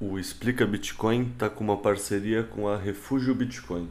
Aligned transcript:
O 0.00 0.16
Explica 0.18 0.64
Bitcoin 0.64 1.30
está 1.32 1.50
com 1.50 1.64
uma 1.64 1.76
parceria 1.76 2.44
com 2.44 2.68
a 2.68 2.76
Refúgio 2.76 3.34
Bitcoin, 3.34 3.88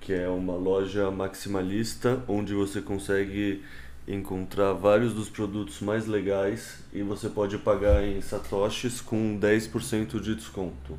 que 0.00 0.12
é 0.12 0.28
uma 0.28 0.54
loja 0.54 1.10
maximalista 1.10 2.24
onde 2.26 2.54
você 2.54 2.80
consegue 2.80 3.62
encontrar 4.06 4.72
vários 4.72 5.14
dos 5.14 5.28
produtos 5.28 5.80
mais 5.80 6.06
legais 6.06 6.82
e 6.92 7.02
você 7.02 7.28
pode 7.28 7.56
pagar 7.58 8.04
em 8.04 8.20
satoshis 8.20 9.00
com 9.00 9.38
10% 9.38 10.20
de 10.20 10.34
desconto. 10.34 10.98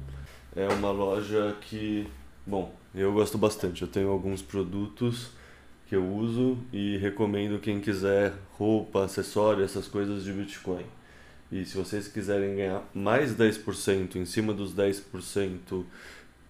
É 0.55 0.68
uma 0.68 0.91
loja 0.91 1.55
que, 1.62 2.08
bom, 2.45 2.73
eu 2.95 3.12
gosto 3.12 3.38
bastante. 3.38 3.81
Eu 3.81 3.88
tenho 3.88 4.09
alguns 4.09 4.42
produtos 4.42 5.31
que 5.88 5.95
eu 5.95 6.08
uso 6.08 6.58
e 6.72 6.98
recomendo 6.98 7.59
quem 7.59 7.80
quiser 7.80 8.34
roupa, 8.58 9.04
acessório, 9.04 9.64
essas 9.64 9.88
coisas 9.88 10.23
de 10.23 10.31
Bitcoin. 10.31 10.86
E 11.52 11.66
se 11.66 11.76
vocês 11.76 12.08
quiserem 12.08 12.56
ganhar 12.56 12.84
mais 12.94 13.36
10% 13.36 14.16
em 14.16 14.26
cima 14.26 14.54
dos 14.54 14.73
10% 14.73 15.84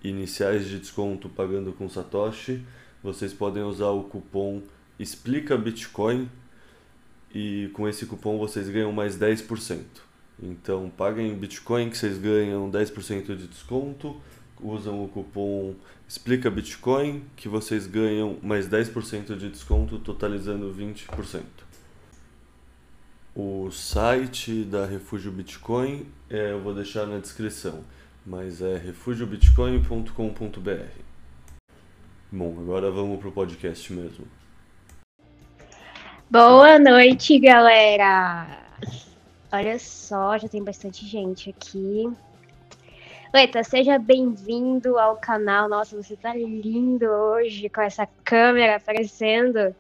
iniciais 0.04 0.68
de 0.68 0.80
desconto 0.80 1.30
pagando 1.30 1.74
com 1.74 1.90
Satoshi, 1.90 2.64
vocês 3.02 3.34
podem 3.34 3.64
usar 3.64 3.90
o 3.90 4.04
cupom 4.04 4.62
Explica 5.00 5.58
Bitcoin 5.58 6.30
e 7.34 7.70
com 7.74 7.88
esse 7.88 8.06
cupom 8.06 8.38
vocês 8.38 8.70
ganham 8.70 8.92
mais 8.92 9.18
10%. 9.18 9.80
Então 10.42 10.92
paguem 10.96 11.36
Bitcoin 11.36 11.90
que 11.90 11.98
vocês 11.98 12.18
ganham 12.18 12.70
10% 12.70 13.36
de 13.36 13.48
desconto, 13.48 14.22
usam 14.62 15.04
o 15.04 15.08
cupom 15.08 15.74
Explica 16.08 16.52
Bitcoin 16.52 17.24
que 17.36 17.50
vocês 17.50 17.88
ganham 17.88 18.38
mais 18.44 18.70
10% 18.70 19.36
de 19.36 19.50
desconto, 19.50 19.98
totalizando 19.98 20.72
20%. 20.72 21.42
O 23.36 23.72
site 23.72 24.64
da 24.64 24.86
Refúgio 24.86 25.32
Bitcoin 25.32 26.06
é, 26.30 26.52
eu 26.52 26.62
vou 26.62 26.76
deixar 26.76 27.08
na 27.08 27.18
descrição, 27.18 27.84
mas 28.24 28.62
é 28.62 28.78
refugiobitcoin.com.br. 28.78 31.00
Bom, 32.32 32.60
agora 32.60 32.92
vamos 32.92 33.20
pro 33.20 33.32
podcast 33.32 33.92
mesmo. 33.92 34.43
Boa 36.34 36.80
noite, 36.80 37.38
galera! 37.38 38.48
Olha 39.52 39.78
só, 39.78 40.36
já 40.36 40.48
tem 40.48 40.64
bastante 40.64 41.06
gente 41.06 41.52
aqui. 41.52 42.12
Leta, 43.32 43.64
seja 43.64 44.00
bem-vindo 44.00 44.98
ao 44.98 45.16
canal. 45.16 45.70
Nossa, 45.70 45.96
você 45.96 46.16
tá 46.16 46.34
lindo 46.34 47.06
hoje 47.06 47.70
com 47.70 47.82
essa 47.82 48.08
câmera 48.24 48.78
aparecendo 48.78 49.76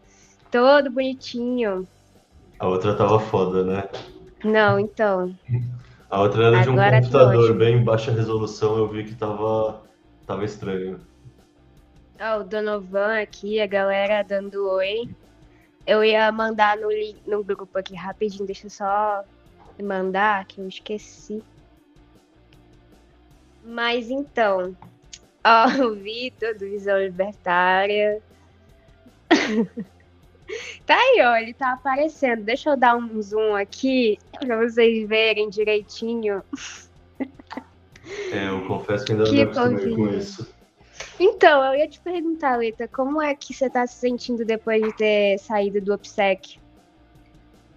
todo 0.51 0.91
bonitinho. 0.91 1.87
A 2.59 2.67
outra 2.67 2.95
tava 2.95 3.19
foda, 3.19 3.63
né? 3.63 3.89
Não, 4.43 4.77
então. 4.77 5.35
A 6.07 6.21
outra 6.21 6.49
era 6.49 6.61
de 6.61 6.69
um 6.69 6.75
computador 6.75 7.55
bem 7.55 7.83
baixa 7.83 8.11
resolução, 8.11 8.77
eu 8.77 8.87
vi 8.87 9.05
que 9.05 9.15
tava, 9.15 9.81
tava 10.27 10.45
estranho. 10.45 11.01
Ó, 12.21 12.37
oh, 12.37 12.41
o 12.41 12.43
Donovan 12.43 13.23
aqui, 13.23 13.59
a 13.59 13.65
galera 13.65 14.21
dando 14.21 14.69
oi. 14.69 15.09
Eu 15.85 16.03
ia 16.03 16.31
mandar 16.31 16.77
no, 16.77 16.89
no 17.27 17.43
grupo 17.43 17.77
aqui 17.77 17.93
rapidinho, 17.93 18.45
deixa 18.45 18.67
eu 18.67 18.71
só 18.71 19.23
mandar, 19.81 20.45
que 20.45 20.61
eu 20.61 20.67
esqueci. 20.67 21.43
Mas 23.63 24.09
então, 24.09 24.75
ó, 25.43 25.67
o 25.85 25.95
Vitor 25.95 26.53
do 26.53 26.65
Visão 26.65 26.99
Libertária. 26.99 28.21
tá 30.85 30.95
aí, 30.95 31.21
ó, 31.21 31.35
ele 31.35 31.53
tá 31.53 31.73
aparecendo. 31.73 32.43
Deixa 32.43 32.69
eu 32.69 32.77
dar 32.77 32.95
um 32.95 33.21
zoom 33.21 33.55
aqui 33.55 34.17
pra 34.39 34.57
vocês 34.57 35.07
verem 35.07 35.49
direitinho. 35.49 36.43
É, 38.31 38.49
eu 38.49 38.65
confesso 38.67 39.05
que 39.05 39.13
ainda 39.13 39.23
que 39.25 39.43
não 39.43 39.51
acostumei 39.51 39.95
com 39.95 40.07
isso. 40.09 40.52
Então, 41.25 41.63
eu 41.63 41.79
ia 41.79 41.87
te 41.87 42.01
perguntar, 42.01 42.57
Lita, 42.57 42.85
como 42.85 43.21
é 43.21 43.33
que 43.33 43.53
você 43.53 43.67
está 43.67 43.87
se 43.87 43.95
sentindo 43.95 44.43
depois 44.43 44.81
de 44.81 44.91
ter 44.93 45.37
saído 45.37 45.79
do 45.79 45.93
OPSEC? 45.93 46.59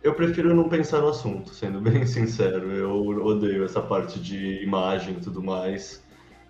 Eu 0.02 0.14
prefiro 0.14 0.52
não 0.52 0.68
pensar 0.68 1.00
no 1.00 1.10
assunto, 1.10 1.54
sendo 1.54 1.78
bem 1.80 2.04
sincero. 2.04 2.72
Eu 2.72 2.92
odeio 3.24 3.64
essa 3.64 3.80
parte 3.80 4.18
de 4.18 4.64
imagem 4.64 5.14
e 5.14 5.20
tudo 5.20 5.40
mais. 5.40 6.04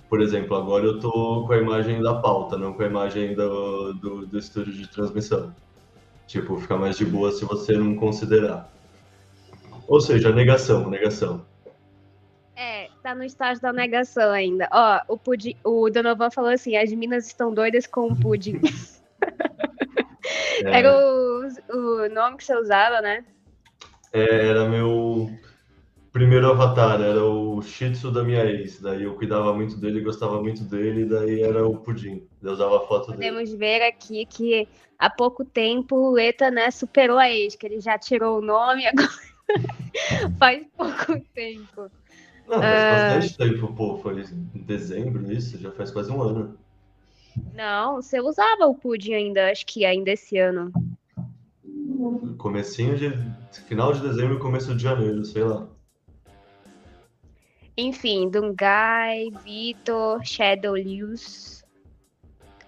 Por 0.09 0.23
exemplo, 0.23 0.57
agora 0.57 0.87
eu 0.87 0.99
tô 0.99 1.45
com 1.47 1.53
a 1.53 1.59
imagem 1.59 2.01
da 2.01 2.15
pauta, 2.15 2.57
não 2.57 2.73
com 2.73 2.83
a 2.83 2.87
imagem 2.87 3.35
do, 3.35 3.93
do, 3.93 4.27
do 4.27 4.39
estúdio 4.39 4.73
de 4.73 4.89
transmissão. 4.89 5.55
Tipo, 6.27 6.57
fica 6.57 6.79
mais 6.79 6.97
de 6.97 7.05
boa 7.05 7.31
se 7.31 7.45
você 7.45 7.77
não 7.77 7.95
considerar. 7.95 8.73
Ou 9.87 10.01
seja, 10.01 10.33
negação, 10.33 10.89
negação 10.89 11.45
tá 13.07 13.15
no 13.15 13.23
estágio 13.23 13.63
da 13.63 13.73
negação 13.73 14.33
ainda. 14.33 14.69
Ó, 14.73 15.01
o, 15.15 15.17
pudim, 15.17 15.55
o 15.63 15.89
Donovan 15.89 16.31
falou 16.31 16.51
assim: 16.51 16.77
as 16.77 16.93
minas 16.93 17.27
estão 17.27 17.55
doidas 17.55 17.87
com 17.87 18.09
o 18.09 18.17
pudim. 18.17 18.61
É. 20.65 20.79
Era 20.79 20.93
o, 20.93 21.47
o 21.71 22.09
nome 22.09 22.39
que 22.39 22.45
você 22.45 22.57
usava, 22.57 23.01
né? 23.01 23.25
É, 24.13 24.49
era 24.49 24.69
meu 24.69 25.31
primeiro 26.11 26.51
avatar, 26.51 27.01
era 27.01 27.23
o 27.23 27.63
Shih 27.63 27.93
Tzu 27.93 28.11
da 28.11 28.25
minha 28.25 28.45
ex. 28.45 28.81
Daí 28.81 29.05
eu 29.05 29.15
cuidava 29.15 29.55
muito 29.55 29.77
dele, 29.77 30.01
gostava 30.01 30.43
muito 30.43 30.65
dele, 30.65 31.05
daí 31.05 31.43
era 31.43 31.65
o 31.65 31.77
pudim. 31.77 32.27
Eu 32.43 32.53
usava 32.53 32.79
a 32.79 32.81
foto 32.81 33.13
Podemos 33.13 33.19
dele. 33.19 33.31
Podemos 33.31 33.53
ver 33.55 33.83
aqui 33.83 34.27
que 34.27 34.67
há 34.99 35.09
pouco 35.09 35.45
tempo 35.45 35.95
o 35.95 36.11
Leta 36.11 36.51
né, 36.51 36.73
superou 36.73 37.19
a 37.19 37.31
ex, 37.31 37.55
que 37.55 37.67
ele 37.67 37.81
já 37.81 37.97
tirou 37.97 38.39
o 38.39 38.43
nome 38.43 38.85
agora. 38.85 39.09
Faz 40.41 40.67
pouco 40.77 41.21
tempo. 41.35 41.89
Não, 42.49 42.61
faz 42.61 43.17
uh... 43.17 43.19
bastante 43.19 43.39
tempo, 43.39 43.75
pô. 43.75 43.99
Foi 43.99 44.21
em 44.21 44.63
dezembro 44.63 45.31
isso, 45.33 45.59
já 45.59 45.71
faz 45.73 45.91
quase 45.91 46.11
um 46.11 46.23
ano. 46.23 46.57
Não, 47.55 47.97
você 47.97 48.21
usava 48.21 48.67
o 48.67 48.75
pudim 48.75 49.15
ainda, 49.15 49.51
acho 49.51 49.67
que 49.67 49.85
ainda 49.85 50.11
esse 50.11 50.39
ano. 50.39 50.73
Comecinho 52.39 52.97
de. 52.97 53.13
Final 53.67 53.93
de 53.93 54.01
dezembro 54.01 54.37
e 54.37 54.39
começo 54.39 54.75
de 54.75 54.83
janeiro, 54.83 55.25
sei 55.25 55.43
lá. 55.43 55.67
Enfim, 57.77 58.29
Dungai, 58.31 59.31
Vitor, 59.45 60.25
Shadow 60.25 60.75
Lewis. 60.75 61.65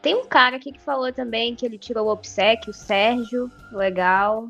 Tem 0.02 0.14
um 0.14 0.26
cara 0.26 0.56
aqui 0.56 0.72
que 0.72 0.80
falou 0.80 1.12
também 1.12 1.54
que 1.54 1.64
ele 1.64 1.78
tirou 1.78 2.06
o 2.06 2.10
obsequio, 2.10 2.70
o 2.70 2.74
Sérgio, 2.74 3.50
legal. 3.72 4.48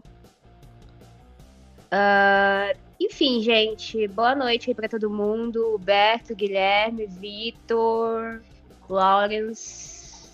Uh, 1.92 2.76
enfim, 3.00 3.40
gente, 3.40 4.08
boa 4.08 4.34
noite 4.34 4.70
aí 4.70 4.74
pra 4.74 4.88
todo 4.88 5.08
mundo. 5.08 5.74
Huberto, 5.74 6.34
Guilherme, 6.34 7.06
Vitor, 7.06 8.40
Lawrence. 8.88 10.32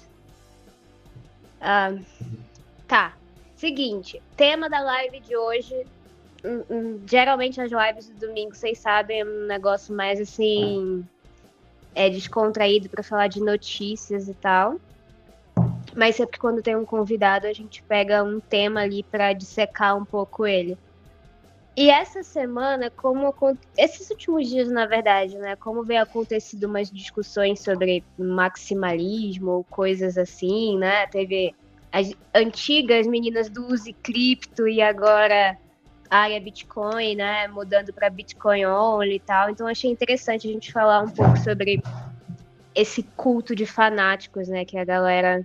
Ah, 1.60 1.94
tá. 2.88 3.16
Seguinte, 3.54 4.22
tema 4.36 4.68
da 4.68 4.80
live 4.80 5.20
de 5.20 5.36
hoje. 5.36 5.86
Hum, 6.44 6.62
hum, 6.70 7.00
geralmente 7.06 7.60
as 7.60 7.70
lives 7.70 8.08
do 8.08 8.26
domingo, 8.26 8.54
vocês 8.54 8.78
sabem, 8.78 9.20
é 9.20 9.24
um 9.24 9.46
negócio 9.46 9.94
mais 9.94 10.20
assim. 10.20 11.04
É 11.94 12.08
descontraído 12.08 12.88
para 12.88 13.02
falar 13.02 13.28
de 13.28 13.40
notícias 13.40 14.28
e 14.28 14.34
tal. 14.34 14.76
Mas 15.94 16.16
sempre 16.16 16.38
quando 16.38 16.62
tem 16.62 16.74
um 16.74 16.84
convidado, 16.84 17.46
a 17.46 17.52
gente 17.52 17.82
pega 17.82 18.24
um 18.24 18.40
tema 18.40 18.80
ali 18.80 19.02
para 19.02 19.32
dissecar 19.32 19.96
um 19.96 20.04
pouco 20.04 20.46
ele. 20.46 20.76
E 21.76 21.90
essa 21.90 22.22
semana, 22.22 22.88
como 22.88 23.34
esses 23.76 24.08
últimos 24.10 24.48
dias, 24.48 24.70
na 24.70 24.86
verdade, 24.86 25.36
né, 25.36 25.56
como 25.56 25.82
vem 25.82 25.98
acontecido 25.98 26.64
umas 26.64 26.88
discussões 26.88 27.60
sobre 27.60 28.04
maximalismo, 28.16 29.66
coisas 29.68 30.16
assim, 30.16 30.78
né? 30.78 31.08
Teve 31.08 31.52
as 31.90 32.12
antigas 32.32 33.08
meninas 33.08 33.48
do 33.48 33.66
Use 33.66 33.92
Cripto 33.92 34.68
e 34.68 34.80
agora 34.80 35.58
a 36.08 36.18
área 36.18 36.40
Bitcoin, 36.40 37.16
né, 37.16 37.48
mudando 37.48 37.92
para 37.92 38.08
Bitcoin 38.08 38.66
only 38.66 39.16
e 39.16 39.20
tal. 39.20 39.50
Então 39.50 39.66
achei 39.66 39.90
interessante 39.90 40.48
a 40.48 40.52
gente 40.52 40.72
falar 40.72 41.00
um 41.00 41.10
pouco 41.10 41.36
sobre 41.38 41.82
esse 42.72 43.02
culto 43.16 43.54
de 43.54 43.66
fanáticos, 43.66 44.46
né, 44.48 44.64
que 44.64 44.78
a 44.78 44.84
galera 44.84 45.44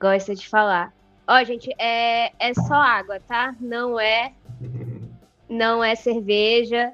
gosta 0.00 0.34
de 0.34 0.48
falar. 0.48 0.94
Ó, 1.26 1.44
gente, 1.44 1.70
é, 1.78 2.32
é 2.38 2.54
só 2.54 2.74
água, 2.74 3.20
tá? 3.20 3.54
Não 3.60 3.98
é 4.00 4.32
não 5.52 5.84
é 5.84 5.94
cerveja. 5.94 6.92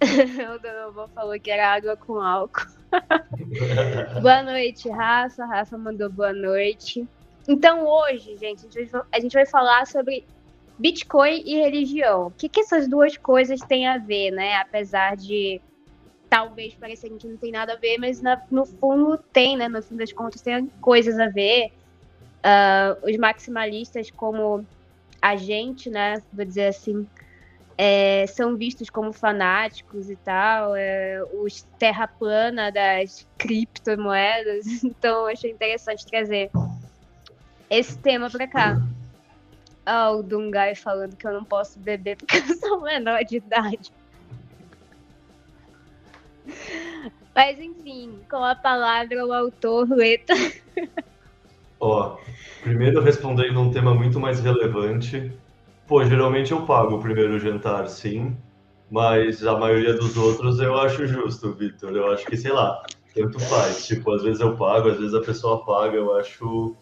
o 0.00 0.58
Donovan 0.58 1.08
falou 1.08 1.38
que 1.38 1.50
era 1.50 1.74
água 1.74 1.96
com 1.96 2.20
álcool. 2.20 2.66
boa 4.22 4.42
noite, 4.42 4.88
Rafa. 4.88 5.44
Rafa 5.44 5.76
mandou 5.76 6.08
boa 6.08 6.32
noite. 6.32 7.06
Então, 7.48 7.86
hoje, 7.86 8.36
gente, 8.36 8.66
a 9.12 9.20
gente 9.20 9.32
vai 9.32 9.44
falar 9.44 9.86
sobre 9.86 10.24
Bitcoin 10.78 11.42
e 11.44 11.56
religião. 11.56 12.28
O 12.28 12.30
que, 12.30 12.48
que 12.48 12.60
essas 12.60 12.88
duas 12.88 13.16
coisas 13.16 13.60
têm 13.60 13.86
a 13.86 13.98
ver, 13.98 14.30
né? 14.30 14.56
Apesar 14.56 15.16
de 15.16 15.60
talvez 16.28 16.74
pareça 16.74 17.08
que 17.08 17.26
não 17.26 17.36
tem 17.36 17.50
nada 17.50 17.72
a 17.72 17.76
ver, 17.76 17.98
mas 17.98 18.22
na, 18.22 18.40
no 18.50 18.64
fundo 18.64 19.18
tem, 19.32 19.56
né? 19.56 19.68
No 19.68 19.82
fim 19.82 19.96
das 19.96 20.12
contas 20.12 20.40
tem 20.40 20.68
coisas 20.80 21.18
a 21.18 21.28
ver. 21.28 21.72
Uh, 22.38 23.10
os 23.10 23.16
maximalistas 23.18 24.10
como 24.10 24.64
a 25.20 25.36
gente, 25.36 25.90
né? 25.90 26.22
Vou 26.32 26.44
dizer 26.44 26.68
assim, 26.68 27.06
é, 27.82 28.26
são 28.26 28.58
vistos 28.58 28.90
como 28.90 29.10
fanáticos 29.10 30.10
e 30.10 30.16
tal. 30.16 30.76
É, 30.76 31.24
os 31.32 31.62
terra 31.78 32.06
plana 32.06 32.70
das 32.70 33.26
criptomoedas. 33.38 34.66
Então, 34.84 35.26
achei 35.26 35.50
interessante 35.50 36.04
trazer 36.04 36.50
esse 37.70 37.96
tema 37.96 38.28
para 38.28 38.46
cá. 38.46 38.82
Ah, 39.86 40.10
o 40.10 40.22
Dungai 40.22 40.74
falando 40.74 41.16
que 41.16 41.26
eu 41.26 41.32
não 41.32 41.42
posso 41.42 41.78
beber 41.78 42.18
porque 42.18 42.36
eu 42.36 42.54
sou 42.58 42.82
menor 42.82 43.24
de 43.24 43.36
idade. 43.36 43.90
Mas 47.34 47.58
enfim, 47.58 48.20
com 48.28 48.44
a 48.44 48.54
palavra 48.54 49.24
o 49.24 49.32
autor 49.32 49.88
Lueta. 49.88 50.34
Ó, 51.80 52.18
primeiro 52.62 53.00
respondendo 53.00 53.58
um 53.58 53.70
tema 53.70 53.94
muito 53.94 54.20
mais 54.20 54.38
relevante. 54.40 55.32
Pô, 55.90 56.04
geralmente 56.04 56.52
eu 56.52 56.64
pago 56.64 56.94
o 56.94 57.00
primeiro 57.00 57.36
jantar, 57.40 57.88
sim. 57.88 58.36
Mas 58.88 59.44
a 59.44 59.58
maioria 59.58 59.92
dos 59.92 60.16
outros 60.16 60.60
eu 60.60 60.78
acho 60.78 61.04
justo, 61.04 61.52
Vitor. 61.52 61.90
Eu 61.90 62.12
acho 62.12 62.24
que, 62.26 62.36
sei 62.36 62.52
lá, 62.52 62.80
tanto 63.12 63.40
faz. 63.40 63.88
Tipo, 63.88 64.12
às 64.12 64.22
vezes 64.22 64.40
eu 64.40 64.56
pago, 64.56 64.88
às 64.88 64.98
vezes 64.98 65.14
a 65.14 65.20
pessoa 65.20 65.64
paga. 65.64 65.96
Eu 65.96 66.14
acho. 66.14 66.76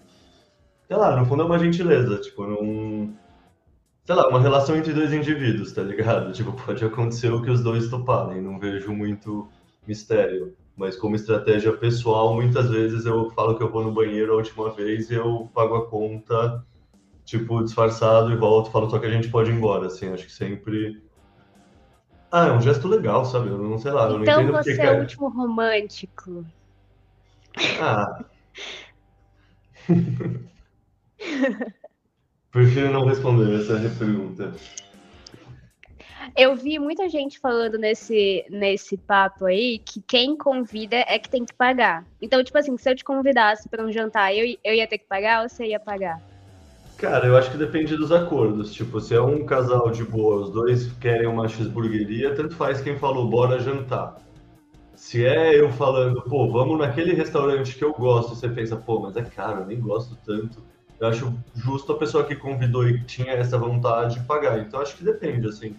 Sei 0.87 0.94
lá, 0.94 1.16
no 1.16 1.25
fundo 1.25 1.43
é 1.43 1.46
uma 1.46 1.58
gentileza. 1.58 2.19
Tipo, 2.19 2.46
não. 2.46 3.14
Sei 4.05 4.14
lá, 4.14 4.28
uma 4.28 4.43
relação 4.43 4.76
entre 4.76 4.93
dois 4.93 5.10
indivíduos, 5.10 5.72
tá 5.72 5.82
ligado? 5.82 6.31
Tipo, 6.31 6.52
pode 6.52 6.84
acontecer 6.84 7.32
o 7.32 7.40
que 7.40 7.50
os 7.50 7.62
dois 7.62 7.88
toparem. 7.88 8.43
Não 8.43 8.58
vejo 8.58 8.93
muito 8.93 9.49
mistério. 9.87 10.55
Mas 10.76 10.96
como 10.96 11.16
estratégia 11.16 11.72
pessoal, 11.72 12.34
muitas 12.34 12.69
vezes 12.69 13.06
eu 13.06 13.31
falo 13.31 13.56
que 13.56 13.62
eu 13.62 13.72
vou 13.72 13.82
no 13.82 13.90
banheiro 13.90 14.34
a 14.34 14.37
última 14.37 14.69
vez 14.70 15.10
e 15.10 15.14
eu 15.14 15.50
pago 15.55 15.76
a 15.76 15.87
conta, 15.87 16.62
tipo, 17.28 17.62
disfarçado 17.62 18.32
e 18.32 18.36
volto, 18.36 18.70
falo 18.70 18.88
só 18.88 18.98
que 18.98 19.04
a 19.04 19.10
gente 19.10 19.28
pode 19.28 19.50
ir 19.50 19.54
embora, 19.54 19.88
assim, 19.88 20.10
acho 20.10 20.25
que 20.25 20.32
sempre... 20.32 21.02
Ah, 22.32 22.46
é 22.46 22.52
um 22.52 22.60
gesto 22.60 22.88
legal, 22.88 23.22
sabe? 23.26 23.48
Eu 23.48 23.58
não 23.58 23.76
sei 23.78 23.90
lá, 23.90 24.08
eu 24.08 24.22
então 24.22 24.36
não 24.36 24.42
entendo 24.44 24.52
você 24.52 24.75
porque... 24.75 24.86
é 24.86 24.92
o 24.92 25.00
último 25.00 25.28
romântico. 25.28 26.46
Ah... 27.80 28.25
Prefiro 32.50 32.90
não 32.90 33.04
responder 33.04 33.60
essa 33.60 33.74
pergunta. 33.98 34.54
Eu 36.34 36.56
vi 36.56 36.78
muita 36.78 37.10
gente 37.10 37.38
falando 37.38 37.76
nesse, 37.76 38.46
nesse 38.48 38.96
papo 38.96 39.44
aí 39.44 39.78
que 39.81 40.00
quem 40.00 40.34
convida 40.36 40.96
é 40.96 41.19
que 41.19 41.28
tem 41.28 41.44
que 41.44 41.54
pagar. 41.54 42.06
Então, 42.22 42.42
tipo 42.42 42.56
assim, 42.56 42.76
se 42.78 42.90
eu 42.90 42.96
te 42.96 43.04
convidasse 43.04 43.69
para 43.69 43.84
um 43.84 43.92
jantar, 43.92 44.34
eu, 44.34 44.56
eu 44.64 44.74
ia 44.74 44.86
ter 44.86 44.96
que 44.96 45.06
pagar 45.06 45.42
ou 45.42 45.48
você 45.48 45.66
ia 45.66 45.81
pagar? 45.81 46.22
Cara, 46.98 47.28
eu 47.28 47.36
acho 47.36 47.52
que 47.52 47.56
depende 47.56 47.96
dos 47.96 48.10
acordos. 48.10 48.74
Tipo, 48.74 49.00
se 49.00 49.14
é 49.14 49.20
um 49.20 49.46
casal 49.46 49.88
de 49.88 50.02
boa, 50.02 50.42
os 50.42 50.50
dois 50.50 50.90
querem 50.94 51.28
uma 51.28 51.48
cheeseburgueria, 51.48 52.34
tanto 52.34 52.56
faz 52.56 52.80
quem 52.80 52.98
falou, 52.98 53.30
bora 53.30 53.60
jantar. 53.60 54.20
Se 54.96 55.24
é 55.24 55.60
eu 55.60 55.70
falando, 55.70 56.20
pô, 56.22 56.50
vamos 56.50 56.76
naquele 56.76 57.14
restaurante 57.14 57.76
que 57.76 57.84
eu 57.84 57.92
gosto, 57.92 58.34
você 58.34 58.48
pensa, 58.48 58.74
pô, 58.76 58.98
mas 58.98 59.16
é 59.16 59.22
caro, 59.22 59.60
eu 59.60 59.66
nem 59.66 59.80
gosto 59.80 60.18
tanto. 60.26 60.60
Eu 60.98 61.06
acho 61.06 61.32
justo 61.54 61.92
a 61.92 61.96
pessoa 61.96 62.24
que 62.24 62.34
convidou 62.34 62.88
e 62.88 63.00
tinha 63.04 63.32
essa 63.32 63.56
vontade 63.56 64.18
de 64.18 64.26
pagar. 64.26 64.58
Então 64.58 64.80
acho 64.80 64.96
que 64.96 65.04
depende, 65.04 65.46
assim. 65.46 65.76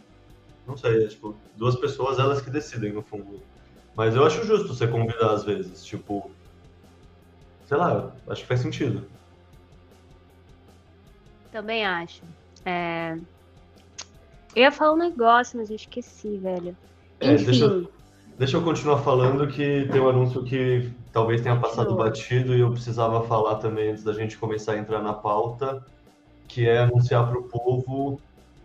Não 0.66 0.78
sei, 0.78 1.04
é 1.04 1.08
tipo, 1.08 1.36
duas 1.58 1.76
pessoas 1.76 2.18
elas 2.18 2.40
que 2.40 2.50
decidem 2.50 2.94
no 2.94 3.02
fundo. 3.02 3.42
Mas 3.94 4.16
eu 4.16 4.24
acho 4.26 4.46
justo 4.46 4.74
você 4.74 4.88
convidar 4.88 5.34
às 5.34 5.44
vezes, 5.44 5.84
tipo. 5.84 6.32
Sei 7.66 7.76
lá, 7.76 8.14
acho 8.30 8.44
que 8.44 8.48
faz 8.48 8.62
sentido. 8.62 9.19
Também 11.52 11.86
acho. 11.86 12.22
É... 12.66 13.18
Eu 14.56 14.64
ia 14.64 14.72
falar 14.72 14.94
um 14.94 14.98
negócio, 14.98 15.58
mas 15.58 15.70
eu 15.70 15.76
esqueci, 15.76 16.38
velho. 16.38 16.76
É, 17.20 17.34
Enfim. 17.34 17.46
Deixa 17.46 17.66
eu, 17.66 17.92
deixa 18.38 18.58
eu 18.58 18.64
continuar 18.64 19.00
falando 19.00 19.48
que 19.48 19.88
tem 19.92 20.02
um 20.02 20.10
anúncio 20.10 20.44
que 20.44 20.90
talvez 21.12 21.42
tenha 21.42 21.56
passado 21.56 21.96
batido 21.96 22.56
e 22.56 22.60
eu 22.60 22.72
precisava 22.72 23.24
falar 23.28 23.56
também 23.56 23.92
antes 23.92 24.04
da 24.04 24.14
gente 24.14 24.38
começar 24.38 24.74
a 24.74 24.78
entrar 24.78 25.02
na 25.02 25.14
pauta, 25.14 25.86
que 26.48 26.68
é 26.68 26.80
anunciar 26.80 27.28
para 27.28 27.40
o 27.40 27.44
povo 27.44 28.20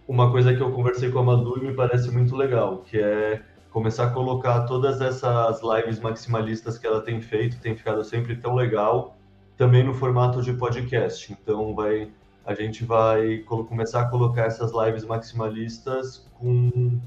uma 0.07 0.31
coisa 0.31 0.55
que 0.55 0.61
eu 0.61 0.71
conversei 0.71 1.11
com 1.11 1.19
a 1.19 1.23
Madu 1.23 1.59
e 1.59 1.67
me 1.67 1.75
parece 1.75 2.11
muito 2.11 2.37
legal, 2.37 2.79
que 2.79 2.99
é 2.99 3.43
começar 3.71 4.05
a 4.05 4.11
colocar 4.11 4.63
todas 4.67 5.01
essas 5.01 5.61
lives 5.63 5.99
maximalistas 5.99 6.79
que 6.79 6.87
ela 6.87 7.01
tem 7.01 7.21
feito, 7.21 7.61
tem 7.61 7.75
ficado 7.75 8.05
sempre 8.05 8.37
tão 8.37 8.55
legal, 8.55 9.17
também 9.57 9.83
no 9.83 9.95
formato 9.95 10.43
de 10.43 10.53
podcast. 10.53 11.33
Então 11.33 11.75
vai 11.75 12.09
a 12.45 12.55
gente 12.55 12.85
vai 12.85 13.39
começar 13.39 14.03
a 14.03 14.09
colocar 14.09 14.43
essas 14.43 14.73
lives 14.73 15.05
maximalistas 15.05 16.29
com 16.35 17.01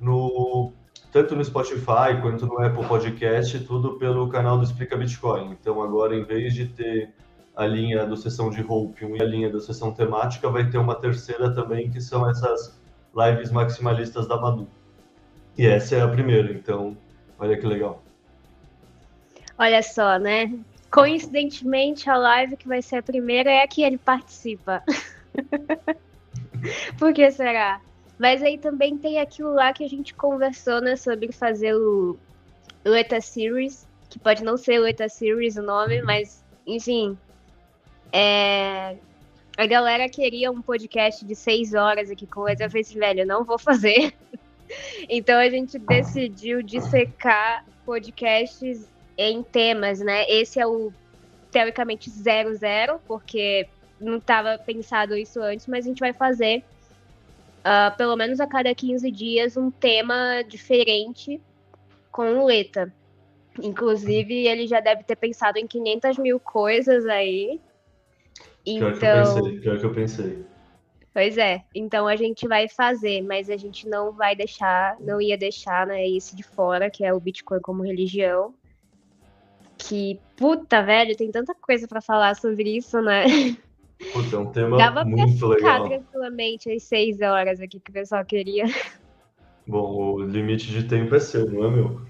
no 0.00 0.72
tanto 1.10 1.36
no 1.36 1.44
Spotify 1.44 2.20
quanto 2.22 2.46
no 2.46 2.58
Apple 2.58 2.86
Podcast, 2.86 3.58
tudo 3.60 3.98
pelo 3.98 4.28
canal 4.28 4.56
do 4.56 4.64
Explica 4.64 4.96
Bitcoin. 4.96 5.50
Então 5.52 5.82
agora 5.82 6.16
em 6.16 6.24
vez 6.24 6.54
de 6.54 6.66
ter 6.66 7.12
a 7.54 7.66
linha 7.66 8.06
do 8.06 8.16
sessão 8.16 8.50
de 8.50 8.62
Hope 8.62 9.04
e 9.04 9.22
a 9.22 9.24
linha 9.24 9.50
da 9.50 9.60
sessão 9.60 9.92
temática, 9.92 10.48
vai 10.48 10.68
ter 10.68 10.78
uma 10.78 10.94
terceira 10.94 11.54
também, 11.54 11.90
que 11.90 12.00
são 12.00 12.28
essas 12.28 12.80
lives 13.14 13.50
maximalistas 13.50 14.26
da 14.26 14.40
Madu. 14.40 14.66
E 15.56 15.66
essa 15.66 15.96
é 15.96 16.00
a 16.00 16.08
primeira, 16.08 16.50
então, 16.50 16.96
olha 17.38 17.58
que 17.58 17.66
legal. 17.66 18.02
Olha 19.58 19.82
só, 19.82 20.18
né? 20.18 20.50
Coincidentemente, 20.92 22.10
a 22.10 22.18
live 22.18 22.54
que 22.54 22.68
vai 22.68 22.82
ser 22.82 22.96
a 22.96 23.02
primeira 23.02 23.50
é 23.50 23.62
a 23.62 23.66
que 23.66 23.82
ele 23.82 23.96
participa. 23.96 24.84
Por 26.98 27.14
que 27.14 27.30
será? 27.30 27.80
Mas 28.18 28.42
aí 28.42 28.58
também 28.58 28.98
tem 28.98 29.18
aquilo 29.18 29.54
lá 29.54 29.72
que 29.72 29.82
a 29.82 29.88
gente 29.88 30.12
conversou, 30.12 30.82
né, 30.82 30.94
sobre 30.94 31.32
fazer 31.32 31.74
o, 31.74 32.18
o 32.84 32.94
ETA 32.94 33.22
Series, 33.22 33.88
que 34.10 34.18
pode 34.18 34.44
não 34.44 34.58
ser 34.58 34.80
o 34.80 34.86
ETA 34.86 35.08
Series 35.08 35.56
o 35.56 35.62
nome, 35.62 36.02
mas, 36.02 36.44
enfim, 36.66 37.16
é, 38.12 38.94
a 39.56 39.66
galera 39.66 40.06
queria 40.10 40.50
um 40.50 40.60
podcast 40.60 41.24
de 41.24 41.34
seis 41.34 41.72
horas 41.72 42.10
aqui 42.10 42.26
com 42.26 42.46
eles. 42.46 42.60
Eu 42.60 42.68
falei 42.68 42.82
assim, 42.82 42.98
velho, 42.98 43.20
eu 43.20 43.26
não 43.26 43.44
vou 43.44 43.58
fazer. 43.58 44.12
então 45.08 45.38
a 45.38 45.48
gente 45.48 45.78
decidiu 45.78 46.62
dissecar 46.62 47.64
podcasts 47.86 48.86
em 49.30 49.42
temas, 49.42 50.00
né? 50.00 50.28
Esse 50.28 50.60
é 50.60 50.66
o 50.66 50.92
teoricamente 51.50 52.08
zero 52.10 52.54
zero, 52.54 53.00
porque 53.06 53.68
não 54.00 54.16
estava 54.16 54.58
pensado 54.58 55.16
isso 55.16 55.40
antes, 55.40 55.66
mas 55.66 55.84
a 55.84 55.88
gente 55.88 56.00
vai 56.00 56.12
fazer 56.12 56.64
uh, 57.60 57.96
pelo 57.96 58.16
menos 58.16 58.40
a 58.40 58.46
cada 58.46 58.74
15 58.74 59.10
dias 59.10 59.56
um 59.56 59.70
tema 59.70 60.42
diferente 60.42 61.40
com 62.10 62.38
o 62.38 62.46
Leta. 62.46 62.92
Inclusive, 63.62 64.46
ele 64.46 64.66
já 64.66 64.80
deve 64.80 65.04
ter 65.04 65.16
pensado 65.16 65.58
em 65.58 65.66
500 65.66 66.18
mil 66.18 66.40
coisas 66.40 67.06
aí. 67.06 67.60
Pior 68.64 68.92
então, 68.92 68.98
que 68.98 69.06
eu 69.06 69.24
pensei, 69.24 69.60
pior 69.60 69.78
que 69.78 69.84
eu 69.84 69.94
pensei. 69.94 70.44
Pois 71.12 71.36
é, 71.36 71.62
então 71.74 72.08
a 72.08 72.16
gente 72.16 72.48
vai 72.48 72.68
fazer, 72.68 73.20
mas 73.20 73.50
a 73.50 73.56
gente 73.56 73.86
não 73.86 74.12
vai 74.12 74.34
deixar, 74.34 74.96
não 74.98 75.20
ia 75.20 75.36
deixar, 75.36 75.86
né, 75.86 76.06
isso 76.06 76.34
de 76.34 76.42
fora, 76.42 76.88
que 76.88 77.04
é 77.04 77.12
o 77.12 77.20
Bitcoin 77.20 77.60
como 77.60 77.82
religião. 77.82 78.54
Que, 79.88 80.20
puta, 80.36 80.82
velho, 80.82 81.16
tem 81.16 81.30
tanta 81.30 81.54
coisa 81.54 81.88
para 81.88 82.00
falar 82.00 82.36
sobre 82.36 82.76
isso, 82.76 83.02
né? 83.02 83.24
Puta, 84.12 84.36
é 84.36 84.38
um 84.38 84.46
tema 84.46 84.78
Dava 84.78 85.04
muito 85.04 85.38
pra 85.38 85.56
ficar 85.56 85.82
legal. 85.82 85.88
tranquilamente 85.88 86.70
às 86.70 86.84
seis 86.84 87.20
horas 87.20 87.60
aqui 87.60 87.80
que 87.80 87.90
o 87.90 87.94
pessoal 87.94 88.24
queria. 88.24 88.64
Bom, 89.66 90.14
o 90.14 90.20
limite 90.20 90.70
de 90.70 90.84
tempo 90.84 91.14
é 91.14 91.20
seu, 91.20 91.50
não 91.50 91.64
é 91.64 91.70
meu? 91.70 92.00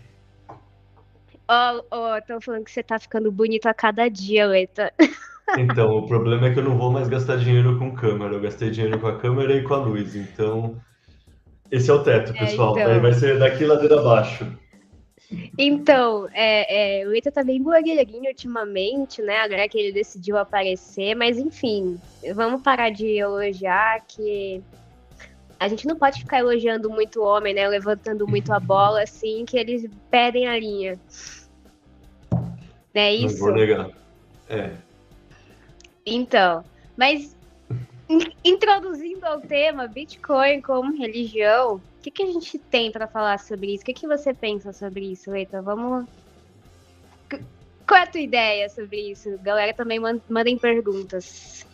Ó, 1.49 1.83
oh, 1.91 2.19
oh, 2.19 2.41
falando 2.41 2.65
que 2.65 2.71
você 2.71 2.83
tá 2.83 2.99
ficando 2.99 3.31
bonito 3.33 3.67
a 3.67 3.75
cada 3.75 4.09
dia, 4.09 4.47
Leta. 4.47 4.93
Então, 5.59 5.99
o 5.99 6.07
problema 6.07 6.47
é 6.47 6.55
que 6.55 6.61
eu 6.61 6.65
não 6.65 6.79
vou 6.79 6.91
mais 6.91 7.09
gastar 7.09 7.37
dinheiro 7.37 7.79
com 7.79 7.95
câmera. 7.95 8.33
Eu 8.33 8.41
gastei 8.41 8.71
dinheiro 8.71 8.99
com 8.99 9.09
a 9.09 9.19
câmera 9.19 9.53
e 9.53 9.63
com 9.63 9.75
a 9.75 9.79
luz. 9.79 10.17
Então, 10.17 10.81
esse 11.71 11.91
é 11.91 11.93
o 11.93 12.03
teto, 12.03 12.33
é, 12.33 12.39
pessoal. 12.39 12.79
É, 12.79 12.81
então... 12.81 12.95
Aí 12.95 13.01
vai 13.01 13.13
ser 13.13 13.39
daqui 13.39 13.67
ladeira 13.67 14.01
abaixo. 14.01 14.47
Então, 15.57 16.29
é, 16.33 17.03
é, 17.03 17.07
o 17.07 17.15
Ita 17.15 17.31
tá 17.31 17.45
bem 17.45 17.63
blogueirinho 17.63 18.29
ultimamente, 18.29 19.23
né? 19.23 19.39
Agora 19.39 19.69
que 19.69 19.79
ele 19.79 19.93
decidiu 19.93 20.37
aparecer, 20.39 21.15
mas 21.15 21.39
enfim, 21.39 22.01
vamos 22.35 22.63
parar 22.63 22.91
de 22.91 23.07
elogiar 23.19 24.05
que 24.07 24.63
a 25.59 25.69
gente 25.69 25.87
não 25.87 25.97
pode 25.97 26.21
ficar 26.21 26.41
elogiando 26.41 26.91
muito 26.91 27.21
o 27.21 27.25
homem, 27.25 27.55
né? 27.55 27.69
Levantando 27.69 28.27
muito 28.27 28.53
a 28.53 28.59
bola, 28.59 29.03
assim, 29.03 29.45
que 29.45 29.59
eles 29.59 29.89
perdem 30.11 30.49
a 30.49 30.59
linha. 30.59 30.99
É 32.95 33.15
isso? 33.15 33.39
Não 33.39 33.47
vou 33.47 33.55
negar. 33.55 33.91
É, 34.49 34.73
então, 36.05 36.65
mas 36.97 37.37
introduzindo 38.45 39.25
ao 39.25 39.41
tema 39.41 39.87
Bitcoin 39.87 40.61
como 40.61 40.97
religião, 40.97 41.81
o 42.03 42.11
que, 42.11 42.11
que 42.11 42.23
a 42.25 42.33
gente 42.33 42.59
tem 42.59 42.91
para 42.91 43.07
falar 43.07 43.39
sobre 43.39 43.73
isso? 43.73 43.83
O 43.83 43.87
que, 43.87 43.95
que 43.95 44.09
você 44.09 44.35
pensa 44.35 44.73
sobre 44.73 45.13
isso, 45.13 45.31
Leita? 45.31 45.63
Vamos. 45.63 46.05
Qual 47.87 48.01
é 48.01 48.03
a 48.03 48.07
tua 48.09 48.21
ideia 48.21 48.69
sobre 48.69 49.13
isso? 49.13 49.39
Galera 49.41 49.73
também 49.73 50.01
mandem 50.29 50.59
perguntas. 50.59 51.65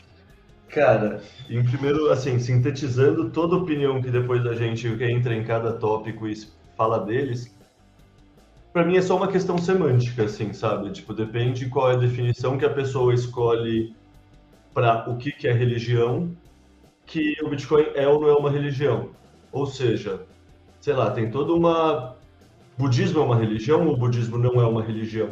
Cara, 0.68 1.22
em 1.48 1.64
primeiro, 1.64 2.10
assim, 2.10 2.38
sintetizando 2.38 3.30
toda 3.30 3.56
opinião 3.56 4.02
que 4.02 4.10
depois 4.10 4.44
a 4.44 4.52
gente 4.52 4.86
entra 5.02 5.34
em 5.34 5.44
cada 5.44 5.72
tópico 5.72 6.28
e 6.28 6.34
fala 6.76 7.06
deles, 7.06 7.56
para 8.70 8.84
mim 8.84 8.98
é 8.98 9.02
só 9.02 9.16
uma 9.16 9.28
questão 9.28 9.56
semântica, 9.56 10.24
assim, 10.24 10.52
sabe? 10.52 10.90
Tipo, 10.90 11.14
depende 11.14 11.70
qual 11.70 11.90
é 11.90 11.94
a 11.94 11.98
definição 11.98 12.58
que 12.58 12.66
a 12.66 12.70
pessoa 12.70 13.14
escolhe 13.14 13.96
para 14.74 15.08
o 15.08 15.16
que, 15.16 15.32
que 15.32 15.48
é 15.48 15.52
religião, 15.54 16.36
que 17.06 17.34
o 17.42 17.48
Bitcoin 17.48 17.86
é 17.94 18.06
ou 18.06 18.20
não 18.20 18.28
é 18.28 18.36
uma 18.36 18.50
religião. 18.50 19.16
Ou 19.52 19.66
seja, 19.66 20.20
sei 20.80 20.94
lá, 20.94 21.10
tem 21.10 21.30
toda 21.30 21.52
uma. 21.52 22.16
Budismo 22.76 23.20
é 23.20 23.24
uma 23.24 23.36
religião 23.36 23.86
ou 23.88 23.96
budismo 23.96 24.38
não 24.38 24.60
é 24.60 24.66
uma 24.66 24.82
religião? 24.82 25.30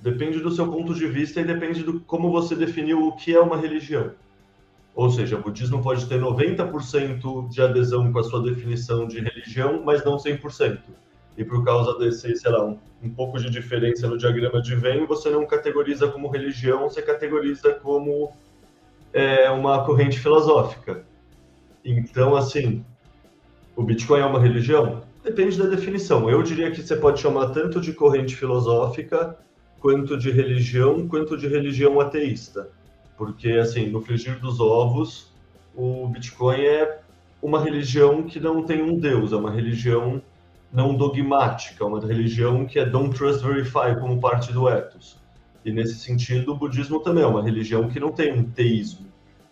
Depende 0.00 0.40
do 0.40 0.50
seu 0.50 0.66
ponto 0.70 0.94
de 0.94 1.06
vista 1.06 1.40
e 1.40 1.44
depende 1.44 1.82
do 1.82 2.00
como 2.00 2.30
você 2.30 2.54
definiu 2.54 3.06
o 3.06 3.16
que 3.16 3.34
é 3.34 3.40
uma 3.40 3.56
religião. 3.56 4.12
Ou 4.94 5.10
seja, 5.10 5.36
o 5.36 5.42
budismo 5.42 5.82
pode 5.82 6.06
ter 6.06 6.20
90% 6.20 7.48
de 7.48 7.62
adesão 7.62 8.12
com 8.12 8.18
a 8.18 8.24
sua 8.24 8.42
definição 8.42 9.06
de 9.06 9.20
religião, 9.20 9.82
mas 9.84 10.04
não 10.04 10.16
100%. 10.16 10.78
E 11.36 11.44
por 11.44 11.64
causa 11.64 11.96
desse, 11.98 12.34
sei 12.34 12.50
lá, 12.50 12.64
um, 12.64 12.78
um 13.02 13.10
pouco 13.10 13.38
de 13.38 13.48
diferença 13.48 14.08
no 14.08 14.18
diagrama 14.18 14.60
de 14.60 14.74
Venn, 14.74 15.06
você 15.06 15.30
não 15.30 15.46
categoriza 15.46 16.08
como 16.08 16.28
religião, 16.28 16.88
você 16.88 17.00
categoriza 17.00 17.74
como 17.74 18.32
é, 19.12 19.48
uma 19.50 19.84
corrente 19.84 20.18
filosófica. 20.18 21.04
Então, 21.84 22.34
assim, 22.34 22.84
o 23.78 23.84
Bitcoin 23.84 24.18
é 24.18 24.26
uma 24.26 24.40
religião? 24.40 25.02
Depende 25.22 25.56
da 25.56 25.66
definição. 25.66 26.28
Eu 26.28 26.42
diria 26.42 26.68
que 26.68 26.82
você 26.82 26.96
pode 26.96 27.20
chamar 27.20 27.50
tanto 27.50 27.80
de 27.80 27.92
corrente 27.92 28.34
filosófica, 28.34 29.38
quanto 29.78 30.18
de 30.18 30.32
religião, 30.32 31.06
quanto 31.06 31.36
de 31.36 31.46
religião 31.46 32.00
ateísta. 32.00 32.70
Porque, 33.16 33.52
assim, 33.52 33.86
no 33.86 34.00
frigir 34.00 34.40
dos 34.40 34.58
ovos, 34.58 35.32
o 35.76 36.08
Bitcoin 36.08 36.60
é 36.60 36.98
uma 37.40 37.60
religião 37.60 38.24
que 38.24 38.40
não 38.40 38.64
tem 38.64 38.82
um 38.82 38.98
Deus, 38.98 39.32
é 39.32 39.36
uma 39.36 39.52
religião 39.52 40.20
não 40.72 40.96
dogmática, 40.96 41.84
uma 41.86 42.04
religião 42.04 42.66
que 42.66 42.80
é 42.80 42.84
don't 42.84 43.16
trust, 43.16 43.46
verify 43.46 43.96
como 44.00 44.20
parte 44.20 44.52
do 44.52 44.68
ethos. 44.68 45.20
E 45.64 45.70
nesse 45.70 46.00
sentido, 46.00 46.50
o 46.50 46.56
budismo 46.56 46.98
também 46.98 47.22
é 47.22 47.28
uma 47.28 47.44
religião 47.44 47.88
que 47.88 48.00
não 48.00 48.10
tem 48.10 48.32
um 48.32 48.42
teísmo 48.42 49.06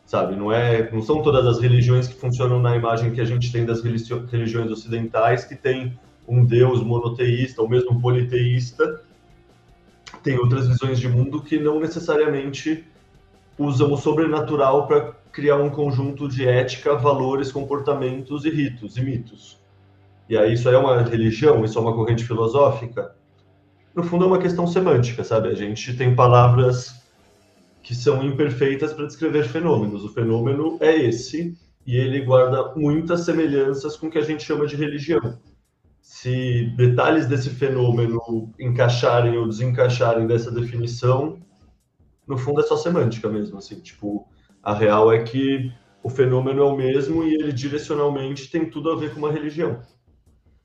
sabe? 0.06 0.36
Não 0.36 0.52
é, 0.52 0.90
não 0.90 1.02
são 1.02 1.20
todas 1.20 1.44
as 1.44 1.60
religiões 1.60 2.06
que 2.06 2.14
funcionam 2.14 2.60
na 2.60 2.76
imagem 2.76 3.10
que 3.10 3.20
a 3.20 3.24
gente 3.24 3.52
tem 3.52 3.66
das 3.66 3.82
religiões 3.82 4.70
ocidentais 4.70 5.44
que 5.44 5.56
tem 5.56 5.98
um 6.26 6.44
Deus 6.44 6.82
monoteísta 6.82 7.60
ou 7.60 7.68
mesmo 7.68 8.00
politeísta. 8.00 9.02
Tem 10.22 10.38
outras 10.38 10.68
visões 10.68 10.98
de 10.98 11.08
mundo 11.08 11.42
que 11.42 11.58
não 11.58 11.80
necessariamente 11.80 12.84
usam 13.58 13.92
o 13.92 13.96
sobrenatural 13.96 14.86
para 14.86 15.12
criar 15.32 15.56
um 15.56 15.70
conjunto 15.70 16.28
de 16.28 16.46
ética, 16.46 16.94
valores, 16.94 17.50
comportamentos 17.50 18.44
e 18.44 18.50
ritos 18.50 18.96
e 18.96 19.02
mitos. 19.02 19.58
E 20.28 20.36
aí 20.36 20.54
isso 20.54 20.68
é 20.68 20.78
uma 20.78 21.02
religião, 21.02 21.64
isso 21.64 21.78
é 21.78 21.82
uma 21.82 21.94
corrente 21.94 22.24
filosófica. 22.24 23.14
No 23.94 24.02
fundo 24.02 24.24
é 24.24 24.28
uma 24.28 24.38
questão 24.38 24.66
semântica, 24.66 25.24
sabe? 25.24 25.48
A 25.48 25.54
gente 25.54 25.96
tem 25.96 26.14
palavras 26.14 27.05
que 27.86 27.94
são 27.94 28.20
imperfeitas 28.20 28.92
para 28.92 29.06
descrever 29.06 29.44
fenômenos. 29.44 30.02
O 30.02 30.08
fenômeno 30.08 30.76
é 30.80 30.92
esse 30.96 31.56
e 31.86 31.96
ele 31.96 32.20
guarda 32.20 32.74
muitas 32.74 33.20
semelhanças 33.20 33.96
com 33.96 34.08
o 34.08 34.10
que 34.10 34.18
a 34.18 34.24
gente 34.24 34.42
chama 34.42 34.66
de 34.66 34.74
religião. 34.74 35.38
Se 36.00 36.74
detalhes 36.76 37.28
desse 37.28 37.48
fenômeno 37.48 38.52
encaixarem 38.58 39.38
ou 39.38 39.46
desencaixarem 39.46 40.26
dessa 40.26 40.50
definição, 40.50 41.38
no 42.26 42.36
fundo 42.36 42.60
é 42.60 42.64
só 42.64 42.76
semântica 42.76 43.28
mesmo, 43.28 43.56
assim, 43.56 43.78
tipo, 43.78 44.26
a 44.60 44.74
real 44.74 45.12
é 45.12 45.22
que 45.22 45.72
o 46.02 46.10
fenômeno 46.10 46.62
é 46.62 46.64
o 46.64 46.76
mesmo 46.76 47.22
e 47.22 47.34
ele 47.34 47.52
direcionalmente 47.52 48.50
tem 48.50 48.68
tudo 48.68 48.90
a 48.90 48.96
ver 48.96 49.14
com 49.14 49.20
uma 49.20 49.30
religião. 49.30 49.80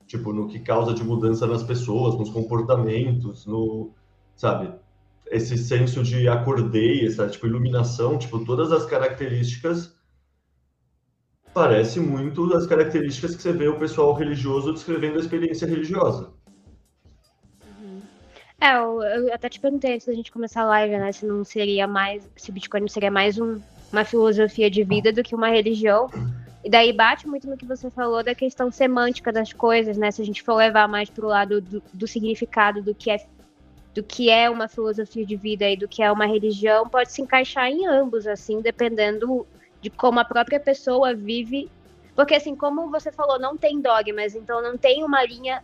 Tipo, 0.08 0.32
no 0.32 0.48
que 0.48 0.58
causa 0.58 0.92
de 0.92 1.04
mudança 1.04 1.46
nas 1.46 1.62
pessoas, 1.62 2.18
nos 2.18 2.30
comportamentos, 2.30 3.46
no, 3.46 3.94
sabe? 4.34 4.74
Esse 5.30 5.56
senso 5.56 6.02
de 6.02 6.28
acordei, 6.28 7.06
essa 7.06 7.28
tipo 7.28 7.46
iluminação, 7.46 8.18
tipo 8.18 8.44
todas 8.44 8.72
as 8.72 8.84
características 8.84 9.94
parece 11.54 12.00
muito 12.00 12.54
as 12.54 12.66
características 12.66 13.36
que 13.36 13.42
você 13.42 13.52
vê 13.52 13.68
o 13.68 13.78
pessoal 13.78 14.12
religioso 14.14 14.72
descrevendo 14.72 15.16
a 15.16 15.20
experiência 15.20 15.66
religiosa. 15.66 16.32
Uhum. 17.80 18.00
É, 18.60 18.76
eu, 18.76 19.02
eu, 19.02 19.34
até 19.34 19.48
te 19.48 19.60
perguntei 19.60 19.94
antes 19.94 20.06
da 20.06 20.14
gente 20.14 20.32
começar 20.32 20.62
a 20.62 20.66
live, 20.66 20.96
né, 20.96 21.12
se 21.12 21.26
não 21.26 21.44
seria 21.44 21.86
mais, 21.86 22.26
se 22.36 22.50
o 22.50 22.52
Bitcoin 22.52 22.88
seria 22.88 23.10
mais 23.10 23.38
um, 23.38 23.60
uma 23.92 24.04
filosofia 24.04 24.70
de 24.70 24.82
vida 24.82 25.12
do 25.12 25.22
que 25.22 25.34
uma 25.34 25.48
religião. 25.48 26.08
E 26.64 26.70
daí 26.70 26.92
bate 26.92 27.26
muito 27.26 27.48
no 27.48 27.56
que 27.56 27.66
você 27.66 27.90
falou 27.90 28.22
da 28.22 28.34
questão 28.34 28.70
semântica 28.70 29.32
das 29.32 29.52
coisas, 29.52 29.96
né? 29.96 30.12
Se 30.12 30.22
a 30.22 30.24
gente 30.24 30.42
for 30.42 30.54
levar 30.54 30.86
mais 30.86 31.10
para 31.10 31.24
o 31.24 31.28
lado 31.28 31.60
do, 31.60 31.82
do 31.92 32.06
significado 32.06 32.80
do 32.80 32.94
que 32.94 33.10
é 33.10 33.26
do 33.94 34.02
que 34.02 34.30
é 34.30 34.48
uma 34.48 34.68
filosofia 34.68 35.24
de 35.24 35.36
vida 35.36 35.68
e 35.68 35.76
do 35.76 35.86
que 35.86 36.02
é 36.02 36.10
uma 36.10 36.26
religião 36.26 36.88
pode 36.88 37.12
se 37.12 37.20
encaixar 37.20 37.68
em 37.68 37.86
ambos, 37.86 38.26
assim, 38.26 38.60
dependendo 38.60 39.46
de 39.80 39.90
como 39.90 40.18
a 40.18 40.24
própria 40.24 40.58
pessoa 40.58 41.14
vive. 41.14 41.70
Porque, 42.14 42.34
assim, 42.34 42.54
como 42.54 42.90
você 42.90 43.12
falou, 43.12 43.38
não 43.38 43.56
tem 43.56 43.80
dogmas, 43.80 44.34
então 44.34 44.62
não 44.62 44.78
tem 44.78 45.04
uma 45.04 45.22
linha 45.24 45.62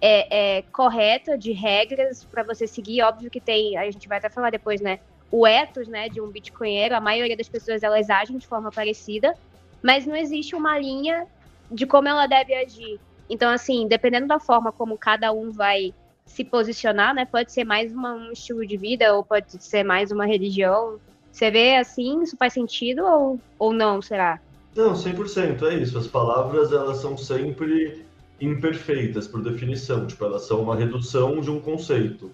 é, 0.00 0.58
é, 0.58 0.62
correta 0.72 1.36
de 1.36 1.52
regras 1.52 2.24
para 2.24 2.42
você 2.42 2.66
seguir. 2.66 3.02
Óbvio 3.02 3.30
que 3.30 3.40
tem, 3.40 3.76
a 3.76 3.90
gente 3.90 4.08
vai 4.08 4.18
até 4.18 4.30
falar 4.30 4.50
depois, 4.50 4.80
né? 4.80 4.98
O 5.30 5.46
ethos, 5.46 5.88
né, 5.88 6.08
de 6.08 6.20
um 6.20 6.28
bitcoinheiro, 6.28 6.94
a 6.94 7.00
maioria 7.00 7.36
das 7.36 7.48
pessoas 7.48 7.82
elas 7.82 8.08
agem 8.08 8.38
de 8.38 8.46
forma 8.46 8.70
parecida, 8.70 9.34
mas 9.82 10.06
não 10.06 10.14
existe 10.14 10.54
uma 10.54 10.78
linha 10.78 11.26
de 11.70 11.84
como 11.84 12.08
ela 12.08 12.26
deve 12.26 12.54
agir. 12.54 13.00
Então, 13.28 13.50
assim, 13.50 13.88
dependendo 13.88 14.28
da 14.28 14.38
forma 14.38 14.70
como 14.70 14.96
cada 14.96 15.32
um 15.32 15.50
vai 15.50 15.92
se 16.26 16.44
posicionar, 16.44 17.14
né? 17.14 17.24
Pode 17.24 17.52
ser 17.52 17.64
mais 17.64 17.92
uma, 17.92 18.12
um 18.12 18.32
estilo 18.32 18.66
de 18.66 18.76
vida 18.76 19.14
ou 19.14 19.24
pode 19.24 19.62
ser 19.62 19.84
mais 19.84 20.10
uma 20.10 20.26
religião. 20.26 20.98
Você 21.32 21.50
vê 21.50 21.76
assim, 21.76 22.22
isso 22.22 22.36
faz 22.36 22.52
sentido 22.52 23.04
ou, 23.04 23.40
ou 23.58 23.72
não, 23.72 24.02
será? 24.02 24.40
Não, 24.74 24.92
100%, 24.92 25.62
é 25.62 25.74
isso. 25.76 25.96
As 25.96 26.06
palavras, 26.06 26.72
elas 26.72 26.98
são 26.98 27.16
sempre 27.16 28.04
imperfeitas, 28.40 29.26
por 29.26 29.42
definição. 29.42 30.06
Tipo, 30.06 30.26
elas 30.26 30.42
são 30.42 30.60
uma 30.60 30.76
redução 30.76 31.40
de 31.40 31.50
um 31.50 31.60
conceito. 31.60 32.30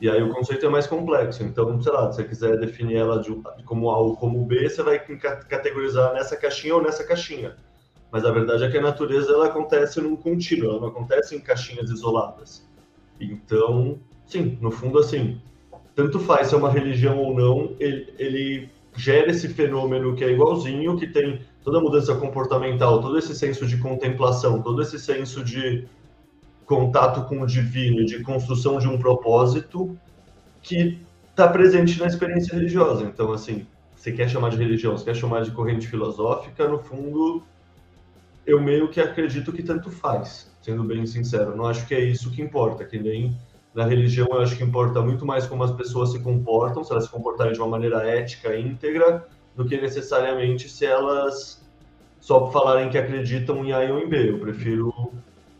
E 0.00 0.08
aí 0.08 0.22
o 0.22 0.32
conceito 0.32 0.64
é 0.64 0.68
mais 0.68 0.86
complexo. 0.86 1.42
Então, 1.42 1.80
sei 1.82 1.92
lá, 1.92 2.10
se 2.10 2.16
você 2.16 2.24
quiser 2.24 2.58
definir 2.58 2.96
ela 2.96 3.20
de, 3.20 3.34
como 3.64 3.90
A 3.90 3.98
ou 3.98 4.16
como 4.16 4.44
B, 4.44 4.68
você 4.68 4.82
vai 4.82 4.98
categorizar 4.98 6.14
nessa 6.14 6.36
caixinha 6.36 6.76
ou 6.76 6.82
nessa 6.82 7.04
caixinha. 7.04 7.56
Mas 8.10 8.24
a 8.24 8.30
verdade 8.30 8.64
é 8.64 8.70
que 8.70 8.78
a 8.78 8.82
natureza 8.82 9.32
ela 9.32 9.46
acontece 9.46 10.00
num 10.00 10.16
contínuo, 10.16 10.70
ela 10.70 10.80
não 10.80 10.88
acontece 10.88 11.34
em 11.34 11.40
caixinhas 11.40 11.90
isoladas. 11.90 12.64
Então, 13.20 13.98
sim, 14.26 14.58
no 14.60 14.70
fundo, 14.70 14.98
assim, 14.98 15.40
tanto 15.94 16.18
faz 16.18 16.48
se 16.48 16.54
é 16.54 16.58
uma 16.58 16.70
religião 16.70 17.18
ou 17.18 17.34
não, 17.34 17.76
ele, 17.78 18.12
ele 18.18 18.70
gera 18.96 19.30
esse 19.30 19.48
fenômeno 19.48 20.14
que 20.14 20.24
é 20.24 20.30
igualzinho, 20.30 20.96
que 20.96 21.06
tem 21.06 21.40
toda 21.62 21.78
a 21.78 21.80
mudança 21.80 22.14
comportamental, 22.14 23.00
todo 23.00 23.18
esse 23.18 23.34
senso 23.34 23.66
de 23.66 23.78
contemplação, 23.78 24.62
todo 24.62 24.82
esse 24.82 24.98
senso 24.98 25.42
de 25.42 25.86
contato 26.64 27.28
com 27.28 27.42
o 27.42 27.46
divino, 27.46 28.04
de 28.04 28.22
construção 28.22 28.78
de 28.78 28.88
um 28.88 28.98
propósito, 28.98 29.96
que 30.62 30.98
está 31.30 31.48
presente 31.48 31.98
na 31.98 32.06
experiência 32.06 32.54
religiosa. 32.54 33.04
Então, 33.04 33.32
assim, 33.32 33.66
você 33.94 34.12
quer 34.12 34.28
chamar 34.28 34.50
de 34.50 34.56
religião, 34.56 34.96
você 34.96 35.04
quer 35.04 35.16
chamar 35.16 35.42
de 35.42 35.50
corrente 35.50 35.86
filosófica, 35.86 36.66
no 36.68 36.78
fundo, 36.78 37.42
eu 38.46 38.60
meio 38.60 38.88
que 38.88 39.00
acredito 39.00 39.52
que 39.52 39.62
tanto 39.62 39.90
faz 39.90 40.53
sendo 40.64 40.82
bem 40.82 41.04
sincero. 41.04 41.54
Não 41.54 41.66
acho 41.66 41.86
que 41.86 41.94
é 41.94 42.00
isso 42.00 42.30
que 42.30 42.40
importa, 42.40 42.86
que 42.86 42.98
nem 42.98 43.36
na 43.74 43.84
religião 43.84 44.26
eu 44.30 44.40
acho 44.40 44.56
que 44.56 44.64
importa 44.64 45.02
muito 45.02 45.26
mais 45.26 45.46
como 45.46 45.62
as 45.62 45.72
pessoas 45.72 46.12
se 46.12 46.20
comportam, 46.20 46.82
se 46.82 46.90
elas 46.90 47.04
se 47.04 47.10
comportarem 47.10 47.52
de 47.52 47.58
uma 47.58 47.68
maneira 47.68 48.02
ética, 48.08 48.56
íntegra, 48.56 49.28
do 49.54 49.66
que 49.66 49.78
necessariamente 49.78 50.68
se 50.68 50.86
elas 50.86 51.62
só 52.18 52.50
falarem 52.50 52.88
que 52.88 52.96
acreditam 52.96 53.62
em 53.62 53.72
A 53.72 53.80
ou 53.92 53.98
em 53.98 54.08
B. 54.08 54.30
Eu 54.30 54.38
prefiro 54.38 55.12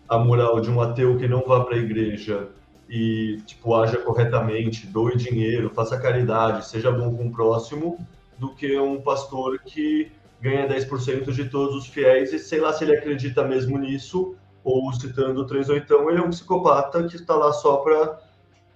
a 0.08 0.16
moral 0.16 0.58
de 0.58 0.70
um 0.70 0.80
ateu 0.80 1.18
que 1.18 1.28
não 1.28 1.42
vá 1.46 1.62
para 1.62 1.76
a 1.76 1.78
igreja 1.78 2.48
e 2.88 3.42
tipo 3.44 3.74
haja 3.74 3.98
corretamente, 3.98 4.86
doe 4.86 5.16
dinheiro, 5.16 5.70
faça 5.74 5.98
caridade, 5.98 6.66
seja 6.66 6.90
bom 6.90 7.14
com 7.14 7.26
o 7.26 7.30
próximo, 7.30 7.98
do 8.38 8.54
que 8.54 8.78
um 8.78 9.02
pastor 9.02 9.58
que 9.58 10.10
ganha 10.40 10.66
10% 10.66 11.30
de 11.30 11.44
todos 11.44 11.76
os 11.76 11.86
fiéis 11.86 12.32
e 12.32 12.38
sei 12.38 12.60
lá 12.60 12.72
se 12.72 12.84
ele 12.84 12.96
acredita 12.96 13.44
mesmo 13.44 13.76
nisso 13.78 14.34
ou 14.64 14.90
citando 14.94 15.42
o 15.42 15.46
38, 15.46 15.92
ele 16.08 16.18
é 16.18 16.22
um 16.22 16.30
psicopata 16.30 17.04
que 17.04 17.16
está 17.16 17.36
lá 17.36 17.52
só 17.52 17.76
para 17.76 18.18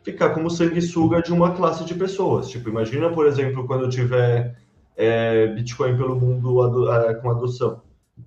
ficar 0.03 0.31
como 0.31 0.51
sanguessuga 0.51 1.23
de 1.23 1.33
uma 1.33 1.55
classe 1.55 1.85
de 1.85 1.95
pessoas. 1.95 2.49
Tipo, 2.51 2.69
imagina, 2.69 3.11
por 3.11 3.27
exemplo, 3.27 3.67
quando 3.67 3.89
tiver 3.89 4.57
é, 4.95 5.47
Bitcoin 5.49 5.97
pelo 5.97 6.15
mundo 6.15 6.63
ado, 6.63 6.93
é, 6.93 7.15
com 7.15 7.31
adoção? 7.31 7.83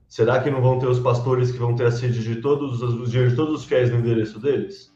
Será 0.08 0.42
que 0.42 0.50
não 0.50 0.62
vão 0.62 0.80
ter 0.80 0.88
os 0.88 1.00
pastores 1.00 1.52
que 1.52 1.58
vão 1.58 1.76
ter 1.76 1.86
a 1.86 1.92
sede 1.92 2.24
de 2.24 2.42
todos 2.42 2.82
os 2.82 3.12
dinheiro 3.12 3.32
de 3.32 3.36
todos 3.36 3.62
os 3.62 3.66
fiéis 3.66 3.92
no 3.92 4.00
endereço 4.00 4.40
deles? 4.40 4.92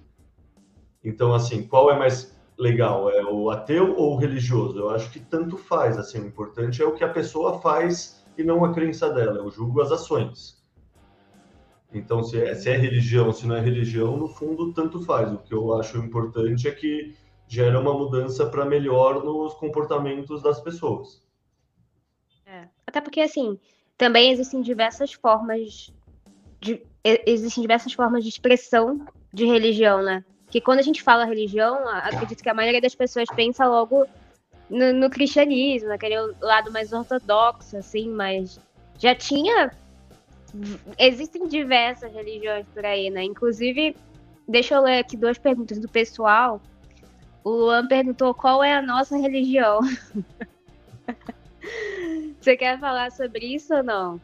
Então, 1.04 1.34
assim, 1.34 1.64
qual 1.68 1.92
é 1.92 2.00
mais 2.00 2.36
legal? 2.58 3.10
É 3.12 3.24
o 3.24 3.52
ateu 3.52 3.96
ou 3.96 4.16
o 4.16 4.18
religioso? 4.18 4.80
Eu 4.80 4.90
acho 4.90 5.12
que 5.12 5.20
tanto 5.20 5.58
faz. 5.58 5.98
Assim, 5.98 6.20
o 6.20 6.26
importante 6.26 6.82
é 6.82 6.86
o 6.86 6.94
que 6.94 7.04
a 7.04 7.10
pessoa 7.10 7.60
faz 7.60 8.26
e 8.38 8.44
não 8.44 8.66
a 8.66 8.74
crença 8.74 9.10
dela. 9.10 9.38
Eu 9.38 9.52
julgo 9.52 9.82
as 9.82 9.92
ações. 9.92 10.65
Então, 11.98 12.24
se 12.24 12.42
é, 12.42 12.54
se 12.54 12.70
é 12.70 12.78
religião, 12.78 13.32
se 13.32 13.48
não 13.48 13.56
é 13.56 13.62
religião, 13.62 14.18
no 14.18 14.28
fundo, 14.28 14.74
tanto 14.74 15.02
faz. 15.04 15.32
O 15.32 15.38
que 15.38 15.54
eu 15.54 15.74
acho 15.80 15.98
importante 15.98 16.68
é 16.68 16.72
que 16.72 17.16
gera 17.48 17.80
uma 17.80 17.94
mudança 17.94 18.46
para 18.46 18.66
melhor 18.66 19.24
nos 19.24 19.54
comportamentos 19.54 20.42
das 20.42 20.60
pessoas. 20.60 21.24
É. 22.46 22.68
Até 22.86 23.00
porque, 23.00 23.22
assim, 23.22 23.58
também 23.98 24.32
existem 24.32 24.62
diversas 24.62 25.14
formas 25.14 25.94
de, 26.60 26.82
existem 27.26 27.62
diversas 27.62 27.94
formas 27.94 28.24
de 28.24 28.30
expressão 28.30 29.06
de 29.34 29.46
religião, 29.46 30.02
né? 30.02 30.24
Que 30.50 30.60
quando 30.60 30.80
a 30.80 30.84
gente 30.84 31.02
fala 31.02 31.26
religião, 31.26 31.88
acredito 31.88 32.42
que 32.42 32.50
a 32.50 32.54
maioria 32.54 32.82
das 32.82 32.96
pessoas 32.96 33.28
pensa 33.36 33.66
logo 33.66 34.06
no, 34.70 34.94
no 34.94 35.10
cristianismo, 35.10 35.90
naquele 35.90 36.16
lado 36.42 36.72
mais 36.72 36.92
ortodoxo, 36.92 37.78
assim, 37.78 38.10
mas 38.10 38.60
já 38.98 39.14
tinha. 39.16 39.72
Existem 40.98 41.48
diversas 41.48 42.14
religiões 42.14 42.66
por 42.74 42.86
aí, 42.86 43.10
né? 43.10 43.24
Inclusive, 43.24 43.96
deixa 44.48 44.76
eu 44.76 44.82
ler 44.82 45.00
aqui 45.00 45.18
duas 45.18 45.38
perguntas 45.38 45.80
do 45.80 45.88
pessoal. 45.88 46.62
O 47.44 47.50
Luan 47.50 47.88
perguntou 47.88 48.34
qual 48.34 48.64
é 48.64 48.74
a 48.74 48.82
nossa 48.82 49.18
religião. 49.18 49.80
Você 52.40 52.56
quer 52.56 52.80
falar 52.80 53.12
sobre 53.12 53.46
isso 53.46 53.74
ou 53.74 53.84
não? 53.84 54.22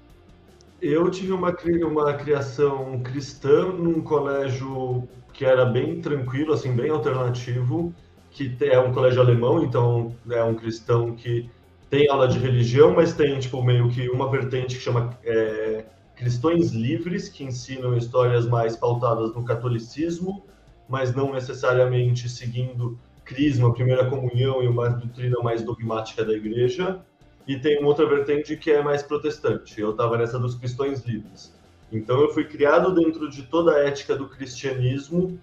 Eu 0.82 1.10
tive 1.12 1.32
uma, 1.32 1.56
uma 1.84 2.14
criação 2.14 3.02
cristã 3.04 3.68
num 3.68 4.02
colégio 4.02 5.08
que 5.34 5.46
era 5.46 5.66
bem 5.66 6.02
tranquilo, 6.02 6.54
assim, 6.54 6.76
bem 6.76 6.90
alternativo, 6.90 7.94
que 8.32 8.56
é 8.62 8.80
um 8.80 8.94
colégio 8.94 9.22
alemão, 9.22 9.64
então 9.64 10.16
é 10.30 10.44
um 10.44 10.56
cristão 10.56 11.16
que 11.16 11.50
tem 11.90 12.10
aula 12.10 12.28
de 12.28 12.40
religião, 12.40 12.94
mas 12.94 13.14
tem, 13.14 13.40
tipo, 13.40 13.62
meio 13.62 13.90
que 13.90 14.10
uma 14.10 14.30
vertente 14.30 14.78
que 14.78 14.82
chama 14.82 15.18
é, 15.24 15.86
Cristões 16.22 16.72
Livres, 16.72 17.30
que 17.30 17.44
ensinam 17.44 17.98
histórias 17.98 18.46
mais 18.46 18.76
pautadas 18.76 19.34
no 19.34 19.44
catolicismo, 19.44 20.46
mas 20.88 21.16
não 21.16 21.34
necessariamente 21.34 22.30
seguindo 22.30 22.96
crisma, 23.26 23.70
a 23.70 23.74
primeira 23.74 24.08
comunhão 24.08 24.62
e 24.62 24.68
uma 24.68 24.88
doutrina 24.88 25.40
mais 25.42 25.64
dogmática 25.64 26.24
da 26.24 26.32
igreja. 26.32 27.02
E 27.48 27.58
tem 27.58 27.80
uma 27.80 27.88
outra 27.88 28.06
vertente 28.06 28.56
que 28.56 28.70
é 28.70 28.84
mais 28.84 29.02
protestante. 29.02 29.82
Eu 29.82 29.94
estava 29.94 30.16
nessa 30.16 30.38
dos 30.38 30.54
cristãos 30.54 31.04
livres. 31.04 31.56
Então 31.92 32.22
eu 32.22 32.32
fui 32.32 32.44
criado 32.44 32.94
dentro 32.94 33.28
de 33.28 33.42
toda 33.42 33.74
a 33.74 33.80
ética 33.80 34.16
do 34.16 34.30
cristianismo, 34.30 35.40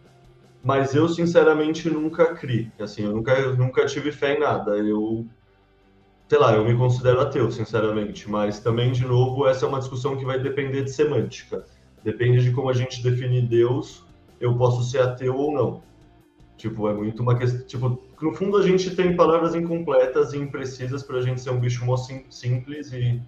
mas 0.62 0.94
eu 0.94 1.08
sinceramente 1.08 1.90
nunca 1.90 2.36
criei. 2.36 2.70
Assim, 2.78 3.02
eu 3.02 3.12
nunca, 3.14 3.52
nunca 3.54 3.84
tive 3.84 4.12
fé 4.12 4.36
em 4.36 4.38
nada. 4.38 4.76
Eu 4.76 5.26
sei 6.28 6.38
lá, 6.38 6.54
eu 6.54 6.64
me 6.64 6.76
considero 6.76 7.20
ateu, 7.20 7.50
sinceramente, 7.50 8.28
mas 8.30 8.60
também, 8.60 8.92
de 8.92 9.06
novo, 9.06 9.46
essa 9.46 9.64
é 9.64 9.68
uma 9.68 9.78
discussão 9.78 10.16
que 10.16 10.24
vai 10.24 10.38
depender 10.38 10.82
de 10.84 10.90
semântica. 10.90 11.64
Depende 12.04 12.42
de 12.42 12.50
como 12.52 12.68
a 12.68 12.74
gente 12.74 13.02
definir 13.02 13.42
Deus, 13.42 14.04
eu 14.40 14.54
posso 14.56 14.82
ser 14.82 15.00
ateu 15.00 15.34
ou 15.34 15.52
não. 15.52 15.82
Tipo, 16.56 16.88
é 16.88 16.94
muito 16.94 17.22
uma 17.22 17.36
questão. 17.36 17.66
Tipo, 17.66 18.02
no 18.20 18.34
fundo 18.34 18.56
a 18.56 18.62
gente 18.62 18.94
tem 18.94 19.16
palavras 19.16 19.54
incompletas 19.54 20.32
e 20.32 20.38
imprecisas 20.38 21.02
para 21.02 21.18
a 21.18 21.22
gente 21.22 21.40
ser 21.40 21.50
um 21.50 21.60
bicho 21.60 21.84
mó 21.84 21.96
sim, 21.96 22.24
simples 22.28 22.92
e 22.92 23.20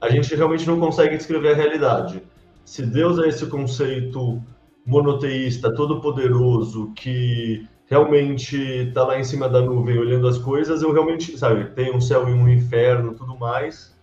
a 0.00 0.10
gente 0.10 0.34
realmente 0.34 0.66
não 0.66 0.78
consegue 0.78 1.16
descrever 1.16 1.52
a 1.52 1.56
realidade. 1.56 2.22
Se 2.64 2.84
Deus 2.84 3.18
é 3.18 3.28
esse 3.28 3.46
conceito 3.46 4.42
monoteísta, 4.84 5.72
todo-poderoso, 5.72 6.92
que 6.94 7.66
realmente 7.94 8.56
está 8.56 9.04
lá 9.04 9.20
em 9.20 9.22
cima 9.22 9.48
da 9.48 9.60
nuvem 9.60 9.96
olhando 9.96 10.26
as 10.26 10.36
coisas, 10.36 10.82
eu 10.82 10.92
realmente, 10.92 11.38
sabe, 11.38 11.66
tem 11.76 11.94
um 11.94 12.00
céu 12.00 12.28
e 12.28 12.32
um 12.32 12.48
inferno, 12.48 13.14
tudo 13.14 13.38
mais. 13.38 13.94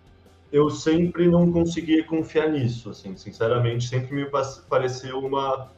Eu 0.49 0.69
sempre 0.69 1.27
não 1.27 1.51
conseguia 1.51 2.01
confiar 2.05 2.49
nisso, 2.49 2.89
assim, 2.89 3.17
sinceramente, 3.17 3.89
sempre 3.89 4.15
me 4.15 4.25
pareceu 4.69 5.19
uma 5.19 5.69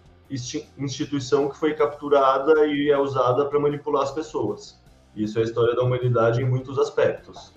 instituição 0.78 1.50
que 1.50 1.58
foi 1.58 1.74
capturada 1.74 2.68
e 2.68 2.92
é 2.92 2.98
usada 2.98 3.46
para 3.46 3.60
manipular 3.60 4.04
as 4.04 4.12
pessoas. 4.12 4.80
Isso 5.16 5.40
é 5.40 5.42
a 5.42 5.46
história 5.46 5.76
da 5.76 5.82
humanidade 5.82 6.40
em 6.40 6.46
muitos 6.46 6.78
aspectos. 6.78 7.52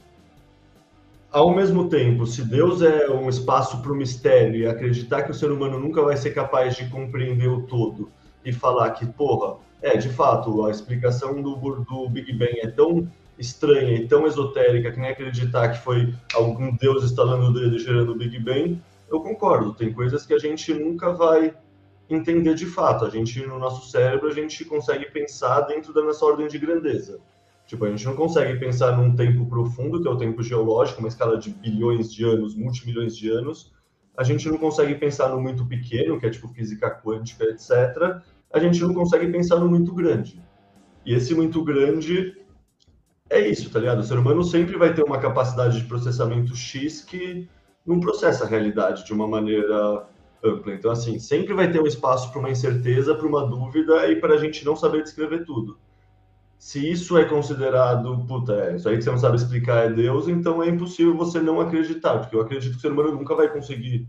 Ao 1.31 1.55
mesmo 1.55 1.91
tempo, 1.91 2.27
se 2.27 2.43
Deus 2.43 2.81
é 2.81 3.11
um 3.11 3.29
espaço 3.29 3.83
para 3.83 3.93
o 3.93 3.95
mistério 3.95 4.61
e 4.61 4.67
acreditar 4.67 5.23
que 5.25 5.33
o 5.33 5.35
ser 5.35 5.51
humano 5.51 5.79
nunca 5.79 6.03
vai 6.03 6.17
ser 6.17 6.31
capaz 6.31 6.77
de 6.77 6.89
compreender 6.89 7.49
o 7.49 7.63
todo 7.63 8.11
e 8.43 8.55
falar 8.55 8.93
que, 8.93 9.05
porra, 9.05 9.66
é, 9.83 9.97
de 9.97 10.09
fato, 10.09 10.65
a 10.65 10.71
explicação 10.71 11.41
do, 11.43 11.57
do 11.57 12.09
Big 12.09 12.33
Bang 12.33 12.59
é 12.61 12.69
tão 12.69 13.09
estranha 13.39 13.95
e 13.95 14.09
tão 14.09 14.27
esotérica 14.27 14.91
que 14.91 14.99
nem 14.99 15.11
acreditar 15.11 15.69
que 15.69 15.79
foi 15.79 16.15
algum 16.35 16.75
Deus 16.77 17.05
instalando 17.05 17.47
o 17.47 17.53
dedo 17.53 17.77
e 17.77 17.79
gerando 17.79 18.13
o 18.13 18.17
Big 18.17 18.39
Bang, 18.39 18.81
eu 19.11 19.21
concordo. 19.21 19.75
Tem 19.75 19.93
coisas 19.93 20.25
que 20.25 20.35
a 20.35 20.39
gente 20.39 20.73
nunca 20.73 21.13
vai 21.13 21.55
entender 22.09 22.55
de 22.55 22.67
fato. 22.67 23.05
A 23.05 23.11
gente, 23.11 23.45
no 23.47 23.59
nosso 23.59 23.91
cérebro, 23.91 24.29
a 24.29 24.33
gente 24.33 24.65
consegue 24.65 25.11
pensar 25.11 25.63
dentro 25.63 25.93
da 25.93 26.03
nossa 26.03 26.25
ordem 26.25 26.49
de 26.49 26.59
grandeza. 26.59 27.21
Tipo, 27.67 27.85
a 27.85 27.91
gente 27.91 28.07
não 28.07 28.15
consegue 28.15 28.59
pensar 28.59 28.97
num 28.97 29.15
tempo 29.15 29.45
profundo, 29.47 30.01
que 30.01 30.07
é 30.07 30.11
o 30.11 30.17
tempo 30.17 30.43
geológico, 30.43 31.01
uma 31.01 31.09
escala 31.09 31.37
de 31.37 31.51
bilhões 31.51 32.13
de 32.13 32.25
anos, 32.25 32.55
multimilhões 32.55 33.17
de 33.17 33.29
anos. 33.29 33.73
A 34.17 34.23
gente 34.23 34.49
não 34.49 34.57
consegue 34.57 34.95
pensar 34.95 35.29
no 35.29 35.41
muito 35.41 35.67
pequeno, 35.67 36.19
que 36.19 36.27
é 36.27 36.31
tipo 36.31 36.49
física 36.49 36.91
quântica, 36.91 37.45
etc. 37.45 38.23
A 38.53 38.59
gente 38.59 38.81
não 38.81 38.95
consegue 38.95 39.31
pensar 39.31 39.57
no 39.57 39.69
muito 39.69 39.93
grande. 39.95 40.41
E 41.05 41.15
esse 41.15 41.35
muito 41.35 41.63
grande 41.63 42.37
é 43.29 43.41
isso, 43.41 43.71
tá 43.71 43.79
ligado? 43.79 44.01
O 44.01 44.05
ser 44.05 44.19
humano 44.19 44.43
sempre 44.45 44.77
vai 44.77 44.95
ter 44.95 45.03
uma 45.03 45.19
capacidade 45.19 45.81
de 45.81 45.87
processamento 45.87 46.55
X 46.55 47.03
que 47.03 47.49
não 47.87 48.01
processa 48.01 48.45
a 48.45 48.49
realidade 48.49 49.05
de 49.05 49.13
uma 49.13 49.27
maneira 49.27 50.07
ampla. 50.43 50.75
Então, 50.75 50.91
assim, 50.91 51.19
sempre 51.19 51.55
vai 51.55 51.71
ter 51.71 51.81
um 51.81 51.87
espaço 51.87 52.31
para 52.31 52.41
uma 52.41 52.51
incerteza, 52.51 53.15
para 53.15 53.27
uma 53.27 53.47
dúvida 53.47 54.11
e 54.11 54.17
para 54.17 54.35
a 54.35 54.39
gente 54.39 54.65
não 54.65 54.77
saber 54.77 55.03
descrever 55.03 55.45
tudo. 55.45 55.79
Se 56.59 56.91
isso 56.91 57.19
é 57.19 57.25
considerado, 57.25 58.25
puta, 58.27 58.55
é, 58.55 58.77
isso 58.77 58.89
aí 58.89 58.97
que 58.97 59.05
você 59.05 59.11
não 59.11 59.19
sabe 59.19 59.37
explicar 59.37 59.85
é 59.85 59.93
Deus, 59.93 60.27
então 60.27 60.63
é 60.63 60.69
impossível 60.69 61.17
você 61.17 61.39
não 61.39 61.61
acreditar, 61.61 62.19
porque 62.19 62.35
eu 62.35 62.41
acredito 62.41 62.73
que 62.73 62.79
o 62.79 62.81
ser 62.81 62.93
humano 62.93 63.13
nunca 63.13 63.35
vai 63.35 63.49
conseguir 63.49 64.09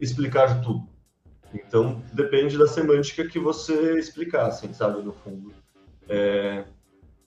explicar 0.00 0.60
tudo. 0.60 0.88
Então, 1.54 2.02
depende 2.12 2.58
da 2.58 2.66
semântica 2.66 3.26
que 3.26 3.38
você 3.38 3.96
explicar, 3.98 4.46
assim, 4.46 4.72
sabe, 4.74 5.02
no 5.02 5.12
fundo. 5.12 5.52
É, 6.08 6.64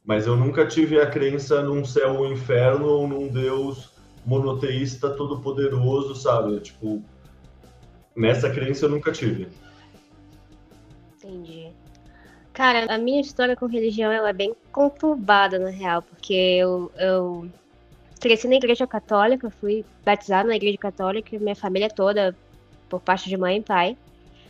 mas 0.06 0.28
eu 0.28 0.36
nunca 0.36 0.68
tive 0.68 1.00
a 1.00 1.10
crença 1.10 1.64
num 1.64 1.84
céu 1.86 2.18
ou 2.18 2.32
inferno 2.32 2.88
ou 2.88 3.08
num 3.08 3.28
Deus 3.28 3.96
monoteísta 4.26 5.10
todo-poderoso, 5.12 6.14
sabe? 6.14 6.60
Tipo, 6.60 7.02
Nessa 8.18 8.50
crença 8.50 8.86
eu 8.86 8.90
nunca 8.90 9.12
tive. 9.12 9.48
Entendi. 11.16 11.72
Cara, 12.52 12.92
a 12.92 12.98
minha 12.98 13.22
história 13.22 13.56
com 13.56 13.68
religião 13.68 14.12
ela 14.12 14.30
é 14.30 14.34
bem 14.34 14.56
conturbada, 14.72 15.60
na 15.60 15.70
real, 15.70 16.02
porque 16.02 16.34
eu, 16.34 16.92
eu 16.98 17.48
cresci 18.20 18.48
na 18.48 18.56
igreja 18.56 18.88
católica, 18.88 19.52
fui 19.52 19.86
batizada 20.04 20.48
na 20.48 20.56
igreja 20.56 20.80
católica, 20.80 21.38
minha 21.38 21.56
família 21.56 21.90
toda, 21.90 22.36
por 22.90 23.00
parte 23.00 23.30
de 23.30 23.38
mãe 23.38 23.58
e 23.58 23.62
pai. 23.62 23.96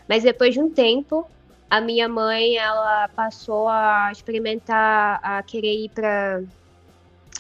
Mas 0.08 0.24
depois 0.24 0.54
de 0.54 0.62
um 0.62 0.70
tempo, 0.70 1.30
a 1.70 1.82
minha 1.82 2.08
mãe, 2.08 2.56
ela 2.58 3.08
passou 3.10 3.68
a 3.68 4.10
experimentar, 4.12 5.20
a 5.22 5.44
querer 5.44 5.86
ir 5.86 5.90
para 5.90 6.42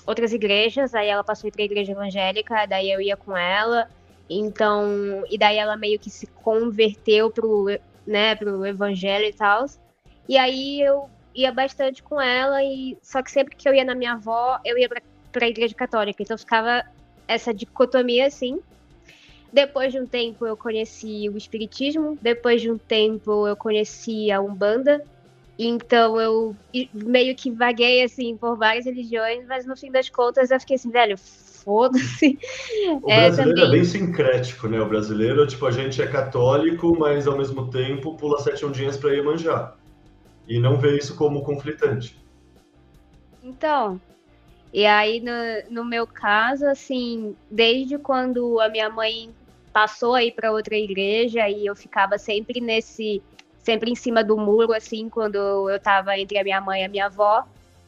outras 0.05 0.33
igrejas, 0.33 0.93
aí 0.93 1.07
ela 1.07 1.23
passou 1.23 1.47
a 1.47 1.49
ir 1.49 1.51
para 1.51 1.61
a 1.61 1.65
igreja 1.65 1.91
evangélica, 1.91 2.65
daí 2.65 2.91
eu 2.91 3.01
ia 3.01 3.15
com 3.15 3.35
ela, 3.35 3.89
então, 4.29 5.23
e 5.29 5.37
daí 5.37 5.57
ela 5.57 5.77
meio 5.77 5.99
que 5.99 6.09
se 6.09 6.27
converteu 6.27 7.31
pro, 7.31 7.67
né, 8.05 8.35
pro 8.35 8.65
evangelho 8.65 9.25
e 9.25 9.33
tal. 9.33 9.65
E 10.27 10.37
aí 10.37 10.81
eu 10.81 11.09
ia 11.33 11.51
bastante 11.51 12.03
com 12.03 12.19
ela, 12.19 12.63
e 12.63 12.97
só 13.01 13.21
que 13.21 13.31
sempre 13.31 13.55
que 13.55 13.67
eu 13.67 13.73
ia 13.73 13.85
na 13.85 13.95
minha 13.95 14.13
avó, 14.13 14.59
eu 14.65 14.77
ia 14.77 14.89
pra, 14.89 15.01
pra 15.31 15.47
igreja 15.47 15.73
católica. 15.73 16.21
Então 16.21 16.37
ficava 16.37 16.83
essa 17.27 17.53
dicotomia 17.53 18.27
assim. 18.27 18.59
Depois 19.51 19.91
de 19.91 19.99
um 19.99 20.05
tempo 20.05 20.45
eu 20.45 20.57
conheci 20.57 21.29
o 21.29 21.37
espiritismo, 21.37 22.17
depois 22.21 22.61
de 22.61 22.69
um 22.71 22.77
tempo 22.77 23.47
eu 23.47 23.55
conheci 23.55 24.31
a 24.31 24.41
Umbanda. 24.41 25.03
Então 25.57 26.19
eu 26.19 26.55
meio 26.93 27.35
que 27.35 27.49
vaguei 27.49 28.03
assim 28.03 28.37
por 28.37 28.55
várias 28.55 28.85
religiões, 28.85 29.45
mas 29.47 29.65
no 29.65 29.75
fim 29.75 29.91
das 29.91 30.09
contas 30.09 30.51
eu 30.51 30.59
fiquei 30.59 30.75
assim, 30.75 30.91
velho, 30.91 31.17
foda-se. 31.17 32.37
O 33.01 33.11
é, 33.11 33.21
brasileiro 33.21 33.55
também... 33.55 33.63
é 33.63 33.71
bem 33.71 33.83
sincrético, 33.83 34.67
né? 34.67 34.79
O 34.79 34.87
brasileiro, 34.87 35.45
tipo, 35.47 35.65
a 35.65 35.71
gente 35.71 36.01
é 36.01 36.07
católico, 36.07 36.95
mas 36.97 37.27
ao 37.27 37.37
mesmo 37.37 37.69
tempo 37.69 38.15
pula 38.15 38.39
sete 38.39 38.65
ondinhas 38.65 38.95
para 38.97 39.15
ir 39.15 39.23
manjar. 39.23 39.75
E 40.47 40.59
não 40.59 40.77
vê 40.77 40.97
isso 40.97 41.15
como 41.15 41.43
conflitante. 41.43 42.17
Então, 43.43 43.99
E 44.77 44.85
aí, 44.85 45.19
no, 45.19 45.31
no 45.71 45.83
meu 45.83 46.05
caso, 46.05 46.67
assim, 46.67 47.35
desde 47.49 47.97
quando 47.97 48.59
a 48.59 48.69
minha 48.69 48.87
mãe 48.91 49.33
passou 49.73 50.13
aí 50.13 50.31
para 50.31 50.51
outra 50.51 50.75
igreja 50.75 51.49
e 51.49 51.65
eu 51.65 51.75
ficava 51.75 52.19
sempre 52.19 52.61
nesse, 52.61 53.19
sempre 53.57 53.89
em 53.89 53.95
cima 53.95 54.23
do 54.23 54.37
muro, 54.37 54.73
assim, 54.73 55.09
quando 55.09 55.67
eu 55.67 55.79
tava 55.79 56.15
entre 56.19 56.37
a 56.37 56.43
minha 56.43 56.61
mãe 56.61 56.83
e 56.83 56.85
a 56.85 56.89
minha 56.89 57.07
avó, 57.07 57.43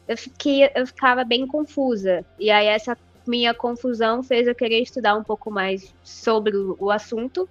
eu, 0.08 0.16
fiquei, 0.16 0.68
eu 0.74 0.84
ficava 0.84 1.22
bem 1.22 1.46
confusa. 1.46 2.24
E 2.36 2.50
aí 2.50 2.66
essa 2.66 2.98
minha 3.24 3.54
confusão 3.54 4.20
fez 4.20 4.48
eu 4.48 4.54
querer 4.56 4.80
estudar 4.80 5.14
um 5.14 5.22
pouco 5.22 5.48
mais 5.48 5.94
sobre 6.02 6.56
o 6.56 6.90
assunto. 6.90 7.48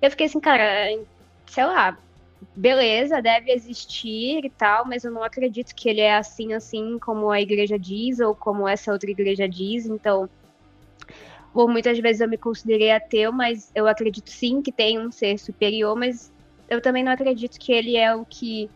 Eu 0.00 0.10
fiquei 0.10 0.24
assim, 0.24 0.40
cara, 0.40 0.88
sei 1.44 1.66
lá, 1.66 1.98
beleza, 2.54 3.20
deve 3.20 3.52
existir 3.52 4.44
e 4.44 4.50
tal, 4.50 4.86
mas 4.86 5.04
eu 5.04 5.10
não 5.10 5.22
acredito 5.22 5.74
que 5.74 5.88
ele 5.88 6.00
é 6.00 6.16
assim, 6.16 6.52
assim 6.52 6.98
como 6.98 7.30
a 7.30 7.40
igreja 7.40 7.78
diz 7.78 8.20
ou 8.20 8.34
como 8.34 8.66
essa 8.66 8.92
outra 8.92 9.10
igreja 9.10 9.48
diz. 9.48 9.86
Então, 9.86 10.28
por 11.52 11.68
muitas 11.68 11.98
vezes 11.98 12.20
eu 12.20 12.28
me 12.28 12.38
considerei 12.38 12.90
ateu, 12.90 13.32
mas 13.32 13.70
eu 13.74 13.86
acredito 13.86 14.30
sim 14.30 14.62
que 14.62 14.72
tem 14.72 14.98
um 14.98 15.10
ser 15.10 15.38
superior, 15.38 15.96
mas 15.96 16.32
eu 16.68 16.80
também 16.80 17.02
não 17.02 17.12
acredito 17.12 17.58
que 17.58 17.72
ele 17.72 17.96
é 17.96 18.14
o 18.14 18.24
que, 18.24 18.70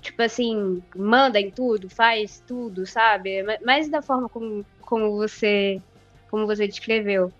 tipo 0.00 0.20
assim, 0.22 0.82
manda 0.94 1.40
em 1.40 1.50
tudo, 1.50 1.88
faz 1.88 2.42
tudo, 2.46 2.84
sabe? 2.86 3.42
Mais 3.64 3.88
da 3.88 4.02
forma 4.02 4.28
como, 4.28 4.66
como 4.80 5.16
você 5.16 5.80
como 6.30 6.46
você 6.46 6.66
descreveu. 6.66 7.30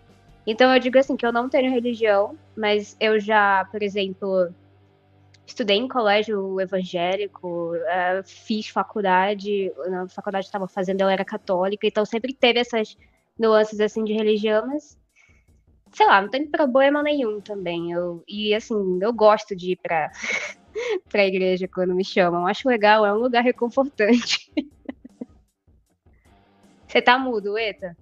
Então 0.46 0.72
eu 0.72 0.78
digo 0.78 0.98
assim 0.98 1.16
que 1.16 1.24
eu 1.24 1.32
não 1.32 1.48
tenho 1.48 1.72
religião, 1.72 2.36
mas 2.54 2.94
eu 3.00 3.18
já, 3.18 3.64
por 3.72 3.82
exemplo, 3.82 4.54
estudei 5.52 5.76
em 5.76 5.88
colégio 5.88 6.60
evangélico, 6.60 7.74
uh, 7.74 8.22
fiz 8.24 8.68
faculdade, 8.68 9.72
na 9.88 10.08
faculdade 10.08 10.44
que 10.44 10.48
estava 10.48 10.66
fazendo 10.66 11.02
eu 11.02 11.08
era 11.08 11.24
católica, 11.24 11.86
então 11.86 12.04
sempre 12.04 12.32
teve 12.32 12.58
essas 12.58 12.96
nuances 13.38 13.78
assim 13.80 14.02
de 14.02 14.12
religião, 14.12 14.66
mas 14.66 14.98
sei 15.92 16.06
lá, 16.06 16.22
não 16.22 16.28
tem 16.28 16.46
problema 16.46 17.02
nenhum 17.02 17.40
também. 17.40 17.92
Eu, 17.92 18.24
e 18.26 18.54
assim, 18.54 18.98
eu 19.00 19.12
gosto 19.12 19.54
de 19.54 19.72
ir 19.72 19.76
para 19.76 20.10
para 21.10 21.20
a 21.20 21.26
igreja 21.26 21.68
quando 21.68 21.94
me 21.94 22.04
chamam. 22.04 22.46
Acho 22.46 22.68
legal, 22.68 23.04
é 23.04 23.12
um 23.12 23.18
lugar 23.18 23.44
reconfortante. 23.44 24.50
Você 26.86 27.00
tá 27.00 27.18
mudo, 27.18 27.56
Eta? 27.56 27.96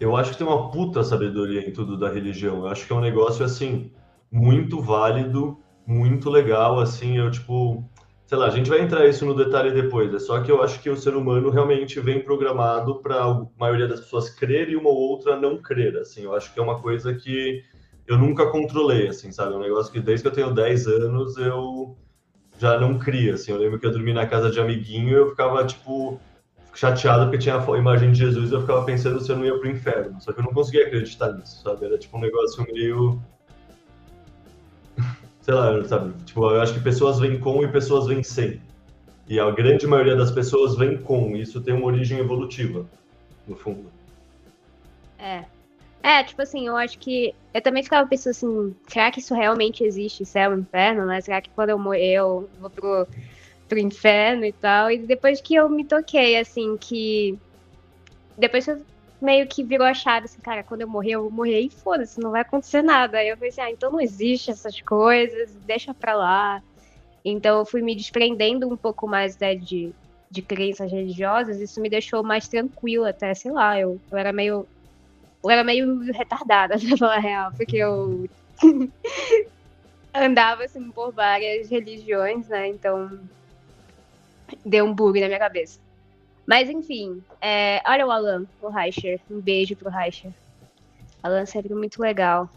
Eu 0.00 0.16
acho 0.16 0.32
que 0.32 0.38
tem 0.38 0.46
uma 0.46 0.70
puta 0.70 1.02
sabedoria 1.04 1.66
em 1.68 1.72
tudo 1.72 1.98
da 1.98 2.10
religião. 2.10 2.58
Eu 2.58 2.68
acho 2.68 2.86
que 2.86 2.92
é 2.92 2.96
um 2.96 3.00
negócio 3.00 3.44
assim 3.44 3.92
muito 4.30 4.80
válido, 4.80 5.62
muito 5.92 6.30
legal, 6.30 6.80
assim, 6.80 7.18
eu 7.18 7.30
tipo, 7.30 7.84
sei 8.26 8.38
lá, 8.38 8.46
a 8.46 8.50
gente 8.50 8.70
vai 8.70 8.80
entrar 8.80 9.06
isso 9.06 9.26
no 9.26 9.34
detalhe 9.34 9.70
depois, 9.70 10.12
é 10.14 10.18
só 10.18 10.40
que 10.40 10.50
eu 10.50 10.62
acho 10.62 10.80
que 10.80 10.88
o 10.88 10.96
ser 10.96 11.14
humano 11.14 11.50
realmente 11.50 12.00
vem 12.00 12.20
programado 12.20 12.96
para 12.96 13.22
a 13.22 13.46
maioria 13.58 13.86
das 13.86 14.00
pessoas 14.00 14.30
crer 14.30 14.70
e 14.70 14.76
uma 14.76 14.88
ou 14.88 14.96
outra 14.96 15.38
não 15.38 15.58
crer, 15.58 15.96
assim, 15.98 16.22
eu 16.22 16.34
acho 16.34 16.52
que 16.52 16.58
é 16.58 16.62
uma 16.62 16.80
coisa 16.80 17.14
que 17.14 17.62
eu 18.06 18.18
nunca 18.18 18.46
controlei, 18.46 19.08
assim, 19.08 19.30
sabe, 19.30 19.52
é 19.52 19.56
um 19.56 19.60
negócio 19.60 19.92
que 19.92 20.00
desde 20.00 20.22
que 20.22 20.28
eu 20.28 20.32
tenho 20.32 20.54
10 20.54 20.86
anos 20.86 21.36
eu 21.36 21.96
já 22.58 22.78
não 22.78 22.98
cria, 22.98 23.34
assim, 23.34 23.52
eu 23.52 23.58
lembro 23.58 23.78
que 23.78 23.86
eu 23.86 23.92
dormi 23.92 24.12
na 24.12 24.26
casa 24.26 24.50
de 24.50 24.60
amiguinho 24.60 25.10
e 25.10 25.12
eu 25.12 25.30
ficava, 25.30 25.64
tipo, 25.64 26.18
chateado 26.74 27.24
porque 27.24 27.38
tinha 27.38 27.58
a 27.58 27.78
imagem 27.78 28.12
de 28.12 28.18
Jesus 28.18 28.50
e 28.50 28.54
eu 28.54 28.62
ficava 28.62 28.84
pensando 28.84 29.20
se 29.20 29.30
eu 29.30 29.36
não 29.36 29.44
ia 29.44 29.58
pro 29.58 29.68
inferno, 29.68 30.20
só 30.20 30.32
que 30.32 30.40
eu 30.40 30.44
não 30.44 30.52
conseguia 30.52 30.86
acreditar 30.86 31.32
nisso, 31.32 31.62
sabe, 31.62 31.84
era 31.84 31.98
tipo 31.98 32.16
um 32.16 32.20
negócio 32.20 32.64
meio 32.64 33.20
sei 35.42 35.54
lá, 35.54 35.84
sabe? 35.84 36.14
Tipo, 36.24 36.50
eu 36.50 36.62
acho 36.62 36.72
que 36.72 36.80
pessoas 36.80 37.18
vêm 37.18 37.38
com 37.38 37.62
e 37.62 37.68
pessoas 37.68 38.06
vêm 38.06 38.22
sem. 38.22 38.60
E 39.28 39.38
a 39.38 39.50
grande 39.50 39.86
maioria 39.86 40.16
das 40.16 40.30
pessoas 40.30 40.76
vem 40.76 40.96
com. 40.96 41.36
Isso 41.36 41.60
tem 41.60 41.74
uma 41.74 41.86
origem 41.86 42.18
evolutiva, 42.18 42.86
no 43.46 43.56
fundo. 43.56 43.86
É. 45.18 45.44
É, 46.02 46.24
tipo 46.24 46.42
assim, 46.42 46.66
eu 46.66 46.76
acho 46.76 46.98
que. 46.98 47.34
Eu 47.54 47.60
também 47.60 47.82
ficava 47.82 48.08
pensando 48.08 48.32
assim: 48.32 48.76
será 48.88 49.10
que 49.10 49.20
isso 49.20 49.34
realmente 49.34 49.84
existe, 49.84 50.24
céu 50.24 50.56
e 50.56 50.60
inferno, 50.60 51.06
né? 51.06 51.20
Será 51.20 51.40
que 51.40 51.50
quando 51.50 51.70
eu 51.70 51.78
morrer 51.78 52.14
eu 52.14 52.48
vou 52.60 52.70
pro, 52.70 53.06
pro 53.68 53.78
inferno 53.78 54.44
e 54.44 54.52
tal? 54.52 54.90
E 54.90 54.98
depois 54.98 55.40
que 55.40 55.54
eu 55.54 55.68
me 55.68 55.84
toquei, 55.84 56.38
assim, 56.38 56.76
que. 56.76 57.38
Depois 58.36 58.64
que 58.64 58.72
eu 58.72 58.80
meio 59.22 59.46
que 59.46 59.62
virou 59.62 59.86
a 59.86 59.94
chave, 59.94 60.26
assim, 60.26 60.40
cara, 60.40 60.62
quando 60.62 60.82
eu 60.82 60.88
morrer, 60.88 61.12
eu 61.12 61.22
vou 61.22 61.30
morrer 61.30 61.60
e 61.60 61.70
foda-se, 61.70 62.20
não 62.20 62.30
vai 62.30 62.42
acontecer 62.42 62.82
nada. 62.82 63.18
Aí 63.18 63.28
eu 63.28 63.36
pensei, 63.36 63.62
ah, 63.62 63.70
então 63.70 63.90
não 63.90 64.00
existe 64.00 64.50
essas 64.50 64.80
coisas, 64.80 65.54
deixa 65.64 65.94
pra 65.94 66.14
lá. 66.14 66.62
Então 67.24 67.58
eu 67.58 67.64
fui 67.64 67.82
me 67.82 67.94
desprendendo 67.94 68.68
um 68.68 68.76
pouco 68.76 69.06
mais 69.06 69.38
né, 69.38 69.54
de, 69.54 69.94
de 70.30 70.42
crenças 70.42 70.90
religiosas, 70.90 71.60
isso 71.60 71.80
me 71.80 71.88
deixou 71.88 72.22
mais 72.22 72.48
tranquila 72.48 73.10
até, 73.10 73.32
sei 73.34 73.52
lá, 73.52 73.78
eu, 73.78 74.00
eu 74.10 74.18
era 74.18 74.32
meio. 74.32 74.66
Eu 75.44 75.50
era 75.50 75.64
meio 75.64 76.00
retardada, 76.12 76.76
pra 76.78 76.96
falar 76.96 77.16
a 77.16 77.20
real, 77.20 77.52
porque 77.56 77.76
eu 77.76 78.28
andava 80.14 80.64
assim 80.64 80.90
por 80.90 81.12
várias 81.12 81.68
religiões, 81.68 82.48
né? 82.48 82.68
Então 82.68 83.20
deu 84.64 84.84
um 84.84 84.94
bug 84.94 85.20
na 85.20 85.26
minha 85.26 85.38
cabeça. 85.38 85.80
Mas 86.46 86.68
enfim, 86.68 87.22
é, 87.40 87.80
olha 87.86 88.06
o 88.06 88.10
Alan, 88.10 88.46
o 88.60 88.68
Reicher. 88.68 89.20
Um 89.30 89.40
beijo 89.40 89.76
pro 89.76 89.90
Reicher. 89.90 90.32
Alan 91.22 91.46
sempre 91.46 91.74
muito 91.74 92.00
legal. 92.00 92.48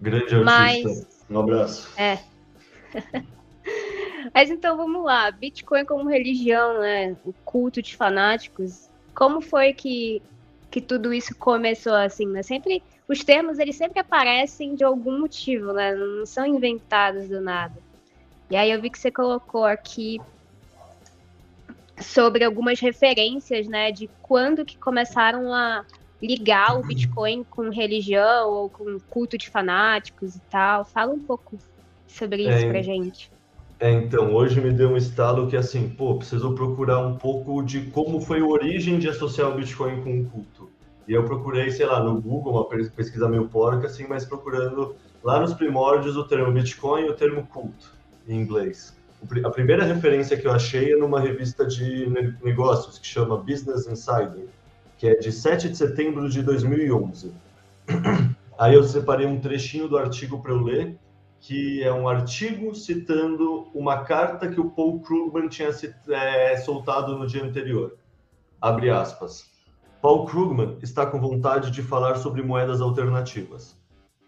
Grande 0.00 0.34
artista. 0.34 0.44
Mas, 0.44 1.06
um 1.28 1.40
abraço. 1.40 1.90
É. 1.98 2.18
Mas 4.34 4.50
então 4.50 4.76
vamos 4.76 5.04
lá. 5.04 5.30
Bitcoin 5.30 5.84
como 5.84 6.08
religião, 6.08 6.78
né? 6.80 7.16
O 7.24 7.32
culto 7.44 7.80
de 7.82 7.96
fanáticos. 7.96 8.88
Como 9.14 9.40
foi 9.40 9.72
que, 9.72 10.22
que 10.70 10.80
tudo 10.80 11.12
isso 11.12 11.34
começou 11.36 11.94
assim, 11.94 12.26
né? 12.26 12.42
Sempre 12.42 12.82
os 13.08 13.24
termos 13.24 13.58
eles 13.58 13.76
sempre 13.76 13.98
aparecem 13.98 14.74
de 14.74 14.84
algum 14.84 15.18
motivo, 15.18 15.72
né? 15.72 15.94
Não 15.94 16.24
são 16.26 16.46
inventados 16.46 17.28
do 17.28 17.40
nada. 17.40 17.76
E 18.50 18.56
aí 18.56 18.70
eu 18.70 18.80
vi 18.80 18.90
que 18.90 18.98
você 18.98 19.10
colocou 19.10 19.64
aqui 19.64 20.20
sobre 22.00 22.44
algumas 22.44 22.80
referências, 22.80 23.66
né, 23.66 23.92
de 23.92 24.08
quando 24.22 24.64
que 24.64 24.76
começaram 24.76 25.52
a 25.52 25.84
ligar 26.22 26.78
o 26.78 26.82
Bitcoin 26.82 27.44
com 27.44 27.70
religião 27.70 28.50
ou 28.50 28.68
com 28.68 28.98
culto 29.08 29.38
de 29.38 29.48
fanáticos 29.48 30.36
e 30.36 30.40
tal. 30.50 30.84
Fala 30.84 31.12
um 31.12 31.18
pouco 31.18 31.58
sobre 32.06 32.42
isso 32.42 32.66
é, 32.66 32.68
pra 32.68 32.82
gente. 32.82 33.30
É, 33.78 33.90
então, 33.90 34.34
hoje 34.34 34.60
me 34.60 34.70
deu 34.70 34.90
um 34.90 34.96
estalo 34.96 35.48
que 35.48 35.56
assim, 35.56 35.88
pô, 35.88 36.16
preciso 36.16 36.54
procurar 36.54 36.98
um 36.98 37.16
pouco 37.16 37.62
de 37.62 37.82
como 37.90 38.20
foi 38.20 38.40
a 38.40 38.44
origem 38.44 38.98
de 38.98 39.08
associar 39.08 39.48
o 39.48 39.54
Bitcoin 39.54 40.02
com 40.02 40.20
o 40.20 40.26
culto. 40.26 40.70
E 41.08 41.14
eu 41.14 41.24
procurei, 41.24 41.70
sei 41.70 41.86
lá, 41.86 42.02
no 42.02 42.20
Google, 42.20 42.52
uma 42.52 42.64
pesquisa 42.66 43.28
meio 43.28 43.48
porca, 43.48 43.86
assim, 43.86 44.06
mas 44.06 44.24
procurando 44.24 44.94
lá 45.24 45.40
nos 45.40 45.54
primórdios 45.54 46.16
o 46.16 46.24
termo 46.24 46.52
Bitcoin 46.52 47.06
e 47.06 47.10
o 47.10 47.14
termo 47.14 47.46
culto, 47.46 47.92
em 48.28 48.36
inglês 48.36 48.99
a 49.44 49.50
primeira 49.50 49.84
referência 49.84 50.36
que 50.36 50.46
eu 50.46 50.52
achei 50.52 50.92
é 50.92 50.96
numa 50.96 51.20
revista 51.20 51.66
de 51.66 52.06
negócios 52.42 52.98
que 52.98 53.06
chama 53.06 53.36
Business 53.36 53.86
Insider, 53.86 54.46
que 54.96 55.06
é 55.08 55.14
de 55.14 55.30
7 55.30 55.68
de 55.68 55.76
setembro 55.76 56.28
de 56.28 56.42
2011. 56.42 57.32
Aí 58.58 58.74
eu 58.74 58.82
separei 58.84 59.26
um 59.26 59.40
trechinho 59.40 59.88
do 59.88 59.96
artigo 59.96 60.42
para 60.42 60.52
eu 60.52 60.62
ler, 60.62 60.98
que 61.40 61.82
é 61.82 61.92
um 61.92 62.06
artigo 62.06 62.74
citando 62.74 63.68
uma 63.74 64.04
carta 64.04 64.48
que 64.48 64.60
o 64.60 64.70
Paul 64.70 65.00
Krugman 65.00 65.48
tinha 65.48 65.70
é, 66.08 66.56
soltado 66.58 67.16
no 67.16 67.26
dia 67.26 67.42
anterior. 67.42 67.96
Abre 68.60 68.90
aspas. 68.90 69.48
Paul 70.02 70.26
Krugman 70.26 70.78
está 70.82 71.06
com 71.06 71.20
vontade 71.20 71.70
de 71.70 71.82
falar 71.82 72.16
sobre 72.16 72.42
moedas 72.42 72.80
alternativas. 72.80 73.76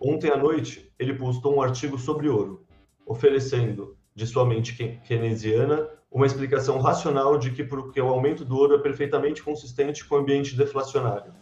Ontem 0.01 0.31
à 0.31 0.37
noite, 0.37 0.91
ele 0.99 1.15
postou 1.15 1.57
um 1.57 1.63
artigo 1.63 1.99
sobre 1.99 2.29
ouro, 2.29 2.65
oferecendo 3.07 3.97
de 4.15 4.27
sua 4.27 4.45
mente 4.45 4.75
keynesiana 5.07 5.89
uma 6.11 6.27
explicação 6.27 6.79
racional 6.79 7.39
de 7.39 7.51
que 7.51 7.65
porque 7.65 8.01
o 8.01 8.09
aumento 8.09 8.45
do 8.45 8.57
ouro 8.57 8.75
é 8.75 8.79
perfeitamente 8.79 9.43
consistente 9.43 10.05
com 10.05 10.17
o 10.17 10.19
ambiente 10.19 10.55
deflacionário. 10.55 11.33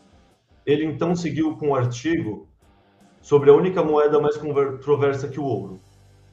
Ele 0.64 0.84
então 0.84 1.16
seguiu 1.16 1.56
com 1.56 1.70
um 1.70 1.74
artigo 1.74 2.48
sobre 3.20 3.50
a 3.50 3.54
única 3.54 3.82
moeda 3.82 4.20
mais 4.20 4.36
controversa 4.36 5.28
que 5.28 5.40
o 5.40 5.44
ouro, 5.44 5.80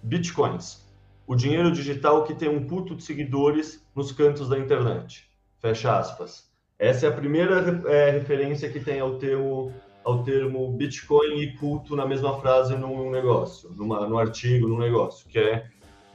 bitcoins, 0.04 0.88
o 1.26 1.36
dinheiro 1.36 1.72
digital 1.72 2.24
que 2.24 2.36
tem 2.36 2.48
um 2.48 2.68
culto 2.68 2.96
de 2.96 3.04
seguidores 3.04 3.86
nos 3.96 4.12
cantos 4.12 4.48
da 4.48 4.58
internet. 4.58 5.30
Fecha 5.60 5.98
aspas. 5.98 6.48
Essa 6.78 7.08
é 7.08 7.10
a 7.10 7.14
primeira 7.14 7.82
é, 7.88 8.12
referência 8.12 8.70
que 8.70 8.80
tem 8.80 9.00
ao 9.00 9.18
termo, 9.18 9.74
ao 10.06 10.24
termo 10.24 10.72
Bitcoin 10.74 11.40
e 11.40 11.58
culto 11.58 11.96
na 11.96 12.06
mesma 12.06 12.40
frase 12.40 12.78
num 12.78 13.10
negócio, 13.10 13.72
numa, 13.72 14.08
num 14.08 14.20
artigo, 14.20 14.68
num 14.68 14.78
negócio, 14.78 15.28
que 15.28 15.40
é 15.40 15.68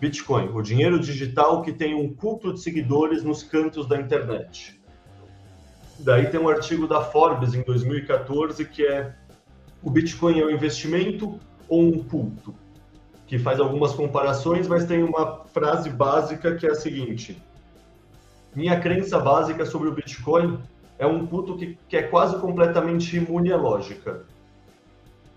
Bitcoin, 0.02 0.48
o 0.48 0.60
dinheiro 0.60 0.98
digital 0.98 1.62
que 1.62 1.72
tem 1.72 1.94
um 1.94 2.12
culto 2.12 2.52
de 2.52 2.58
seguidores 2.58 3.22
nos 3.22 3.44
cantos 3.44 3.86
da 3.86 3.96
internet. 3.96 4.82
Daí 5.96 6.26
tem 6.26 6.40
um 6.40 6.48
artigo 6.48 6.88
da 6.88 7.04
Forbes 7.04 7.54
em 7.54 7.62
2014 7.62 8.64
que 8.64 8.84
é 8.84 9.14
o 9.80 9.88
Bitcoin 9.88 10.40
é 10.40 10.44
um 10.44 10.50
investimento 10.50 11.38
ou 11.68 11.82
um 11.84 12.02
culto, 12.02 12.52
que 13.28 13.38
faz 13.38 13.60
algumas 13.60 13.92
comparações, 13.92 14.66
mas 14.66 14.84
tem 14.86 15.04
uma 15.04 15.44
frase 15.44 15.88
básica 15.88 16.56
que 16.56 16.66
é 16.66 16.70
a 16.70 16.74
seguinte: 16.74 17.40
minha 18.56 18.80
crença 18.80 19.20
básica 19.20 19.64
sobre 19.64 19.88
o 19.88 19.92
Bitcoin 19.92 20.58
é 20.98 21.06
um 21.06 21.24
culto 21.28 21.56
que, 21.56 21.78
que 21.88 21.96
é 21.96 22.02
quase 22.02 22.40
completamente 22.40 23.16
imune 23.16 23.52
à 23.52 23.56
lógica. 23.56 24.24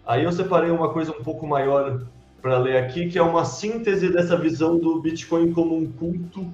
Aí 0.04 0.24
eu 0.24 0.32
separei 0.32 0.72
uma 0.72 0.92
coisa 0.92 1.12
um 1.12 1.24
pouco 1.24 1.46
maior 1.46 2.02
para 2.46 2.60
ler 2.60 2.78
aqui, 2.78 3.10
que 3.10 3.18
é 3.18 3.24
uma 3.24 3.44
síntese 3.44 4.08
dessa 4.08 4.38
visão 4.38 4.78
do 4.78 5.02
Bitcoin 5.02 5.52
como 5.52 5.76
um 5.76 5.92
culto 5.92 6.48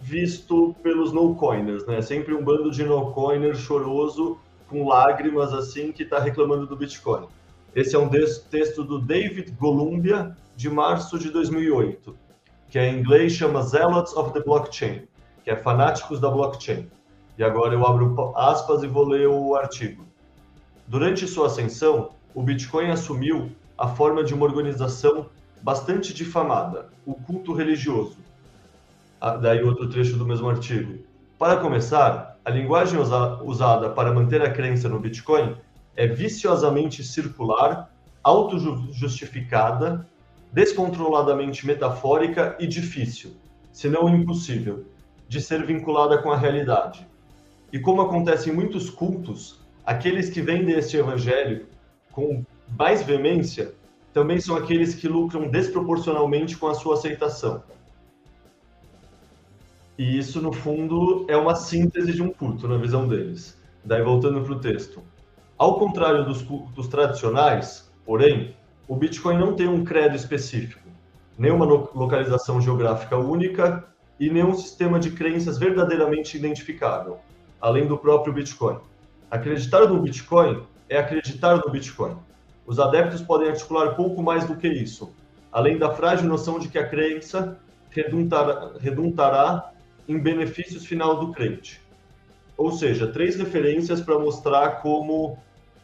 visto 0.00 0.74
pelos 0.82 1.12
no-coiners, 1.12 1.84
né? 1.84 2.00
Sempre 2.00 2.32
um 2.32 2.42
bando 2.42 2.70
de 2.70 2.82
no-coiners 2.82 3.58
choroso, 3.58 4.38
com 4.70 4.88
lágrimas 4.88 5.52
assim, 5.52 5.92
que 5.92 6.02
está 6.02 6.18
reclamando 6.18 6.66
do 6.66 6.74
Bitcoin. 6.74 7.26
Esse 7.76 7.94
é 7.94 7.98
um 7.98 8.08
texto 8.08 8.82
do 8.82 8.98
David 8.98 9.50
Golumbia, 9.60 10.34
de 10.56 10.70
março 10.70 11.18
de 11.18 11.28
2008, 11.28 12.16
que 12.70 12.78
em 12.78 12.98
inglês 12.98 13.34
chama 13.34 13.60
Zealots 13.60 14.16
of 14.16 14.32
the 14.32 14.40
Blockchain, 14.40 15.02
que 15.44 15.50
é 15.50 15.56
fanáticos 15.56 16.20
da 16.20 16.30
blockchain. 16.30 16.88
E 17.36 17.44
agora 17.44 17.74
eu 17.74 17.86
abro 17.86 18.32
aspas 18.34 18.82
e 18.82 18.86
vou 18.86 19.06
ler 19.06 19.28
o 19.28 19.54
artigo. 19.54 20.06
Durante 20.88 21.28
sua 21.28 21.48
ascensão, 21.48 22.12
o 22.34 22.42
Bitcoin 22.42 22.88
assumiu 22.88 23.50
a 23.84 23.88
forma 23.88 24.24
de 24.24 24.32
uma 24.32 24.46
organização 24.46 25.26
bastante 25.62 26.14
difamada, 26.14 26.88
o 27.04 27.12
culto 27.12 27.52
religioso. 27.52 28.16
Ah, 29.20 29.36
daí 29.36 29.62
outro 29.62 29.88
trecho 29.90 30.16
do 30.16 30.26
mesmo 30.26 30.48
artigo. 30.48 31.04
Para 31.38 31.58
começar, 31.58 32.38
a 32.42 32.50
linguagem 32.50 32.98
usa 32.98 33.42
usada 33.42 33.90
para 33.90 34.10
manter 34.10 34.40
a 34.40 34.50
crença 34.50 34.88
no 34.88 34.98
Bitcoin 34.98 35.54
é 35.94 36.06
viciosamente 36.06 37.04
circular, 37.04 37.90
auto-justificada, 38.22 40.08
descontroladamente 40.50 41.66
metafórica 41.66 42.56
e 42.58 42.66
difícil, 42.66 43.32
se 43.70 43.88
não 43.88 44.08
impossível, 44.08 44.86
de 45.28 45.42
ser 45.42 45.64
vinculada 45.66 46.16
com 46.22 46.32
a 46.32 46.38
realidade. 46.38 47.06
E 47.70 47.78
como 47.78 48.00
acontece 48.00 48.48
em 48.48 48.52
muitos 48.54 48.88
cultos, 48.88 49.60
aqueles 49.84 50.30
que 50.30 50.40
vendem 50.40 50.74
este 50.74 50.96
evangelho 50.96 51.66
com 52.10 52.44
mais 52.78 53.02
veemência 53.02 53.74
também 54.12 54.40
são 54.40 54.56
aqueles 54.56 54.94
que 54.94 55.08
lucram 55.08 55.48
desproporcionalmente 55.48 56.56
com 56.56 56.68
a 56.68 56.74
sua 56.74 56.94
aceitação. 56.94 57.62
E 59.98 60.18
isso, 60.18 60.40
no 60.40 60.52
fundo, 60.52 61.24
é 61.28 61.36
uma 61.36 61.54
síntese 61.54 62.12
de 62.12 62.22
um 62.22 62.30
culto, 62.30 62.66
na 62.66 62.76
visão 62.76 63.06
deles. 63.06 63.56
Daí, 63.84 64.02
voltando 64.02 64.40
para 64.42 64.52
o 64.52 64.60
texto. 64.60 65.02
Ao 65.56 65.78
contrário 65.78 66.24
dos 66.24 66.42
cultos 66.42 66.88
tradicionais, 66.88 67.90
porém, 68.04 68.56
o 68.88 68.96
Bitcoin 68.96 69.38
não 69.38 69.54
tem 69.54 69.68
um 69.68 69.84
credo 69.84 70.16
específico, 70.16 70.88
nenhuma 71.38 71.64
localização 71.64 72.60
geográfica 72.60 73.16
única 73.16 73.84
e 74.18 74.28
nenhum 74.28 74.54
sistema 74.54 74.98
de 74.98 75.10
crenças 75.10 75.58
verdadeiramente 75.58 76.36
identificável, 76.36 77.18
além 77.60 77.86
do 77.86 77.96
próprio 77.96 78.32
Bitcoin. 78.32 78.78
Acreditar 79.30 79.86
no 79.86 80.00
Bitcoin 80.00 80.62
é 80.88 80.98
acreditar 80.98 81.56
no 81.56 81.70
Bitcoin. 81.70 82.16
Os 82.66 82.78
adeptos 82.80 83.20
podem 83.20 83.48
articular 83.48 83.94
pouco 83.94 84.22
mais 84.22 84.46
do 84.46 84.56
que 84.56 84.68
isso, 84.68 85.12
além 85.52 85.78
da 85.78 85.90
frágil 85.90 86.28
noção 86.28 86.58
de 86.58 86.68
que 86.68 86.78
a 86.78 86.88
crença 86.88 87.58
redundará, 87.90 88.72
redundará 88.80 89.72
em 90.08 90.18
benefícios 90.18 90.86
final 90.86 91.18
do 91.18 91.32
crente. 91.32 91.80
Ou 92.56 92.72
seja, 92.72 93.06
três 93.06 93.36
referências 93.36 94.00
para 94.00 94.18
mostrar 94.18 94.82
como 94.82 95.36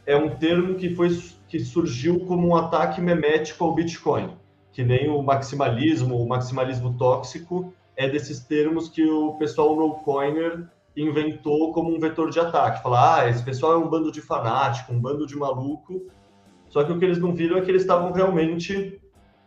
é 0.06 0.16
um 0.16 0.36
termo 0.36 0.74
que 0.76 0.94
foi 0.94 1.08
que 1.48 1.58
surgiu 1.58 2.20
como 2.20 2.48
um 2.48 2.56
ataque 2.56 3.00
memético 3.00 3.64
ao 3.64 3.74
Bitcoin, 3.74 4.30
que 4.72 4.84
nem 4.84 5.10
o 5.10 5.20
maximalismo, 5.20 6.16
o 6.16 6.28
maximalismo 6.28 6.96
tóxico 6.96 7.72
é 7.96 8.08
desses 8.08 8.40
termos 8.40 8.88
que 8.88 9.04
o 9.04 9.34
pessoal 9.34 9.74
no 9.74 9.94
coiner 9.94 10.68
inventou 10.96 11.72
como 11.72 11.94
um 11.94 11.98
vetor 11.98 12.30
de 12.30 12.38
ataque. 12.38 12.82
Falar, 12.82 13.22
ah, 13.22 13.28
esse 13.28 13.42
pessoal 13.42 13.74
é 13.74 13.76
um 13.76 13.88
bando 13.88 14.12
de 14.12 14.20
fanático, 14.20 14.92
um 14.92 15.00
bando 15.00 15.26
de 15.26 15.36
maluco. 15.36 16.06
Só 16.70 16.84
que 16.84 16.92
o 16.92 16.98
que 16.98 17.04
eles 17.04 17.18
não 17.18 17.34
viram 17.34 17.58
é 17.58 17.60
que 17.60 17.70
eles 17.70 17.82
estavam 17.82 18.12
realmente 18.12 18.98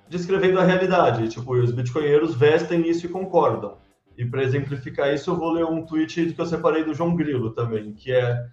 descrevendo 0.09 0.59
a 0.59 0.63
realidade. 0.63 1.29
Tipo, 1.29 1.55
os 1.55 1.71
bitcoinheiros 1.71 2.35
vestem 2.35 2.87
isso 2.87 3.05
e 3.05 3.09
concordam. 3.09 3.77
E 4.17 4.25
para 4.25 4.43
exemplificar 4.43 5.11
isso, 5.11 5.31
eu 5.31 5.35
vou 5.35 5.51
ler 5.51 5.65
um 5.65 5.85
tweet 5.85 6.33
que 6.33 6.39
eu 6.39 6.45
separei 6.45 6.83
do 6.83 6.93
João 6.93 7.15
Grilo 7.15 7.51
também, 7.51 7.93
que 7.93 8.11
é 8.11 8.45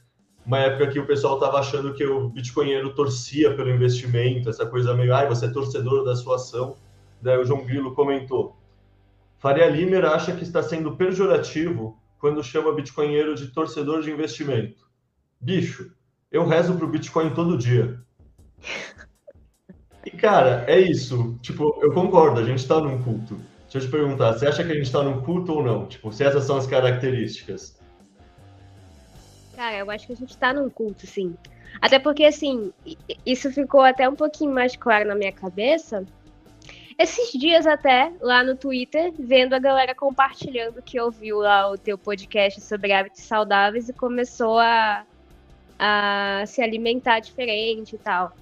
uma 0.47 0.59
época 0.59 0.87
que 0.87 0.99
o 0.99 1.07
pessoal 1.07 1.35
estava 1.35 1.59
achando 1.59 1.93
que 1.93 2.05
o 2.05 2.31
bitcoinheiro 2.31 2.95
torcia 2.95 3.55
pelo 3.55 3.71
investimento, 3.71 4.49
essa 4.49 4.65
coisa 4.65 4.95
meio, 4.95 5.15
ai, 5.15 5.29
você 5.29 5.47
é 5.47 5.51
torcedor 5.51 6.03
da 6.05 6.17
sua 6.17 6.37
ação. 6.37 6.77
Daí 7.21 7.37
o 7.37 7.45
João 7.45 7.67
Grilo 7.67 7.95
comentou: 7.95 8.57
Faria 9.39 9.69
Limer 9.69 10.07
acha 10.07 10.35
que 10.35 10.43
está 10.43 10.63
sendo 10.63 10.97
pejorativo 10.97 12.01
quando 12.19 12.43
chama 12.43 12.75
bitcoinheiro 12.75 13.35
de 13.35 13.49
torcedor 13.49 14.01
de 14.01 14.11
investimento. 14.11 14.89
Bicho, 15.39 15.93
eu 16.31 16.47
rezo 16.47 16.77
pro 16.77 16.87
Bitcoin 16.87 17.31
todo 17.31 17.59
dia. 17.59 17.99
E, 20.05 20.11
cara, 20.11 20.65
é 20.67 20.79
isso. 20.79 21.39
Tipo, 21.43 21.79
eu 21.83 21.93
concordo, 21.93 22.41
a 22.41 22.45
gente 22.45 22.67
tá 22.67 22.81
num 22.81 23.03
culto. 23.03 23.37
Deixa 23.65 23.79
eu 23.79 23.83
te 23.83 23.89
perguntar, 23.89 24.33
você 24.33 24.47
acha 24.47 24.65
que 24.65 24.73
a 24.73 24.75
gente 24.75 24.91
tá 24.91 25.03
num 25.03 25.21
culto 25.21 25.53
ou 25.53 25.63
não? 25.63 25.87
Tipo, 25.87 26.11
se 26.11 26.25
essas 26.25 26.45
são 26.45 26.57
as 26.57 26.67
características. 26.67 27.79
Cara, 29.55 29.77
eu 29.77 29.91
acho 29.91 30.07
que 30.07 30.13
a 30.13 30.17
gente 30.17 30.37
tá 30.37 30.53
num 30.53 30.71
culto, 30.71 31.07
sim. 31.07 31.37
Até 31.81 31.99
porque, 31.99 32.25
assim, 32.25 32.73
isso 33.25 33.53
ficou 33.53 33.83
até 33.83 34.09
um 34.09 34.17
pouquinho 34.17 34.53
mais 34.53 34.75
claro 34.75 35.07
na 35.07 35.15
minha 35.15 35.33
cabeça 35.33 36.05
esses 37.03 37.33
dias 37.33 37.67
até, 37.67 38.13
lá 38.21 38.45
no 38.45 38.55
Twitter, 38.55 39.11
vendo 39.19 39.55
a 39.55 39.59
galera 39.59 39.95
compartilhando 39.95 40.83
que 40.83 41.01
ouviu 41.01 41.39
lá 41.39 41.71
o 41.71 41.79
teu 41.79 41.97
podcast 41.97 42.61
sobre 42.61 42.93
hábitos 42.93 43.23
saudáveis 43.23 43.89
e 43.89 43.95
começou 43.95 44.59
a, 44.59 45.07
a 45.79 46.45
se 46.47 46.61
alimentar 46.61 47.21
diferente 47.21 47.95
e 47.95 47.99
tal. 47.99 48.35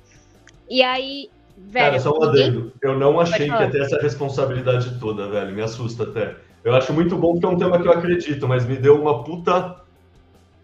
E 0.69 0.83
aí, 0.83 1.31
velho. 1.57 1.87
Cara, 1.87 2.01
só 2.01 2.17
um 2.17 2.23
adendo. 2.23 2.73
Eu 2.83 2.99
não 2.99 3.19
achei 3.21 3.49
que 3.49 3.55
ia 3.55 3.71
ter 3.71 3.83
essa 3.83 4.01
responsabilidade 4.01 4.99
toda, 4.99 5.29
velho. 5.29 5.55
Me 5.55 5.63
assusta 5.63 6.05
até. 6.05 6.37
Eu 6.65 6.75
acho 6.75 6.93
muito 6.93 7.17
bom 7.17 7.33
porque 7.33 7.47
é 7.47 7.49
um 7.49 7.57
tema 7.57 7.81
que 7.81 7.89
eu 7.89 7.93
acredito, 7.93 8.47
mas 8.47 8.67
me 8.67 8.77
deu 8.77 9.01
uma 9.01 9.25
puta 9.25 9.79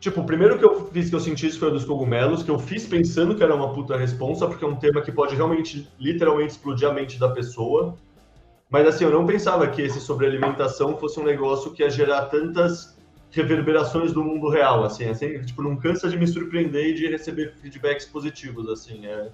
Tipo, 0.04 0.20
o 0.20 0.26
primeiro 0.26 0.58
que 0.58 0.64
eu 0.66 0.84
fiz 0.90 1.08
que 1.08 1.16
eu 1.16 1.20
senti 1.20 1.46
isso 1.46 1.58
foi 1.58 1.68
o 1.68 1.70
dos 1.70 1.86
cogumelos, 1.86 2.42
que 2.42 2.50
eu 2.50 2.58
fiz 2.58 2.86
pensando 2.86 3.34
que 3.34 3.42
era 3.42 3.54
uma 3.54 3.72
puta 3.72 3.96
responsa, 3.96 4.46
porque 4.46 4.62
é 4.62 4.68
um 4.68 4.76
tema 4.76 5.00
que 5.00 5.10
pode 5.10 5.34
realmente, 5.34 5.88
literalmente, 5.98 6.50
explodir 6.50 6.86
a 6.86 6.92
mente 6.92 7.18
da 7.18 7.30
pessoa. 7.30 7.96
Mas 8.68 8.86
assim, 8.86 9.04
eu 9.04 9.10
não 9.10 9.24
pensava 9.24 9.66
que 9.66 9.80
esse 9.80 10.02
sobre 10.02 10.26
alimentação 10.26 10.94
fosse 10.98 11.18
um 11.18 11.24
negócio 11.24 11.72
que 11.72 11.82
ia 11.82 11.88
gerar 11.88 12.26
tantas 12.26 12.98
reverberações 13.30 14.12
do 14.12 14.22
mundo 14.22 14.50
real, 14.50 14.84
assim, 14.84 15.06
assim, 15.06 15.40
tipo, 15.40 15.62
não 15.62 15.74
cansa 15.74 16.06
de 16.06 16.18
me 16.18 16.26
surpreender 16.26 16.88
e 16.88 16.92
de 16.92 17.06
receber 17.06 17.54
feedbacks 17.62 18.04
positivos, 18.04 18.68
assim, 18.68 19.06
é, 19.06 19.30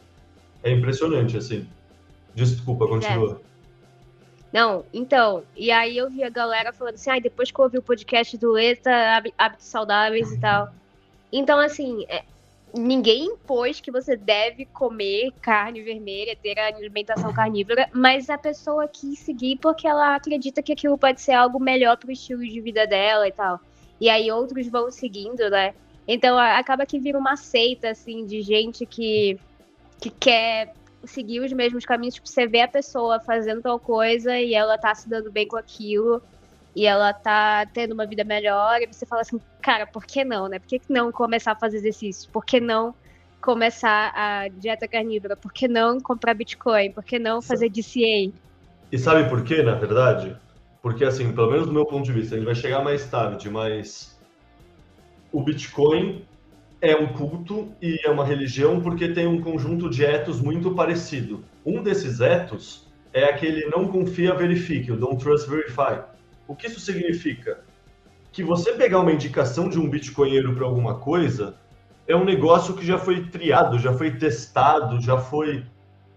é 0.63 0.71
impressionante, 0.71 1.37
assim. 1.37 1.67
Desculpa, 2.35 2.87
continua. 2.87 3.41
Não, 4.53 4.85
então, 4.93 5.45
e 5.57 5.71
aí 5.71 5.97
eu 5.97 6.11
vi 6.11 6.25
a 6.25 6.29
galera 6.29 6.73
falando 6.73 6.95
assim, 6.95 7.11
ah, 7.11 7.19
depois 7.21 7.51
que 7.51 7.61
eu 7.61 7.65
ouvi 7.65 7.79
o 7.79 7.83
podcast 7.83 8.37
do 8.37 8.59
ETA, 8.59 8.91
hábitos 9.39 9.67
saudáveis 9.67 10.33
e 10.33 10.41
tal. 10.41 10.73
Então, 11.33 11.59
assim, 11.61 12.05
é, 12.09 12.25
ninguém 12.75 13.27
impôs 13.27 13.81
que 13.81 13.91
você 13.91 14.17
deve 14.17 14.65
comer 14.67 15.33
carne 15.41 15.83
vermelha, 15.83 16.37
ter 16.37 16.59
a 16.59 16.67
alimentação 16.67 17.33
carnívora, 17.33 17.89
mas 17.93 18.29
a 18.29 18.37
pessoa 18.37 18.89
quis 18.89 19.21
seguir 19.21 19.57
porque 19.59 19.87
ela 19.87 20.17
acredita 20.17 20.63
que 20.63 20.73
aquilo 20.73 20.99
pode 20.99 21.21
ser 21.21 21.33
algo 21.33 21.61
melhor 21.61 21.97
pro 21.97 22.11
estilo 22.11 22.43
de 22.43 22.61
vida 22.61 22.87
dela 22.87 23.29
e 23.29 23.33
tal. 23.33 23.61
E 24.01 24.09
aí 24.09 24.33
outros 24.33 24.67
vão 24.69 24.91
seguindo, 24.91 25.49
né? 25.51 25.75
Então 26.09 26.37
acaba 26.39 26.87
que 26.87 26.99
vira 26.99 27.19
uma 27.19 27.37
seita, 27.37 27.91
assim, 27.91 28.27
de 28.27 28.43
gente 28.43 28.85
que, 28.85 29.39
que 30.01 30.11
quer 30.11 30.73
seguir 31.05 31.41
os 31.41 31.53
mesmos 31.53 31.85
caminhos, 31.85 32.15
tipo, 32.15 32.29
você 32.29 32.47
vê 32.47 32.63
a 32.63 32.69
pessoa 32.69 33.21
fazendo 33.21 33.63
tal 33.63 33.79
coisa 33.79 34.39
e 34.39 34.55
ela 34.55 34.77
tá 34.77 34.95
se 34.95 35.09
dando 35.09 35.31
bem 35.31 35.47
com 35.47 35.57
aquilo 35.57 36.23
e 36.75 36.87
ela 36.87 37.13
tá 37.13 37.67
tendo 37.67 37.93
uma 37.93 38.07
vida 38.07 38.23
melhor, 38.23 38.81
e 38.81 38.87
você 38.87 39.05
fala 39.05 39.23
assim, 39.23 39.41
cara, 39.61 39.87
por 39.87 40.07
que 40.07 40.25
não, 40.25 40.49
né? 40.49 40.59
Por 40.59 40.69
que 40.69 40.81
não 40.89 41.11
começar 41.11 41.53
a 41.53 41.57
fazer 41.57 41.79
exercício? 41.79 42.31
Por 42.31 42.45
que 42.45 42.61
não 42.61 42.95
começar 43.41 44.13
a 44.15 44.49
dieta 44.49 44.87
carnívora? 44.87 45.37
Por 45.37 45.53
que 45.53 45.67
não 45.67 45.99
comprar 45.99 46.33
Bitcoin? 46.35 46.93
Por 46.93 47.03
que 47.03 47.19
não 47.19 47.43
fazer 47.43 47.71
DCA? 47.71 48.33
E 48.93 48.99
sabe 48.99 49.29
por 49.29 49.43
quê, 49.43 49.63
na 49.63 49.75
verdade? 49.75 50.37
Porque, 50.81 51.05
assim, 51.05 51.33
pelo 51.33 51.51
menos 51.51 51.67
do 51.67 51.73
meu 51.73 51.85
ponto 51.85 52.05
de 52.05 52.13
vista, 52.13 52.37
ele 52.37 52.45
vai 52.45 52.55
chegar 52.55 52.85
mais 52.85 53.05
tarde, 53.09 53.51
mas 53.51 54.17
o 55.33 55.43
Bitcoin 55.43 56.25
é 56.81 56.97
um 56.97 57.09
culto 57.09 57.71
e 57.81 58.01
é 58.05 58.11
uma 58.11 58.25
religião 58.25 58.81
porque 58.81 59.09
tem 59.09 59.27
um 59.27 59.41
conjunto 59.41 59.91
de 59.91 60.05
etos 60.05 60.41
muito 60.41 60.75
parecido. 60.75 61.45
Um 61.65 61.83
desses 61.83 62.21
etos 62.21 62.89
é 63.13 63.25
aquele 63.25 63.67
não 63.67 63.89
confia, 63.89 64.35
verifique, 64.35 64.91
o 64.91 64.97
don't 64.97 65.23
trust, 65.23 65.49
verify. 65.49 66.01
O 66.49 66.55
que 66.55 66.67
isso 66.67 66.81
significa? 66.81 67.61
Que 68.33 68.43
você 68.43 68.73
pegar 68.73 69.01
uma 69.01 69.13
indicação 69.13 69.69
de 69.69 69.79
um 69.79 69.89
bitcoinheiro 69.89 70.55
para 70.55 70.65
alguma 70.65 70.95
coisa 70.95 71.57
é 72.07 72.17
um 72.17 72.25
negócio 72.25 72.75
que 72.75 72.87
já 72.87 72.99
foi 72.99 73.27
triado, 73.27 73.79
já 73.79 73.93
foi 73.93 74.13
testado, 74.13 75.01
já 75.01 75.19
foi 75.19 75.65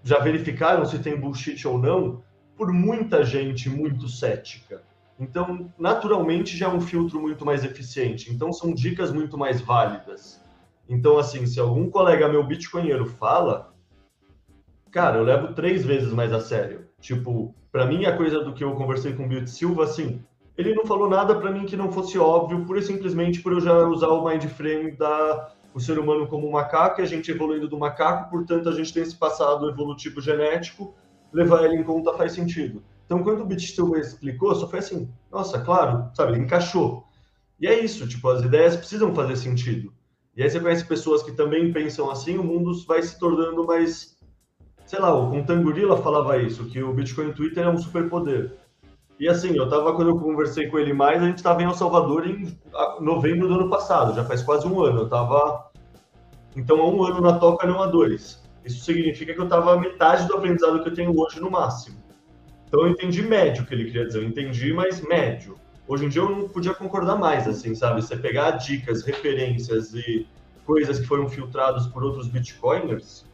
já 0.03 0.19
verificaram 0.19 0.85
se 0.85 0.99
tem 0.99 1.17
bullshit 1.17 1.65
ou 1.65 1.77
não 1.77 2.21
por 2.57 2.71
muita 2.71 3.23
gente 3.23 3.69
muito 3.69 4.07
cética. 4.09 4.83
Então, 5.19 5.71
naturalmente, 5.77 6.57
já 6.57 6.65
é 6.65 6.69
um 6.69 6.81
filtro 6.81 7.21
muito 7.21 7.45
mais 7.45 7.63
eficiente. 7.63 8.31
Então, 8.31 8.51
são 8.51 8.73
dicas 8.73 9.11
muito 9.11 9.37
mais 9.37 9.61
válidas. 9.61 10.42
Então, 10.87 11.17
assim, 11.17 11.45
se 11.45 11.59
algum 11.59 11.89
colega 11.89 12.27
meu 12.27 12.43
bitcoinheiro 12.43 13.05
fala, 13.05 13.73
cara, 14.91 15.17
eu 15.17 15.23
levo 15.23 15.53
três 15.53 15.85
vezes 15.85 16.11
mais 16.11 16.33
a 16.33 16.39
sério. 16.39 16.85
Tipo, 16.99 17.53
para 17.71 17.85
mim, 17.85 18.05
a 18.05 18.15
coisa 18.15 18.43
do 18.43 18.53
que 18.53 18.63
eu 18.63 18.75
conversei 18.75 19.13
com 19.13 19.25
o 19.25 19.27
Bill 19.27 19.47
Silva, 19.47 19.83
assim, 19.83 20.21
ele 20.57 20.75
não 20.75 20.85
falou 20.85 21.09
nada 21.09 21.35
para 21.35 21.51
mim 21.51 21.65
que 21.65 21.75
não 21.75 21.91
fosse 21.91 22.17
óbvio, 22.17 22.65
pura 22.65 22.79
e 22.79 22.83
simplesmente 22.83 23.41
por 23.41 23.53
eu 23.53 23.59
já 23.59 23.85
usar 23.87 24.09
o 24.09 24.27
mind 24.27 24.45
frame 24.45 24.91
da 24.91 25.51
o 25.73 25.79
ser 25.79 25.97
humano 25.97 26.27
como 26.27 26.47
um 26.47 26.51
macaco 26.51 27.01
e 27.01 27.03
a 27.03 27.07
gente 27.07 27.31
evoluindo 27.31 27.67
do 27.67 27.79
macaco, 27.79 28.29
portanto 28.29 28.69
a 28.69 28.71
gente 28.73 28.93
tem 28.93 29.01
esse 29.01 29.15
passado 29.15 29.67
evolutivo 29.67 30.21
genético, 30.21 30.93
levar 31.31 31.63
ele 31.65 31.77
em 31.77 31.83
conta 31.83 32.13
faz 32.13 32.33
sentido. 32.33 32.83
Então 33.05 33.23
quando 33.23 33.41
o 33.41 33.45
Bitstiller 33.45 33.99
explicou, 33.99 34.53
só 34.53 34.69
foi 34.69 34.79
assim, 34.79 35.09
nossa, 35.31 35.59
claro, 35.59 36.11
sabe, 36.13 36.37
encaixou. 36.37 37.07
E 37.59 37.65
é 37.65 37.83
isso, 37.83 38.07
tipo, 38.07 38.29
as 38.29 38.43
ideias 38.43 38.75
precisam 38.75 39.15
fazer 39.15 39.35
sentido. 39.35 39.91
E 40.35 40.43
aí 40.43 40.49
você 40.49 40.59
conhece 40.59 40.85
pessoas 40.85 41.21
que 41.21 41.31
também 41.31 41.71
pensam 41.71 42.09
assim, 42.09 42.37
o 42.37 42.43
mundo 42.43 42.71
vai 42.87 43.01
se 43.03 43.19
tornando 43.19 43.65
mais, 43.65 44.17
sei 44.85 44.99
lá, 44.99 45.13
o 45.13 45.29
Contangorila 45.29 46.01
falava 46.01 46.37
isso, 46.37 46.65
que 46.65 46.81
o 46.81 46.93
Bitcoin 46.93 47.33
Twitter 47.33 47.65
é 47.65 47.69
um 47.69 47.77
superpoder. 47.77 48.57
E 49.19 49.29
assim, 49.29 49.55
eu 49.55 49.69
tava, 49.69 49.93
quando 49.93 50.09
eu 50.09 50.19
conversei 50.19 50.67
com 50.67 50.79
ele 50.79 50.91
mais, 50.91 51.21
a 51.21 51.25
gente 51.27 51.37
estava 51.37 51.61
em 51.61 51.65
El 51.65 51.73
Salvador 51.73 52.27
em 52.27 52.57
novembro 52.99 53.47
do 53.47 53.53
ano 53.53 53.69
passado, 53.69 54.15
já 54.15 54.25
faz 54.25 54.41
quase 54.41 54.67
um 54.67 54.81
ano. 54.81 55.01
Eu 55.01 55.09
tava, 55.09 55.71
então, 56.55 56.79
há 56.79 56.87
um 56.87 57.03
ano 57.03 57.21
na 57.21 57.39
toca, 57.39 57.65
não 57.65 57.81
há 57.81 57.87
dois. 57.87 58.41
Isso 58.63 58.83
significa 58.85 59.33
que 59.33 59.41
eu 59.41 59.47
tava 59.47 59.73
a 59.73 59.79
metade 59.79 60.27
do 60.27 60.35
aprendizado 60.35 60.81
que 60.81 60.89
eu 60.89 60.93
tenho 60.93 61.17
hoje 61.19 61.39
no 61.39 61.49
máximo. 61.49 61.97
Então, 62.67 62.81
eu 62.81 62.89
entendi 62.89 63.21
médio 63.21 63.63
o 63.63 63.65
que 63.65 63.73
ele 63.73 63.85
queria 63.85 64.05
dizer. 64.05 64.19
Eu 64.19 64.27
entendi, 64.27 64.71
mas 64.71 65.01
médio. 65.01 65.57
Hoje 65.87 66.05
em 66.05 66.09
dia, 66.09 66.21
eu 66.21 66.29
não 66.29 66.47
podia 66.47 66.73
concordar 66.73 67.17
mais, 67.17 67.47
assim, 67.47 67.75
sabe? 67.75 68.01
Você 68.01 68.15
pegar 68.15 68.51
dicas, 68.51 69.03
referências 69.03 69.93
e 69.93 70.25
coisas 70.65 70.99
que 70.99 71.05
foram 71.05 71.27
filtradas 71.27 71.87
por 71.87 72.03
outros 72.03 72.27
bitcoiners, 72.27 73.25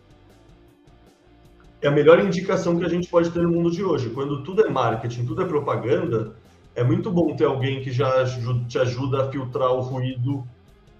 é 1.82 1.88
a 1.88 1.92
melhor 1.92 2.20
indicação 2.20 2.78
que 2.78 2.86
a 2.86 2.90
gente 2.90 3.08
pode 3.08 3.32
ter 3.32 3.42
no 3.42 3.52
mundo 3.52 3.72
de 3.72 3.84
hoje. 3.84 4.10
Quando 4.10 4.44
tudo 4.44 4.66
é 4.66 4.70
marketing, 4.70 5.26
tudo 5.26 5.44
é 5.44 5.46
propaganda, 5.46 6.36
é 6.76 6.84
muito 6.84 7.12
bom 7.12 7.36
ter 7.36 7.46
alguém 7.46 7.82
que 7.82 7.92
já 7.92 8.26
te 8.68 8.80
ajuda 8.80 9.24
a 9.24 9.32
filtrar 9.32 9.72
o 9.72 9.82
ruído 9.82 10.44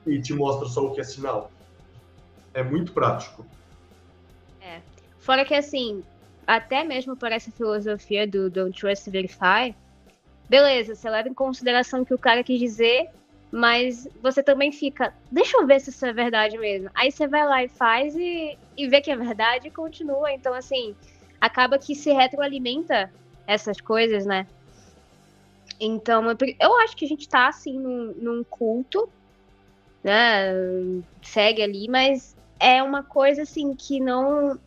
e 0.06 0.22
te 0.22 0.34
mostra 0.34 0.68
só 0.68 0.86
o 0.86 0.92
que 0.94 1.02
é 1.02 1.04
sinal. 1.04 1.52
É 2.54 2.64
muito 2.64 2.94
prático. 2.94 3.46
É. 4.62 4.82
Fora 5.20 5.44
que, 5.44 5.54
assim, 5.54 6.04
até 6.48 6.84
mesmo 6.84 7.16
por 7.16 7.32
essa 7.32 7.52
filosofia 7.52 8.26
do 8.26 8.50
Don't 8.50 8.80
Trust 8.80 9.10
Verify, 9.10 9.76
beleza, 10.50 10.96
você 10.96 11.10
leva 11.10 11.30
em 11.30 11.34
consideração 11.34 12.02
o 12.02 12.06
que 12.06 12.14
o 12.14 12.18
cara 12.18 12.44
quis 12.44 12.60
dizer, 12.60 13.10
mas 13.52 14.08
você 14.22 14.42
também 14.42 14.72
fica, 14.72 15.14
deixa 15.32 15.58
eu 15.58 15.66
ver 15.66 15.80
se 15.80 15.92
isso 15.92 16.06
é 16.06 16.12
verdade 16.12 16.58
mesmo. 16.58 16.90
Aí 16.96 17.12
você 17.12 17.28
vai 17.28 17.46
lá 17.46 17.64
e 17.64 17.68
faz 17.68 18.16
e, 18.16 18.58
e 18.76 18.88
vê 18.88 19.00
que 19.00 19.12
é 19.12 19.16
verdade 19.16 19.68
e 19.68 19.72
continua. 19.72 20.32
Então, 20.32 20.54
assim, 20.54 20.96
acaba 21.40 21.78
que 21.78 21.96
se 21.96 22.12
retroalimenta 22.12 23.12
essas 23.48 23.80
coisas, 23.80 24.26
né? 24.26 24.46
Então, 25.80 26.24
eu 26.60 26.78
acho 26.80 26.96
que 26.96 27.06
a 27.06 27.08
gente 27.08 27.28
tá, 27.30 27.48
assim, 27.48 27.80
num, 27.80 28.14
num 28.18 28.44
culto, 28.44 29.10
né? 30.04 30.52
Segue 31.22 31.62
ali, 31.62 31.88
mas 31.88 32.36
é 32.60 32.84
uma 32.84 33.02
coisa, 33.02 33.44
assim, 33.44 33.74
que 33.74 34.00
não, 34.00 34.60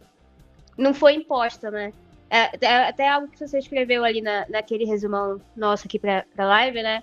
não 0.76 0.94
foi 0.94 1.14
imposta, 1.14 1.70
né? 1.70 1.92
É, 2.32 2.50
é 2.64 2.88
até 2.88 3.08
algo 3.08 3.28
que 3.28 3.38
você 3.38 3.58
escreveu 3.58 4.02
ali 4.02 4.22
na, 4.22 4.46
naquele 4.48 4.86
resumão 4.86 5.38
nosso 5.54 5.86
aqui 5.86 5.98
pra, 5.98 6.24
pra 6.34 6.46
live, 6.46 6.82
né? 6.82 7.02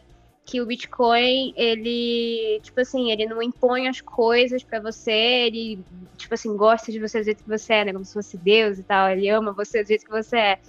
que 0.50 0.60
o 0.60 0.66
Bitcoin, 0.66 1.54
ele, 1.56 2.60
tipo 2.64 2.82
assim, 2.82 3.12
ele 3.12 3.28
não 3.28 3.40
impõe 3.40 3.88
as 3.88 4.02
coisas 4.02 4.64
para 4.64 4.80
você, 4.80 5.12
ele, 5.12 5.80
tipo 6.18 6.34
assim, 6.34 6.58
gosta 6.58 6.92
de 6.92 7.00
você 7.00 7.20
do 7.20 7.26
jeito 7.26 7.44
que 7.44 7.50
você 7.50 7.74
é, 7.74 7.86
né? 7.86 7.94
Como 7.94 8.04
se 8.04 8.14
fosse 8.14 8.36
Deus 8.36 8.80
e 8.80 8.84
tal, 8.84 9.12
ele 9.12 9.30
ama 9.30 9.54
você 9.54 9.84
do 9.84 9.88
jeito 9.88 10.06
que 10.06 10.12
você 10.12 10.38
é. 10.38 10.60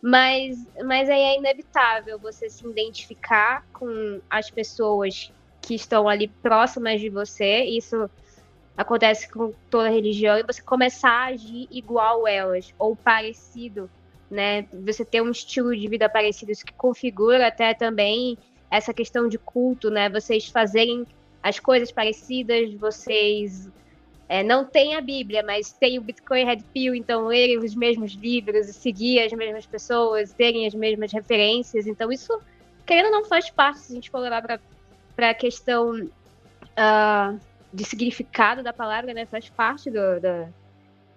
Mas, 0.00 0.56
mas 0.82 1.10
aí 1.10 1.20
é 1.20 1.36
inevitável 1.36 2.18
você 2.18 2.48
se 2.48 2.66
identificar 2.66 3.66
com 3.70 4.18
as 4.30 4.50
pessoas 4.50 5.30
que 5.60 5.74
estão 5.74 6.08
ali 6.08 6.28
próximas 6.28 6.98
de 6.98 7.10
você, 7.10 7.64
isso 7.64 8.08
acontece 8.76 9.30
com 9.30 9.52
toda 9.70 9.88
religião, 9.88 10.36
e 10.38 10.42
você 10.42 10.60
começar 10.60 11.10
a 11.10 11.26
agir 11.26 11.66
igual 11.70 12.26
elas, 12.28 12.74
ou 12.78 12.94
parecido, 12.94 13.88
né? 14.30 14.66
Você 14.84 15.04
ter 15.04 15.22
um 15.22 15.30
estilo 15.30 15.74
de 15.74 15.88
vida 15.88 16.08
parecido, 16.08 16.52
isso 16.52 16.64
que 16.64 16.74
configura 16.74 17.46
até 17.46 17.72
também 17.72 18.36
essa 18.70 18.92
questão 18.92 19.28
de 19.28 19.38
culto, 19.38 19.90
né? 19.90 20.08
Vocês 20.08 20.48
fazerem 20.48 21.06
as 21.42 21.58
coisas 21.58 21.90
parecidas, 21.90 22.74
vocês 22.74 23.70
é, 24.28 24.42
não 24.42 24.64
têm 24.64 24.96
a 24.96 25.00
Bíblia, 25.00 25.42
mas 25.42 25.72
tem 25.72 25.98
o 25.98 26.02
Bitcoin 26.02 26.44
Red 26.44 26.62
Pill, 26.74 26.94
então 26.94 27.26
lerem 27.26 27.58
os 27.58 27.74
mesmos 27.74 28.12
livros, 28.12 28.66
seguir 28.74 29.20
as 29.20 29.32
mesmas 29.32 29.64
pessoas, 29.64 30.32
terem 30.32 30.66
as 30.66 30.74
mesmas 30.74 31.12
referências. 31.12 31.86
Então 31.86 32.10
isso, 32.10 32.38
querendo 32.84 33.06
ou 33.06 33.12
não, 33.12 33.24
faz 33.24 33.48
parte, 33.48 33.78
se 33.78 33.92
a 33.92 33.94
gente 33.94 34.10
for 34.10 34.18
levar 34.18 34.42
para 35.14 35.30
a 35.30 35.34
questão 35.34 35.92
uh, 35.92 37.40
de 37.72 37.84
significado 37.84 38.62
da 38.62 38.72
palavra, 38.72 39.12
né? 39.12 39.26
Faz 39.26 39.48
parte 39.48 39.90
do, 39.90 40.20
do, 40.20 40.54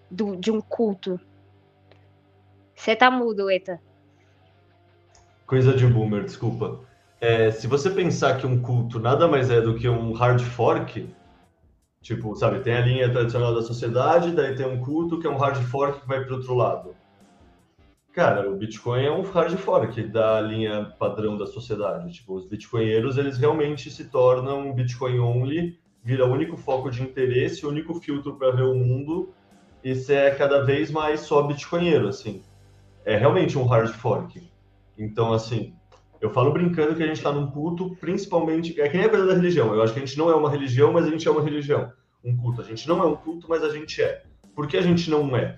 do 0.10 0.36
de 0.36 0.52
um 0.52 0.62
culto. 0.62 1.20
Você 2.76 2.96
tá 2.96 3.12
mudo, 3.12 3.50
Eta. 3.50 3.82
Coisa 5.46 5.74
de 5.74 5.86
boomer, 5.86 6.24
desculpa. 6.24 6.80
É, 7.20 7.52
se 7.52 7.68
você 7.68 7.90
pensar 7.90 8.38
que 8.38 8.48
um 8.48 8.62
culto 8.62 9.00
nada 9.00 9.28
mais 9.28 9.50
é 9.50 9.60
do 9.60 9.76
que 9.76 9.90
um 9.90 10.14
hard 10.14 10.42
fork, 10.42 11.10
tipo, 12.02 12.36
sabe, 12.36 12.60
tem 12.60 12.74
a 12.74 12.82
linha 12.82 13.12
tradicional 13.12 13.54
da 13.54 13.62
sociedade, 13.62 14.32
daí 14.32 14.56
tem 14.56 14.66
um 14.66 14.80
culto 14.80 15.20
que 15.20 15.28
é 15.28 15.30
um 15.30 15.36
hard 15.36 15.62
fork 15.64 16.02
que 16.02 16.08
vai 16.08 16.24
para 16.24 16.36
outro 16.36 16.54
lado. 16.54 16.96
Cara, 18.14 18.50
o 18.50 18.56
Bitcoin 18.56 19.04
é 19.04 19.12
um 19.12 19.22
hard 19.22 19.56
fork 19.58 20.02
da 20.04 20.42
linha 20.42 20.94
padrão 20.98 21.38
da 21.38 21.46
sociedade. 21.46 22.12
Tipo, 22.12 22.36
os 22.36 22.46
bitcoinheiros, 22.46 23.18
eles 23.18 23.38
realmente 23.38 23.92
se 23.92 24.06
tornam 24.06 24.74
Bitcoin 24.74 25.20
only, 25.20 25.80
vira 26.04 26.26
o 26.26 26.32
único 26.32 26.58
foco 26.58 26.90
de 26.90 27.02
interesse, 27.04 27.66
o 27.66 27.70
único 27.70 27.94
filtro 27.96 28.36
para 28.36 28.52
ver 28.52 28.64
o 28.64 28.76
mundo, 28.76 29.34
e 29.84 29.96
você 29.96 30.14
é 30.14 30.32
cada 30.32 30.64
vez 30.64 30.92
mais 30.92 31.22
só 31.22 31.42
bitcoinheiro, 31.44 32.08
assim. 32.08 32.42
É 33.06 33.18
realmente 33.18 33.58
um 33.58 33.66
hard 33.66 33.92
fork. 33.92 34.42
Então, 34.98 35.32
assim, 35.32 35.74
eu 36.22 36.30
falo 36.30 36.52
brincando 36.52 36.96
que 36.96 37.04
a 37.04 37.08
gente 37.08 37.18
está 37.18 37.32
num 37.32 37.48
culto, 37.48 37.96
principalmente. 37.96 38.80
É 38.80 38.90
que 38.90 38.98
nem 38.98 39.06
a 39.06 39.10
coisa 39.10 39.26
da 39.26 39.34
religião. 39.34 39.74
Eu 39.74 39.82
acho 39.82 39.94
que 39.94 40.00
a 40.00 40.06
gente 40.06 40.18
não 40.18 40.30
é 40.30 40.36
uma 40.36 40.50
religião, 40.50 40.92
mas 40.92 41.06
a 41.06 41.10
gente 41.10 41.28
é 41.28 41.32
uma 41.32 41.42
religião. 41.42 41.92
Um 42.24 42.36
culto. 42.36 42.62
A 42.62 42.66
gente 42.66 42.88
não 42.88 43.02
é 43.02 43.06
um 43.06 43.16
culto, 43.16 43.48
mas 43.50 43.64
a 43.64 43.70
gente 43.70 44.02
é. 44.02 44.24
Por 44.54 44.68
que 44.68 44.76
a 44.76 44.82
gente 44.82 45.10
não 45.10 45.36
é? 45.36 45.58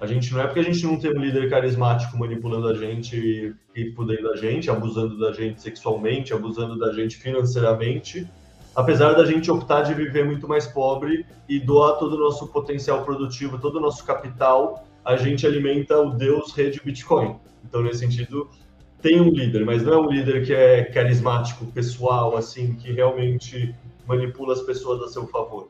A 0.00 0.06
gente 0.06 0.32
não 0.32 0.40
é 0.40 0.46
porque 0.46 0.60
a 0.60 0.62
gente 0.62 0.84
não 0.86 0.96
tem 0.96 1.10
um 1.10 1.20
líder 1.20 1.50
carismático 1.50 2.16
manipulando 2.16 2.68
a 2.68 2.74
gente 2.74 3.56
e 3.74 3.92
fudendo 3.92 4.30
a 4.30 4.36
gente, 4.36 4.70
abusando 4.70 5.18
da 5.18 5.32
gente 5.32 5.60
sexualmente, 5.60 6.32
abusando 6.32 6.78
da 6.78 6.92
gente 6.92 7.16
financeiramente. 7.16 8.30
Apesar 8.78 9.14
da 9.14 9.24
gente 9.24 9.50
optar 9.50 9.82
de 9.82 9.92
viver 9.92 10.24
muito 10.24 10.46
mais 10.46 10.64
pobre 10.64 11.26
e 11.48 11.58
doar 11.58 11.98
todo 11.98 12.14
o 12.14 12.16
nosso 12.20 12.46
potencial 12.46 13.02
produtivo, 13.02 13.58
todo 13.58 13.78
o 13.78 13.80
nosso 13.80 14.04
capital, 14.04 14.86
a 15.04 15.16
gente 15.16 15.44
alimenta 15.44 15.98
o 15.98 16.10
Deus 16.10 16.52
rede 16.52 16.80
Bitcoin. 16.84 17.40
Então, 17.64 17.82
nesse 17.82 17.98
sentido, 17.98 18.48
tem 19.02 19.20
um 19.20 19.30
líder, 19.30 19.64
mas 19.64 19.82
não 19.82 19.94
é 19.94 19.96
um 19.98 20.08
líder 20.08 20.46
que 20.46 20.54
é 20.54 20.84
carismático, 20.84 21.66
pessoal, 21.72 22.36
assim, 22.36 22.76
que 22.76 22.92
realmente 22.92 23.74
manipula 24.06 24.54
as 24.54 24.62
pessoas 24.62 25.02
a 25.02 25.08
seu 25.08 25.26
favor. 25.26 25.66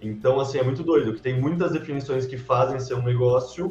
Então, 0.00 0.40
assim, 0.40 0.56
é 0.56 0.62
muito 0.62 0.82
doido, 0.82 1.12
que 1.12 1.20
tem 1.20 1.38
muitas 1.38 1.72
definições 1.72 2.24
que 2.24 2.38
fazem 2.38 2.80
ser 2.80 2.94
um 2.94 3.02
negócio, 3.02 3.70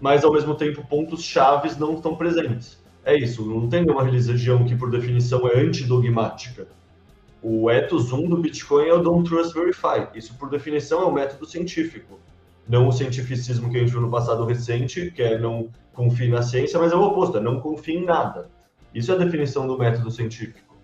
mas 0.00 0.22
ao 0.22 0.32
mesmo 0.32 0.54
tempo 0.54 0.86
pontos 0.86 1.24
chaves 1.24 1.76
não 1.76 1.94
estão 1.94 2.14
presentes. 2.14 2.80
É 3.04 3.18
isso, 3.18 3.44
não 3.44 3.68
tem 3.68 3.82
uma 3.82 4.04
religião 4.04 4.64
que 4.64 4.76
por 4.76 4.92
definição 4.92 5.48
é 5.48 5.58
antidogmática. 5.58 6.68
O 7.48 7.70
ethos 7.70 8.12
1 8.12 8.28
do 8.28 8.38
Bitcoin 8.38 8.88
é 8.88 8.92
o 8.92 9.00
Don't 9.00 9.30
Trust 9.30 9.54
Verify. 9.54 10.08
Isso 10.16 10.34
por 10.34 10.50
definição 10.50 11.02
é 11.02 11.06
um 11.06 11.12
método 11.12 11.46
científico. 11.46 12.18
Não 12.68 12.88
o 12.88 12.92
cientificismo 12.92 13.70
que 13.70 13.76
a 13.76 13.80
gente 13.82 13.92
viu 13.92 14.00
no 14.00 14.10
passado 14.10 14.44
recente, 14.44 15.12
que 15.12 15.22
é 15.22 15.38
não 15.38 15.68
confie 15.92 16.26
na 16.26 16.42
ciência, 16.42 16.76
mas 16.76 16.90
é 16.90 16.96
o 16.96 17.02
oposto, 17.02 17.38
é 17.38 17.40
não 17.40 17.60
confie 17.60 17.98
em 17.98 18.04
nada. 18.04 18.50
Isso 18.92 19.12
é 19.12 19.14
a 19.14 19.18
definição 19.18 19.64
do 19.64 19.78
método 19.78 20.10
científico. 20.10 20.74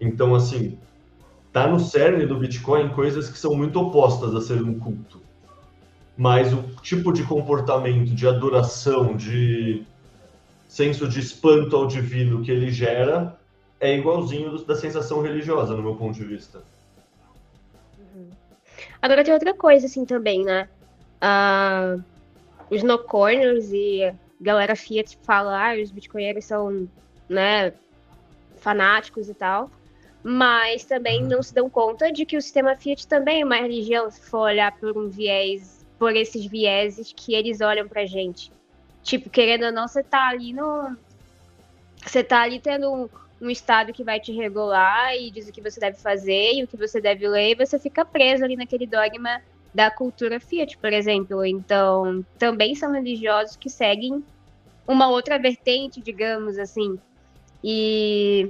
Então, 0.00 0.32
assim, 0.32 0.78
tá 1.52 1.66
no 1.66 1.80
cerne 1.80 2.24
do 2.24 2.38
Bitcoin 2.38 2.90
coisas 2.90 3.28
que 3.28 3.36
são 3.36 3.56
muito 3.56 3.80
opostas 3.80 4.36
a 4.36 4.40
ser 4.40 4.62
um 4.62 4.78
culto. 4.78 5.20
Mas 6.16 6.52
o 6.52 6.62
tipo 6.82 7.12
de 7.12 7.24
comportamento, 7.24 8.14
de 8.14 8.28
adoração, 8.28 9.16
de 9.16 9.82
senso 10.68 11.08
de 11.08 11.18
espanto 11.18 11.74
ao 11.74 11.88
divino 11.88 12.42
que 12.42 12.50
ele 12.52 12.70
gera 12.70 13.41
é 13.82 13.96
igualzinho 13.96 14.56
da 14.64 14.76
sensação 14.76 15.20
religiosa, 15.20 15.74
no 15.74 15.82
meu 15.82 15.96
ponto 15.96 16.14
de 16.14 16.24
vista. 16.24 16.62
Uhum. 17.98 18.30
Agora 19.02 19.24
tem 19.24 19.34
outra 19.34 19.52
coisa, 19.52 19.86
assim, 19.86 20.04
também, 20.04 20.44
né? 20.44 20.68
Uh, 21.20 22.00
os 22.70 22.84
no 22.84 22.96
corners 22.96 23.72
e 23.72 24.14
galera 24.40 24.76
Fiat 24.76 25.18
fala, 25.24 25.72
ah, 25.72 25.82
os 25.82 25.90
bitcoinheiros 25.90 26.44
são, 26.44 26.88
né, 27.28 27.72
fanáticos 28.58 29.28
e 29.28 29.34
tal, 29.34 29.68
mas 30.22 30.84
também 30.84 31.24
não 31.24 31.42
se 31.42 31.52
dão 31.52 31.68
conta 31.68 32.12
de 32.12 32.24
que 32.24 32.36
o 32.36 32.42
sistema 32.42 32.76
Fiat 32.76 33.08
também 33.08 33.42
é 33.42 33.44
uma 33.44 33.56
religião, 33.56 34.08
se 34.08 34.20
for 34.20 34.42
olhar 34.42 34.70
por 34.78 34.96
um 34.96 35.08
viés, 35.08 35.84
por 35.98 36.14
esses 36.14 36.46
vieses 36.46 37.12
que 37.14 37.34
eles 37.34 37.60
olham 37.60 37.88
pra 37.88 38.06
gente. 38.06 38.52
Tipo, 39.02 39.28
querendo 39.28 39.66
ou 39.66 39.72
não, 39.72 39.88
você 39.88 40.04
tá 40.04 40.28
ali 40.28 40.52
no. 40.52 40.96
Você 42.04 42.22
tá 42.22 42.42
ali 42.42 42.60
tendo 42.60 42.92
um, 42.92 43.08
um 43.42 43.50
Estado 43.50 43.92
que 43.92 44.04
vai 44.04 44.20
te 44.20 44.30
regular 44.30 45.16
e 45.16 45.28
diz 45.28 45.48
o 45.48 45.52
que 45.52 45.60
você 45.60 45.80
deve 45.80 45.98
fazer 45.98 46.54
e 46.54 46.62
o 46.62 46.68
que 46.68 46.76
você 46.76 47.00
deve 47.00 47.26
ler, 47.26 47.50
e 47.50 47.66
você 47.66 47.76
fica 47.76 48.04
preso 48.04 48.44
ali 48.44 48.54
naquele 48.54 48.86
dogma 48.86 49.42
da 49.74 49.90
cultura 49.90 50.38
Fiat, 50.38 50.78
por 50.78 50.92
exemplo. 50.92 51.44
Então, 51.44 52.24
também 52.38 52.76
são 52.76 52.92
religiosos 52.92 53.56
que 53.56 53.68
seguem 53.68 54.24
uma 54.86 55.08
outra 55.08 55.40
vertente, 55.40 56.00
digamos 56.00 56.56
assim. 56.56 56.96
E 57.64 58.48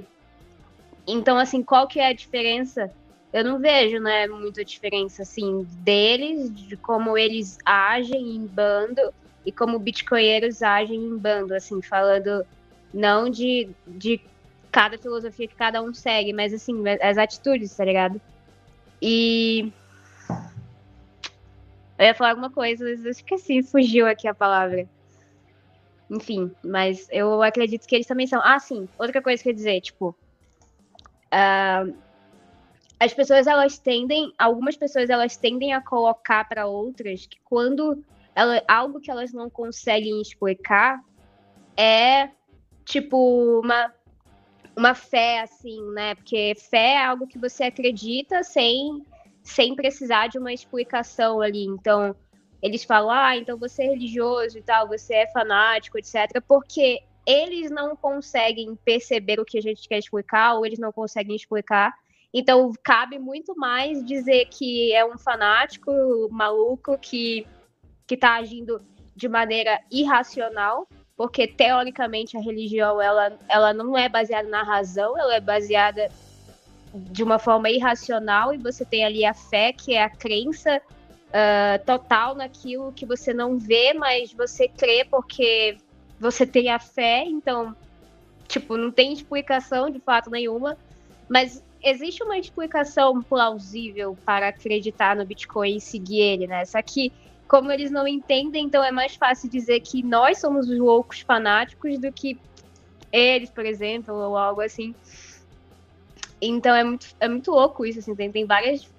então, 1.07 1.39
assim, 1.39 1.63
qual 1.63 1.87
que 1.87 1.99
é 1.99 2.07
a 2.07 2.13
diferença? 2.13 2.91
Eu 3.33 3.43
não 3.43 3.57
vejo, 3.57 3.99
né, 3.99 4.27
muita 4.27 4.63
diferença, 4.63 5.23
assim, 5.23 5.67
deles, 5.79 6.53
de 6.53 6.77
como 6.77 7.17
eles 7.17 7.57
agem 7.65 8.35
em 8.35 8.45
bando 8.45 9.01
e 9.43 9.51
como 9.51 9.79
bitcoinheiros 9.79 10.61
agem 10.61 11.03
em 11.03 11.17
bando, 11.17 11.55
assim, 11.55 11.81
falando 11.81 12.45
não 12.93 13.27
de, 13.27 13.69
de 13.87 14.21
cada 14.73 14.97
filosofia 14.97 15.47
que 15.47 15.55
cada 15.55 15.81
um 15.83 15.93
segue, 15.93 16.33
mas, 16.33 16.51
assim, 16.51 16.83
as 16.99 17.17
atitudes, 17.17 17.73
tá 17.75 17.85
ligado? 17.85 18.19
E 18.99 19.71
eu 21.97 22.05
ia 22.05 22.15
falar 22.15 22.31
alguma 22.31 22.49
coisa, 22.49 22.83
mas 22.83 23.05
eu 23.05 23.11
esqueci, 23.11 23.61
fugiu 23.63 24.07
aqui 24.07 24.27
a 24.27 24.33
palavra. 24.33 24.89
Enfim, 26.09 26.51
mas 26.63 27.07
eu 27.11 27.41
acredito 27.43 27.87
que 27.87 27.95
eles 27.95 28.07
também 28.07 28.25
são. 28.25 28.41
Ah, 28.43 28.59
sim, 28.59 28.89
outra 28.97 29.21
coisa 29.21 29.41
que 29.41 29.49
eu 29.49 29.51
ia 29.51 29.55
dizer, 29.55 29.81
tipo. 29.81 30.15
Uh, 31.31 31.95
as 32.99 33.13
pessoas, 33.13 33.45
elas 33.45 33.77
tendem. 33.77 34.33
Algumas 34.37 34.75
pessoas, 34.75 35.09
elas 35.09 35.37
tendem 35.37 35.73
a 35.73 35.81
colocar 35.81 36.47
para 36.49 36.65
outras 36.65 37.27
que 37.27 37.37
quando 37.43 38.03
ela, 38.35 38.61
algo 38.67 38.99
que 38.99 39.11
elas 39.11 39.31
não 39.31 39.49
conseguem 39.49 40.19
explicar 40.21 40.99
é, 41.77 42.29
tipo, 42.85 43.61
uma, 43.63 43.91
uma 44.75 44.93
fé, 44.95 45.41
assim, 45.41 45.81
né? 45.91 46.15
Porque 46.15 46.53
fé 46.69 46.93
é 46.93 47.05
algo 47.05 47.27
que 47.27 47.37
você 47.37 47.65
acredita 47.65 48.43
sem 48.43 49.03
sem 49.43 49.75
precisar 49.75 50.27
de 50.27 50.37
uma 50.37 50.53
explicação 50.53 51.41
ali. 51.41 51.65
Então, 51.65 52.15
eles 52.61 52.85
falam, 52.85 53.11
ah, 53.11 53.35
então 53.35 53.57
você 53.57 53.83
é 53.83 53.89
religioso 53.89 54.57
e 54.57 54.61
tal, 54.61 54.87
você 54.87 55.15
é 55.15 55.31
fanático, 55.31 55.97
etc. 55.97 56.41
Porque 56.47 57.01
eles 57.25 57.69
não 57.69 57.95
conseguem 57.95 58.73
perceber 58.85 59.39
o 59.39 59.45
que 59.45 59.57
a 59.57 59.61
gente 59.61 59.87
quer 59.87 59.97
explicar, 59.97 60.55
ou 60.55 60.65
eles 60.65 60.79
não 60.79 60.91
conseguem 60.91 61.35
explicar. 61.35 61.93
Então, 62.33 62.71
cabe 62.81 63.19
muito 63.19 63.55
mais 63.55 64.03
dizer 64.03 64.45
que 64.45 64.93
é 64.93 65.05
um 65.05 65.17
fanático 65.17 65.91
maluco 66.31 66.97
que, 66.97 67.45
que 68.07 68.17
tá 68.17 68.35
agindo 68.35 68.81
de 69.15 69.27
maneira 69.27 69.79
irracional, 69.91 70.87
porque 71.15 71.47
teoricamente 71.47 72.37
a 72.37 72.41
religião 72.41 73.01
ela, 73.01 73.37
ela 73.47 73.73
não 73.73 73.97
é 73.97 74.09
baseada 74.09 74.49
na 74.49 74.63
razão, 74.63 75.17
ela 75.17 75.35
é 75.35 75.39
baseada 75.39 76.09
de 76.93 77.23
uma 77.23 77.39
forma 77.39 77.69
irracional 77.69 78.53
e 78.53 78.57
você 78.57 78.85
tem 78.85 79.03
ali 79.03 79.25
a 79.25 79.33
fé, 79.33 79.73
que 79.73 79.93
é 79.93 80.03
a 80.03 80.09
crença 80.09 80.81
uh, 81.29 81.85
total 81.85 82.35
naquilo 82.35 82.91
que 82.91 83.05
você 83.05 83.33
não 83.33 83.57
vê, 83.57 83.93
mas 83.93 84.31
você 84.31 84.67
crê 84.67 85.05
porque 85.05 85.77
você 86.19 86.45
tem 86.45 86.69
a 86.69 86.79
fé, 86.79 87.23
então, 87.25 87.75
tipo, 88.47 88.77
não 88.77 88.91
tem 88.91 89.11
explicação 89.11 89.89
de 89.89 89.99
fato 89.99 90.29
nenhuma, 90.29 90.77
mas 91.27 91.63
existe 91.83 92.23
uma 92.23 92.37
explicação 92.37 93.21
plausível 93.21 94.17
para 94.25 94.47
acreditar 94.47 95.15
no 95.15 95.25
Bitcoin 95.25 95.77
e 95.77 95.81
seguir 95.81 96.21
ele, 96.21 96.47
né? 96.47 96.63
Só 96.65 96.81
que, 96.81 97.11
como 97.53 97.71
eles 97.71 97.91
não 97.91 98.07
entendem, 98.07 98.65
então 98.65 98.83
é 98.83 98.91
mais 98.91 99.15
fácil 99.15 99.47
dizer 99.47 99.79
que 99.81 100.01
nós 100.01 100.39
somos 100.39 100.67
os 100.67 100.79
loucos 100.79 101.19
fanáticos 101.19 101.99
do 101.99 102.11
que 102.11 102.39
eles, 103.11 103.51
por 103.51 103.63
exemplo, 103.63 104.11
ou 104.11 104.35
algo 104.35 104.59
assim. 104.59 104.95
Então 106.41 106.75
é 106.75 106.83
muito, 106.83 107.05
é 107.19 107.29
muito 107.29 107.51
louco 107.51 107.85
isso, 107.85 107.99
assim, 107.99 108.15
tem, 108.15 108.31
tem 108.31 108.47
várias, 108.47 108.89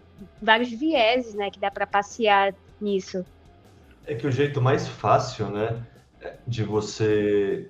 vários 0.40 0.70
vieses, 0.70 1.34
né, 1.34 1.50
que 1.50 1.58
dá 1.58 1.68
para 1.68 1.84
passear 1.84 2.54
nisso. 2.80 3.26
É 4.06 4.14
que 4.14 4.24
o 4.24 4.30
jeito 4.30 4.62
mais 4.62 4.86
fácil, 4.86 5.48
né, 5.48 5.82
de 6.46 6.62
você. 6.62 7.68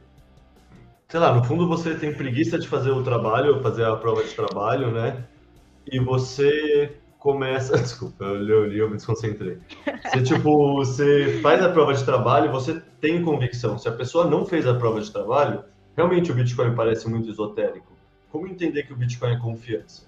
Sei 1.08 1.18
lá, 1.18 1.34
no 1.34 1.42
fundo 1.44 1.66
você 1.66 1.94
tem 1.94 2.12
preguiça 2.12 2.58
de 2.58 2.68
fazer 2.68 2.90
o 2.90 3.02
trabalho, 3.02 3.62
fazer 3.62 3.86
a 3.86 3.96
prova 3.96 4.22
de 4.22 4.34
trabalho, 4.34 4.90
né? 4.90 5.24
E 5.90 5.98
você 5.98 6.94
começa. 7.24 7.76
Desculpa, 7.82 8.24
eu 8.24 8.66
li, 8.66 8.78
eu 8.78 8.88
me 8.88 8.96
desconcentrei. 8.96 9.58
Você, 10.04 10.22
tipo, 10.22 10.76
você 10.76 11.40
faz 11.42 11.60
a 11.60 11.70
prova 11.70 11.92
de 11.92 12.04
trabalho, 12.04 12.52
você 12.52 12.80
tem 13.00 13.24
convicção. 13.24 13.78
Se 13.78 13.88
a 13.88 13.92
pessoa 13.92 14.26
não 14.26 14.46
fez 14.46 14.66
a 14.66 14.74
prova 14.74 15.00
de 15.00 15.10
trabalho, 15.10 15.64
realmente 15.96 16.30
o 16.30 16.34
Bitcoin 16.34 16.74
parece 16.76 17.08
muito 17.08 17.28
esotérico 17.28 17.94
como 18.34 18.48
entender 18.48 18.82
que 18.82 18.92
o 18.92 18.96
Bitcoin 18.96 19.34
é 19.34 19.38
confiança? 19.38 20.02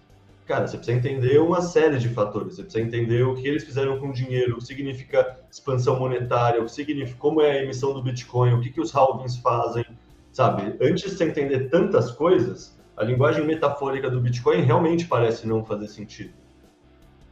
Cara, 0.46 0.66
você 0.66 0.76
precisa 0.76 0.98
entender 0.98 1.38
uma 1.38 1.60
série 1.60 1.96
de 1.96 2.08
fatores. 2.08 2.56
Você 2.56 2.64
precisa 2.64 2.84
entender 2.84 3.22
o 3.22 3.36
que 3.36 3.46
eles 3.46 3.62
fizeram 3.62 4.00
com 4.00 4.08
o 4.08 4.12
dinheiro, 4.12 4.54
o 4.54 4.58
que 4.58 4.64
significa 4.64 5.38
expansão 5.48 5.96
monetária, 5.96 6.60
o 6.60 6.64
que 6.64 6.72
significa 6.72 7.16
como 7.20 7.40
é 7.40 7.52
a 7.52 7.62
emissão 7.62 7.94
do 7.94 8.02
Bitcoin, 8.02 8.54
o 8.54 8.60
que, 8.60 8.70
que 8.70 8.80
os 8.80 8.92
halvings 8.92 9.36
fazem, 9.36 9.86
sabe? 10.32 10.74
Antes 10.80 11.04
de 11.04 11.10
você 11.16 11.24
entender 11.24 11.68
tantas 11.68 12.10
coisas, 12.10 12.76
a 12.96 13.04
linguagem 13.04 13.46
metafórica 13.46 14.10
do 14.10 14.20
Bitcoin 14.20 14.62
realmente 14.62 15.06
parece 15.06 15.46
não 15.46 15.64
fazer 15.64 15.86
sentido. 15.86 16.32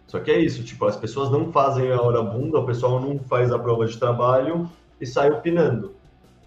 Só 0.06 0.20
que 0.20 0.30
é 0.30 0.38
isso, 0.38 0.62
tipo, 0.62 0.84
as 0.84 0.96
pessoas 0.96 1.30
não 1.30 1.50
fazem 1.50 1.90
a 1.90 2.00
hora 2.00 2.22
bunda, 2.22 2.58
o 2.58 2.66
pessoal 2.66 3.00
não 3.00 3.18
faz 3.18 3.50
a 3.52 3.58
prova 3.58 3.86
de 3.86 3.98
trabalho 3.98 4.70
e 5.00 5.06
sai 5.06 5.30
opinando. 5.30 5.94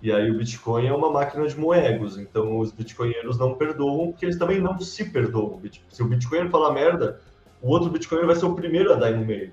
E 0.01 0.11
aí 0.11 0.29
o 0.29 0.37
Bitcoin 0.37 0.85
é 0.85 0.93
uma 0.93 1.09
máquina 1.09 1.47
de 1.47 1.59
moegos, 1.59 2.17
então 2.19 2.59
os 2.59 2.71
bitcoinheiros 2.71 3.37
não 3.39 3.55
perdoam, 3.55 4.11
porque 4.11 4.25
eles 4.25 4.37
também 4.37 4.61
não 4.61 4.79
se 4.79 5.05
perdoam. 5.05 5.59
Se 5.89 6.03
o 6.03 6.07
bitcoiner 6.07 6.51
falar 6.51 6.71
merda, 6.71 7.19
o 7.61 7.71
outro 7.71 7.89
bitcoiner 7.89 8.27
vai 8.27 8.35
ser 8.35 8.45
o 8.45 8.53
primeiro 8.53 8.93
a 8.93 8.95
dar 8.95 9.11
no 9.11 9.25
meio. 9.25 9.51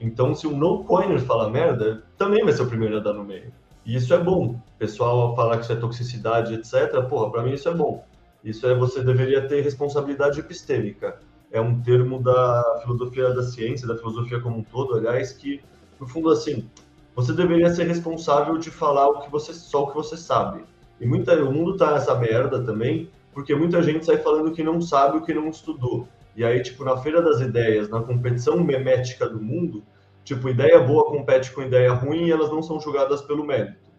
Então, 0.00 0.34
se 0.34 0.46
o 0.46 0.56
no-coiner 0.56 1.20
falar 1.20 1.50
merda, 1.50 2.02
também 2.16 2.44
vai 2.44 2.52
ser 2.54 2.62
o 2.62 2.66
primeiro 2.66 2.96
a 2.96 3.00
dar 3.00 3.12
no 3.12 3.24
meio. 3.24 3.52
E 3.84 3.96
isso 3.96 4.14
é 4.14 4.18
bom. 4.18 4.52
O 4.52 4.78
pessoal 4.78 5.34
falar 5.34 5.56
que 5.58 5.64
isso 5.64 5.72
é 5.72 5.76
toxicidade, 5.76 6.54
etc., 6.54 7.02
porra, 7.08 7.30
para 7.30 7.42
mim 7.42 7.52
isso 7.52 7.68
é 7.68 7.74
bom. 7.74 8.04
Isso 8.42 8.66
é 8.66 8.74
você 8.74 9.02
deveria 9.02 9.46
ter 9.46 9.60
responsabilidade 9.60 10.40
epistêmica. 10.40 11.18
É 11.50 11.60
um 11.60 11.80
termo 11.80 12.22
da 12.22 12.80
filosofia 12.82 13.32
da 13.32 13.42
ciência, 13.42 13.88
da 13.88 13.96
filosofia 13.96 14.40
como 14.40 14.58
um 14.58 14.62
todo, 14.62 14.94
aliás, 14.94 15.32
que, 15.32 15.62
no 15.98 16.06
fundo, 16.06 16.30
assim, 16.30 16.68
você 17.14 17.32
deveria 17.32 17.70
ser 17.70 17.84
responsável 17.84 18.58
de 18.58 18.70
falar 18.70 19.08
o 19.08 19.20
que 19.20 19.30
você 19.30 19.52
só 19.52 19.84
o 19.84 19.86
que 19.88 19.96
você 19.96 20.16
sabe. 20.16 20.62
E 21.00 21.06
muita, 21.06 21.34
o 21.42 21.52
mundo 21.52 21.76
tá 21.76 21.92
nessa 21.92 22.14
merda 22.14 22.62
também, 22.62 23.10
porque 23.32 23.54
muita 23.54 23.82
gente 23.82 24.04
sai 24.04 24.18
falando 24.18 24.52
que 24.52 24.62
não 24.62 24.80
sabe 24.80 25.18
o 25.18 25.22
que 25.22 25.32
não 25.32 25.48
estudou. 25.48 26.06
E 26.36 26.44
aí, 26.44 26.62
tipo, 26.62 26.84
na 26.84 26.96
feira 26.96 27.20
das 27.20 27.40
ideias, 27.40 27.88
na 27.88 28.00
competição 28.00 28.62
memética 28.62 29.28
do 29.28 29.40
mundo, 29.40 29.82
tipo, 30.24 30.48
ideia 30.48 30.78
boa 30.80 31.06
compete 31.06 31.50
com 31.52 31.62
ideia 31.62 31.92
ruim 31.92 32.26
e 32.26 32.30
elas 32.30 32.50
não 32.50 32.62
são 32.62 32.80
julgadas 32.80 33.22
pelo 33.22 33.44
mérito. 33.44 33.90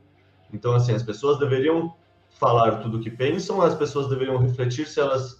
Então, 0.54 0.74
assim, 0.74 0.94
as 0.94 1.04
pessoas 1.04 1.40
deveriam 1.40 1.94
falar 2.40 2.78
tudo 2.78 2.98
o 2.98 3.02
que 3.02 3.10
pensam, 3.10 3.62
as 3.62 3.76
pessoas 3.76 4.08
deveriam 4.08 4.38
refletir 4.38 4.88
se 4.88 5.00
elas 5.00 5.39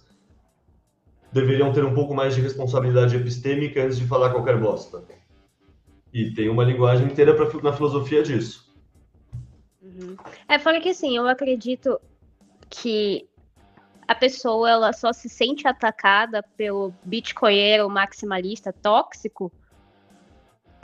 deveriam 1.32 1.72
ter 1.72 1.84
um 1.84 1.94
pouco 1.94 2.14
mais 2.14 2.34
de 2.34 2.40
responsabilidade 2.40 3.16
epistêmica 3.16 3.82
antes 3.84 3.98
de 3.98 4.06
falar 4.06 4.30
qualquer 4.30 4.58
bosta. 4.58 5.02
E 6.12 6.32
tem 6.32 6.48
uma 6.48 6.64
linguagem 6.64 7.06
inteira 7.06 7.34
pra, 7.34 7.46
na 7.62 7.72
filosofia 7.72 8.22
disso. 8.22 8.74
Uhum. 9.80 10.16
É, 10.48 10.58
fora 10.58 10.80
que 10.80 10.88
assim, 10.88 11.16
eu 11.16 11.26
acredito 11.28 12.00
que 12.68 13.28
a 14.08 14.14
pessoa 14.14 14.68
ela 14.68 14.92
só 14.92 15.12
se 15.12 15.28
sente 15.28 15.68
atacada 15.68 16.42
pelo 16.56 16.92
bitcoinheiro 17.04 17.88
maximalista 17.88 18.72
tóxico 18.72 19.52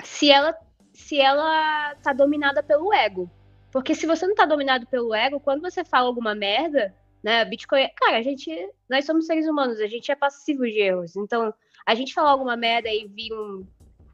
se 0.05 0.31
ela 0.31 0.55
se 0.93 1.21
ela 1.21 1.95
tá 1.97 2.13
dominada 2.13 2.63
pelo 2.63 2.93
ego. 2.95 3.31
Porque 3.71 3.95
se 3.95 4.07
você 4.07 4.27
não 4.27 4.35
tá 4.35 4.47
dominado 4.47 4.87
pelo 4.87 5.15
ego, 5.15 5.39
quando 5.39 5.61
você 5.61 5.85
fala 5.85 6.07
alguma 6.07 6.35
merda, 6.35 6.95
né, 7.27 7.45
Bitcoin, 7.45 7.89
cara, 7.97 8.19
a 8.19 8.23
gente, 8.23 8.51
nós 8.89 9.05
somos 9.05 9.27
seres 9.27 9.49
humanos, 9.49 9.81
a 9.81 9.87
gente 9.89 10.13
é 10.13 10.15
passivo 10.15 10.63
de 10.63 10.79
erros. 10.79 11.17
Então, 11.17 11.53
a 11.85 11.95
gente 11.95 12.15
falar 12.15 12.31
alguma 12.31 12.57
merda 12.57 12.89
e 12.89 13.09
vir 13.09 13.33
um 13.33 13.67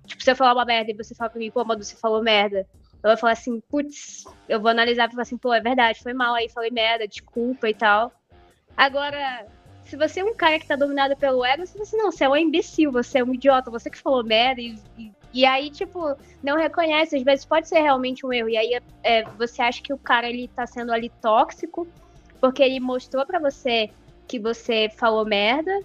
Tipo, 0.07 0.23
se 0.23 0.31
eu 0.31 0.37
falar 0.37 0.55
uma 0.55 0.65
merda 0.65 0.91
e 0.91 0.95
você 0.95 1.15
fala 1.15 1.31
pra 1.31 1.39
mim, 1.39 1.51
pô, 1.51 1.65
Madu, 1.65 1.85
você 1.85 1.95
falou 1.95 2.23
merda. 2.23 2.67
Eu 3.03 3.11
vou 3.11 3.17
falar 3.17 3.33
assim, 3.33 3.61
putz, 3.69 4.25
eu 4.49 4.61
vou 4.61 4.71
analisar 4.71 5.09
e 5.09 5.11
falar 5.11 5.23
assim, 5.23 5.37
pô, 5.37 5.53
é 5.53 5.61
verdade, 5.61 6.03
foi 6.03 6.13
mal 6.13 6.35
aí, 6.35 6.49
falei 6.49 6.71
merda, 6.71 7.07
desculpa 7.07 7.69
e 7.69 7.75
tal. 7.75 8.13
Agora, 8.77 9.47
se 9.85 9.97
você 9.97 10.21
é 10.21 10.25
um 10.25 10.35
cara 10.35 10.59
que 10.59 10.67
tá 10.67 10.77
dominado 10.77 11.17
pelo 11.17 11.45
ego, 11.45 11.67
você 11.67 11.73
fala 11.73 11.83
assim, 11.83 11.97
não, 11.97 12.11
você 12.11 12.25
é 12.25 12.29
um 12.29 12.37
imbecil, 12.37 12.91
você 12.91 13.19
é 13.19 13.25
um 13.25 13.35
idiota, 13.35 13.71
você 13.71 13.91
que 13.91 13.99
falou 13.99 14.25
merda 14.25 14.61
e, 14.61 14.77
e 14.99 15.13
E 15.35 15.45
aí, 15.45 15.71
tipo, 15.71 16.17
não 16.43 16.57
reconhece, 16.57 17.17
às 17.17 17.23
vezes 17.23 17.45
pode 17.45 17.69
ser 17.69 17.81
realmente 17.81 18.25
um 18.25 18.33
erro. 18.33 18.49
E 18.49 18.57
aí 18.57 18.81
é, 19.03 19.25
você 19.37 19.63
acha 19.63 19.83
que 19.83 19.93
o 19.93 19.99
cara 19.99 20.29
ele 20.29 20.49
tá 20.49 20.67
sendo 20.67 20.93
ali 20.93 21.11
tóxico, 21.21 21.87
porque 22.43 22.61
ele 22.61 22.81
mostrou 22.81 23.25
para 23.25 23.39
você 23.39 23.89
que 24.27 24.37
você 24.37 24.91
falou 24.97 25.25
merda, 25.25 25.81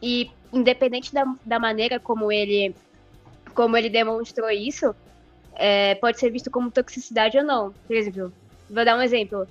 e 0.00 0.30
independente 0.52 1.12
da, 1.12 1.24
da 1.44 1.58
maneira 1.58 1.98
como 1.98 2.30
ele 2.30 2.74
como 3.54 3.76
ele 3.76 3.90
demonstrou 3.90 4.48
isso, 4.48 4.94
é, 5.56 5.96
pode 5.96 6.20
ser 6.20 6.30
visto 6.30 6.48
como 6.48 6.70
toxicidade 6.70 7.36
ou 7.36 7.42
não. 7.42 7.74
Por 7.86 7.96
exemplo, 7.96 8.32
vou 8.70 8.84
dar 8.84 8.96
um 8.96 9.02
exemplo. 9.02 9.48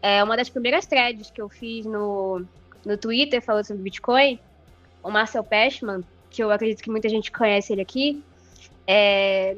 É, 0.00 0.22
uma 0.22 0.36
das 0.36 0.48
primeiras 0.48 0.86
threads 0.86 1.30
que 1.30 1.42
eu 1.42 1.48
fiz 1.48 1.84
no, 1.84 2.46
no 2.86 2.96
Twitter 2.96 3.42
falando 3.42 3.66
sobre 3.66 3.82
Bitcoin, 3.82 4.38
o 5.02 5.10
Marcel 5.10 5.42
Peshman, 5.42 6.04
que 6.30 6.42
eu 6.42 6.52
acredito 6.52 6.82
que 6.82 6.90
muita 6.90 7.08
gente 7.08 7.32
conhece 7.32 7.72
ele 7.72 7.82
aqui, 7.82 8.22
é, 8.86 9.56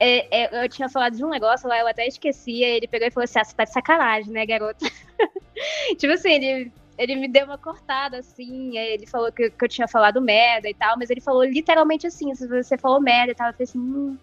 é, 0.00 0.44
é, 0.44 0.64
eu 0.64 0.68
tinha 0.68 0.88
falado 0.88 1.16
de 1.16 1.24
um 1.24 1.28
negócio 1.28 1.68
lá, 1.68 1.78
eu 1.78 1.86
até 1.86 2.06
esquecia, 2.06 2.66
ele 2.68 2.88
pegou 2.88 3.06
e 3.06 3.10
falou 3.10 3.24
assim, 3.24 3.38
ah, 3.38 3.44
você 3.44 3.54
tá 3.54 3.64
de 3.64 3.72
sacanagem, 3.72 4.32
né, 4.32 4.46
garota? 4.46 4.86
tipo 5.98 6.12
assim, 6.12 6.32
ele, 6.32 6.72
ele 6.96 7.16
me 7.16 7.28
deu 7.28 7.44
uma 7.44 7.58
cortada, 7.58 8.18
assim, 8.18 8.76
ele 8.76 9.06
falou 9.06 9.32
que, 9.32 9.50
que, 9.50 9.64
eu 9.64 9.68
tinha 9.68 9.88
falado 9.88 10.20
merda 10.20 10.68
e 10.68 10.74
tal, 10.74 10.96
mas 10.98 11.10
ele 11.10 11.20
falou 11.20 11.44
literalmente 11.44 12.06
assim, 12.06 12.34
se 12.34 12.46
você 12.46 12.76
falou 12.76 13.00
merda 13.00 13.32
e 13.32 13.34
tal, 13.34 13.48
eu 13.48 13.52
falei 13.52 13.64
assim, 13.64 13.78
hum, 13.78 14.18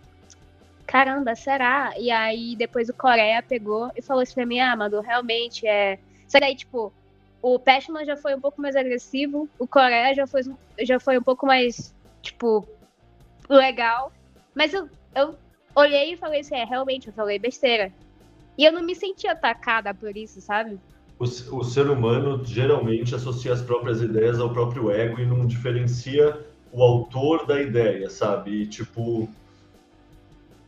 caramba, 0.86 1.36
será? 1.36 1.94
E 1.98 2.12
aí 2.12 2.56
depois 2.56 2.90
o 2.90 2.94
Coreia 2.94 3.42
pegou 3.42 3.92
e 3.96 4.02
falou 4.02 4.24
assim 4.24 4.34
pra 4.34 4.46
mim, 4.46 4.60
ah, 4.60 4.76
Madu, 4.76 5.02
realmente 5.02 5.68
é... 5.68 6.00
Só 6.28 6.40
que 6.40 6.46
aí, 6.46 6.56
tipo, 6.56 6.92
o 7.42 7.60
Pashman 7.60 8.06
já 8.06 8.18
foi 8.18 8.36
um 8.36 8.42
pouco 8.42 8.62
mais 8.62 8.76
agressivo, 8.76 9.48
o 9.60 9.68
Coreia 9.68 10.14
já 10.14 10.26
foi, 10.26 10.42
já 10.80 11.00
foi 11.00 11.18
um 11.18 11.22
pouco 11.22 11.46
mais, 11.46 11.94
tipo, 12.22 12.68
legal, 13.48 14.12
mas 14.54 14.74
eu, 14.74 14.90
eu 15.14 15.36
olhei 15.76 16.14
e 16.14 16.18
falei 16.18 16.40
assim, 16.40 16.56
é, 16.56 16.66
realmente, 16.66 17.08
eu 17.08 17.14
falei 17.14 17.38
besteira. 17.38 17.92
E 18.58 18.64
eu 18.64 18.72
não 18.72 18.82
me 18.82 18.96
senti 18.96 19.28
atacada 19.28 19.94
por 19.94 20.16
isso, 20.16 20.42
sabe? 20.42 20.80
O, 21.20 21.24
o 21.24 21.64
ser 21.64 21.90
humano 21.90 22.44
geralmente 22.44 23.16
associa 23.16 23.54
as 23.54 23.62
próprias 23.62 24.02
ideias 24.02 24.40
ao 24.40 24.52
próprio 24.52 24.92
ego 24.92 25.20
e 25.20 25.26
não 25.26 25.46
diferencia 25.46 26.40
o 26.72 26.84
autor 26.84 27.46
da 27.46 27.62
ideia, 27.62 28.10
sabe? 28.10 28.52
E, 28.52 28.68
tipo, 28.68 29.30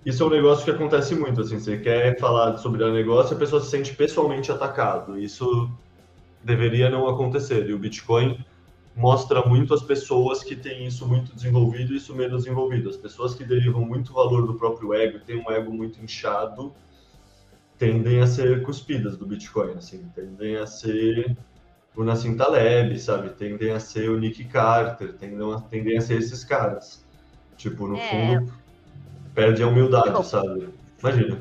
isso 0.06 0.24
é 0.24 0.26
um 0.26 0.30
negócio 0.30 0.64
que 0.64 0.72
acontece 0.72 1.14
muito, 1.16 1.42
assim, 1.42 1.60
você 1.60 1.78
quer 1.78 2.18
falar 2.18 2.58
sobre 2.60 2.82
o 2.82 2.94
negócio, 2.94 3.36
a 3.36 3.40
pessoa 3.40 3.62
se 3.62 3.70
sente 3.70 3.94
pessoalmente 3.94 4.50
atacado. 4.50 5.20
Isso 5.20 5.70
deveria 6.42 6.90
não 6.90 7.10
acontecer. 7.10 7.70
E 7.70 7.74
o 7.74 7.80
Bitcoin 7.80 8.40
mostra 8.96 9.46
muito 9.46 9.74
as 9.74 9.84
pessoas 9.84 10.44
que 10.44 10.56
têm 10.56 10.88
isso 10.88 11.06
muito 11.06 11.36
desenvolvido 11.36 11.94
e 11.94 11.98
isso 11.98 12.16
menos 12.16 12.44
desenvolvido. 12.44 12.90
As 12.90 12.96
pessoas 12.96 13.36
que 13.36 13.44
derivam 13.44 13.82
muito 13.82 14.14
valor 14.14 14.48
do 14.48 14.54
próprio 14.54 14.94
ego, 14.94 15.20
têm 15.20 15.44
um 15.46 15.52
ego 15.52 15.74
muito 15.74 16.02
inchado, 16.02 16.74
tendem 17.78 18.22
a 18.22 18.28
ser 18.28 18.64
cuspidas 18.64 19.18
do 19.18 19.26
Bitcoin, 19.26 19.74
assim, 19.74 20.04
tendem 20.16 20.58
a 20.58 20.66
ser 20.66 21.38
o 21.96 22.04
Nassim 22.04 22.36
Taleb, 22.36 22.98
sabe? 23.00 23.30
Tendem 23.30 23.72
a 23.72 23.80
ser 23.80 24.10
o 24.10 24.20
Nick 24.20 24.44
Carter, 24.46 25.14
tendem 25.14 25.54
a, 25.54 25.62
tendem 25.62 25.98
a 25.98 26.02
ser 26.02 26.18
esses 26.18 26.44
caras. 26.44 27.06
Tipo, 27.56 27.88
no 27.88 27.98
é... 27.98 28.10
fundo, 28.10 28.54
perde 29.34 29.64
a 29.64 29.68
humildade, 29.68 30.26
sabe? 30.26 30.70
Imagina. 31.00 31.40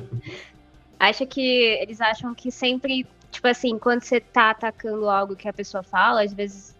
Acha 0.99 1.25
que 1.25 1.41
eles 1.81 2.01
acham 2.01 2.33
que 2.33 2.51
sempre, 2.51 3.05
tipo 3.31 3.47
assim, 3.47 3.77
quando 3.77 4.01
você 4.03 4.19
tá 4.19 4.49
atacando 4.49 5.09
algo 5.09 5.35
que 5.35 5.47
a 5.47 5.53
pessoa 5.53 5.83
fala, 5.83 6.23
às 6.23 6.33
vezes 6.33 6.75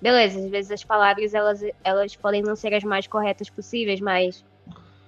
beleza, 0.00 0.38
às 0.38 0.50
vezes 0.50 0.70
as 0.70 0.84
palavras 0.84 1.34
elas, 1.34 1.60
elas 1.82 2.14
podem 2.16 2.42
não 2.42 2.54
ser 2.54 2.72
as 2.74 2.84
mais 2.84 3.06
corretas 3.06 3.50
possíveis, 3.50 4.00
mas 4.00 4.44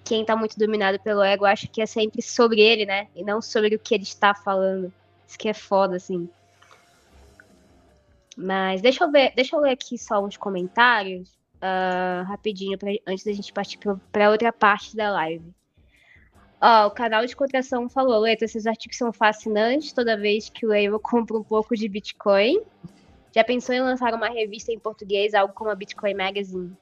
quem 0.04 0.24
tá 0.24 0.34
muito 0.34 0.58
dominado 0.58 0.98
pelo 1.00 1.22
ego 1.22 1.44
acha 1.44 1.66
que 1.66 1.80
é 1.80 1.86
sempre 1.86 2.22
sobre 2.22 2.60
ele, 2.60 2.84
né? 2.86 3.08
E 3.14 3.22
não 3.22 3.40
sobre 3.40 3.74
o 3.74 3.78
que 3.78 3.94
ele 3.94 4.04
está 4.04 4.34
falando. 4.34 4.92
Isso 5.26 5.38
que 5.38 5.48
é 5.48 5.54
foda, 5.54 5.96
assim. 5.96 6.28
Mas 8.36 8.80
deixa 8.80 9.04
eu 9.04 9.10
ver, 9.10 9.32
deixa 9.34 9.54
eu 9.54 9.60
ler 9.60 9.72
aqui 9.72 9.98
só 9.98 10.24
uns 10.24 10.36
comentários 10.36 11.28
uh, 11.56 12.24
rapidinho 12.24 12.78
pra, 12.78 12.90
antes 13.06 13.24
da 13.24 13.32
gente 13.32 13.52
partir 13.52 13.78
para 14.10 14.30
outra 14.30 14.52
parte 14.52 14.96
da 14.96 15.10
live. 15.12 15.52
Ó, 16.60 16.86
o 16.86 16.90
canal 16.90 17.24
de 17.24 17.34
contração 17.34 17.88
falou, 17.88 18.20
Leto, 18.20 18.44
esses 18.44 18.66
artigos 18.66 18.98
são 18.98 19.12
fascinantes 19.12 19.92
toda 19.92 20.16
vez 20.16 20.48
que 20.50 20.66
o 20.66 20.72
Evo 20.72 20.98
compra 21.00 21.36
um 21.36 21.42
pouco 21.42 21.74
de 21.76 21.88
Bitcoin. 21.88 22.60
Já 23.34 23.44
pensou 23.44 23.74
em 23.74 23.80
lançar 23.80 24.12
uma 24.12 24.28
revista 24.28 24.72
em 24.72 24.78
português, 24.78 25.34
algo 25.34 25.54
como 25.54 25.70
a 25.70 25.74
Bitcoin 25.74 26.14
Magazine? 26.14 26.76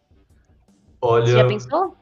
Olha. 1.01 1.27
Você 1.27 1.33
já 1.33 1.47
pensou? 1.47 1.97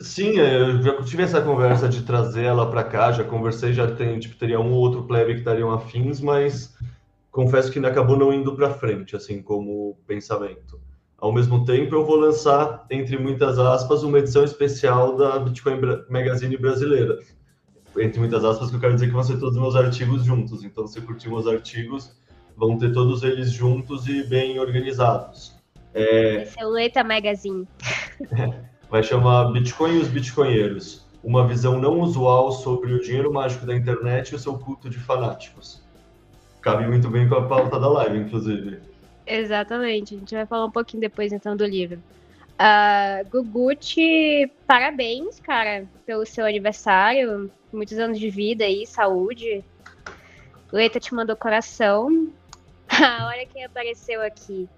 Sim, 0.00 0.38
é, 0.38 0.60
eu 0.60 0.80
já 0.80 1.02
tive 1.02 1.24
essa 1.24 1.40
conversa 1.40 1.88
de 1.88 2.02
trazer 2.02 2.44
ela 2.44 2.70
para 2.70 2.84
cá, 2.84 3.10
já 3.10 3.24
conversei, 3.24 3.72
já 3.72 3.90
tem, 3.90 4.18
tipo, 4.18 4.36
teria 4.36 4.60
um 4.60 4.72
ou 4.72 4.78
outro 4.78 5.04
plebe 5.04 5.34
que 5.34 5.40
estariam 5.40 5.72
afins, 5.72 6.20
mas 6.20 6.76
confesso 7.32 7.70
que 7.70 7.78
ainda 7.78 7.88
acabou 7.88 8.16
não 8.16 8.32
indo 8.32 8.54
para 8.54 8.70
frente, 8.70 9.16
assim, 9.16 9.42
como 9.42 9.98
pensamento. 10.06 10.80
Ao 11.16 11.32
mesmo 11.32 11.64
tempo, 11.64 11.96
eu 11.96 12.06
vou 12.06 12.14
lançar, 12.14 12.86
entre 12.90 13.18
muitas 13.18 13.58
aspas, 13.58 14.04
uma 14.04 14.20
edição 14.20 14.44
especial 14.44 15.16
da 15.16 15.40
Bitcoin 15.40 15.80
Magazine 16.08 16.56
brasileira. 16.56 17.18
Entre 17.96 18.20
muitas 18.20 18.44
aspas, 18.44 18.70
que 18.70 18.76
eu 18.76 18.80
quero 18.80 18.94
dizer 18.94 19.08
que 19.08 19.12
vão 19.12 19.24
ser 19.24 19.40
todos 19.40 19.56
os 19.56 19.60
meus 19.60 19.74
artigos 19.74 20.24
juntos. 20.24 20.62
Então, 20.62 20.86
se 20.86 21.00
curtir 21.00 21.28
meus 21.28 21.48
artigos, 21.48 22.16
vão 22.56 22.78
ter 22.78 22.92
todos 22.92 23.24
eles 23.24 23.50
juntos 23.50 24.06
e 24.06 24.22
bem 24.22 24.60
organizados. 24.60 25.56
É... 25.92 26.44
Celuleta 26.44 27.02
Magazine. 27.02 27.66
Vai 28.90 29.02
chamar 29.02 29.52
Bitcoin 29.52 29.96
e 29.96 29.98
os 29.98 30.08
Bitcoinheiros. 30.08 31.06
Uma 31.22 31.46
visão 31.46 31.78
não 31.78 32.00
usual 32.00 32.52
sobre 32.52 32.92
o 32.94 33.02
dinheiro 33.02 33.32
mágico 33.32 33.66
da 33.66 33.76
internet 33.76 34.30
e 34.30 34.34
o 34.34 34.38
seu 34.38 34.58
culto 34.58 34.88
de 34.88 34.98
fanáticos. 34.98 35.82
Cabe 36.62 36.86
muito 36.86 37.10
bem 37.10 37.28
com 37.28 37.34
a 37.34 37.46
pauta 37.46 37.78
da 37.78 37.88
live, 37.88 38.18
inclusive. 38.18 38.78
Exatamente. 39.26 40.14
A 40.14 40.18
gente 40.18 40.34
vai 40.34 40.46
falar 40.46 40.64
um 40.64 40.70
pouquinho 40.70 41.02
depois, 41.02 41.32
então, 41.32 41.56
do 41.56 41.64
livro. 41.64 42.02
Uh, 42.58 43.28
Guguchi, 43.30 44.50
parabéns, 44.66 45.38
cara, 45.38 45.86
pelo 46.06 46.24
seu 46.24 46.46
aniversário. 46.46 47.50
Muitos 47.72 47.98
anos 47.98 48.18
de 48.18 48.30
vida 48.30 48.64
aí, 48.64 48.86
saúde. 48.86 49.62
Leita 50.72 50.98
te 50.98 51.14
mandou 51.14 51.36
coração. 51.36 52.28
Olha 52.90 53.46
quem 53.46 53.64
apareceu 53.64 54.22
aqui. 54.22 54.68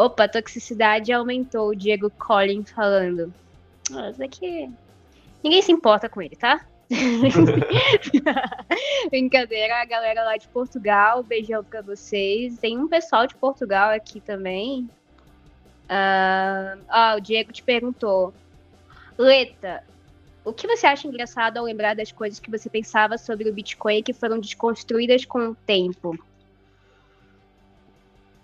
Opa, 0.00 0.24
a 0.24 0.28
toxicidade 0.28 1.12
aumentou, 1.12 1.68
o 1.68 1.76
Diego 1.76 2.08
Collin 2.08 2.64
falando. 2.64 3.34
Nossa, 3.90 4.24
aqui. 4.24 4.70
Ninguém 5.44 5.60
se 5.60 5.70
importa 5.70 6.08
com 6.08 6.22
ele, 6.22 6.34
tá? 6.34 6.64
Brincadeira, 9.10 9.82
a 9.82 9.84
galera 9.84 10.24
lá 10.24 10.38
de 10.38 10.48
Portugal, 10.48 11.22
beijão 11.22 11.62
pra 11.62 11.82
vocês. 11.82 12.58
Tem 12.58 12.78
um 12.78 12.88
pessoal 12.88 13.26
de 13.26 13.34
Portugal 13.34 13.90
aqui 13.90 14.22
também. 14.22 14.88
Ah, 15.86 16.78
ah, 16.88 17.14
o 17.18 17.20
Diego 17.20 17.52
te 17.52 17.62
perguntou. 17.62 18.32
Leta, 19.18 19.84
o 20.42 20.50
que 20.50 20.66
você 20.66 20.86
acha 20.86 21.06
engraçado 21.06 21.58
ao 21.58 21.64
lembrar 21.66 21.94
das 21.94 22.10
coisas 22.10 22.40
que 22.40 22.50
você 22.50 22.70
pensava 22.70 23.18
sobre 23.18 23.50
o 23.50 23.52
Bitcoin 23.52 24.02
que 24.02 24.14
foram 24.14 24.40
desconstruídas 24.40 25.26
com 25.26 25.50
o 25.50 25.54
tempo? 25.54 26.18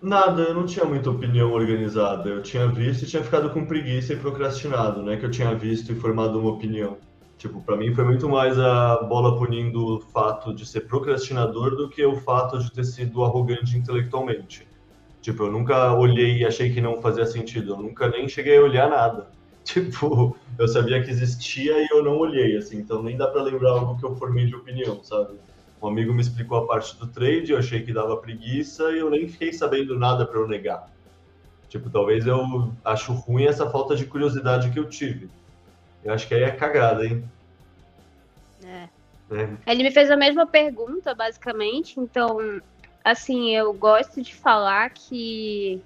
Nada, 0.00 0.42
eu 0.42 0.54
não 0.54 0.66
tinha 0.66 0.84
muita 0.84 1.10
opinião 1.10 1.52
organizada. 1.52 2.28
Eu 2.28 2.42
tinha 2.42 2.66
visto 2.68 3.02
e 3.02 3.06
tinha 3.06 3.24
ficado 3.24 3.50
com 3.50 3.66
preguiça 3.66 4.12
e 4.12 4.18
procrastinado, 4.18 5.02
né? 5.02 5.16
Que 5.16 5.24
eu 5.26 5.30
tinha 5.30 5.54
visto 5.54 5.90
e 5.92 5.94
formado 5.94 6.38
uma 6.38 6.50
opinião. 6.50 6.98
Tipo, 7.38 7.62
para 7.62 7.76
mim 7.76 7.94
foi 7.94 8.04
muito 8.04 8.28
mais 8.28 8.58
a 8.58 9.02
bola 9.02 9.38
punindo 9.38 9.96
o 9.96 10.00
fato 10.00 10.54
de 10.54 10.66
ser 10.66 10.82
procrastinador 10.82 11.76
do 11.76 11.88
que 11.88 12.04
o 12.04 12.16
fato 12.16 12.58
de 12.58 12.72
ter 12.72 12.84
sido 12.84 13.24
arrogante 13.24 13.76
intelectualmente. 13.76 14.66
Tipo, 15.20 15.44
eu 15.44 15.52
nunca 15.52 15.92
olhei 15.94 16.38
e 16.38 16.46
achei 16.46 16.72
que 16.72 16.80
não 16.80 17.00
fazia 17.00 17.26
sentido. 17.26 17.72
Eu 17.74 17.78
nunca 17.78 18.08
nem 18.08 18.28
cheguei 18.28 18.58
a 18.58 18.62
olhar 18.62 18.88
nada. 18.90 19.34
Tipo, 19.66 20.36
eu 20.58 20.68
sabia 20.68 21.02
que 21.02 21.10
existia 21.10 21.72
e 21.82 21.88
eu 21.90 22.02
não 22.04 22.16
olhei, 22.18 22.56
assim. 22.56 22.78
Então 22.78 23.02
nem 23.02 23.16
dá 23.16 23.26
para 23.26 23.42
lembrar 23.42 23.72
algo 23.72 23.98
que 23.98 24.04
eu 24.06 24.14
formei 24.14 24.46
de 24.46 24.54
opinião, 24.54 25.02
sabe? 25.02 25.40
Um 25.82 25.88
amigo 25.88 26.12
me 26.12 26.20
explicou 26.20 26.58
a 26.58 26.66
parte 26.66 26.96
do 26.96 27.06
trade, 27.06 27.52
eu 27.52 27.58
achei 27.58 27.82
que 27.82 27.92
dava 27.92 28.16
preguiça 28.16 28.90
e 28.92 28.98
eu 28.98 29.10
nem 29.10 29.28
fiquei 29.28 29.52
sabendo 29.52 29.98
nada 29.98 30.26
para 30.26 30.38
eu 30.38 30.48
negar. 30.48 30.90
Tipo, 31.68 31.90
talvez 31.90 32.26
eu 32.26 32.72
acho 32.84 33.12
ruim 33.12 33.44
essa 33.44 33.68
falta 33.68 33.94
de 33.94 34.06
curiosidade 34.06 34.70
que 34.70 34.78
eu 34.78 34.88
tive. 34.88 35.28
Eu 36.02 36.14
acho 36.14 36.26
que 36.26 36.34
aí 36.34 36.44
é 36.44 36.50
cagada, 36.50 37.04
hein? 37.04 37.24
É. 38.64 38.88
é. 39.30 39.72
Ele 39.72 39.82
me 39.82 39.90
fez 39.90 40.10
a 40.10 40.16
mesma 40.16 40.46
pergunta, 40.46 41.14
basicamente. 41.14 42.00
Então, 42.00 42.38
assim, 43.04 43.50
eu 43.50 43.72
gosto 43.74 44.22
de 44.22 44.34
falar 44.34 44.90
que 44.90 45.82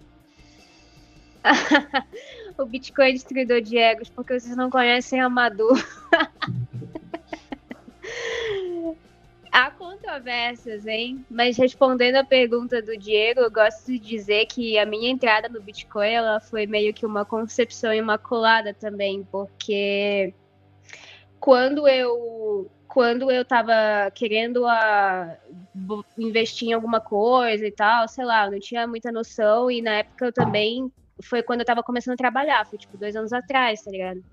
o 2.58 2.64
Bitcoin 2.66 3.08
é 3.08 3.12
destruidor 3.12 3.60
de 3.60 3.78
egos, 3.78 4.08
porque 4.10 4.38
vocês 4.38 4.56
não 4.56 4.70
conhecem 4.70 5.20
Amador. 5.20 5.82
controvérsias, 10.00 10.86
hein? 10.86 11.24
Mas 11.30 11.56
respondendo 11.56 12.16
a 12.16 12.24
pergunta 12.24 12.82
do 12.82 12.96
Diego, 12.96 13.40
eu 13.40 13.50
gosto 13.50 13.86
de 13.86 13.98
dizer 13.98 14.46
que 14.46 14.78
a 14.78 14.86
minha 14.86 15.10
entrada 15.10 15.48
no 15.48 15.60
Bitcoin 15.60 16.10
ela 16.10 16.40
foi 16.40 16.66
meio 16.66 16.92
que 16.92 17.06
uma 17.06 17.24
concepção 17.24 17.92
imaculada 17.92 18.74
também, 18.74 19.26
porque 19.30 20.34
quando 21.38 21.86
eu 21.86 22.70
quando 22.88 23.30
eu 23.30 23.44
tava 23.44 24.10
querendo 24.12 24.66
a, 24.66 25.36
investir 26.18 26.70
em 26.70 26.72
alguma 26.72 27.00
coisa 27.00 27.64
e 27.64 27.70
tal, 27.70 28.08
sei 28.08 28.24
lá, 28.24 28.46
eu 28.46 28.50
não 28.50 28.58
tinha 28.58 28.84
muita 28.84 29.12
noção, 29.12 29.70
e 29.70 29.80
na 29.80 29.98
época 29.98 30.26
eu 30.26 30.32
também 30.32 30.90
foi 31.22 31.40
quando 31.40 31.60
eu 31.60 31.66
tava 31.66 31.84
começando 31.84 32.14
a 32.14 32.16
trabalhar, 32.16 32.66
foi 32.66 32.78
tipo 32.78 32.98
dois 32.98 33.14
anos 33.14 33.32
atrás, 33.32 33.82
tá 33.82 33.90
ligado? 33.92 34.24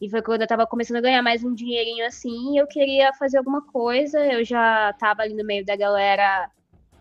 E 0.00 0.08
foi 0.08 0.22
quando 0.22 0.42
eu 0.42 0.46
tava 0.46 0.66
começando 0.66 0.98
a 0.98 1.00
ganhar 1.00 1.22
mais 1.22 1.42
um 1.42 1.52
dinheirinho 1.52 2.06
assim, 2.06 2.56
eu 2.56 2.66
queria 2.68 3.12
fazer 3.14 3.38
alguma 3.38 3.62
coisa, 3.62 4.24
eu 4.26 4.44
já 4.44 4.92
tava 4.92 5.22
ali 5.22 5.34
no 5.34 5.44
meio 5.44 5.64
da 5.64 5.74
galera 5.74 6.50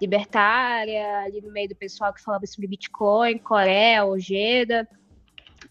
libertária, 0.01 1.19
ali 1.19 1.41
no 1.41 1.51
meio 1.51 1.69
do 1.69 1.75
pessoal 1.75 2.11
que 2.11 2.23
falava 2.23 2.45
sobre 2.47 2.67
Bitcoin, 2.67 3.37
Coreia, 3.37 4.05
Ojeda, 4.05 4.87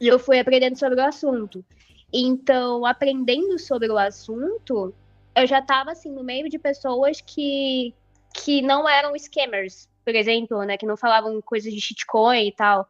e 0.00 0.06
eu 0.06 0.18
fui 0.18 0.38
aprendendo 0.38 0.78
sobre 0.78 1.00
o 1.00 1.04
assunto. 1.04 1.64
Então, 2.12 2.86
aprendendo 2.86 3.58
sobre 3.58 3.88
o 3.88 3.98
assunto, 3.98 4.94
eu 5.34 5.46
já 5.46 5.60
tava 5.60 5.92
assim 5.92 6.10
no 6.10 6.22
meio 6.22 6.48
de 6.48 6.58
pessoas 6.58 7.20
que 7.20 7.94
que 8.34 8.60
não 8.60 8.86
eram 8.86 9.16
scammers, 9.16 9.88
por 10.04 10.14
exemplo, 10.14 10.62
né, 10.62 10.76
que 10.76 10.84
não 10.84 10.96
falavam 10.96 11.40
coisas 11.40 11.72
de 11.72 11.80
shitcoin 11.80 12.46
e 12.46 12.52
tal. 12.52 12.86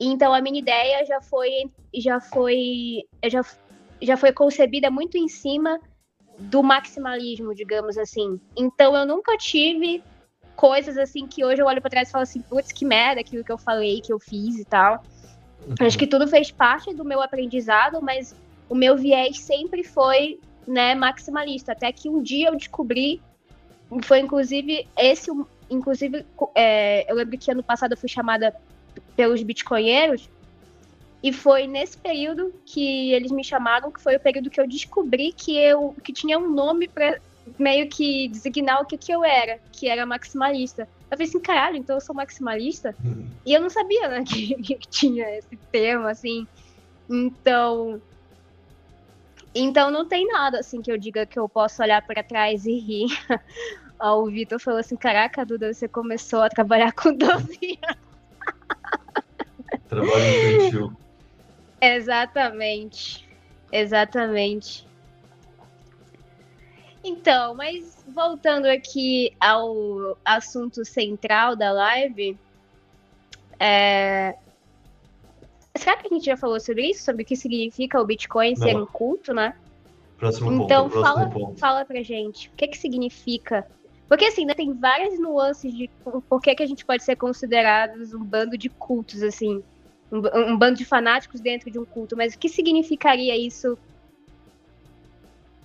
Então 0.00 0.32
a 0.32 0.40
minha 0.40 0.58
ideia 0.58 1.04
já 1.04 1.20
foi 1.20 1.70
já 1.94 2.20
foi 2.20 3.02
já 3.24 3.42
já 4.00 4.16
foi 4.16 4.32
concebida 4.32 4.90
muito 4.90 5.16
em 5.16 5.28
cima 5.28 5.80
do 6.38 6.62
maximalismo, 6.62 7.54
digamos 7.54 7.96
assim. 7.96 8.40
Então 8.56 8.94
eu 8.94 9.06
nunca 9.06 9.36
tive 9.36 10.02
coisas 10.54 10.96
assim 10.96 11.26
que 11.26 11.44
hoje 11.44 11.60
eu 11.60 11.66
olho 11.66 11.80
para 11.80 11.90
trás 11.90 12.08
e 12.08 12.12
falo 12.12 12.22
assim, 12.22 12.40
putz, 12.40 12.72
que 12.72 12.84
merda 12.84 13.20
aquilo 13.20 13.44
que 13.44 13.52
eu 13.52 13.58
falei, 13.58 14.00
que 14.00 14.12
eu 14.12 14.18
fiz 14.18 14.58
e 14.58 14.64
tal. 14.64 15.02
Uhum. 15.66 15.74
Acho 15.80 15.98
que 15.98 16.06
tudo 16.06 16.26
fez 16.26 16.50
parte 16.50 16.94
do 16.94 17.04
meu 17.04 17.20
aprendizado, 17.20 18.00
mas 18.02 18.34
o 18.68 18.74
meu 18.74 18.96
viés 18.96 19.38
sempre 19.38 19.82
foi, 19.82 20.40
né, 20.66 20.94
maximalista, 20.94 21.72
até 21.72 21.92
que 21.92 22.08
um 22.08 22.22
dia 22.22 22.48
eu 22.48 22.56
descobri, 22.56 23.20
foi 24.02 24.20
inclusive 24.20 24.88
esse, 24.96 25.30
inclusive, 25.70 26.24
é, 26.54 27.10
eu 27.10 27.16
lembro 27.16 27.38
que 27.38 27.50
ano 27.50 27.62
passado 27.62 27.92
eu 27.92 27.96
fui 27.96 28.08
chamada 28.08 28.54
pelos 29.14 29.42
bitcoinheiros 29.42 30.28
e 31.26 31.32
foi 31.32 31.66
nesse 31.66 31.98
período 31.98 32.54
que 32.64 33.12
eles 33.12 33.32
me 33.32 33.42
chamaram, 33.42 33.90
que 33.90 34.00
foi 34.00 34.14
o 34.14 34.20
período 34.20 34.48
que 34.48 34.60
eu 34.60 34.68
descobri 34.68 35.32
que 35.32 35.56
eu 35.56 35.92
que 36.04 36.12
tinha 36.12 36.38
um 36.38 36.48
nome 36.48 36.86
para 36.86 37.18
meio 37.58 37.88
que 37.88 38.28
designar 38.28 38.80
o 38.80 38.86
que, 38.86 38.96
que 38.96 39.10
eu 39.10 39.24
era, 39.24 39.58
que 39.72 39.88
era 39.88 40.06
maximalista. 40.06 40.82
Eu 40.82 41.18
falei 41.18 41.26
assim, 41.26 41.40
caralho, 41.40 41.78
então 41.78 41.96
eu 41.96 42.00
sou 42.00 42.14
maximalista? 42.14 42.94
E 43.44 43.52
eu 43.52 43.60
não 43.60 43.68
sabia, 43.68 44.06
né, 44.06 44.22
que, 44.24 44.54
que, 44.54 44.78
tinha 44.88 45.28
esse 45.36 45.56
termo, 45.72 46.06
assim. 46.06 46.46
Então. 47.10 48.00
Então 49.52 49.90
não 49.90 50.06
tem 50.06 50.28
nada, 50.28 50.60
assim, 50.60 50.80
que 50.80 50.92
eu 50.92 50.96
diga 50.96 51.26
que 51.26 51.40
eu 51.40 51.48
posso 51.48 51.82
olhar 51.82 52.06
para 52.06 52.22
trás 52.22 52.66
e 52.66 52.78
rir. 52.78 53.08
o 54.00 54.26
Vitor 54.26 54.60
falou 54.60 54.78
assim: 54.78 54.94
caraca, 54.94 55.44
Duda, 55.44 55.74
você 55.74 55.88
começou 55.88 56.42
a 56.42 56.48
trabalhar 56.48 56.92
com 56.92 57.10
12 57.18 57.80
anos. 57.82 58.06
Trabalho 59.88 60.56
infantil. 60.56 61.05
Exatamente. 61.80 63.28
Exatamente. 63.70 64.86
Então, 67.04 67.54
mas 67.54 68.04
voltando 68.08 68.66
aqui 68.66 69.32
ao 69.40 70.18
assunto 70.24 70.84
central 70.84 71.54
da 71.54 71.70
live, 71.70 72.36
é... 73.60 74.34
será 75.76 75.96
que 75.96 76.06
a 76.06 76.10
gente 76.10 76.26
já 76.26 76.36
falou 76.36 76.58
sobre 76.58 76.90
isso? 76.90 77.04
Sobre 77.04 77.22
o 77.22 77.26
que 77.26 77.36
significa 77.36 78.00
o 78.00 78.06
Bitcoin 78.06 78.54
Não. 78.54 78.66
ser 78.66 78.76
um 78.76 78.86
culto, 78.86 79.32
né? 79.32 79.54
Próximo 80.18 80.64
então, 80.64 80.88
ponto, 80.88 81.02
fala, 81.02 81.28
ponto. 81.28 81.58
fala 81.58 81.84
pra 81.84 82.02
gente, 82.02 82.48
o 82.48 82.52
que 82.52 82.68
que 82.68 82.78
significa? 82.78 83.66
Porque 84.08 84.24
assim, 84.24 84.46
né, 84.46 84.54
tem 84.54 84.72
várias 84.72 85.18
nuances 85.18 85.72
de 85.74 85.90
por 86.28 86.40
que, 86.40 86.54
que 86.54 86.62
a 86.62 86.66
gente 86.66 86.84
pode 86.84 87.02
ser 87.02 87.16
considerados 87.16 88.14
um 88.14 88.24
bando 88.24 88.56
de 88.56 88.68
cultos, 88.68 89.22
assim 89.22 89.62
um, 90.10 90.52
um 90.52 90.58
bando 90.58 90.78
de 90.78 90.84
fanáticos 90.84 91.40
dentro 91.40 91.70
de 91.70 91.78
um 91.78 91.84
culto, 91.84 92.16
mas 92.16 92.34
o 92.34 92.38
que 92.38 92.48
significaria 92.48 93.36
isso 93.36 93.78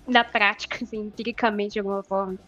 na 0.06 0.24
prática, 0.24 0.78
assim, 0.82 1.06
empiricamente, 1.06 1.74
de 1.74 1.78
alguma 1.78 2.02
forma? 2.02 2.38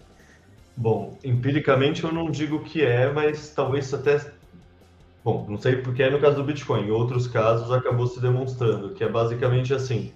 Bom, 0.77 1.17
empiricamente 1.23 2.03
eu 2.03 2.13
não 2.13 2.31
digo 2.31 2.65
que 2.65 2.83
é, 2.83 3.11
mas 3.13 3.51
talvez 3.51 3.93
até. 3.95 4.33
Bom, 5.23 5.47
não 5.49 5.59
sei 5.59 5.77
porque 5.77 6.03
é 6.03 6.11
no 6.11 6.21
caso 6.21 6.37
do 6.37 6.45
Bitcoin. 6.45 6.87
Em 6.87 6.91
outros 6.91 7.29
casos 7.29 7.71
acabou 7.71 8.07
se 8.07 8.21
demonstrando 8.21 8.91
que 8.91 9.05
é 9.05 9.09
basicamente 9.09 9.73
assim: 9.73 10.13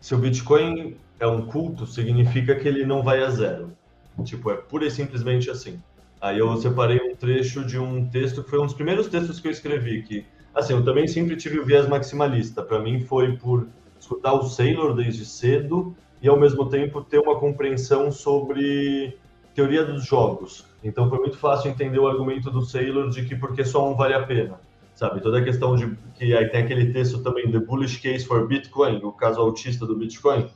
se 0.00 0.14
o 0.14 0.18
Bitcoin 0.18 0.96
é 1.18 1.26
um 1.26 1.46
culto, 1.46 1.86
significa 1.86 2.54
que 2.54 2.66
ele 2.66 2.86
não 2.86 3.02
vai 3.02 3.22
a 3.22 3.28
zero. 3.28 3.76
Tipo, 4.24 4.50
é 4.50 4.56
pura 4.56 4.86
e 4.86 4.90
simplesmente 4.90 5.50
assim. 5.50 5.80
Aí 6.20 6.38
eu 6.38 6.54
separei 6.56 6.98
um 6.98 7.14
trecho 7.14 7.64
de 7.64 7.78
um 7.78 8.06
texto 8.08 8.42
que 8.42 8.50
foi 8.50 8.58
um 8.58 8.66
dos 8.66 8.74
primeiros 8.74 9.08
textos 9.08 9.40
que 9.40 9.48
eu 9.48 9.52
escrevi, 9.52 10.02
que 10.02 10.26
Assim, 10.54 10.72
eu 10.72 10.84
também 10.84 11.06
sempre 11.06 11.36
tive 11.36 11.58
o 11.58 11.64
viés 11.64 11.88
maximalista. 11.88 12.62
Para 12.62 12.80
mim 12.80 13.00
foi 13.00 13.36
por 13.36 13.68
escutar 13.98 14.32
o 14.32 14.42
Sailor 14.42 14.94
desde 14.94 15.24
cedo 15.24 15.94
e 16.22 16.28
ao 16.28 16.38
mesmo 16.38 16.68
tempo 16.68 17.02
ter 17.02 17.18
uma 17.18 17.38
compreensão 17.38 18.10
sobre 18.10 19.16
teoria 19.54 19.84
dos 19.84 20.04
jogos. 20.04 20.66
Então 20.82 21.08
foi 21.08 21.18
muito 21.18 21.36
fácil 21.36 21.70
entender 21.70 21.98
o 21.98 22.08
argumento 22.08 22.50
do 22.50 22.62
Sailor 22.62 23.10
de 23.10 23.24
que 23.24 23.36
porque 23.36 23.64
só 23.64 23.88
um 23.90 23.94
vale 23.94 24.14
a 24.14 24.22
pena, 24.22 24.60
sabe? 24.94 25.20
Toda 25.20 25.38
a 25.38 25.44
questão 25.44 25.76
de 25.76 25.96
que 26.14 26.34
aí 26.34 26.48
tem 26.48 26.62
aquele 26.62 26.92
texto 26.92 27.22
também 27.22 27.50
The 27.50 27.60
Bullish 27.60 28.00
Case 28.00 28.26
for 28.26 28.46
Bitcoin, 28.46 29.00
o 29.04 29.12
caso 29.12 29.40
autista 29.40 29.86
do 29.86 29.96
Bitcoin, 29.96 30.48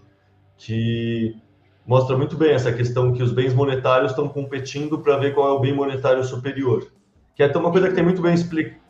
que 0.57 1.37
mostra 1.87 2.17
muito 2.17 2.37
bem 2.37 2.53
essa 2.53 2.73
questão 2.73 3.13
que 3.13 3.23
os 3.23 3.33
bens 3.33 3.55
monetários 3.55 4.13
estão 4.13 4.29
competindo 4.29 4.99
para 4.99 5.19
ver 5.19 5.35
qual 5.35 5.49
é 5.49 5.53
o 5.53 5.61
bem 5.61 5.75
monetário 5.75 6.25
superior. 6.25 6.91
Que 7.35 7.43
é 7.43 7.59
uma 7.59 7.71
coisa 7.71 7.89
que 7.89 7.95
tem 7.95 8.05
muito 8.05 8.23
bem 8.23 8.35
explicado. 8.35 8.81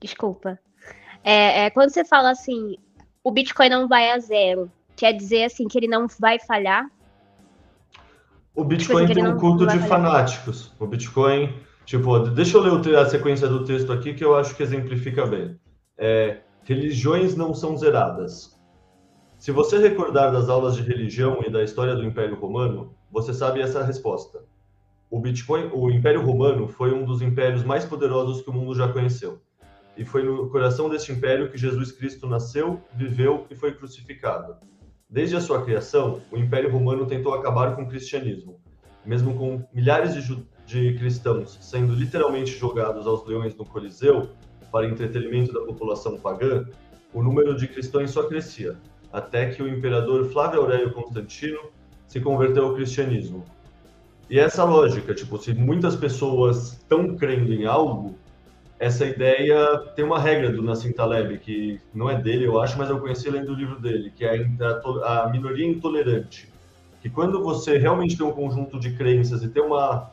Desculpa. 0.00 0.58
É, 1.22 1.66
é, 1.66 1.70
quando 1.70 1.90
você 1.90 2.04
fala 2.04 2.30
assim, 2.30 2.76
o 3.22 3.30
Bitcoin 3.30 3.68
não 3.68 3.86
vai 3.86 4.10
a 4.10 4.18
zero, 4.18 4.70
quer 4.96 5.12
dizer 5.12 5.44
assim 5.44 5.68
que 5.68 5.78
ele 5.78 5.88
não 5.88 6.06
vai 6.18 6.38
falhar? 6.38 6.90
O 8.54 8.64
Bitcoin 8.64 9.06
tipo 9.06 9.14
tem 9.14 9.28
um 9.28 9.38
culto 9.38 9.66
de 9.66 9.78
fanáticos. 9.80 10.74
O 10.78 10.86
Bitcoin, 10.86 11.54
tipo, 11.84 12.18
deixa 12.30 12.56
eu 12.56 12.62
ler 12.62 12.98
a 12.98 13.06
sequência 13.06 13.46
do 13.46 13.64
texto 13.64 13.92
aqui 13.92 14.14
que 14.14 14.24
eu 14.24 14.34
acho 14.36 14.56
que 14.56 14.62
exemplifica 14.62 15.26
bem. 15.26 15.58
É, 15.96 16.40
religiões 16.64 17.36
não 17.36 17.54
são 17.54 17.76
zeradas. 17.76 18.58
Se 19.38 19.52
você 19.52 19.78
recordar 19.78 20.32
das 20.32 20.48
aulas 20.48 20.76
de 20.76 20.82
religião 20.82 21.42
e 21.46 21.50
da 21.50 21.62
história 21.62 21.94
do 21.94 22.04
Império 22.04 22.38
Romano, 22.38 22.94
você 23.10 23.32
sabe 23.32 23.60
essa 23.60 23.82
resposta. 23.82 24.42
O 25.10 25.18
Bitcoin, 25.18 25.70
o 25.72 25.90
Império 25.90 26.24
Romano 26.24 26.68
foi 26.68 26.92
um 26.92 27.04
dos 27.04 27.22
impérios 27.22 27.64
mais 27.64 27.84
poderosos 27.84 28.42
que 28.42 28.50
o 28.50 28.52
mundo 28.52 28.74
já 28.74 28.88
conheceu 28.88 29.40
e 29.96 30.04
foi 30.04 30.22
no 30.22 30.48
coração 30.48 30.88
deste 30.88 31.12
império 31.12 31.50
que 31.50 31.58
Jesus 31.58 31.92
Cristo 31.92 32.26
nasceu, 32.26 32.80
viveu 32.94 33.46
e 33.50 33.54
foi 33.54 33.72
crucificado. 33.74 34.56
Desde 35.08 35.36
a 35.36 35.40
sua 35.40 35.64
criação, 35.64 36.22
o 36.30 36.36
Império 36.36 36.70
Romano 36.70 37.04
tentou 37.06 37.34
acabar 37.34 37.74
com 37.74 37.82
o 37.82 37.88
cristianismo. 37.88 38.60
Mesmo 39.04 39.34
com 39.34 39.66
milhares 39.72 40.14
de, 40.14 40.46
de 40.66 40.98
cristãos 40.98 41.58
sendo 41.60 41.94
literalmente 41.94 42.56
jogados 42.56 43.06
aos 43.06 43.26
leões 43.26 43.56
no 43.56 43.64
Coliseu 43.64 44.30
para 44.70 44.86
entretenimento 44.86 45.52
da 45.52 45.60
população 45.60 46.18
pagã, 46.18 46.64
o 47.12 47.22
número 47.22 47.56
de 47.56 47.66
cristãos 47.66 48.12
só 48.12 48.22
crescia, 48.28 48.76
até 49.12 49.50
que 49.50 49.62
o 49.62 49.68
imperador 49.68 50.26
Flávio 50.26 50.60
Aurélio 50.60 50.92
Constantino 50.92 51.58
se 52.06 52.20
converteu 52.20 52.66
ao 52.66 52.74
cristianismo. 52.74 53.44
E 54.28 54.38
essa 54.38 54.62
lógica, 54.62 55.12
tipo, 55.12 55.38
se 55.38 55.52
muitas 55.52 55.96
pessoas 55.96 56.74
estão 56.74 57.16
crendo 57.16 57.52
em 57.52 57.66
algo, 57.66 58.16
essa 58.80 59.04
ideia 59.04 59.76
tem 59.94 60.02
uma 60.02 60.18
regra 60.18 60.50
do 60.50 60.62
Nassim 60.62 60.90
Taleb, 60.90 61.36
que 61.38 61.78
não 61.92 62.08
é 62.08 62.18
dele, 62.18 62.46
eu 62.46 62.58
acho, 62.58 62.78
mas 62.78 62.88
eu 62.88 62.98
conheci 62.98 63.28
lendo 63.28 63.52
o 63.52 63.54
livro 63.54 63.78
dele, 63.78 64.10
que 64.10 64.24
é 64.24 64.48
a, 65.04 65.24
a 65.24 65.28
minoria 65.28 65.66
intolerante. 65.66 66.48
Que 67.02 67.10
quando 67.10 67.42
você 67.42 67.76
realmente 67.76 68.16
tem 68.16 68.26
um 68.26 68.32
conjunto 68.32 68.80
de 68.80 68.96
crenças 68.96 69.42
e 69.42 69.48
tem 69.50 69.62
uma 69.62 70.10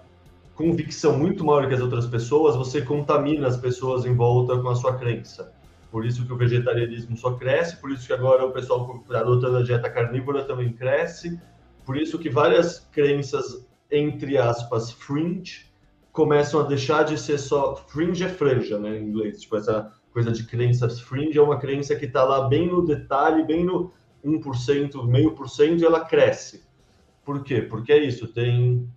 convicção 0.53 1.17
muito 1.17 1.45
maior 1.45 1.69
que 1.69 1.75
as 1.75 1.79
outras 1.79 2.07
pessoas, 2.07 2.57
você 2.57 2.81
contamina 2.81 3.47
as 3.47 3.55
pessoas 3.55 4.05
em 4.05 4.13
volta 4.13 4.57
com 4.59 4.67
a 4.67 4.75
sua 4.75 4.97
crença. 4.97 5.53
Por 5.89 6.05
isso 6.05 6.25
que 6.25 6.33
o 6.33 6.37
vegetarianismo 6.37 7.15
só 7.15 7.31
cresce, 7.31 7.77
por 7.77 7.89
isso 7.89 8.05
que 8.05 8.11
agora 8.11 8.45
o 8.45 8.51
pessoal 8.51 9.01
adotando 9.11 9.57
a 9.57 9.63
dieta 9.63 9.89
carnívora 9.89 10.43
também 10.43 10.73
cresce, 10.73 11.39
por 11.85 11.95
isso 11.95 12.19
que 12.19 12.29
várias 12.29 12.85
crenças, 12.91 13.65
entre 13.89 14.37
aspas, 14.37 14.91
fringe, 14.91 15.66
começam 16.17 16.59
a 16.59 16.63
deixar 16.63 17.03
de 17.03 17.15
ser 17.15 17.37
só 17.37 17.75
fringe 17.75 18.23
é 18.23 18.27
franja, 18.27 18.79
né, 18.79 18.97
em 18.97 19.03
inglês, 19.03 19.39
tipo 19.39 19.55
essa 19.55 19.93
coisa 20.11 20.31
de 20.31 20.47
crenças 20.47 20.99
fringe 20.99 21.37
é 21.37 21.41
uma 21.41 21.59
crença 21.59 21.95
que 21.95 22.05
está 22.05 22.23
lá 22.23 22.47
bem 22.47 22.67
no 22.67 22.83
detalhe, 22.83 23.45
bem 23.45 23.63
no 23.63 23.91
1%, 24.25 25.05
meio 25.05 25.35
por 25.35 25.47
cento 25.47 25.79
e 25.79 25.85
ela 25.85 26.03
cresce. 26.03 26.63
Por 27.23 27.43
quê? 27.43 27.61
Porque 27.61 27.93
é 27.93 28.03
isso, 28.03 28.27
tem, 28.27 28.89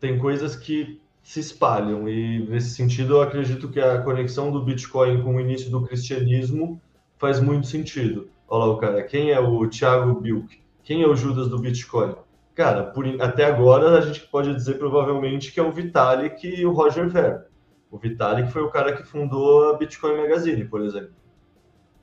tem 0.00 0.18
coisas 0.18 0.56
que 0.56 0.98
se 1.22 1.40
espalham, 1.40 2.08
e 2.08 2.48
nesse 2.48 2.70
sentido 2.70 3.16
eu 3.16 3.20
acredito 3.20 3.68
que 3.68 3.78
a 3.78 4.00
conexão 4.00 4.50
do 4.50 4.64
Bitcoin 4.64 5.22
com 5.22 5.36
o 5.36 5.40
início 5.40 5.70
do 5.70 5.82
cristianismo 5.82 6.80
faz 7.18 7.40
muito 7.40 7.66
sentido. 7.66 8.30
Olha 8.48 8.64
lá 8.64 8.72
o 8.72 8.78
cara, 8.78 9.02
quem 9.02 9.32
é 9.32 9.38
o 9.38 9.68
Thiago 9.68 10.18
Bilk? 10.18 10.62
Quem 10.82 11.02
é 11.02 11.06
o 11.06 11.14
Judas 11.14 11.48
do 11.48 11.58
Bitcoin? 11.58 12.14
Cara, 12.54 12.84
por, 12.84 13.06
até 13.20 13.44
agora 13.44 13.98
a 13.98 14.00
gente 14.02 14.20
pode 14.28 14.54
dizer 14.54 14.78
provavelmente 14.78 15.52
que 15.52 15.58
é 15.58 15.62
o 15.62 15.72
Vitalik 15.72 16.46
e 16.46 16.66
o 16.66 16.72
Roger 16.72 17.08
Ver. 17.08 17.46
O 17.90 17.98
Vitalik 17.98 18.50
foi 18.50 18.62
o 18.62 18.70
cara 18.70 18.94
que 18.94 19.02
fundou 19.02 19.70
a 19.70 19.78
Bitcoin 19.78 20.16
Magazine, 20.16 20.64
por 20.64 20.82
exemplo. 20.82 21.14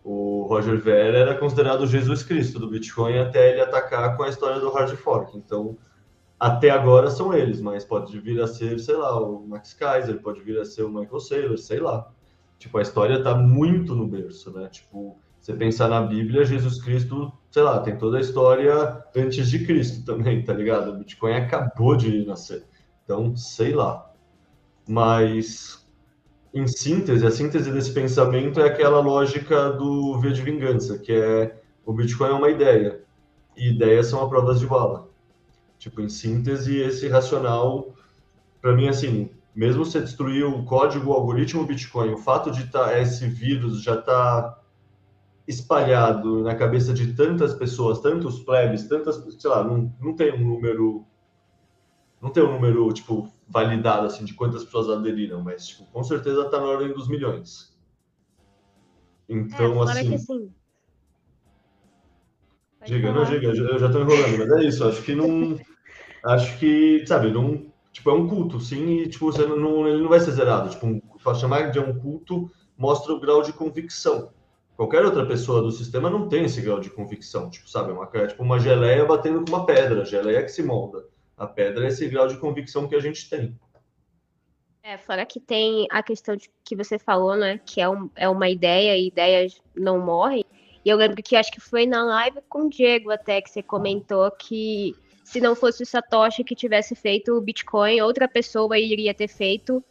O 0.03 0.45
Roger 0.49 0.79
Ver 0.79 1.13
era 1.13 1.37
considerado 1.37 1.85
Jesus 1.85 2.23
Cristo 2.23 2.57
do 2.57 2.69
Bitcoin 2.69 3.19
até 3.19 3.51
ele 3.51 3.61
atacar 3.61 4.17
com 4.17 4.23
a 4.23 4.29
história 4.29 4.59
do 4.59 4.71
hard 4.71 4.95
fork. 4.95 5.37
Então, 5.37 5.77
até 6.39 6.69
agora 6.69 7.11
são 7.11 7.33
eles, 7.33 7.61
mas 7.61 7.83
pode 7.83 8.17
vir 8.19 8.41
a 8.41 8.47
ser, 8.47 8.79
sei 8.79 8.95
lá, 8.95 9.19
o 9.19 9.45
Max 9.47 9.73
Kaiser, 9.73 10.21
pode 10.21 10.41
vir 10.41 10.59
a 10.59 10.65
ser 10.65 10.83
o 10.83 10.89
Michael 10.89 11.19
Saylor, 11.19 11.57
sei 11.57 11.79
lá. 11.79 12.09
Tipo, 12.57 12.77
a 12.77 12.81
história 12.81 13.21
tá 13.21 13.35
muito 13.35 13.93
no 13.93 14.07
berço, 14.07 14.51
né? 14.51 14.67
Tipo, 14.69 15.19
você 15.39 15.53
pensar 15.53 15.89
na 15.89 16.01
Bíblia, 16.01 16.45
Jesus 16.45 16.81
Cristo, 16.81 17.31
sei 17.51 17.63
lá, 17.63 17.79
tem 17.79 17.97
toda 17.97 18.17
a 18.17 18.21
história 18.21 19.03
antes 19.15 19.49
de 19.49 19.65
Cristo 19.65 20.05
também, 20.05 20.43
tá 20.43 20.53
ligado? 20.53 20.91
O 20.91 20.97
Bitcoin 20.97 21.33
acabou 21.33 21.95
de 21.95 22.25
nascer. 22.25 22.63
Então, 23.03 23.35
sei 23.35 23.73
lá. 23.73 24.11
Mas, 24.87 25.87
em 26.53 26.67
síntese, 26.67 27.25
a 27.25 27.31
síntese 27.31 27.71
desse 27.71 27.91
pensamento 27.91 28.59
é 28.59 28.67
aquela 28.67 28.99
lógica 28.99 29.71
do 29.71 30.19
V 30.19 30.31
de 30.31 30.41
vingança, 30.41 30.97
que 30.99 31.11
é 31.11 31.59
o 31.85 31.93
Bitcoin 31.93 32.29
é 32.29 32.33
uma 32.33 32.49
ideia, 32.49 33.03
e 33.57 33.69
ideias 33.69 34.07
são 34.07 34.23
a 34.23 34.29
provas 34.29 34.59
de 34.59 34.67
bala. 34.67 35.09
Tipo, 35.79 36.01
em 36.01 36.09
síntese, 36.09 36.77
esse 36.77 37.07
racional, 37.07 37.95
para 38.61 38.75
mim, 38.75 38.87
assim, 38.87 39.31
mesmo 39.55 39.83
você 39.83 39.99
destruir 39.99 40.45
o 40.45 40.63
código, 40.65 41.09
o 41.09 41.13
algoritmo 41.13 41.65
Bitcoin, 41.65 42.11
o 42.11 42.17
fato 42.17 42.51
de 42.51 42.67
tá, 42.67 42.99
esse 42.99 43.27
vírus 43.27 43.81
já 43.81 43.97
tá 43.97 44.58
espalhado 45.49 46.43
na 46.43 46.55
cabeça 46.55 46.93
de 46.93 47.13
tantas 47.13 47.53
pessoas, 47.55 47.99
tantos 47.99 48.39
plebes, 48.39 48.87
tantas, 48.87 49.15
sei 49.39 49.49
lá, 49.49 49.63
não, 49.63 49.91
não 49.99 50.15
tem 50.15 50.31
um 50.31 50.47
número, 50.47 51.03
não 52.21 52.29
tem 52.29 52.43
um 52.43 52.53
número, 52.53 52.93
tipo, 52.93 53.27
validado, 53.47 54.05
assim, 54.05 54.23
de 54.23 54.35
quantas 54.35 54.63
pessoas 54.63 54.89
aderiram, 54.89 55.41
mas, 55.41 55.67
tipo, 55.67 55.85
com 55.85 56.03
certeza 56.03 56.49
tá 56.49 56.59
na 56.59 56.67
ordem 56.67 56.93
dos 56.93 57.07
milhões. 57.07 57.75
Então, 59.27 59.81
é, 59.81 59.91
assim... 59.91 60.09
Que, 60.09 60.15
assim 60.15 60.51
diga, 62.85 63.11
não, 63.11 63.25
diga, 63.25 63.47
eu 63.47 63.79
já 63.79 63.91
tô 63.91 64.01
enrolando, 64.01 64.37
mas 64.37 64.51
é 64.51 64.63
isso, 64.63 64.87
acho 64.87 65.01
que 65.01 65.15
não 65.15 65.59
acho 66.23 66.59
que, 66.59 67.03
sabe, 67.07 67.31
não, 67.31 67.71
tipo, 67.91 68.09
é 68.09 68.13
um 68.13 68.27
culto, 68.27 68.59
sim, 68.59 68.99
e 68.99 69.09
tipo, 69.09 69.31
você 69.31 69.45
não, 69.45 69.87
ele 69.87 70.01
não 70.01 70.09
vai 70.09 70.19
ser 70.19 70.31
zerado. 70.31 70.69
Tipo, 70.69 70.85
um, 70.85 71.01
chamar 71.35 71.71
de 71.71 71.79
um 71.79 71.97
culto 71.97 72.51
mostra 72.77 73.13
o 73.13 73.19
grau 73.19 73.41
de 73.41 73.53
convicção. 73.53 74.31
Qualquer 74.79 75.03
outra 75.03 75.25
pessoa 75.25 75.61
do 75.61 75.73
sistema 75.73 76.09
não 76.09 76.29
tem 76.29 76.45
esse 76.45 76.61
grau 76.61 76.79
de 76.79 76.89
convicção, 76.89 77.49
tipo, 77.49 77.69
sabe, 77.69 77.89
é 77.89 77.93
uma, 77.93 78.09
é 78.13 78.27
tipo 78.27 78.41
uma 78.41 78.57
geleia 78.57 79.03
batendo 79.03 79.43
com 79.43 79.57
uma 79.57 79.65
pedra, 79.65 80.03
a 80.03 80.05
geleia 80.05 80.41
que 80.41 80.47
se 80.47 80.63
molda. 80.63 81.05
A 81.35 81.45
pedra 81.45 81.83
é 81.83 81.89
esse 81.89 82.07
grau 82.07 82.29
de 82.29 82.37
convicção 82.37 82.87
que 82.87 82.95
a 82.95 82.99
gente 83.01 83.29
tem. 83.29 83.59
É, 84.81 84.97
fora 84.97 85.25
que 85.25 85.37
tem 85.37 85.85
a 85.91 86.01
questão 86.01 86.33
de, 86.37 86.49
que 86.63 86.77
você 86.77 86.97
falou, 86.97 87.35
né, 87.35 87.59
que 87.65 87.81
é, 87.81 87.89
um, 87.89 88.09
é 88.15 88.29
uma 88.29 88.47
ideia 88.47 88.95
e 88.95 89.07
ideias 89.07 89.61
não 89.75 89.99
morrem. 89.99 90.45
E 90.85 90.89
eu 90.89 90.95
lembro 90.95 91.21
que 91.21 91.35
acho 91.35 91.51
que 91.51 91.59
foi 91.59 91.85
na 91.85 92.01
live 92.05 92.39
com 92.47 92.67
o 92.67 92.69
Diego 92.69 93.11
até 93.11 93.41
que 93.41 93.49
você 93.49 93.61
comentou 93.61 94.31
que 94.31 94.95
se 95.25 95.41
não 95.41 95.57
fosse 95.57 95.83
o 95.83 95.85
Satoshi 95.85 96.41
que 96.41 96.55
tivesse 96.55 96.95
feito 96.95 97.33
o 97.33 97.41
Bitcoin, 97.41 97.99
outra 97.99 98.29
pessoa 98.29 98.79
iria 98.79 99.13
ter 99.13 99.27
feito 99.27 99.83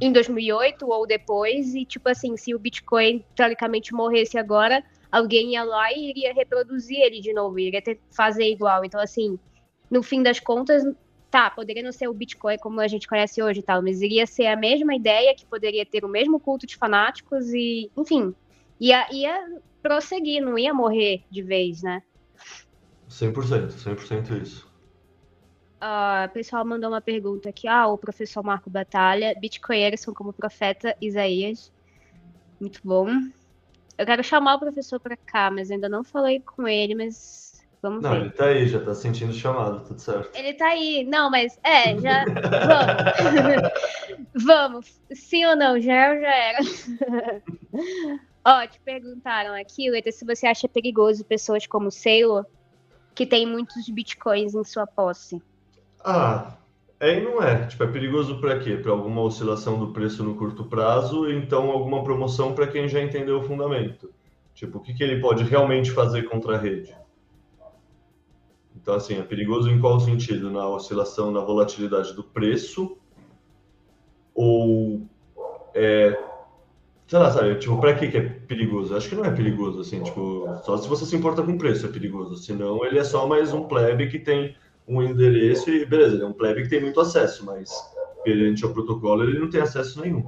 em 0.00 0.12
2008 0.12 0.88
ou 0.88 1.06
depois. 1.06 1.74
E, 1.74 1.84
tipo 1.84 2.08
assim, 2.08 2.36
se 2.36 2.54
o 2.54 2.58
Bitcoin 2.58 3.24
teoricamente 3.34 3.94
morresse 3.94 4.38
agora, 4.38 4.82
alguém 5.10 5.52
ia 5.52 5.64
lá 5.64 5.92
e 5.92 6.10
iria 6.10 6.32
reproduzir 6.32 6.98
ele 6.98 7.20
de 7.20 7.32
novo, 7.32 7.58
iria 7.58 7.82
ter, 7.82 8.00
fazer 8.10 8.50
igual. 8.50 8.84
Então, 8.84 9.00
assim, 9.00 9.38
no 9.90 10.02
fim 10.02 10.22
das 10.22 10.40
contas, 10.40 10.82
tá, 11.30 11.50
poderia 11.50 11.82
não 11.82 11.92
ser 11.92 12.08
o 12.08 12.14
Bitcoin 12.14 12.58
como 12.58 12.80
a 12.80 12.88
gente 12.88 13.08
conhece 13.08 13.42
hoje 13.42 13.60
e 13.60 13.62
tal, 13.62 13.82
mas 13.82 14.02
iria 14.02 14.26
ser 14.26 14.46
a 14.46 14.56
mesma 14.56 14.94
ideia, 14.94 15.34
que 15.34 15.46
poderia 15.46 15.84
ter 15.84 16.04
o 16.04 16.08
mesmo 16.08 16.40
culto 16.40 16.66
de 16.66 16.76
fanáticos 16.76 17.52
e, 17.52 17.90
enfim, 17.96 18.34
ia, 18.80 19.06
ia 19.12 19.60
prosseguir, 19.82 20.42
não 20.42 20.58
ia 20.58 20.72
morrer 20.72 21.22
de 21.30 21.42
vez, 21.42 21.82
né? 21.82 22.02
100%, 23.08 23.72
100% 23.72 24.42
isso. 24.42 24.71
Uh, 25.82 26.26
o 26.26 26.28
pessoal 26.28 26.64
mandou 26.64 26.90
uma 26.90 27.00
pergunta 27.00 27.48
aqui. 27.48 27.66
Ah, 27.66 27.88
o 27.88 27.98
professor 27.98 28.44
Marco 28.44 28.70
Batalha. 28.70 29.34
Bitcoinheiros 29.40 30.00
são 30.00 30.14
como 30.14 30.30
o 30.30 30.32
profeta 30.32 30.96
Isaías. 31.00 31.72
Muito 32.60 32.80
bom. 32.84 33.08
Eu 33.98 34.06
quero 34.06 34.22
chamar 34.22 34.54
o 34.54 34.60
professor 34.60 35.00
para 35.00 35.16
cá, 35.16 35.50
mas 35.50 35.72
ainda 35.72 35.88
não 35.88 36.04
falei 36.04 36.38
com 36.38 36.68
ele, 36.68 36.94
mas 36.94 37.60
vamos 37.82 38.00
não, 38.00 38.10
ver. 38.10 38.16
Não, 38.16 38.24
ele 38.26 38.32
tá 38.32 38.44
aí, 38.44 38.68
já 38.68 38.80
tá 38.80 38.94
sentindo 38.94 39.32
chamado, 39.32 39.84
tudo 39.84 40.00
certo. 40.00 40.30
Ele 40.38 40.54
tá 40.54 40.68
aí. 40.68 41.04
Não, 41.04 41.28
mas 41.28 41.58
é, 41.64 41.98
já. 41.98 42.24
vamos. 43.50 43.72
vamos. 44.46 45.00
Sim 45.12 45.46
ou 45.46 45.56
não? 45.56 45.80
Já 45.80 45.92
era, 45.92 46.20
já 46.20 46.34
era. 46.34 47.42
Ó, 48.44 48.66
te 48.68 48.78
perguntaram 48.80 49.52
aqui, 49.52 49.90
Leta, 49.90 50.12
se 50.12 50.24
você 50.24 50.46
acha 50.46 50.68
perigoso 50.68 51.24
pessoas 51.24 51.66
como 51.66 51.90
Sailor, 51.90 52.46
que 53.16 53.26
tem 53.26 53.46
muitos 53.46 53.88
bitcoins 53.88 54.54
em 54.54 54.62
sua 54.62 54.86
posse. 54.86 55.42
Ah, 56.04 56.56
é 57.00 57.18
e 57.18 57.20
não 57.20 57.42
é. 57.42 57.66
Tipo, 57.66 57.84
é 57.84 57.86
perigoso 57.86 58.40
para 58.40 58.58
quê? 58.58 58.76
Para 58.76 58.92
alguma 58.92 59.22
oscilação 59.22 59.78
do 59.78 59.92
preço 59.92 60.22
no 60.24 60.36
curto 60.36 60.64
prazo, 60.64 61.28
então 61.30 61.70
alguma 61.70 62.02
promoção 62.02 62.54
para 62.54 62.66
quem 62.66 62.88
já 62.88 63.02
entendeu 63.02 63.38
o 63.38 63.42
fundamento. 63.42 64.12
Tipo, 64.54 64.78
o 64.78 64.80
que, 64.80 64.94
que 64.94 65.02
ele 65.02 65.20
pode 65.20 65.44
realmente 65.44 65.90
fazer 65.90 66.24
contra 66.24 66.56
a 66.56 66.58
rede? 66.58 66.94
Então, 68.76 68.94
assim, 68.94 69.18
é 69.18 69.22
perigoso 69.22 69.70
em 69.70 69.80
qual 69.80 70.00
sentido? 70.00 70.50
Na 70.50 70.68
oscilação, 70.68 71.30
na 71.30 71.40
volatilidade 71.40 72.14
do 72.14 72.24
preço? 72.24 72.96
Ou 74.34 75.02
é, 75.74 76.18
sei 77.06 77.18
lá, 77.18 77.30
sabe, 77.30 77.56
tipo, 77.56 77.78
pra 77.78 77.94
que 77.94 78.08
que 78.08 78.16
é 78.16 78.22
perigoso? 78.22 78.96
Acho 78.96 79.08
que 79.08 79.14
não 79.14 79.24
é 79.24 79.30
perigoso, 79.30 79.80
assim, 79.80 80.02
tipo, 80.02 80.48
só 80.64 80.76
se 80.76 80.88
você 80.88 81.04
se 81.04 81.14
importa 81.16 81.42
com 81.42 81.52
o 81.52 81.58
preço 81.58 81.86
é 81.86 81.88
perigoso, 81.90 82.36
senão 82.36 82.84
ele 82.84 82.98
é 82.98 83.04
só 83.04 83.26
mais 83.26 83.52
um 83.52 83.64
plebe 83.64 84.08
que 84.08 84.18
tem 84.18 84.56
um 84.98 85.02
endereço 85.02 85.70
e 85.70 85.84
beleza, 85.84 86.16
ele 86.16 86.24
é 86.24 86.26
um 86.26 86.32
plebe 86.32 86.62
que 86.62 86.68
tem 86.68 86.80
muito 86.80 87.00
acesso, 87.00 87.44
mas 87.44 87.70
perante 88.22 88.64
ao 88.64 88.72
protocolo 88.72 89.24
ele 89.24 89.38
não 89.38 89.50
tem 89.50 89.60
acesso 89.60 90.00
nenhum. 90.00 90.24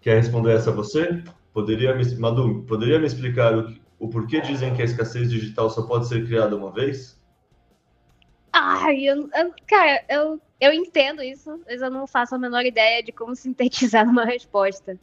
Quer 0.00 0.16
responder 0.16 0.54
essa 0.54 0.72
você? 0.72 1.22
Poderia 1.52 1.94
me, 1.94 2.04
Madu, 2.16 2.62
poderia 2.62 2.98
me 2.98 3.06
explicar 3.06 3.56
o, 3.56 3.74
o 3.98 4.08
porquê 4.08 4.40
dizem 4.40 4.74
que 4.74 4.82
a 4.82 4.84
escassez 4.84 5.30
digital 5.30 5.68
só 5.70 5.82
pode 5.82 6.06
ser 6.06 6.26
criada 6.26 6.56
uma 6.56 6.70
vez? 6.70 7.20
Ai, 8.52 9.04
eu, 9.04 9.28
eu, 9.34 9.54
cara, 9.66 10.04
eu, 10.08 10.40
eu 10.60 10.72
entendo 10.72 11.22
isso, 11.22 11.60
mas 11.66 11.82
eu 11.82 11.90
não 11.90 12.06
faço 12.06 12.34
a 12.34 12.38
menor 12.38 12.64
ideia 12.64 13.02
de 13.02 13.12
como 13.12 13.34
sintetizar 13.36 14.06
numa 14.06 14.24
resposta. 14.24 14.98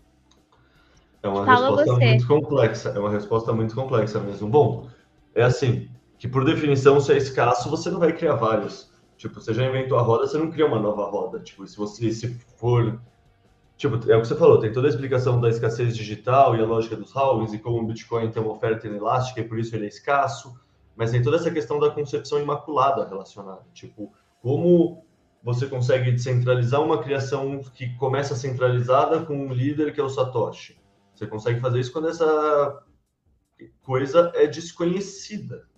É 1.21 1.27
uma 1.27 1.45
Fala 1.45 1.69
resposta 1.69 1.93
você. 1.93 2.05
muito 2.05 2.27
complexa, 2.27 2.89
é 2.89 2.99
uma 2.99 3.11
resposta 3.11 3.53
muito 3.53 3.75
complexa 3.75 4.19
mesmo. 4.19 4.49
Bom, 4.49 4.89
é 5.33 5.43
assim, 5.43 5.89
que 6.23 6.27
por 6.29 6.45
definição, 6.45 7.01
se 7.01 7.11
é 7.11 7.17
escasso, 7.17 7.69
você 7.69 7.91
não 7.91 7.99
vai 7.99 8.13
criar 8.13 8.35
vários. 8.35 8.89
Tipo, 9.17 9.41
você 9.41 9.53
já 9.53 9.67
inventou 9.67 9.99
a 9.99 10.01
roda, 10.01 10.25
você 10.25 10.37
não 10.37 10.49
cria 10.49 10.65
uma 10.65 10.79
nova 10.79 11.03
roda. 11.03 11.41
Tipo, 11.41 11.67
se 11.67 11.75
você 11.75 12.09
se 12.13 12.29
for. 12.55 12.97
Tipo, 13.75 13.95
é 14.09 14.15
o 14.15 14.21
que 14.21 14.27
você 14.29 14.35
falou, 14.37 14.57
tem 14.57 14.71
toda 14.71 14.87
a 14.87 14.89
explicação 14.89 15.41
da 15.41 15.49
escassez 15.49 15.97
digital 15.97 16.55
e 16.55 16.61
a 16.61 16.65
lógica 16.65 16.95
dos 16.95 17.13
halvings 17.13 17.53
e 17.53 17.59
como 17.59 17.81
o 17.81 17.87
Bitcoin 17.87 18.31
tem 18.31 18.41
uma 18.41 18.53
oferta 18.53 18.87
inelástica 18.87 19.41
e 19.41 19.43
por 19.43 19.59
isso 19.59 19.75
ele 19.75 19.83
é 19.83 19.89
escasso. 19.89 20.57
Mas 20.95 21.11
tem 21.11 21.21
toda 21.21 21.35
essa 21.35 21.51
questão 21.51 21.77
da 21.77 21.91
concepção 21.91 22.39
imaculada 22.39 23.05
relacionada. 23.05 23.65
Tipo, 23.73 24.09
como 24.41 25.03
você 25.43 25.67
consegue 25.67 26.09
descentralizar 26.09 26.81
uma 26.81 27.03
criação 27.03 27.59
que 27.73 27.97
começa 27.97 28.33
centralizada 28.33 29.25
com 29.25 29.35
um 29.35 29.51
líder 29.51 29.93
que 29.93 29.99
é 29.99 30.03
o 30.03 30.07
Satoshi. 30.07 30.79
Você 31.13 31.27
consegue 31.27 31.59
fazer 31.59 31.81
isso 31.81 31.91
quando 31.91 32.07
essa 32.07 32.81
coisa 33.81 34.31
é 34.35 34.47
desconhecida. 34.47 35.72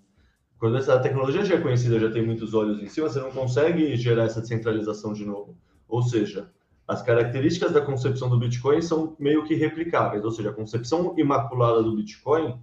Quando 0.58 0.78
essa 0.78 1.00
tecnologia 1.00 1.44
já 1.44 1.56
é 1.56 1.62
conhecida, 1.62 2.00
já 2.00 2.10
tem 2.10 2.26
muitos 2.26 2.54
olhos 2.54 2.82
em 2.82 2.88
cima, 2.88 3.10
você 3.10 3.20
não 3.20 3.32
consegue 3.32 3.96
gerar 3.98 4.24
essa 4.24 4.42
descentralização 4.42 5.14
de 5.14 5.26
novo. 5.26 5.58
Ou 5.88 6.02
seja, 6.02 6.50
as 6.88 7.02
características 7.02 7.72
da 7.72 7.82
concepção 7.82 8.30
do 8.30 8.40
Bitcoin 8.40 8.82
são 8.82 9.16
meio 9.20 9.44
que 9.44 9.56
replicáveis. 9.56 10.24
Ou 10.24 10.32
seja, 10.32 10.50
a 10.50 10.54
concepção 10.54 11.14
imaculada 11.18 11.84
do 11.84 11.96
Bitcoin, 11.96 12.58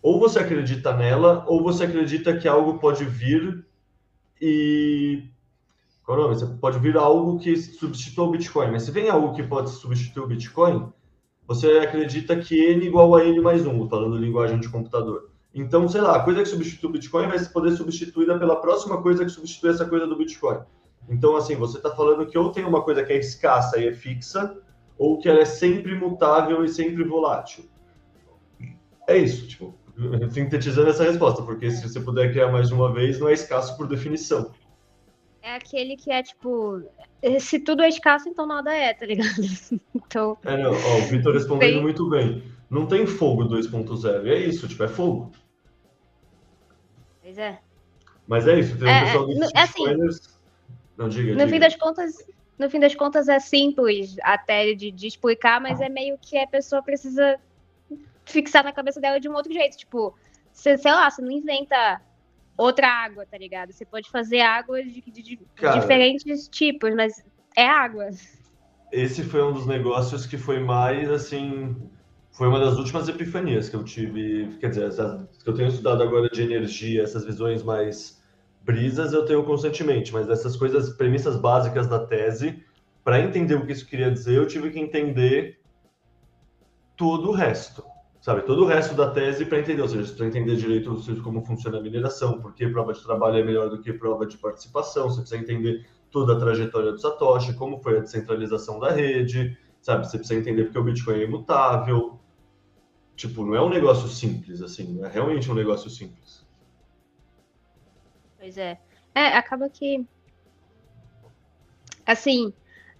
ou 0.00 0.18
você 0.18 0.38
acredita 0.38 0.96
nela, 0.96 1.44
ou 1.46 1.62
você 1.62 1.84
acredita 1.84 2.36
que 2.36 2.48
algo 2.48 2.78
pode 2.78 3.04
vir 3.04 3.66
e. 4.40 5.24
Qual 6.04 6.18
é 6.18 6.22
nome? 6.22 6.34
Você 6.36 6.46
pode 6.46 6.78
vir 6.78 6.96
algo 6.96 7.38
que 7.38 7.54
substitua 7.56 8.24
o 8.24 8.30
Bitcoin. 8.30 8.70
Mas 8.70 8.84
se 8.84 8.90
vem 8.90 9.10
algo 9.10 9.34
que 9.34 9.42
pode 9.42 9.68
substituir 9.70 10.22
o 10.22 10.26
Bitcoin, 10.26 10.90
você 11.46 11.66
acredita 11.80 12.36
que 12.36 12.56
N 12.56 12.86
igual 12.86 13.14
a 13.14 13.24
N 13.24 13.40
mais 13.40 13.66
1, 13.66 13.88
falando 13.88 14.16
linguagem 14.16 14.58
de 14.58 14.70
computador. 14.70 15.27
Então, 15.54 15.88
sei 15.88 16.00
lá, 16.00 16.16
a 16.16 16.22
coisa 16.22 16.42
que 16.42 16.48
substitui 16.48 16.88
o 16.88 16.92
Bitcoin 16.92 17.26
vai 17.26 17.38
poder 17.46 17.70
ser 17.70 17.78
substituída 17.78 18.38
pela 18.38 18.60
próxima 18.60 19.00
coisa 19.02 19.24
que 19.24 19.30
substitui 19.30 19.70
essa 19.70 19.86
coisa 19.86 20.06
do 20.06 20.16
Bitcoin. 20.16 20.60
Então, 21.08 21.36
assim, 21.36 21.56
você 21.56 21.78
está 21.78 21.94
falando 21.94 22.26
que 22.26 22.36
ou 22.36 22.52
tem 22.52 22.64
uma 22.64 22.82
coisa 22.82 23.02
que 23.02 23.12
é 23.12 23.18
escassa 23.18 23.78
e 23.78 23.88
é 23.88 23.92
fixa, 23.94 24.56
ou 24.98 25.18
que 25.18 25.28
ela 25.28 25.40
é 25.40 25.44
sempre 25.44 25.94
mutável 25.94 26.64
e 26.64 26.68
sempre 26.68 27.02
volátil. 27.02 27.64
É 29.06 29.16
isso, 29.16 29.48
tipo, 29.48 29.74
sintetizando 30.30 30.90
essa 30.90 31.04
resposta, 31.04 31.42
porque 31.42 31.70
se 31.70 31.88
você 31.88 32.00
puder 32.00 32.30
criar 32.30 32.52
mais 32.52 32.68
de 32.68 32.74
uma 32.74 32.92
vez, 32.92 33.18
não 33.18 33.28
é 33.28 33.32
escasso 33.32 33.76
por 33.76 33.88
definição. 33.88 34.52
É 35.40 35.54
aquele 35.54 35.96
que 35.96 36.10
é 36.10 36.22
tipo, 36.22 36.82
se 37.40 37.58
tudo 37.60 37.82
é 37.82 37.88
escasso, 37.88 38.28
então 38.28 38.46
nada 38.46 38.74
é, 38.74 38.92
tá 38.92 39.06
ligado? 39.06 39.28
Então. 39.94 40.38
É, 40.44 40.56
não, 40.56 40.72
ó, 40.72 40.98
o 40.98 41.02
Vitor 41.02 41.34
respondendo 41.34 41.74
tem... 41.74 41.82
muito 41.82 42.08
bem. 42.08 42.42
Não 42.70 42.86
tem 42.86 43.06
fogo 43.06 43.44
2.0, 43.44 44.26
é 44.26 44.38
isso, 44.38 44.68
tipo, 44.68 44.82
é 44.84 44.88
fogo. 44.88 45.32
Pois 47.22 47.38
é. 47.38 47.58
Mas 48.26 48.46
é 48.46 48.58
isso, 48.58 48.76
tem 48.78 48.86
um 48.86 48.90
é, 48.90 49.04
pessoal 49.04 49.30
é, 49.30 49.60
assim, 49.60 49.84
Não, 50.96 51.08
diga, 51.08 51.32
no 51.32 51.38
diga. 51.38 51.48
fim 51.48 51.58
das 51.58 51.76
contas, 51.76 52.26
no 52.58 52.68
fim 52.68 52.80
das 52.80 52.94
contas 52.94 53.28
é 53.28 53.38
simples 53.38 54.16
até 54.22 54.74
de, 54.74 54.90
de 54.90 55.06
explicar, 55.06 55.60
mas 55.60 55.80
é 55.80 55.88
meio 55.88 56.18
que 56.20 56.36
a 56.36 56.46
pessoa 56.46 56.82
precisa 56.82 57.38
fixar 58.26 58.62
na 58.62 58.72
cabeça 58.72 59.00
dela 59.00 59.18
de 59.18 59.28
um 59.28 59.34
outro 59.34 59.52
jeito. 59.52 59.76
Tipo, 59.76 60.14
você, 60.52 60.76
sei 60.76 60.92
lá, 60.92 61.10
você 61.10 61.22
não 61.22 61.30
inventa 61.30 62.00
outra 62.56 62.88
água, 62.88 63.24
tá 63.24 63.38
ligado? 63.38 63.72
Você 63.72 63.86
pode 63.86 64.10
fazer 64.10 64.40
água 64.40 64.82
de, 64.82 65.00
de, 65.00 65.22
de 65.22 65.40
Cara, 65.54 65.78
diferentes 65.78 66.48
tipos, 66.48 66.94
mas 66.94 67.24
é 67.56 67.66
água. 67.66 68.08
Esse 68.92 69.22
foi 69.22 69.42
um 69.42 69.52
dos 69.52 69.66
negócios 69.66 70.26
que 70.26 70.36
foi 70.36 70.58
mais, 70.58 71.10
assim, 71.10 71.76
foi 72.38 72.46
uma 72.46 72.60
das 72.60 72.78
últimas 72.78 73.08
epifanias 73.08 73.68
que 73.68 73.74
eu 73.74 73.82
tive, 73.82 74.56
quer 74.60 74.70
dizer, 74.70 74.90
que 75.42 75.50
eu 75.50 75.54
tenho 75.54 75.68
estudado 75.68 76.04
agora 76.04 76.30
de 76.30 76.40
energia, 76.40 77.02
essas 77.02 77.24
visões 77.24 77.64
mais 77.64 78.22
brisas 78.64 79.12
eu 79.12 79.24
tenho 79.24 79.42
constantemente, 79.42 80.12
mas 80.12 80.30
essas 80.30 80.54
coisas, 80.54 80.90
premissas 80.90 81.34
básicas 81.34 81.88
da 81.88 82.06
tese, 82.06 82.62
para 83.02 83.18
entender 83.20 83.56
o 83.56 83.66
que 83.66 83.72
isso 83.72 83.84
queria 83.84 84.08
dizer, 84.08 84.36
eu 84.36 84.46
tive 84.46 84.70
que 84.70 84.78
entender 84.78 85.58
todo 86.96 87.30
o 87.30 87.32
resto 87.32 87.82
sabe, 88.20 88.42
todo 88.42 88.62
o 88.62 88.66
resto 88.66 88.94
da 88.94 89.10
tese 89.10 89.44
para 89.44 89.58
entender, 89.58 89.82
ou 89.82 89.88
seja, 89.88 90.12
para 90.14 90.26
entender 90.26 90.56
direito 90.56 90.94
como 91.22 91.42
funciona 91.44 91.78
a 91.78 91.80
mineração, 91.80 92.40
por 92.40 92.54
que 92.54 92.68
prova 92.68 92.92
de 92.92 93.02
trabalho 93.02 93.38
é 93.38 93.42
melhor 93.42 93.68
do 93.68 93.80
que 93.80 93.92
prova 93.92 94.26
de 94.26 94.36
participação, 94.36 95.08
você 95.08 95.20
precisa 95.20 95.40
entender 95.40 95.86
toda 96.10 96.34
a 96.34 96.38
trajetória 96.38 96.92
do 96.92 97.00
Satoshi, 97.00 97.54
como 97.54 97.78
foi 97.78 97.98
a 97.98 98.00
descentralização 98.00 98.78
da 98.78 98.90
rede, 98.90 99.56
sabe, 99.80 100.06
você 100.06 100.18
precisa 100.18 100.38
entender 100.38 100.64
porque 100.64 100.78
o 100.78 100.84
Bitcoin 100.84 101.20
é 101.20 101.24
imutável. 101.24 102.18
Tipo, 103.18 103.44
não 103.44 103.56
é 103.56 103.60
um 103.60 103.68
negócio 103.68 104.06
simples, 104.06 104.62
assim, 104.62 104.84
não 104.94 105.04
é 105.04 105.10
realmente 105.10 105.50
um 105.50 105.54
negócio 105.54 105.90
simples. 105.90 106.46
Pois 108.38 108.56
é. 108.56 108.78
É, 109.12 109.26
acaba 109.36 109.68
que. 109.68 110.06
Assim. 112.06 112.54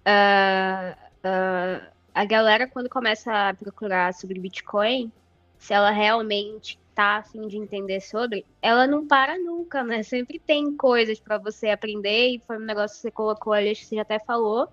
Uh, 0.05 0.91
uh 1.23 1.99
a 2.13 2.25
galera, 2.25 2.67
quando 2.67 2.89
começa 2.89 3.31
a 3.31 3.53
procurar 3.53 4.13
sobre 4.13 4.41
Bitcoin, 4.41 5.09
se 5.57 5.73
ela 5.73 5.89
realmente 5.89 6.77
tá 6.93 7.19
afim 7.19 7.47
de 7.47 7.55
entender 7.55 8.01
sobre, 8.01 8.45
ela 8.61 8.85
não 8.85 9.07
para 9.07 9.37
nunca, 9.37 9.85
né? 9.85 10.03
Sempre 10.03 10.37
tem 10.37 10.75
coisas 10.75 11.17
para 11.17 11.37
você 11.37 11.69
aprender, 11.69 12.31
e 12.31 12.41
foi 12.45 12.57
um 12.57 12.65
negócio 12.65 12.97
que 12.97 13.03
você 13.03 13.11
colocou 13.11 13.53
ali, 13.53 13.73
que 13.73 13.85
você 13.85 13.95
já 13.95 14.01
até 14.01 14.19
falou, 14.19 14.67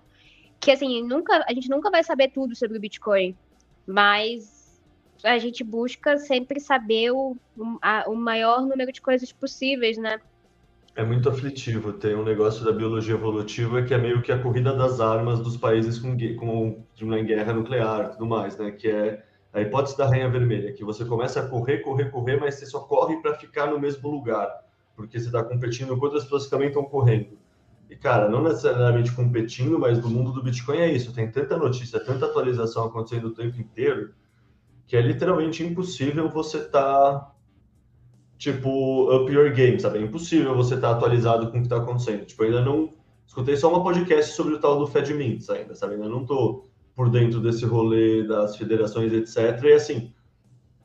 que 0.59 0.71
assim, 0.71 1.01
nunca, 1.03 1.45
a 1.47 1.53
gente 1.53 1.69
nunca 1.69 1.89
vai 1.89 2.03
saber 2.03 2.31
tudo 2.31 2.53
sobre 2.53 2.77
o 2.77 2.81
Bitcoin, 2.81 3.33
mas 3.85 4.56
a 5.23 5.37
gente 5.37 5.63
busca 5.63 6.17
sempre 6.17 6.59
saber 6.59 7.11
o, 7.11 7.35
a, 7.81 8.05
o 8.07 8.15
maior 8.15 8.61
número 8.61 8.91
de 8.91 9.01
coisas 9.01 9.31
possíveis, 9.31 9.97
né? 9.97 10.19
É 10.95 11.03
muito 11.03 11.29
aflitivo. 11.29 11.93
Tem 11.93 12.15
um 12.15 12.23
negócio 12.23 12.65
da 12.65 12.71
biologia 12.71 13.13
evolutiva 13.13 13.83
que 13.83 13.93
é 13.93 13.97
meio 13.97 14.21
que 14.21 14.31
a 14.31 14.41
corrida 14.41 14.73
das 14.75 14.99
armas 14.99 15.39
dos 15.39 15.55
países 15.55 15.99
com, 15.99 16.17
com, 16.35 16.83
com 16.99 17.23
guerra 17.23 17.53
nuclear 17.53 18.05
e 18.05 18.09
tudo 18.13 18.25
mais, 18.25 18.57
né? 18.57 18.71
Que 18.71 18.89
é 18.89 19.23
a 19.53 19.61
hipótese 19.61 19.97
da 19.97 20.07
rainha 20.07 20.29
vermelha, 20.29 20.73
que 20.73 20.83
você 20.83 21.05
começa 21.05 21.39
a 21.39 21.47
correr, 21.47 21.79
correr, 21.79 22.11
correr, 22.11 22.39
mas 22.39 22.55
você 22.55 22.65
só 22.65 22.79
corre 22.79 23.17
para 23.21 23.35
ficar 23.35 23.67
no 23.67 23.79
mesmo 23.79 24.09
lugar, 24.09 24.49
porque 24.95 25.19
você 25.19 25.27
está 25.27 25.43
competindo 25.43 25.95
com 25.97 26.05
outras 26.05 26.23
pessoas 26.23 26.45
que 26.45 26.49
também 26.49 26.67
estão 26.67 26.83
correndo. 26.83 27.37
E, 27.89 27.95
cara, 27.95 28.27
não 28.27 28.43
necessariamente 28.43 29.11
competindo, 29.13 29.79
mas 29.79 29.99
no 29.99 30.09
mundo 30.09 30.31
do 30.31 30.43
Bitcoin 30.43 30.79
é 30.79 30.91
isso. 30.91 31.13
Tem 31.13 31.31
tanta 31.31 31.57
notícia, 31.57 31.99
tanta 31.99 32.25
atualização 32.25 32.85
acontecendo 32.85 33.27
o 33.27 33.33
tempo 33.33 33.59
inteiro, 33.59 34.13
que 34.87 34.95
é 34.95 35.01
literalmente 35.01 35.63
impossível 35.63 36.29
você 36.29 36.63
tá 36.63 37.33
tipo, 38.37 39.13
up 39.13 39.31
your 39.31 39.51
game, 39.51 39.79
sabe? 39.79 39.99
É 39.99 40.01
impossível 40.01 40.55
você 40.55 40.77
tá 40.77 40.91
atualizado 40.91 41.51
com 41.51 41.57
o 41.57 41.61
que 41.61 41.65
está 41.65 41.77
acontecendo. 41.77 42.25
Tipo, 42.25 42.43
ainda 42.43 42.61
não. 42.61 42.93
Escutei 43.25 43.57
só 43.57 43.69
uma 43.69 43.83
podcast 43.83 44.33
sobre 44.33 44.53
o 44.53 44.59
tal 44.59 44.79
do 44.79 44.87
Fed 44.87 45.13
Mints 45.13 45.49
ainda, 45.49 45.75
sabe? 45.75 45.95
Ainda 45.95 46.07
não 46.07 46.25
tô 46.25 46.65
por 46.95 47.09
dentro 47.09 47.41
desse 47.41 47.65
rolê 47.65 48.23
das 48.23 48.55
federações, 48.55 49.11
etc. 49.11 49.63
E 49.63 49.73
assim, 49.73 50.13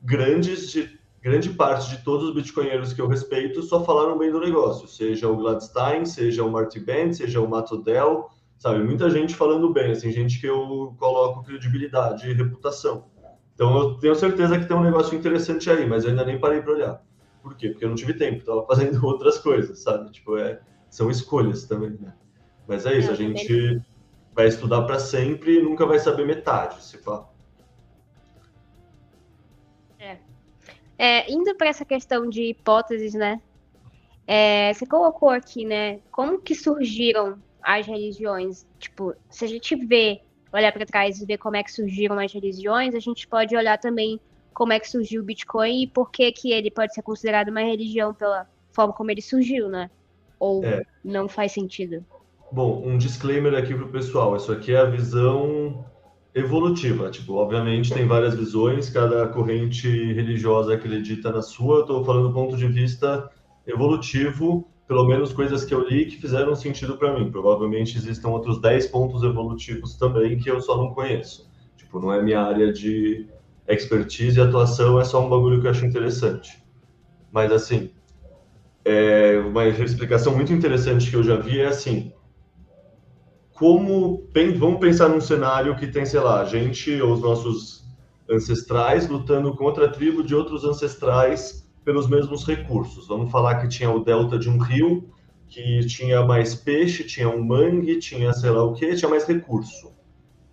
grandes 0.03 0.70
de, 0.70 0.98
grande 1.22 1.50
parte 1.50 1.90
de 1.90 2.03
todos 2.03 2.28
os 2.28 2.34
bitcoinheiros 2.34 2.92
que 2.92 3.00
eu 3.00 3.07
respeito 3.07 3.62
só 3.62 3.84
falaram 3.84 4.18
bem 4.18 4.30
do 4.30 4.40
negócio, 4.40 4.88
seja 4.88 5.28
o 5.28 5.36
Gladstein, 5.36 6.05
seja 6.05 6.44
o 6.44 6.50
Marty 6.50 6.80
Bent, 6.80 7.14
seja 7.14 7.40
o 7.40 7.48
Mato 7.48 7.80
Dell, 7.80 8.28
sabe? 8.59 8.82
Muita 8.82 9.09
gente 9.09 9.34
falando 9.34 9.72
bem, 9.72 9.92
assim, 9.92 10.11
gente 10.11 10.40
que 10.40 10.46
eu 10.46 10.94
coloco 10.98 11.44
credibilidade 11.44 12.28
e 12.28 12.34
reputação. 12.34 13.11
Então 13.62 13.78
eu 13.78 13.94
tenho 13.94 14.14
certeza 14.16 14.58
que 14.58 14.66
tem 14.66 14.76
um 14.76 14.82
negócio 14.82 15.16
interessante 15.16 15.70
aí, 15.70 15.86
mas 15.86 16.02
eu 16.02 16.10
ainda 16.10 16.24
nem 16.24 16.36
parei 16.36 16.60
para 16.60 16.72
olhar. 16.72 17.00
Por 17.40 17.56
quê? 17.56 17.68
Porque 17.68 17.84
eu 17.84 17.90
não 17.90 17.94
tive 17.94 18.12
tempo, 18.12 18.38
estava 18.38 18.66
fazendo 18.66 18.98
outras 19.06 19.38
coisas, 19.38 19.78
sabe? 19.78 20.10
Tipo, 20.10 20.36
é, 20.36 20.60
são 20.90 21.08
escolhas 21.08 21.62
também, 21.64 21.90
né? 21.90 22.12
Mas 22.66 22.86
é 22.86 22.98
isso, 22.98 23.12
a 23.12 23.14
gente 23.14 23.80
vai 24.34 24.48
estudar 24.48 24.82
para 24.82 24.98
sempre 24.98 25.60
e 25.60 25.62
nunca 25.62 25.86
vai 25.86 26.00
saber 26.00 26.26
metade, 26.26 26.82
se 26.82 26.98
fala. 26.98 27.30
É. 30.00 30.18
é 30.98 31.32
indo 31.32 31.54
para 31.54 31.68
essa 31.68 31.84
questão 31.84 32.28
de 32.28 32.42
hipóteses, 32.42 33.14
né? 33.14 33.40
É, 34.26 34.74
você 34.74 34.84
colocou 34.86 35.30
aqui, 35.30 35.64
né? 35.64 36.00
Como 36.10 36.40
que 36.40 36.56
surgiram 36.56 37.40
as 37.62 37.86
religiões? 37.86 38.66
Tipo, 38.80 39.14
se 39.30 39.44
a 39.44 39.48
gente 39.48 39.76
vê, 39.76 40.20
olhar 40.53 40.72
para 40.72 40.84
trás 40.84 41.20
e 41.20 41.26
ver 41.26 41.38
como 41.38 41.57
é 41.57 41.62
que 41.62 41.72
surgiram 41.72 42.18
as 42.18 42.32
religiões, 42.32 42.94
a 42.94 42.98
gente 42.98 43.26
pode 43.26 43.57
olhar 43.57 43.78
também 43.78 44.20
como 44.53 44.72
é 44.72 44.78
que 44.78 44.88
surgiu 44.88 45.22
o 45.22 45.24
Bitcoin 45.24 45.82
e 45.82 45.86
por 45.86 46.11
que, 46.11 46.30
que 46.30 46.53
ele 46.53 46.70
pode 46.70 46.94
ser 46.94 47.03
considerado 47.03 47.48
uma 47.48 47.62
religião 47.62 48.12
pela 48.12 48.46
forma 48.72 48.92
como 48.92 49.11
ele 49.11 49.22
surgiu, 49.22 49.68
né? 49.68 49.90
Ou 50.38 50.64
é. 50.64 50.82
não 51.05 51.28
faz 51.28 51.53
sentido? 51.53 52.05
Bom, 52.50 52.82
um 52.84 52.98
disclaimer 52.98 53.55
aqui 53.55 53.74
para 53.74 53.84
o 53.84 53.88
pessoal. 53.88 54.36
Isso 54.36 54.53
aqui 54.53 54.74
é 54.74 54.78
a 54.78 54.84
visão 54.84 55.84
evolutiva. 56.34 57.11
Tipo, 57.11 57.34
obviamente 57.34 57.92
tem 57.92 58.07
várias 58.07 58.34
visões, 58.34 58.90
cada 58.90 59.26
corrente 59.28 59.88
religiosa 60.12 60.74
acredita 60.74 61.30
na 61.30 61.42
sua. 61.42 61.76
Eu 61.76 61.80
estou 61.82 62.05
falando 62.05 62.28
do 62.28 62.34
ponto 62.34 62.57
de 62.57 62.66
vista 62.66 63.30
evolutivo, 63.66 64.68
pelo 64.87 65.07
menos 65.07 65.33
coisas 65.33 65.64
que 65.64 65.74
eu 65.74 65.87
li 65.89 66.07
que 66.07 66.20
fizeram 66.20 66.55
sentido 66.55 66.97
para 66.97 67.18
mim. 67.18 67.30
Provavelmente 67.30 67.97
existem 67.97 68.30
outros 68.30 68.61
10 68.61 68.89
pontos 68.89 69.22
evolutivos 69.22 69.97
também 69.97 70.39
que 70.39 70.51
eu 70.51 70.61
só 70.61 70.76
não 70.76 70.93
conheço. 70.93 71.51
Tipo, 71.76 72.01
não 72.01 72.12
é 72.12 72.22
minha 72.22 72.41
área 72.41 72.72
de 72.72 73.26
expertise 73.68 74.39
e 74.39 74.43
atuação 74.43 75.01
é 75.01 75.05
só 75.05 75.24
um 75.24 75.28
bagulho 75.28 75.61
que 75.61 75.66
eu 75.66 75.70
acho 75.70 75.87
interessante. 75.87 76.62
Mas, 77.30 77.51
assim, 77.53 77.91
é 78.85 79.39
uma 79.39 79.66
explicação 79.66 80.35
muito 80.35 80.53
interessante 80.53 81.09
que 81.09 81.16
eu 81.16 81.22
já 81.22 81.37
vi 81.37 81.61
é 81.61 81.66
assim: 81.66 82.12
como. 83.55 84.28
Vamos 84.59 84.80
pensar 84.80 85.09
num 85.09 85.20
cenário 85.20 85.76
que 85.76 85.87
tem, 85.87 86.05
sei 86.05 86.20
lá, 86.20 86.41
a 86.41 86.45
gente 86.45 87.01
ou 87.01 87.12
os 87.12 87.20
nossos 87.20 87.83
ancestrais 88.28 89.09
lutando 89.09 89.55
contra 89.55 89.87
a 89.87 89.89
tribo 89.89 90.22
de 90.22 90.35
outros 90.35 90.64
ancestrais 90.64 91.61
pelos 91.85 92.09
mesmos 92.09 92.47
recursos. 92.47 93.09
Vamos 93.09 93.30
falar 93.30 93.61
que 93.61 93.68
tinha 93.68 93.91
o 93.91 94.05
delta 94.05 94.39
de 94.39 94.49
um 94.49 94.59
rio, 94.59 95.09
que 95.49 95.85
tinha 95.87 96.24
mais 96.24 96.55
peixe, 96.55 97.05
tinha 97.05 97.28
um 97.28 97.43
mangue, 97.43 97.99
tinha 97.99 98.33
sei 98.33 98.51
lá 98.51 98.62
o 98.64 98.72
que, 98.72 98.95
tinha 98.95 99.09
mais 99.09 99.24
recurso. 99.24 99.93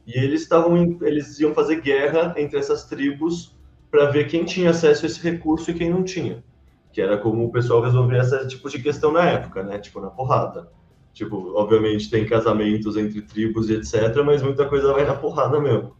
E 0.06 0.18
eles 0.18 0.42
estavam, 0.42 0.98
eles 1.02 1.40
iam 1.40 1.54
fazer 1.54 1.82
guerra 1.82 2.34
entre 2.38 2.58
essas 2.58 2.86
tribos 2.86 3.56
para 3.92 4.10
ver 4.10 4.28
quem 4.28 4.44
tinha 4.44 4.72
acesso 4.72 5.06
a 5.06 5.08
esse 5.08 5.22
recurso 5.22 5.72
e 5.72 5.74
quem 5.74 5.90
não 5.90 6.04
tinha. 6.04 6.44
Que 6.92 7.02
era 7.02 7.18
como 7.18 7.46
o 7.46 7.52
pessoal 7.52 7.82
resolvia 7.82 8.20
esse 8.20 8.48
tipo 8.48 8.70
de 8.70 8.82
questão 8.82 9.12
na 9.12 9.24
época, 9.24 9.64
né? 9.64 9.78
Tipo, 9.78 10.02
na 10.02 10.10
porrada. 10.10 10.72
Tipo, 11.14 11.54
obviamente 11.56 12.10
tem 12.10 12.26
casamentos 12.26 12.96
entre 12.98 13.22
tribos 13.22 13.70
e 13.70 13.76
etc, 13.76 14.24
mas 14.26 14.42
muita 14.42 14.66
coisa 14.66 14.94
vai 14.94 15.06
na 15.06 15.16
porrada 15.16 15.60
mesmo. 15.60 15.96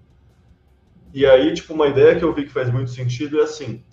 E 1.14 1.26
aí, 1.26 1.54
tipo, 1.54 1.74
uma 1.74 1.88
ideia 1.88 2.16
que 2.16 2.24
eu 2.24 2.34
vi 2.34 2.44
que 2.44 2.52
faz 2.52 2.72
muito 2.72 2.92
sentido 2.92 3.40
é 3.40 3.44
assim: 3.44 3.84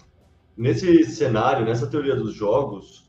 nesse 0.56 1.04
cenário, 1.04 1.64
nessa 1.64 1.86
teoria 1.86 2.16
dos 2.16 2.34
jogos, 2.34 3.08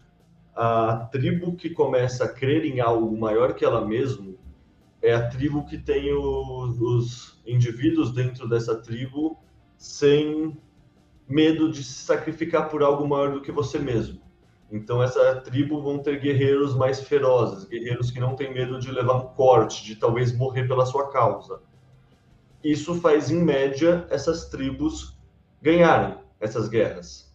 a 0.55 1.07
tribo 1.11 1.55
que 1.55 1.69
começa 1.69 2.25
a 2.25 2.29
crer 2.29 2.65
em 2.65 2.79
algo 2.79 3.15
maior 3.17 3.53
que 3.53 3.63
ela 3.63 3.85
mesma 3.85 4.33
é 5.01 5.13
a 5.13 5.27
tribo 5.27 5.65
que 5.65 5.77
tem 5.77 6.11
os 6.13 7.39
indivíduos 7.45 8.11
dentro 8.11 8.49
dessa 8.49 8.75
tribo 8.75 9.37
sem 9.77 10.57
medo 11.27 11.71
de 11.71 11.83
se 11.83 11.93
sacrificar 12.03 12.69
por 12.69 12.81
algo 12.81 13.07
maior 13.07 13.31
do 13.31 13.41
que 13.41 13.51
você 13.51 13.77
mesmo. 13.77 14.19
Então 14.71 15.01
essa 15.01 15.35
tribo 15.41 15.81
vão 15.81 15.99
ter 15.99 16.19
guerreiros 16.19 16.75
mais 16.75 16.99
ferozes, 16.99 17.65
guerreiros 17.65 18.11
que 18.11 18.19
não 18.19 18.35
têm 18.35 18.53
medo 18.53 18.79
de 18.79 18.91
levar 18.91 19.15
um 19.15 19.27
corte, 19.27 19.85
de 19.85 19.95
talvez 19.95 20.35
morrer 20.35 20.67
pela 20.67 20.85
sua 20.85 21.09
causa. 21.09 21.61
Isso 22.63 22.95
faz 22.95 23.29
em 23.29 23.41
média 23.41 24.05
essas 24.09 24.49
tribos 24.49 25.17
ganharem 25.61 26.17
essas 26.39 26.67
guerras. 26.67 27.26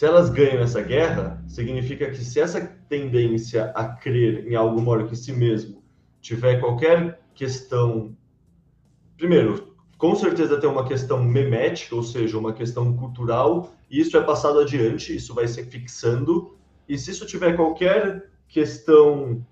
Se 0.00 0.06
elas 0.06 0.30
ganham 0.30 0.62
essa 0.62 0.80
guerra, 0.80 1.44
significa 1.46 2.10
que 2.10 2.24
se 2.24 2.40
essa 2.40 2.58
tendência 2.88 3.70
a 3.74 3.84
crer 3.86 4.46
em 4.50 4.54
algo 4.54 4.80
maior 4.80 5.06
que 5.06 5.14
si 5.14 5.30
mesmo 5.30 5.84
tiver 6.22 6.58
qualquer 6.58 7.20
questão, 7.34 8.16
primeiro, 9.18 9.76
com 9.98 10.14
certeza 10.14 10.58
tem 10.58 10.70
uma 10.70 10.88
questão 10.88 11.22
memética, 11.22 11.94
ou 11.94 12.02
seja, 12.02 12.38
uma 12.38 12.54
questão 12.54 12.96
cultural, 12.96 13.74
e 13.90 14.00
isso 14.00 14.16
é 14.16 14.22
passado 14.22 14.60
adiante, 14.60 15.14
isso 15.14 15.34
vai 15.34 15.46
se 15.46 15.62
fixando, 15.64 16.56
e 16.88 16.96
se 16.96 17.10
isso 17.10 17.26
tiver 17.26 17.54
qualquer 17.54 18.30
questão 18.48 19.46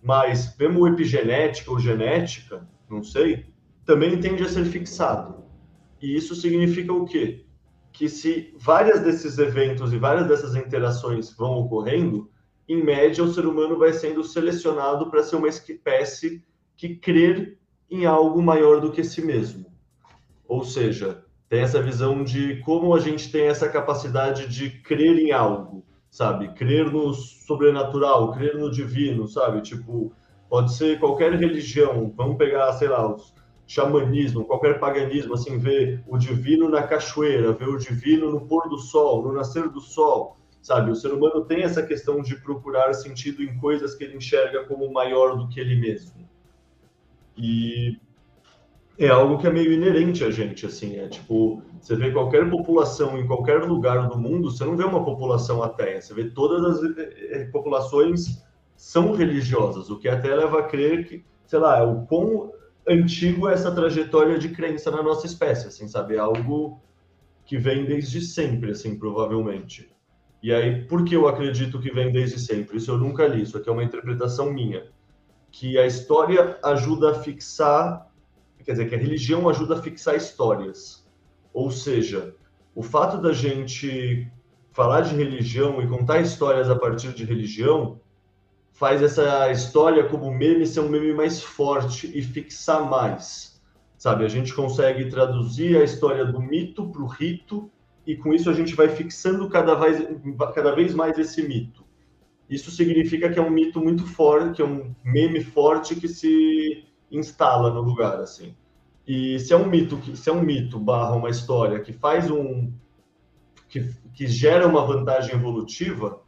mais, 0.00 0.56
mesmo 0.56 0.86
epigenética 0.86 1.72
ou 1.72 1.80
genética, 1.80 2.64
não 2.88 3.02
sei, 3.02 3.46
também 3.84 4.20
tende 4.20 4.44
a 4.44 4.48
ser 4.48 4.64
fixado. 4.64 5.42
E 6.00 6.16
isso 6.16 6.36
significa 6.36 6.92
o 6.92 7.04
quê? 7.04 7.47
Que 7.98 8.08
se 8.08 8.54
várias 8.56 9.00
desses 9.00 9.38
eventos 9.38 9.92
e 9.92 9.98
várias 9.98 10.28
dessas 10.28 10.54
interações 10.54 11.34
vão 11.36 11.54
ocorrendo, 11.58 12.30
em 12.68 12.80
média 12.80 13.24
o 13.24 13.34
ser 13.34 13.44
humano 13.44 13.76
vai 13.76 13.92
sendo 13.92 14.22
selecionado 14.22 15.10
para 15.10 15.24
ser 15.24 15.34
uma 15.34 15.48
espécie 15.48 16.44
que 16.76 16.94
crer 16.94 17.58
em 17.90 18.06
algo 18.06 18.40
maior 18.40 18.80
do 18.80 18.92
que 18.92 19.02
si 19.02 19.20
mesmo. 19.20 19.66
Ou 20.46 20.62
seja, 20.62 21.24
tem 21.48 21.58
essa 21.58 21.82
visão 21.82 22.22
de 22.22 22.60
como 22.60 22.94
a 22.94 23.00
gente 23.00 23.32
tem 23.32 23.48
essa 23.48 23.68
capacidade 23.68 24.46
de 24.46 24.70
crer 24.70 25.18
em 25.18 25.32
algo, 25.32 25.84
sabe? 26.08 26.54
Crer 26.54 26.92
no 26.92 27.12
sobrenatural, 27.12 28.30
crer 28.30 28.56
no 28.56 28.70
divino, 28.70 29.26
sabe? 29.26 29.60
Tipo, 29.60 30.12
pode 30.48 30.72
ser 30.72 31.00
qualquer 31.00 31.32
religião. 31.32 32.14
Vamos 32.16 32.36
pegar, 32.36 32.72
sei 32.74 32.86
lá, 32.86 33.04
o 33.04 33.16
xamanismo, 33.68 34.46
qualquer 34.46 34.80
paganismo, 34.80 35.34
assim, 35.34 35.58
ver 35.58 36.02
o 36.08 36.16
divino 36.16 36.70
na 36.70 36.82
cachoeira, 36.82 37.52
ver 37.52 37.68
o 37.68 37.76
divino 37.76 38.32
no 38.32 38.40
pôr 38.40 38.66
do 38.66 38.78
sol, 38.78 39.22
no 39.22 39.34
nascer 39.34 39.68
do 39.68 39.80
sol, 39.80 40.38
sabe? 40.62 40.90
O 40.90 40.96
ser 40.96 41.12
humano 41.12 41.44
tem 41.44 41.62
essa 41.62 41.82
questão 41.82 42.22
de 42.22 42.34
procurar 42.36 42.94
sentido 42.94 43.42
em 43.42 43.58
coisas 43.58 43.94
que 43.94 44.04
ele 44.04 44.16
enxerga 44.16 44.64
como 44.64 44.90
maior 44.90 45.36
do 45.36 45.48
que 45.48 45.60
ele 45.60 45.76
mesmo. 45.76 46.26
E 47.36 47.98
é 48.98 49.08
algo 49.08 49.36
que 49.36 49.46
é 49.46 49.50
meio 49.50 49.70
inerente 49.70 50.24
a 50.24 50.30
gente, 50.30 50.64
assim, 50.64 50.96
é 50.96 51.06
tipo, 51.06 51.62
você 51.78 51.94
vê 51.94 52.10
qualquer 52.10 52.48
população 52.48 53.18
em 53.18 53.26
qualquer 53.26 53.62
lugar 53.64 54.08
do 54.08 54.16
mundo, 54.18 54.50
você 54.50 54.64
não 54.64 54.78
vê 54.78 54.84
uma 54.84 55.04
população 55.04 55.62
ateia, 55.62 56.00
você 56.00 56.14
vê 56.14 56.24
todas 56.30 56.64
as 56.64 56.96
eh, 56.96 57.50
populações 57.52 58.42
são 58.74 59.12
religiosas, 59.12 59.90
o 59.90 59.98
que 59.98 60.08
até 60.08 60.34
leva 60.34 60.60
a 60.60 60.62
crer 60.62 61.06
que, 61.06 61.22
sei 61.46 61.58
lá, 61.58 61.84
o 61.84 62.06
quão 62.06 62.50
antigo 62.88 63.48
essa 63.48 63.70
trajetória 63.70 64.38
de 64.38 64.50
crença 64.50 64.90
na 64.90 65.02
nossa 65.02 65.26
espécie, 65.26 65.68
assim, 65.68 65.88
sabe, 65.88 66.16
é 66.16 66.18
algo 66.18 66.80
que 67.44 67.58
vem 67.58 67.84
desde 67.84 68.20
sempre, 68.20 68.72
assim, 68.72 68.98
provavelmente. 68.98 69.90
E 70.42 70.52
aí, 70.52 70.84
por 70.84 71.04
que 71.04 71.14
eu 71.14 71.26
acredito 71.26 71.80
que 71.80 71.90
vem 71.90 72.12
desde 72.12 72.38
sempre? 72.38 72.76
Isso 72.76 72.90
eu 72.90 72.98
nunca 72.98 73.26
li, 73.26 73.42
isso 73.42 73.56
aqui 73.56 73.68
é 73.68 73.72
uma 73.72 73.84
interpretação 73.84 74.52
minha. 74.52 74.86
Que 75.50 75.78
a 75.78 75.86
história 75.86 76.58
ajuda 76.62 77.10
a 77.10 77.14
fixar 77.14 78.08
quer 78.68 78.72
dizer, 78.72 78.88
que 78.90 78.94
a 78.94 78.98
religião 78.98 79.48
ajuda 79.48 79.76
a 79.76 79.82
fixar 79.82 80.14
histórias. 80.14 81.02
Ou 81.54 81.70
seja, 81.70 82.34
o 82.74 82.82
fato 82.82 83.16
da 83.16 83.32
gente 83.32 84.30
falar 84.72 85.00
de 85.00 85.16
religião 85.16 85.80
e 85.80 85.88
contar 85.88 86.20
histórias 86.20 86.68
a 86.68 86.76
partir 86.76 87.14
de 87.14 87.24
religião 87.24 87.98
faz 88.78 89.02
essa 89.02 89.50
história 89.50 90.08
como 90.08 90.32
meme 90.32 90.64
ser 90.64 90.80
um 90.80 90.88
meme 90.88 91.12
mais 91.12 91.42
forte 91.42 92.10
e 92.16 92.22
fixar 92.22 92.88
mais. 92.88 93.60
Sabe, 93.96 94.24
a 94.24 94.28
gente 94.28 94.54
consegue 94.54 95.10
traduzir 95.10 95.76
a 95.76 95.82
história 95.82 96.24
do 96.24 96.40
mito 96.40 96.88
para 96.88 97.02
o 97.02 97.06
rito 97.06 97.68
e 98.06 98.14
com 98.14 98.32
isso 98.32 98.48
a 98.48 98.52
gente 98.52 98.76
vai 98.76 98.88
fixando 98.88 99.48
cada 99.48 99.74
vez, 99.74 100.06
cada 100.54 100.72
vez 100.76 100.94
mais 100.94 101.18
esse 101.18 101.42
mito. 101.42 101.84
Isso 102.48 102.70
significa 102.70 103.28
que 103.28 103.38
é 103.40 103.42
um 103.42 103.50
mito 103.50 103.80
muito 103.80 104.06
forte, 104.06 104.56
que 104.56 104.62
é 104.62 104.64
um 104.64 104.94
meme 105.04 105.42
forte 105.42 105.96
que 105.96 106.06
se 106.06 106.84
instala 107.10 107.74
no 107.74 107.80
lugar, 107.80 108.20
assim. 108.20 108.54
E 109.04 109.40
se 109.40 109.52
é 109.52 109.56
um 109.56 109.68
mito, 109.68 110.00
se 110.16 110.30
é 110.30 110.32
um 110.32 110.40
mito 110.40 110.78
barra 110.78 111.16
uma 111.16 111.30
história 111.30 111.80
que 111.80 111.92
faz 111.92 112.30
um 112.30 112.72
que, 113.68 113.92
que 114.14 114.28
gera 114.28 114.68
uma 114.68 114.86
vantagem 114.86 115.34
evolutiva, 115.34 116.22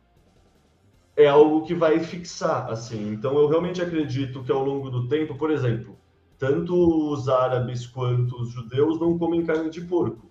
é 1.23 1.29
algo 1.29 1.63
que 1.63 1.75
vai 1.75 2.01
fixar, 2.01 2.71
assim. 2.71 3.13
Então 3.13 3.37
eu 3.39 3.49
realmente 3.49 3.83
acredito 3.83 4.43
que 4.43 4.53
ao 4.53 4.65
longo 4.65 4.91
do 4.91 5.09
tempo, 5.09 5.37
por 5.37 5.51
exemplo, 5.51 5.99
tanto 6.39 6.75
os 7.13 7.29
árabes 7.29 7.87
quanto 7.87 8.41
os 8.41 8.51
judeus 8.51 8.99
não 8.99 9.19
comem 9.19 9.45
carne 9.45 9.71
de 9.71 9.83
porco. 9.83 10.31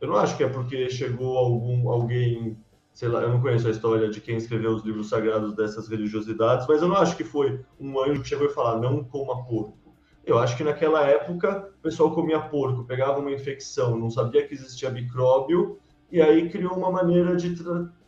Eu 0.00 0.08
não 0.08 0.16
acho 0.16 0.36
que 0.36 0.44
é 0.44 0.48
porque 0.48 0.88
chegou 0.88 1.36
algum 1.36 1.90
alguém, 1.90 2.56
sei 2.92 3.08
lá, 3.08 3.20
eu 3.20 3.28
não 3.28 3.40
conheço 3.40 3.66
a 3.68 3.70
história 3.70 4.08
de 4.08 4.20
quem 4.20 4.36
escreveu 4.36 4.70
os 4.70 4.84
livros 4.84 5.08
sagrados 5.08 5.54
dessas 5.54 5.88
religiosidades, 5.88 6.66
mas 6.68 6.80
eu 6.80 6.88
não 6.88 6.96
acho 6.96 7.16
que 7.16 7.24
foi 7.24 7.60
um 7.78 8.00
anjo 8.00 8.22
que 8.22 8.28
chegou 8.28 8.46
e 8.46 8.50
falou: 8.54 8.80
"Não 8.80 9.04
coma 9.04 9.44
porco". 9.44 9.94
Eu 10.24 10.38
acho 10.38 10.56
que 10.56 10.64
naquela 10.64 11.04
época 11.06 11.70
o 11.78 11.82
pessoal 11.82 12.14
comia 12.14 12.40
porco, 12.40 12.84
pegava 12.84 13.18
uma 13.18 13.32
infecção, 13.32 13.98
não 13.98 14.10
sabia 14.10 14.46
que 14.46 14.54
existia 14.54 14.90
micróbio, 14.90 15.78
e 16.12 16.20
aí 16.20 16.48
criou 16.48 16.76
uma 16.76 16.90
maneira 16.90 17.36
de 17.36 17.56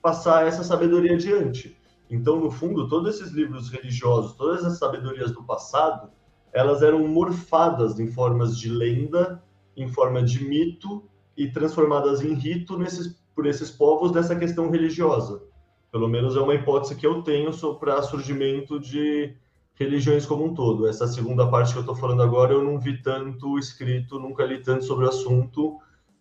passar 0.00 0.46
essa 0.46 0.62
sabedoria 0.62 1.14
adiante. 1.14 1.76
Então, 2.10 2.38
no 2.38 2.50
fundo, 2.50 2.88
todos 2.88 3.14
esses 3.14 3.32
livros 3.32 3.70
religiosos, 3.70 4.34
todas 4.34 4.64
as 4.64 4.78
sabedorias 4.78 5.32
do 5.32 5.42
passado, 5.44 6.10
elas 6.52 6.82
eram 6.82 7.06
morfadas 7.08 7.98
em 7.98 8.06
formas 8.06 8.58
de 8.58 8.68
lenda, 8.68 9.42
em 9.76 9.88
forma 9.88 10.22
de 10.22 10.44
mito 10.44 11.04
e 11.36 11.48
transformadas 11.48 12.20
em 12.22 12.34
rito 12.34 12.78
nesses, 12.78 13.18
por 13.34 13.46
esses 13.46 13.70
povos 13.70 14.12
dessa 14.12 14.36
questão 14.36 14.70
religiosa. 14.70 15.42
Pelo 15.90 16.08
menos 16.08 16.36
é 16.36 16.40
uma 16.40 16.54
hipótese 16.54 16.94
que 16.94 17.06
eu 17.06 17.22
tenho 17.22 17.50
para 17.78 18.02
surgimento 18.02 18.78
de 18.78 19.34
religiões 19.74 20.26
como 20.26 20.44
um 20.44 20.54
todo. 20.54 20.86
Essa 20.86 21.06
segunda 21.06 21.46
parte 21.46 21.72
que 21.72 21.78
eu 21.78 21.82
estou 21.82 21.96
falando 21.96 22.22
agora, 22.22 22.52
eu 22.52 22.62
não 22.62 22.78
vi 22.78 23.02
tanto 23.02 23.58
escrito, 23.58 24.18
nunca 24.18 24.44
li 24.44 24.62
tanto 24.62 24.84
sobre 24.84 25.06
o 25.06 25.08
assunto. 25.08 25.78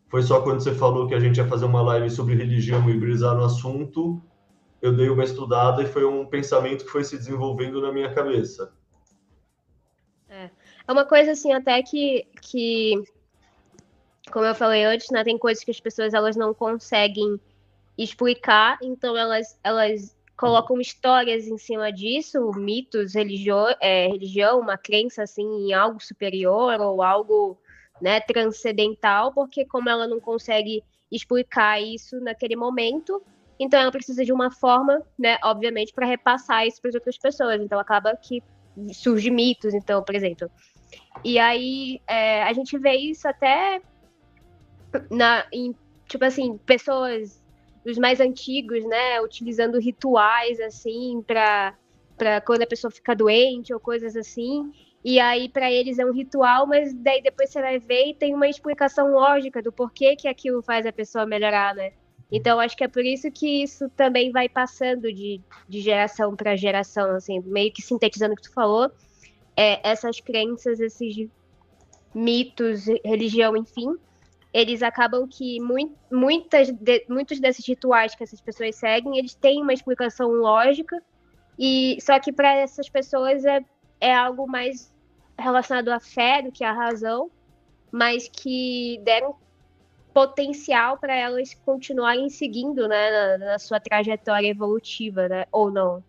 Foi 0.08 0.24
só 0.24 0.42
quando 0.42 0.62
você 0.62 0.74
falou 0.74 1.08
que 1.08 1.14
a 1.14 1.20
gente 1.20 1.38
ia 1.38 1.48
fazer 1.48 1.66
uma 1.66 1.82
live 1.82 2.10
sobre 2.10 2.36
religião 2.36 2.90
e 2.90 2.98
brisar 2.98 3.36
no 3.36 3.46
assunto, 3.46 4.22
eu 4.82 4.96
dei 4.96 5.10
uma 5.10 5.24
estudada 5.24 5.84
e 5.84 5.86
foi 5.86 6.04
um 6.06 6.26
pensamento 6.26 6.86
que 6.86 6.92
foi 6.92 7.04
se 7.04 7.18
desenvolvendo 7.18 7.82
na 7.82 7.92
minha 7.92 8.14
cabeça. 8.14 8.74
É, 10.28 10.50
é 10.88 10.92
uma 10.92 11.06
coisa 11.06 11.32
assim 11.32 11.54
até 11.54 11.82
que, 11.84 12.26
que 12.42 13.04
como 14.32 14.46
eu 14.46 14.56
falei 14.56 14.84
antes, 14.84 15.10
né, 15.12 15.24
tem 15.24 15.38
coisas 15.38 15.64
que 15.64 15.72
as 15.72 15.80
pessoas 15.80 16.14
elas 16.14 16.36
não 16.36 16.54
conseguem 16.54 17.40
explicar, 17.98 18.80
então 18.82 19.16
elas 19.16 19.60
elas 19.64 20.16
colocam 20.36 20.82
histórias 20.82 21.48
em 21.48 21.58
cima 21.58 21.92
disso, 21.92 22.50
mitos, 22.56 23.14
religio, 23.14 23.68
é, 23.80 24.08
religião, 24.08 24.60
uma 24.60 24.76
crença 24.76 25.22
assim 25.22 25.44
em 25.44 25.74
algo 25.74 26.02
superior 26.02 26.82
ou 26.82 27.04
algo 27.04 27.60
né, 28.02 28.20
transcendental, 28.22 29.32
porque 29.32 29.64
como 29.66 29.88
ela 29.88 30.08
não 30.08 30.20
consegue 30.20 30.84
explicar 31.12 31.80
isso 31.80 32.20
naquele 32.20 32.56
momento, 32.56 33.22
então 33.64 33.80
ela 33.80 33.92
precisa 33.92 34.24
de 34.26 34.34
uma 34.34 34.52
forma, 34.52 35.02
né, 35.18 35.38
obviamente, 35.44 35.94
para 35.94 36.06
repassar 36.06 36.66
isso 36.66 36.82
para 36.82 36.90
as 36.90 36.96
outras 36.96 37.18
pessoas. 37.18 37.62
Então 37.62 37.80
acaba 37.80 38.16
que 38.16 38.42
surge 38.94 39.30
mitos, 39.30 39.74
então, 39.74 40.04
por 40.04 40.16
exemplo. 40.16 40.50
E 41.24 41.38
aí 41.38 42.02
é, 42.08 42.44
a 42.44 42.54
gente 42.54 42.78
vê 42.78 42.96
isso 42.96 43.28
até 43.28 43.82
na, 45.10 45.46
em, 45.52 45.76
tipo 46.08 46.26
assim, 46.26 46.58
pessoas 46.58 47.42
dos 47.86 47.98
mais 47.98 48.20
antigos, 48.20 48.86
né, 48.86 49.22
utilizando 49.22 49.80
rituais 49.80 50.60
assim 50.60 51.24
para 51.26 51.76
para 52.18 52.40
quando 52.40 52.62
a 52.62 52.68
pessoa 52.68 52.92
fica 52.92 53.16
doente 53.16 53.74
ou 53.74 53.80
coisas 53.80 54.16
assim. 54.16 54.72
E 55.04 55.20
aí 55.20 55.50
para 55.50 55.72
eles 55.72 55.98
é 55.98 56.06
um 56.06 56.14
ritual, 56.14 56.68
mas 56.68 56.94
daí 56.94 57.22
depois 57.22 57.50
você 57.50 57.60
vai 57.60 57.80
ver 57.80 58.10
e 58.10 58.14
tem 58.14 58.36
uma 58.36 58.48
explicação 58.48 59.12
lógica 59.12 59.62
do 59.62 59.72
porquê 59.72 60.16
que 60.16 60.28
aquilo 60.28 60.62
faz 60.62 60.86
a 60.86 60.92
pessoa 60.92 61.26
melhorar, 61.26 61.74
né? 61.74 61.94
Então 62.32 62.60
acho 62.60 62.78
que 62.78 62.84
é 62.84 62.88
por 62.88 63.04
isso 63.04 63.30
que 63.30 63.64
isso 63.64 63.90
também 63.90 64.32
vai 64.32 64.48
passando 64.48 65.12
de, 65.12 65.42
de 65.68 65.82
geração 65.82 66.36
para 66.36 66.56
geração, 66.56 67.12
assim, 67.12 67.42
meio 67.42 67.72
que 67.74 67.82
sintetizando 67.82 68.34
o 68.34 68.36
que 68.36 68.44
tu 68.44 68.54
falou, 68.54 68.90
é, 69.56 69.88
essas 69.88 70.22
crenças, 70.22 70.80
esses 70.80 71.28
mitos, 72.14 72.86
religião, 73.04 73.58
enfim, 73.58 73.98
eles 74.54 74.82
acabam 74.82 75.28
que 75.28 75.60
muito, 75.60 75.96
muitas 76.12 76.72
de, 76.72 77.06
muitos 77.10 77.40
desses 77.40 77.66
rituais 77.68 78.16
que 78.16 78.24
essas 78.24 78.40
pessoas 78.40 78.76
seguem, 78.76 79.18
eles 79.18 79.34
têm 79.34 79.62
uma 79.62 79.74
explicação 79.74 80.30
lógica, 80.32 81.02
e 81.60 81.98
só 82.02 82.20
que 82.20 82.32
para 82.32 82.56
essas 82.56 82.90
pessoas 82.90 83.44
é, 83.46 83.64
é 84.00 84.16
algo 84.16 84.48
mais 84.48 84.94
relacionado 85.38 85.90
à 85.90 86.00
fé 86.00 86.42
do 86.42 86.52
que 86.52 86.64
à 86.64 86.72
razão, 86.72 87.30
mas 87.92 88.28
que 88.28 89.00
deram 89.04 89.36
potencial 90.14 90.98
para 90.98 91.16
elas 91.16 91.54
continuarem 91.66 92.30
seguindo, 92.30 92.88
né, 92.88 93.38
na, 93.38 93.38
na, 93.38 93.60
sua 93.60 93.80
trajetória 93.80 94.48
evolutiva, 94.48 95.28
né? 95.28 95.46
Ou 95.52 95.72
não? 95.72 96.04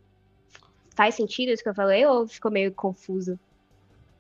Faz 0.94 1.14
sentido 1.14 1.50
isso 1.50 1.62
que 1.62 1.68
eu 1.68 1.74
falei 1.74 2.04
ou 2.04 2.26
ficou 2.26 2.50
meio 2.50 2.72
confuso? 2.72 3.38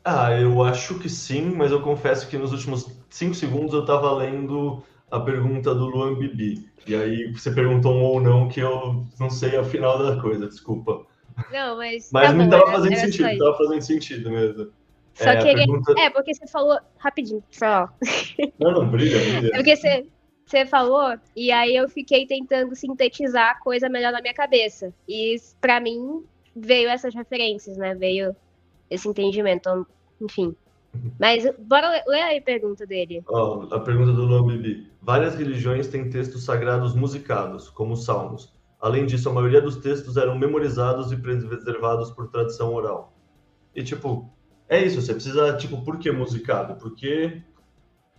Ah, 0.04 0.32
eu 0.32 0.62
acho 0.62 0.98
que 0.98 1.08
sim, 1.08 1.54
mas 1.54 1.70
eu 1.70 1.80
confesso 1.82 2.28
que 2.28 2.36
nos 2.36 2.52
últimos 2.52 2.88
cinco 3.08 3.34
segundos 3.34 3.72
eu 3.72 3.80
estava 3.80 4.12
lendo 4.12 4.82
a 5.10 5.20
pergunta 5.20 5.74
do 5.74 5.86
Luan 5.86 6.14
Bibi. 6.14 6.68
E 6.86 6.94
aí 6.94 7.32
você 7.32 7.52
perguntou 7.52 7.94
um 7.94 8.02
ou 8.02 8.20
não 8.20 8.48
que 8.48 8.60
eu 8.60 9.06
não 9.20 9.30
sei 9.30 9.56
a 9.56 9.62
final 9.62 9.98
da 9.98 10.20
coisa, 10.20 10.48
desculpa. 10.48 11.06
Não, 11.52 11.76
mas. 11.76 12.10
Mas 12.12 12.28
tá 12.28 12.34
não 12.34 12.44
estava 12.44 12.66
fazendo 12.72 12.96
sentido, 12.96 13.28
estava 13.28 13.56
fazendo 13.56 13.82
sentido 13.82 14.30
mesmo. 14.30 14.72
Só 15.14 15.30
é, 15.30 15.36
queria. 15.36 15.66
Pergunta... 15.66 15.94
É, 15.98 16.10
porque 16.10 16.34
você 16.34 16.46
falou. 16.46 16.78
Rapidinho, 16.98 17.42
só. 17.50 17.88
Não, 18.58 18.72
não, 18.72 18.88
brilha, 18.88 19.18
brilha. 19.18 19.50
É 19.52 19.56
porque 19.56 19.76
você, 19.76 20.06
você 20.46 20.66
falou, 20.66 21.16
e 21.36 21.50
aí 21.50 21.74
eu 21.74 21.88
fiquei 21.88 22.26
tentando 22.26 22.74
sintetizar 22.74 23.50
a 23.50 23.60
coisa 23.60 23.88
melhor 23.88 24.12
na 24.12 24.20
minha 24.20 24.34
cabeça. 24.34 24.92
E 25.08 25.36
para 25.60 25.80
mim 25.80 26.24
veio 26.54 26.88
essas 26.88 27.14
referências, 27.14 27.76
né? 27.76 27.94
Veio 27.94 28.34
esse 28.90 29.08
entendimento. 29.08 29.86
Enfim. 30.20 30.54
Mas 31.18 31.50
bora 31.58 32.02
ler 32.06 32.22
aí 32.22 32.38
a 32.38 32.42
pergunta 32.42 32.86
dele. 32.86 33.22
Oh, 33.28 33.66
a 33.70 33.80
pergunta 33.80 34.12
do 34.12 34.24
Luan 34.24 34.46
Bibi. 34.46 34.90
Várias 35.00 35.34
religiões 35.34 35.88
têm 35.88 36.10
textos 36.10 36.44
sagrados 36.44 36.94
musicados, 36.94 37.68
como 37.70 37.94
os 37.94 38.04
salmos. 38.04 38.52
Além 38.80 39.06
disso, 39.06 39.28
a 39.28 39.32
maioria 39.32 39.60
dos 39.60 39.76
textos 39.76 40.16
eram 40.16 40.38
memorizados 40.38 41.12
e 41.12 41.16
preservados 41.16 42.10
por 42.10 42.28
tradição 42.28 42.74
oral. 42.74 43.12
E, 43.74 43.82
tipo, 43.82 44.30
é 44.72 44.82
isso, 44.82 45.02
você 45.02 45.12
precisa, 45.12 45.54
tipo, 45.58 45.82
por 45.82 45.98
que 45.98 46.10
musicado? 46.10 46.76
Porque 46.76 47.42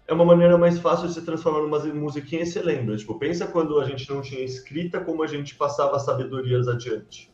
é 0.08 0.14
uma 0.14 0.24
maneira 0.24 0.56
mais 0.56 0.78
fácil 0.78 1.08
de 1.08 1.16
se 1.16 1.24
transformar 1.24 1.62
numa 1.62 1.80
musiquinha 2.00 2.44
e 2.44 2.46
você 2.46 2.62
lembra. 2.62 2.96
Tipo, 2.96 3.18
pensa 3.18 3.48
quando 3.48 3.80
a 3.80 3.86
gente 3.86 4.08
não 4.08 4.22
tinha 4.22 4.44
escrita, 4.44 5.00
como 5.00 5.24
a 5.24 5.28
gente 5.28 5.56
passava 5.56 5.98
sabedorias 5.98 6.68
adiante. 6.68 7.34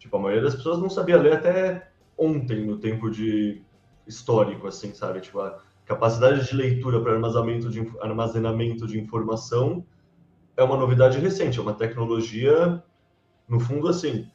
Tipo, 0.00 0.16
a 0.16 0.20
maioria 0.20 0.42
das 0.42 0.56
pessoas 0.56 0.80
não 0.80 0.90
sabia 0.90 1.16
ler 1.16 1.34
até 1.34 1.92
ontem, 2.16 2.66
no 2.66 2.78
tempo 2.78 3.08
de 3.08 3.62
histórico, 4.04 4.66
assim, 4.66 4.92
sabe? 4.92 5.20
Tipo, 5.20 5.40
a 5.40 5.62
capacidade 5.84 6.44
de 6.44 6.56
leitura 6.56 7.00
para 7.00 7.12
armazenamento 7.12 7.70
de, 7.70 7.88
armazenamento 8.00 8.84
de 8.84 8.98
informação 8.98 9.86
é 10.56 10.64
uma 10.64 10.76
novidade 10.76 11.20
recente, 11.20 11.60
é 11.60 11.62
uma 11.62 11.74
tecnologia, 11.74 12.82
no 13.48 13.60
fundo, 13.60 13.86
assim, 13.86 14.28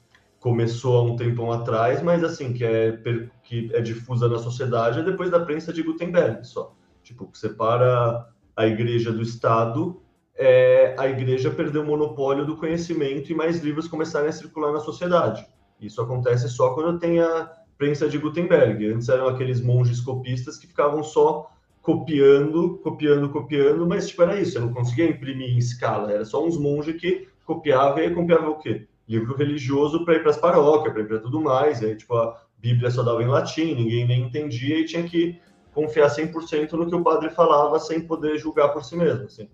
começou 0.43 0.97
há 0.97 1.03
um 1.03 1.15
tempão 1.15 1.53
atrás, 1.53 2.03
mas 2.03 2.21
assim, 2.21 2.51
que 2.51 2.65
é, 2.65 2.99
que 3.43 3.71
é 3.73 3.79
difusa 3.79 4.27
na 4.27 4.37
sociedade 4.37 4.99
é 4.99 5.01
depois 5.01 5.31
da 5.31 5.39
prensa 5.39 5.71
de 5.71 5.81
Gutenberg 5.81 6.45
só. 6.45 6.75
Tipo, 7.01 7.29
separa 7.33 8.27
a 8.53 8.67
igreja 8.67 9.09
do 9.09 9.21
Estado, 9.21 10.01
é, 10.35 10.95
a 10.99 11.07
igreja 11.07 11.49
perdeu 11.49 11.81
o 11.81 11.85
monopólio 11.85 12.45
do 12.45 12.57
conhecimento 12.57 13.31
e 13.31 13.35
mais 13.35 13.63
livros 13.63 13.87
começarem 13.87 14.27
a 14.27 14.33
circular 14.33 14.73
na 14.73 14.81
sociedade. 14.81 15.47
Isso 15.79 16.01
acontece 16.01 16.49
só 16.49 16.73
quando 16.73 16.99
tem 16.99 17.21
a 17.21 17.49
prensa 17.77 18.09
de 18.09 18.17
Gutenberg. 18.17 18.85
Antes 18.85 19.07
eram 19.07 19.29
aqueles 19.29 19.61
monges 19.61 20.01
copistas 20.01 20.57
que 20.57 20.67
ficavam 20.67 21.01
só 21.03 21.49
copiando, 21.81 22.79
copiando, 22.83 23.29
copiando, 23.29 23.87
mas 23.87 24.09
tipo, 24.09 24.21
era 24.23 24.37
isso, 24.37 24.51
você 24.51 24.59
não 24.59 24.73
conseguia 24.73 25.09
imprimir 25.09 25.53
em 25.53 25.57
escala, 25.57 26.11
era 26.11 26.25
só 26.25 26.45
uns 26.45 26.57
monges 26.57 26.99
que 26.99 27.29
copiavam 27.45 28.03
e 28.03 28.13
copiavam 28.13 28.51
o 28.51 28.57
quê? 28.57 28.87
Livro 29.07 29.35
religioso 29.35 30.05
para 30.05 30.15
ir 30.15 30.21
para 30.21 30.31
as 30.31 30.37
paróquias, 30.37 30.93
para 30.93 31.03
ir 31.03 31.07
para 31.07 31.19
tudo 31.19 31.41
mais. 31.41 31.81
E 31.81 31.85
aí, 31.87 31.95
tipo, 31.95 32.15
a 32.15 32.41
Bíblia 32.57 32.89
só 32.89 33.03
dava 33.03 33.21
em 33.23 33.27
latim, 33.27 33.75
ninguém 33.75 34.07
nem 34.07 34.23
entendia 34.23 34.79
e 34.79 34.85
tinha 34.85 35.03
que 35.03 35.39
confiar 35.73 36.09
100% 36.09 36.71
no 36.73 36.87
que 36.87 36.95
o 36.95 37.03
padre 37.03 37.29
falava 37.29 37.79
sem 37.79 38.05
poder 38.05 38.37
julgar 38.37 38.69
por 38.69 38.83
si 38.83 38.95
mesmo. 38.95 39.25
Assim. 39.25 39.49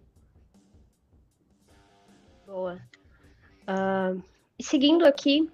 Boa. 2.45 2.77
Uh, 3.67 4.21
seguindo 4.61 5.05
aqui, 5.05 5.49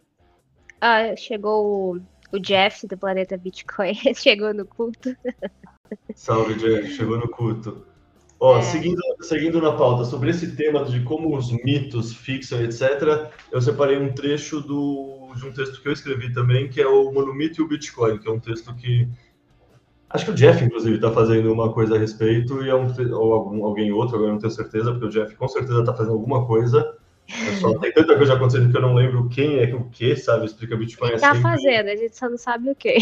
uh, 0.76 1.16
chegou 1.18 1.96
o, 1.96 2.02
o 2.32 2.40
Jeff 2.40 2.88
do 2.88 2.98
Planeta 2.98 3.38
Bitcoin, 3.38 3.94
chegou 4.16 4.54
no 4.54 4.66
culto. 4.66 5.16
Salve, 6.16 6.56
Jeff, 6.56 6.92
chegou 6.94 7.18
no 7.18 7.30
culto. 7.30 7.86
Ó, 8.46 8.60
é. 8.60 8.62
seguindo, 8.62 9.02
seguindo 9.22 9.60
na 9.60 9.72
pauta, 9.72 10.06
sobre 10.06 10.30
esse 10.30 10.56
tema 10.56 10.86
de 10.86 11.00
como 11.00 11.36
os 11.36 11.52
mitos 11.64 12.14
fixam, 12.14 12.62
etc., 12.62 13.32
eu 13.52 13.60
separei 13.60 13.98
um 13.98 14.14
trecho 14.14 14.62
do, 14.62 15.32
de 15.36 15.48
um 15.48 15.52
texto 15.52 15.82
que 15.82 15.88
eu 15.88 15.92
escrevi 15.92 16.32
também, 16.32 16.70
que 16.70 16.80
é 16.80 16.86
o 16.88 17.12
Monomito 17.12 17.60
e 17.60 17.66
o 17.66 17.68
Bitcoin, 17.68 18.20
que 18.20 18.28
é 18.28 18.32
um 18.32 18.40
texto 18.40 18.72
que. 18.76 19.10
Acho 20.08 20.26
que 20.26 20.32
o 20.32 20.36
Jeff, 20.36 20.64
inclusive, 20.64 20.98
está 20.98 21.12
fazendo 21.12 21.52
uma 21.52 21.74
coisa 21.74 21.96
a 21.96 21.98
respeito, 21.98 22.64
e 22.64 22.70
é 22.70 22.76
um, 22.76 22.86
ou 23.16 23.34
algum, 23.34 23.66
alguém 23.66 23.92
outro, 23.92 24.16
agora 24.16 24.34
não 24.34 24.40
tenho 24.40 24.54
certeza, 24.54 24.92
porque 24.92 25.08
o 25.08 25.10
Jeff 25.10 25.36
com 25.36 25.48
certeza 25.48 25.80
está 25.80 25.96
fazendo 25.96 26.14
alguma 26.14 26.46
coisa. 26.46 26.96
É 27.28 27.56
só, 27.56 27.76
tem 27.80 27.92
tanta 27.92 28.16
coisa 28.16 28.36
acontecendo 28.36 28.70
que 28.70 28.78
eu 28.78 28.82
não 28.82 28.94
lembro 28.94 29.28
quem 29.28 29.58
é 29.58 29.74
o 29.74 29.86
que, 29.86 30.16
sabe? 30.16 30.46
Explica 30.46 30.78
Bitcoin 30.78 31.14
assim. 31.14 31.22
Tá 31.22 31.34
fazendo, 31.34 31.88
a 31.88 31.96
gente 31.96 32.16
só 32.16 32.30
não 32.30 32.38
sabe 32.38 32.70
o 32.70 32.76
que. 32.76 32.98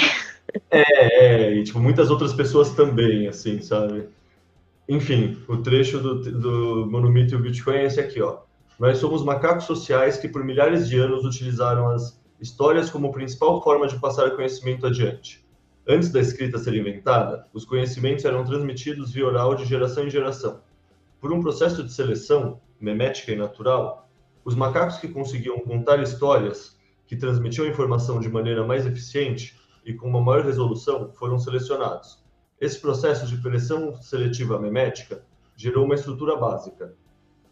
É, 0.71 1.25
é, 1.25 1.53
e 1.53 1.63
tipo, 1.63 1.81
muitas 1.81 2.09
outras 2.09 2.31
pessoas 2.31 2.69
também, 2.71 3.27
assim, 3.27 3.59
sabe? 3.59 4.07
Enfim, 4.87 5.41
o 5.47 5.57
trecho 5.57 5.99
do, 5.99 6.19
do 6.21 6.91
Monumento 6.91 7.33
e 7.33 7.37
o 7.37 7.41
Bitcoin 7.41 7.75
é 7.75 7.85
esse 7.85 7.99
aqui, 7.99 8.21
ó. 8.21 8.39
Nós 8.79 8.97
somos 8.97 9.23
macacos 9.23 9.65
sociais 9.65 10.17
que 10.17 10.27
por 10.27 10.43
milhares 10.43 10.89
de 10.89 10.97
anos 10.97 11.23
utilizaram 11.23 11.89
as 11.89 12.21
histórias 12.39 12.89
como 12.89 13.11
principal 13.11 13.63
forma 13.63 13.87
de 13.87 13.99
passar 13.99 14.31
conhecimento 14.31 14.85
adiante. 14.85 15.45
Antes 15.87 16.11
da 16.11 16.19
escrita 16.19 16.57
ser 16.57 16.73
inventada, 16.73 17.47
os 17.53 17.63
conhecimentos 17.65 18.25
eram 18.25 18.43
transmitidos 18.43 19.11
via 19.11 19.27
oral 19.27 19.55
de 19.55 19.65
geração 19.65 20.05
em 20.05 20.09
geração. 20.09 20.61
Por 21.21 21.31
um 21.31 21.41
processo 21.41 21.83
de 21.83 21.93
seleção, 21.93 22.59
memética 22.79 23.31
e 23.31 23.35
natural, 23.35 24.09
os 24.43 24.55
macacos 24.55 24.97
que 24.97 25.07
conseguiam 25.07 25.59
contar 25.59 26.01
histórias 26.01 26.77
que 27.05 27.15
transmitiam 27.15 27.67
informação 27.67 28.19
de 28.19 28.29
maneira 28.29 28.65
mais 28.65 28.85
eficiente 28.85 29.57
e 29.85 29.93
com 29.93 30.09
uma 30.09 30.21
maior 30.21 30.43
resolução 30.43 31.11
foram 31.13 31.37
selecionados. 31.37 32.22
Esse 32.63 32.79
processo 32.79 33.27
de 33.27 33.35
pressão 33.41 34.01
seletiva 34.01 34.57
memética 34.57 35.21
gerou 35.53 35.83
uma 35.83 35.95
estrutura 35.95 36.37
básica, 36.37 36.95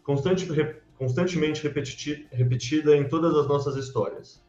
constante, 0.02 0.48
constantemente 0.96 1.62
repetida 2.30 2.96
em 2.96 3.06
todas 3.06 3.36
as 3.36 3.46
nossas 3.46 3.76
histórias. 3.76 4.42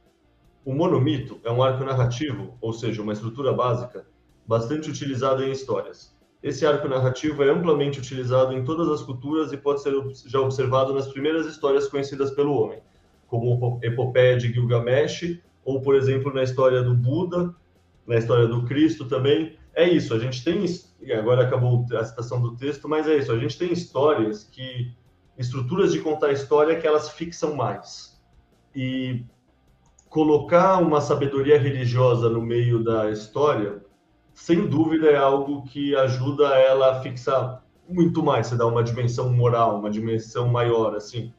O 0.63 0.73
monomito 0.73 1.37
é 1.43 1.51
um 1.51 1.61
arco 1.61 1.83
narrativo, 1.83 2.57
ou 2.61 2.71
seja, 2.71 3.01
uma 3.01 3.11
estrutura 3.11 3.51
básica, 3.51 4.07
bastante 4.47 4.89
utilizado 4.89 5.43
em 5.43 5.51
histórias. 5.51 6.15
Esse 6.41 6.65
arco 6.65 6.87
narrativo 6.87 7.43
é 7.43 7.49
amplamente 7.49 7.99
utilizado 7.99 8.53
em 8.53 8.63
todas 8.63 8.87
as 8.87 9.01
culturas 9.01 9.51
e 9.51 9.57
pode 9.57 9.81
ser 9.81 9.93
já 10.25 10.39
observado 10.39 10.93
nas 10.93 11.09
primeiras 11.09 11.45
histórias 11.45 11.89
conhecidas 11.89 12.31
pelo 12.31 12.53
homem, 12.53 12.79
como 13.27 13.81
a 13.83 13.85
epopeia 13.85 14.37
de 14.37 14.47
Gilgamesh, 14.53 15.41
ou, 15.65 15.81
por 15.81 15.93
exemplo, 15.93 16.33
na 16.33 16.41
história 16.41 16.81
do 16.81 16.95
Buda, 16.95 17.53
na 18.07 18.15
história 18.15 18.47
do 18.47 18.63
Cristo 18.63 19.03
também, 19.09 19.57
é 19.75 19.87
isso, 19.87 20.13
a 20.13 20.19
gente 20.19 20.43
tem, 20.43 20.65
agora 21.17 21.43
acabou 21.43 21.85
a 21.93 22.03
citação 22.03 22.41
do 22.41 22.55
texto, 22.55 22.87
mas 22.87 23.07
é 23.07 23.17
isso, 23.17 23.31
a 23.31 23.39
gente 23.39 23.57
tem 23.57 23.71
histórias 23.71 24.43
que, 24.43 24.93
estruturas 25.37 25.91
de 25.91 25.99
contar 25.99 26.31
história 26.31 26.79
que 26.79 26.85
elas 26.85 27.09
fixam 27.11 27.55
mais. 27.55 28.21
E 28.75 29.25
colocar 30.09 30.77
uma 30.77 31.01
sabedoria 31.01 31.59
religiosa 31.59 32.29
no 32.29 32.41
meio 32.41 32.83
da 32.83 33.09
história, 33.09 33.83
sem 34.33 34.67
dúvida 34.67 35.09
é 35.09 35.15
algo 35.15 35.63
que 35.63 35.95
ajuda 35.95 36.55
ela 36.57 36.91
a 36.91 37.01
fixar 37.01 37.63
muito 37.87 38.23
mais, 38.23 38.47
você 38.47 38.55
dá 38.55 38.65
uma 38.65 38.83
dimensão 38.83 39.31
moral, 39.31 39.79
uma 39.79 39.89
dimensão 39.89 40.47
maior, 40.47 40.95
assim. 40.95 41.33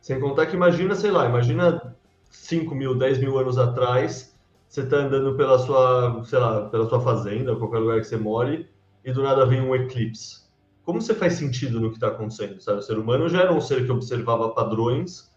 Sem 0.00 0.18
contar 0.18 0.46
que 0.46 0.56
imagina, 0.56 0.94
sei 0.94 1.10
lá, 1.10 1.26
imagina 1.26 1.94
5 2.30 2.74
mil, 2.74 2.94
10 2.94 3.18
mil 3.18 3.38
anos 3.38 3.58
atrás, 3.58 4.29
você 4.70 4.82
está 4.82 4.98
andando 4.98 5.34
pela 5.34 5.58
sua, 5.58 6.22
sei 6.24 6.38
lá, 6.38 6.68
pela 6.68 6.88
sua 6.88 7.00
fazenda, 7.00 7.56
qualquer 7.56 7.78
lugar 7.78 7.98
que 7.98 8.04
você 8.04 8.16
more, 8.16 8.70
e 9.04 9.12
do 9.12 9.20
nada 9.20 9.44
vem 9.44 9.60
um 9.60 9.74
eclipse. 9.74 10.48
Como 10.84 11.02
você 11.02 11.12
faz 11.12 11.32
sentido 11.32 11.80
no 11.80 11.88
que 11.88 11.96
está 11.96 12.06
acontecendo, 12.06 12.60
sabe? 12.60 12.78
O 12.78 12.82
ser 12.82 12.96
humano 12.96 13.28
já 13.28 13.40
era 13.40 13.52
um 13.52 13.60
ser 13.60 13.84
que 13.84 13.90
observava 13.90 14.50
padrões, 14.50 15.28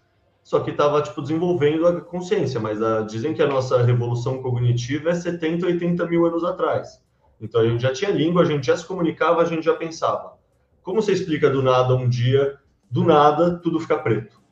só 0.44 0.60
que 0.60 0.70
estava 0.70 1.02
tipo 1.02 1.20
desenvolvendo 1.20 1.88
a 1.88 2.00
consciência. 2.00 2.60
Mas 2.60 2.80
a, 2.80 3.02
dizem 3.02 3.34
que 3.34 3.42
a 3.42 3.48
nossa 3.48 3.82
revolução 3.82 4.40
cognitiva 4.40 5.10
é 5.10 5.16
70, 5.16 5.66
80 5.66 6.06
mil 6.06 6.28
anos 6.28 6.44
atrás. 6.44 7.02
Então 7.42 7.62
a 7.62 7.68
gente 7.68 7.82
já 7.82 7.92
tinha 7.92 8.12
língua, 8.12 8.44
a 8.44 8.46
gente 8.46 8.68
já 8.68 8.78
se 8.78 8.86
comunicava, 8.86 9.42
a 9.42 9.46
gente 9.46 9.66
já 9.66 9.74
pensava. 9.74 10.38
Como 10.84 11.02
você 11.02 11.12
explica 11.12 11.50
do 11.50 11.64
nada 11.64 11.96
um 11.96 12.08
dia, 12.08 12.60
do 12.92 13.04
nada 13.04 13.58
tudo 13.58 13.80
fica 13.80 13.98
preto? 13.98 14.43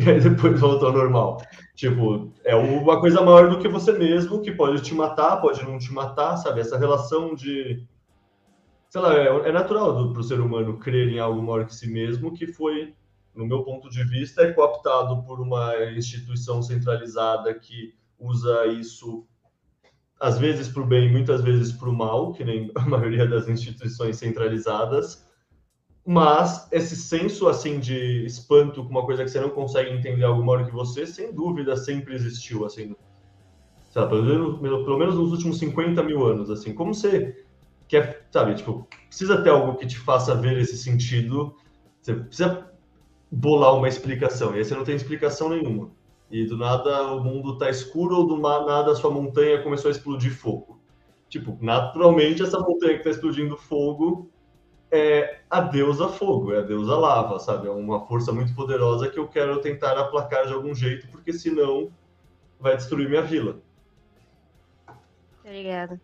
E 0.00 0.10
aí 0.10 0.20
depois 0.20 0.58
volta 0.58 0.86
ao 0.86 0.92
normal. 0.92 1.42
Tipo, 1.74 2.32
é 2.44 2.56
uma 2.56 3.00
coisa 3.00 3.20
maior 3.20 3.50
do 3.50 3.58
que 3.58 3.68
você 3.68 3.92
mesmo, 3.92 4.40
que 4.40 4.52
pode 4.52 4.82
te 4.82 4.94
matar, 4.94 5.36
pode 5.36 5.62
não 5.62 5.78
te 5.78 5.92
matar, 5.92 6.36
sabe? 6.36 6.60
Essa 6.60 6.78
relação 6.78 7.34
de. 7.34 7.86
Sei 8.88 9.00
lá, 9.00 9.14
é, 9.14 9.26
é 9.48 9.52
natural 9.52 10.12
para 10.12 10.20
o 10.20 10.24
ser 10.24 10.40
humano 10.40 10.78
crer 10.78 11.08
em 11.08 11.18
algo 11.18 11.42
maior 11.42 11.66
que 11.66 11.74
si 11.74 11.88
mesmo, 11.88 12.32
que 12.32 12.46
foi, 12.46 12.94
no 13.34 13.46
meu 13.46 13.62
ponto 13.62 13.88
de 13.88 14.02
vista, 14.04 14.42
é 14.42 14.52
cooptado 14.52 15.22
por 15.22 15.40
uma 15.40 15.74
instituição 15.92 16.62
centralizada 16.62 17.54
que 17.54 17.94
usa 18.18 18.66
isso, 18.66 19.26
às 20.18 20.38
vezes 20.38 20.68
para 20.68 20.82
o 20.82 20.86
bem, 20.86 21.10
muitas 21.10 21.40
vezes 21.40 21.72
para 21.72 21.88
o 21.88 21.94
mal, 21.94 22.32
que 22.32 22.44
nem 22.44 22.70
a 22.74 22.80
maioria 22.80 23.26
das 23.26 23.48
instituições 23.48 24.16
centralizadas, 24.16 25.29
Mas 26.06 26.66
esse 26.72 26.96
senso 26.96 27.48
assim 27.48 27.78
de 27.78 28.24
espanto 28.24 28.82
com 28.82 28.90
uma 28.90 29.04
coisa 29.04 29.22
que 29.22 29.30
você 29.30 29.40
não 29.40 29.50
consegue 29.50 29.90
entender 29.90 30.24
algo 30.24 30.44
maior 30.44 30.64
que 30.64 30.72
você, 30.72 31.06
sem 31.06 31.32
dúvida, 31.32 31.76
sempre 31.76 32.14
existiu, 32.14 32.64
assim. 32.64 32.94
Lá, 33.94 34.06
pelo, 34.06 34.22
menos, 34.22 34.58
pelo 34.58 34.98
menos 34.98 35.16
nos 35.16 35.32
últimos 35.32 35.58
50 35.58 36.02
mil 36.02 36.24
anos, 36.24 36.50
assim. 36.50 36.72
Como 36.72 36.94
você 36.94 37.44
quer, 37.86 38.26
sabe, 38.30 38.54
tipo, 38.54 38.86
precisa 39.08 39.42
ter 39.42 39.50
algo 39.50 39.76
que 39.76 39.86
te 39.86 39.98
faça 39.98 40.34
ver 40.34 40.58
esse 40.58 40.78
sentido, 40.78 41.54
você 42.00 42.14
precisa 42.14 42.70
bolar 43.30 43.76
uma 43.76 43.88
explicação, 43.88 44.54
e 44.54 44.58
aí 44.58 44.64
você 44.64 44.74
não 44.74 44.84
tem 44.84 44.94
explicação 44.94 45.48
nenhuma. 45.50 45.90
E 46.30 46.44
do 46.44 46.56
nada 46.56 47.12
o 47.12 47.22
mundo 47.22 47.58
tá 47.58 47.68
escuro 47.68 48.16
ou 48.16 48.26
do 48.26 48.36
nada 48.38 48.92
a 48.92 48.94
sua 48.94 49.10
montanha 49.10 49.62
começou 49.62 49.88
a 49.88 49.92
explodir 49.92 50.32
fogo. 50.32 50.80
Tipo, 51.28 51.58
naturalmente 51.60 52.42
essa 52.42 52.58
montanha 52.58 52.96
que 52.98 53.04
tá 53.04 53.10
explodindo 53.10 53.56
fogo 53.56 54.30
é 54.90 55.40
a 55.48 55.60
deusa 55.60 56.08
fogo, 56.08 56.52
é 56.52 56.58
a 56.58 56.62
deusa 56.62 56.96
lava, 56.96 57.38
sabe? 57.38 57.68
É 57.68 57.70
uma 57.70 58.06
força 58.06 58.32
muito 58.32 58.54
poderosa 58.54 59.08
que 59.08 59.18
eu 59.18 59.28
quero 59.28 59.60
tentar 59.60 59.98
aplacar 59.98 60.46
de 60.46 60.52
algum 60.52 60.74
jeito, 60.74 61.06
porque 61.08 61.32
senão 61.32 61.90
vai 62.58 62.76
destruir 62.76 63.08
minha 63.08 63.22
vila. 63.22 63.60
Obrigada. 65.44 66.00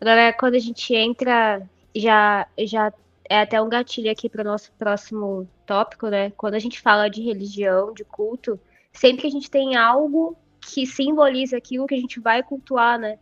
Agora, 0.00 0.32
quando 0.32 0.54
a 0.54 0.58
gente 0.58 0.94
entra, 0.94 1.62
já, 1.94 2.46
já 2.58 2.92
é 3.28 3.40
até 3.40 3.60
um 3.60 3.68
gatilho 3.68 4.10
aqui 4.10 4.28
para 4.28 4.42
o 4.42 4.44
nosso 4.44 4.72
próximo 4.72 5.48
tópico, 5.66 6.08
né? 6.08 6.30
Quando 6.36 6.54
a 6.54 6.58
gente 6.58 6.80
fala 6.80 7.08
de 7.08 7.22
religião, 7.22 7.92
de 7.92 8.04
culto, 8.04 8.58
sempre 8.92 9.22
que 9.22 9.28
a 9.28 9.30
gente 9.30 9.50
tem 9.50 9.76
algo 9.76 10.36
que 10.60 10.86
simboliza 10.86 11.56
aquilo 11.56 11.86
que 11.86 11.94
a 11.94 12.00
gente 12.00 12.20
vai 12.20 12.42
cultuar, 12.42 12.98
né? 12.98 13.18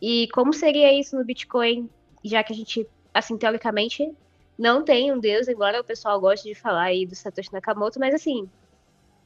E 0.00 0.28
como 0.32 0.52
seria 0.52 0.92
isso 0.98 1.16
no 1.16 1.24
Bitcoin, 1.24 1.88
já 2.24 2.42
que 2.42 2.52
a 2.52 2.56
gente, 2.56 2.86
assim, 3.14 3.36
teoricamente, 3.36 4.12
não 4.58 4.82
tem 4.82 5.12
um 5.12 5.18
deus, 5.18 5.48
embora 5.48 5.80
o 5.80 5.84
pessoal 5.84 6.20
goste 6.20 6.48
de 6.48 6.54
falar 6.54 6.84
aí 6.84 7.06
do 7.06 7.14
Satoshi 7.14 7.52
Nakamoto, 7.52 8.00
mas 8.00 8.14
assim, 8.14 8.48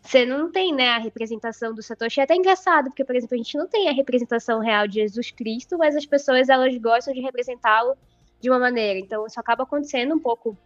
você 0.02 0.24
não 0.24 0.51
tem, 0.51 0.74
né, 0.74 0.89
a 0.90 0.98
representação 0.98 1.74
do 1.74 1.82
Satoshi. 1.82 2.20
É 2.20 2.24
até 2.24 2.35
engraçado, 2.35 2.86
porque, 2.86 3.05
por 3.05 3.15
exemplo, 3.15 3.35
a 3.35 3.39
gente 3.39 3.57
não 3.57 3.69
tem 3.69 3.89
a 3.89 3.93
representação 3.93 4.59
real 4.61 4.89
de 4.89 4.94
Jesus 4.94 5.31
Cristo, 5.31 5.77
mas 5.78 5.94
as 5.94 6.07
pessoas, 6.07 6.48
elas 6.48 6.77
gostam 6.78 7.12
de 7.12 7.20
representá-lo 7.20 7.97
de 8.40 8.48
uma 8.48 8.59
maneira. 8.59 8.98
Então, 8.98 9.27
isso 9.27 9.39
acaba 9.39 9.65
acontecendo 9.65 10.15
um 10.15 10.19
pouco 10.19 10.57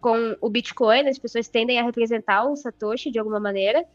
com 0.00 0.36
o 0.40 0.50
Bitcoin, 0.50 1.08
as 1.08 1.18
pessoas 1.18 1.48
tendem 1.48 1.78
a 1.78 1.84
representar 1.84 2.44
o 2.44 2.56
Satoshi 2.56 3.10
de 3.10 3.18
alguma 3.18 3.38
maneira, 3.38 3.86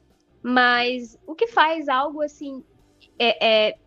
mas 0.42 1.20
o 1.28 1.36
que 1.36 1.48
faz 1.48 1.90
algo 1.90 2.22
assim 2.22 2.64
é, 3.20 3.68
é... 3.70 3.78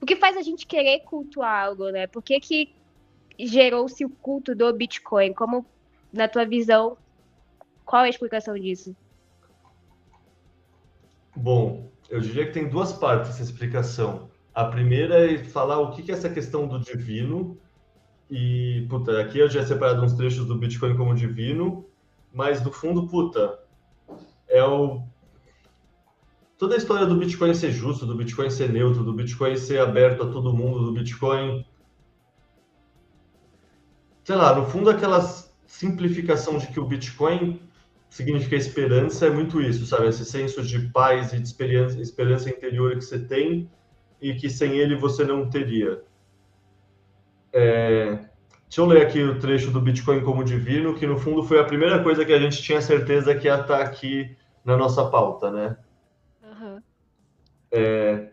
o 0.00 0.06
que 0.06 0.16
faz 0.16 0.36
a 0.36 0.42
gente 0.42 0.66
querer 0.66 1.00
cultuar 1.00 1.66
algo, 1.66 1.90
né? 1.90 2.06
Por 2.06 2.22
que, 2.22 2.40
que 2.40 2.74
gerou-se 3.38 4.04
o 4.04 4.10
culto 4.10 4.54
do 4.54 4.72
Bitcoin? 4.72 5.32
Como, 5.32 5.64
na 6.12 6.26
tua 6.26 6.44
visão, 6.44 6.96
qual 7.84 8.04
é 8.04 8.06
a 8.06 8.10
explicação 8.10 8.54
disso? 8.58 8.94
Bom, 11.36 11.90
eu 12.10 12.20
diria 12.20 12.46
que 12.46 12.52
tem 12.52 12.68
duas 12.68 12.92
partes 12.92 13.30
essa 13.30 13.42
explicação. 13.42 14.28
A 14.54 14.64
primeira 14.64 15.32
é 15.32 15.38
falar 15.44 15.78
o 15.78 15.92
que 15.92 16.10
é 16.10 16.14
essa 16.14 16.28
questão 16.28 16.66
do 16.66 16.80
divino. 16.80 17.56
E, 18.30 18.86
puta, 18.90 19.20
aqui 19.20 19.38
eu 19.38 19.48
já 19.48 19.64
separado 19.64 20.02
uns 20.02 20.14
trechos 20.14 20.46
do 20.46 20.56
Bitcoin 20.56 20.96
como 20.96 21.14
divino, 21.14 21.86
mas 22.32 22.62
no 22.62 22.72
fundo, 22.72 23.06
puta, 23.06 23.58
é 24.48 24.62
o. 24.64 25.02
Toda 26.58 26.74
a 26.74 26.78
história 26.78 27.06
do 27.06 27.16
Bitcoin 27.16 27.54
ser 27.54 27.70
justo, 27.70 28.04
do 28.04 28.16
Bitcoin 28.16 28.50
ser 28.50 28.70
neutro, 28.70 29.04
do 29.04 29.12
Bitcoin 29.12 29.56
ser 29.56 29.78
aberto 29.78 30.24
a 30.24 30.30
todo 30.30 30.52
mundo, 30.52 30.86
do 30.86 30.92
Bitcoin. 30.92 31.64
Sei 34.28 34.36
lá, 34.36 34.54
no 34.54 34.66
fundo, 34.66 34.90
aquela 34.90 35.22
simplificação 35.66 36.58
de 36.58 36.66
que 36.66 36.78
o 36.78 36.84
Bitcoin 36.84 37.62
significa 38.10 38.56
esperança 38.56 39.24
é 39.24 39.30
muito 39.30 39.58
isso, 39.58 39.86
sabe? 39.86 40.06
Esse 40.06 40.22
senso 40.22 40.62
de 40.62 40.80
paz 40.90 41.32
e 41.32 41.38
de 41.38 41.48
esperança, 41.48 41.98
esperança 41.98 42.50
interior 42.50 42.94
que 42.94 43.00
você 43.00 43.18
tem 43.18 43.70
e 44.20 44.34
que 44.34 44.50
sem 44.50 44.76
ele 44.76 44.96
você 44.96 45.24
não 45.24 45.48
teria. 45.48 46.02
É... 47.54 48.18
Deixa 48.68 48.82
eu 48.82 48.84
ler 48.84 49.06
aqui 49.06 49.22
o 49.22 49.38
trecho 49.38 49.70
do 49.70 49.80
Bitcoin 49.80 50.20
como 50.20 50.44
divino, 50.44 50.94
que 50.94 51.06
no 51.06 51.16
fundo 51.16 51.42
foi 51.42 51.58
a 51.58 51.64
primeira 51.64 52.02
coisa 52.02 52.22
que 52.22 52.32
a 52.34 52.38
gente 52.38 52.62
tinha 52.62 52.82
certeza 52.82 53.34
que 53.34 53.46
ia 53.46 53.58
estar 53.58 53.80
aqui 53.80 54.36
na 54.62 54.76
nossa 54.76 55.06
pauta, 55.06 55.50
né? 55.50 55.78
Uhum. 56.42 56.82
É... 57.72 58.28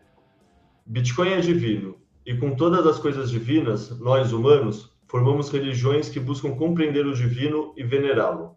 Bitcoin 0.84 1.30
é 1.30 1.40
divino, 1.40 1.98
e 2.26 2.36
com 2.36 2.54
todas 2.54 2.86
as 2.86 2.98
coisas 2.98 3.30
divinas, 3.30 3.98
nós 3.98 4.30
humanos 4.30 4.94
formamos 5.06 5.50
religiões 5.50 6.08
que 6.08 6.20
buscam 6.20 6.54
compreender 6.54 7.06
o 7.06 7.14
divino 7.14 7.72
e 7.76 7.82
venerá-lo, 7.82 8.56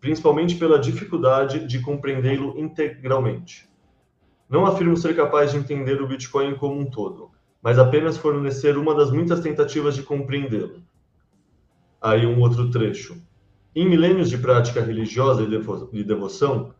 principalmente 0.00 0.54
pela 0.54 0.78
dificuldade 0.78 1.66
de 1.66 1.80
compreendê-lo 1.80 2.58
integralmente. 2.58 3.68
Não 4.48 4.64
afirmo 4.64 4.96
ser 4.96 5.14
capaz 5.14 5.52
de 5.52 5.58
entender 5.58 6.00
o 6.00 6.06
Bitcoin 6.06 6.54
como 6.56 6.80
um 6.80 6.86
todo, 6.88 7.30
mas 7.62 7.78
apenas 7.78 8.16
fornecer 8.16 8.78
uma 8.78 8.94
das 8.94 9.10
muitas 9.10 9.40
tentativas 9.40 9.94
de 9.94 10.02
compreendê-lo. 10.02 10.82
Aí 12.00 12.24
um 12.24 12.40
outro 12.40 12.70
trecho. 12.70 13.20
Em 13.74 13.88
milênios 13.88 14.30
de 14.30 14.38
prática 14.38 14.80
religiosa 14.80 15.46
e 15.92 16.04
devoção, 16.04 16.74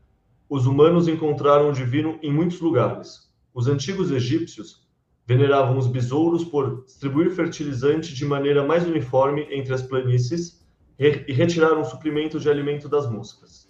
os 0.49 0.66
humanos 0.66 1.09
encontraram 1.09 1.69
o 1.69 1.73
divino 1.73 2.19
em 2.23 2.32
muitos 2.32 2.61
lugares. 2.61 3.28
Os 3.53 3.66
antigos 3.66 4.11
egípcios 4.11 4.88
veneravam 5.29 5.77
os 5.77 5.87
besouros 5.87 6.43
por 6.43 6.87
distribuir 6.87 7.31
fertilizante 7.31 8.15
de 8.15 8.25
maneira 8.25 8.65
mais 8.65 8.87
uniforme 8.87 9.47
entre 9.51 9.75
as 9.75 9.83
planícies 9.83 10.67
e 10.99 11.33
retiraram 11.35 11.83
o 11.83 11.85
suprimento 11.85 12.41
de 12.41 12.49
alimento 12.49 12.89
das 12.89 13.09
moscas. 13.09 13.69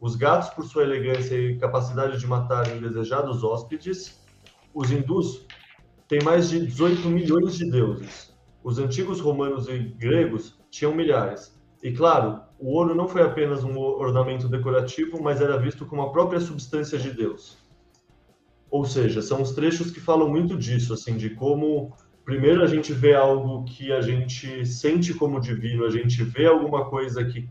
Os 0.00 0.16
gatos, 0.16 0.48
por 0.48 0.64
sua 0.64 0.82
elegância 0.82 1.36
e 1.36 1.58
capacidade 1.58 2.18
de 2.18 2.26
matar 2.26 2.74
indesejados 2.74 3.44
hóspedes, 3.44 4.18
os 4.72 4.90
hindus 4.90 5.46
têm 6.08 6.20
mais 6.24 6.48
de 6.48 6.64
18 6.64 7.06
milhões 7.10 7.54
de 7.58 7.70
deuses. 7.70 8.34
Os 8.62 8.78
antigos 8.78 9.20
romanos 9.20 9.68
e 9.68 9.78
gregos 9.78 10.58
tinham 10.70 10.94
milhares. 10.94 11.54
E 11.82 11.92
claro, 11.92 12.40
o 12.58 12.72
ouro 12.72 12.94
não 12.94 13.06
foi 13.06 13.20
apenas 13.20 13.62
um 13.62 13.78
ornamento 13.78 14.48
decorativo, 14.48 15.22
mas 15.22 15.42
era 15.42 15.58
visto 15.58 15.84
como 15.84 16.00
a 16.00 16.10
própria 16.10 16.40
substância 16.40 16.98
de 16.98 17.10
Deus. 17.10 17.58
Ou 18.74 18.84
seja, 18.84 19.22
são 19.22 19.40
os 19.40 19.52
trechos 19.52 19.92
que 19.92 20.00
falam 20.00 20.28
muito 20.28 20.56
disso, 20.56 20.94
assim, 20.94 21.16
de 21.16 21.30
como 21.30 21.96
primeiro 22.24 22.60
a 22.60 22.66
gente 22.66 22.92
vê 22.92 23.14
algo 23.14 23.62
que 23.62 23.92
a 23.92 24.00
gente 24.00 24.66
sente 24.66 25.14
como 25.14 25.40
divino, 25.40 25.84
a 25.84 25.90
gente 25.90 26.24
vê 26.24 26.46
alguma 26.46 26.90
coisa 26.90 27.24
que 27.24 27.48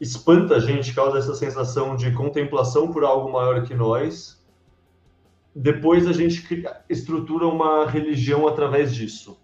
espanta 0.00 0.56
a 0.56 0.58
gente, 0.58 0.94
causa 0.94 1.18
essa 1.18 1.34
sensação 1.34 1.96
de 1.96 2.10
contemplação 2.12 2.90
por 2.90 3.04
algo 3.04 3.30
maior 3.30 3.62
que 3.62 3.74
nós. 3.74 4.42
Depois 5.54 6.06
a 6.06 6.14
gente 6.14 6.64
estrutura 6.88 7.46
uma 7.46 7.86
religião 7.86 8.48
através 8.48 8.94
disso. 8.94 9.38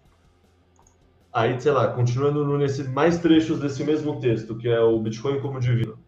Aí, 1.31 1.61
sei 1.61 1.71
lá, 1.71 1.89
continuando 1.89 2.57
nesse 2.57 2.83
mais 2.85 3.19
trechos 3.19 3.59
desse 3.59 3.83
mesmo 3.83 4.19
texto, 4.19 4.57
que 4.57 4.67
é 4.67 4.81
o 4.81 4.99
Bitcoin 4.99 5.39
como 5.39 5.59
divino. 5.59 5.99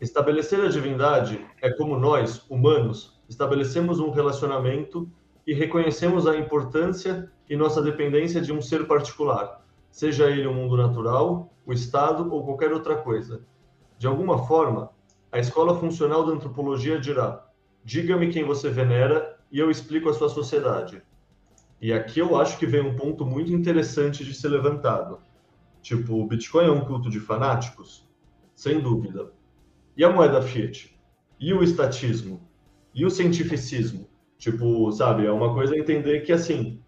Estabelecer 0.00 0.64
a 0.64 0.68
divindade 0.68 1.46
é 1.60 1.70
como 1.70 1.98
nós, 1.98 2.42
humanos, 2.48 3.19
estabelecemos 3.30 4.00
um 4.00 4.10
relacionamento 4.10 5.08
e 5.46 5.54
reconhecemos 5.54 6.26
a 6.26 6.36
importância 6.36 7.30
e 7.48 7.56
nossa 7.56 7.80
dependência 7.80 8.40
de 8.40 8.52
um 8.52 8.60
ser 8.60 8.88
particular, 8.88 9.64
seja 9.88 10.28
ele 10.28 10.48
o 10.48 10.52
mundo 10.52 10.76
natural, 10.76 11.54
o 11.64 11.72
Estado 11.72 12.32
ou 12.34 12.44
qualquer 12.44 12.72
outra 12.72 12.96
coisa. 12.96 13.42
De 13.96 14.08
alguma 14.08 14.46
forma, 14.46 14.90
a 15.30 15.38
escola 15.38 15.78
funcional 15.78 16.26
da 16.26 16.32
antropologia 16.32 16.98
dirá: 16.98 17.46
diga-me 17.84 18.32
quem 18.32 18.44
você 18.44 18.68
venera 18.68 19.38
e 19.50 19.60
eu 19.60 19.70
explico 19.70 20.08
a 20.08 20.14
sua 20.14 20.28
sociedade. 20.28 21.00
E 21.80 21.92
aqui 21.92 22.18
eu 22.18 22.36
acho 22.36 22.58
que 22.58 22.66
vem 22.66 22.80
um 22.80 22.96
ponto 22.96 23.24
muito 23.24 23.52
interessante 23.52 24.24
de 24.24 24.34
ser 24.34 24.48
levantado. 24.48 25.20
Tipo, 25.80 26.20
o 26.20 26.26
Bitcoin 26.26 26.66
é 26.66 26.70
um 26.70 26.84
culto 26.84 27.08
de 27.08 27.20
fanáticos? 27.20 28.06
Sem 28.56 28.80
dúvida. 28.80 29.32
E 29.96 30.04
a 30.04 30.10
moeda 30.10 30.42
fiat? 30.42 30.98
E 31.38 31.54
o 31.54 31.62
estatismo? 31.62 32.49
E 32.94 33.04
o 33.06 33.10
cientificismo? 33.10 34.08
Tipo, 34.38 34.90
sabe, 34.92 35.26
é 35.26 35.32
uma 35.32 35.52
coisa 35.52 35.76
entender 35.76 36.20
que, 36.20 36.32
assim, 36.32 36.80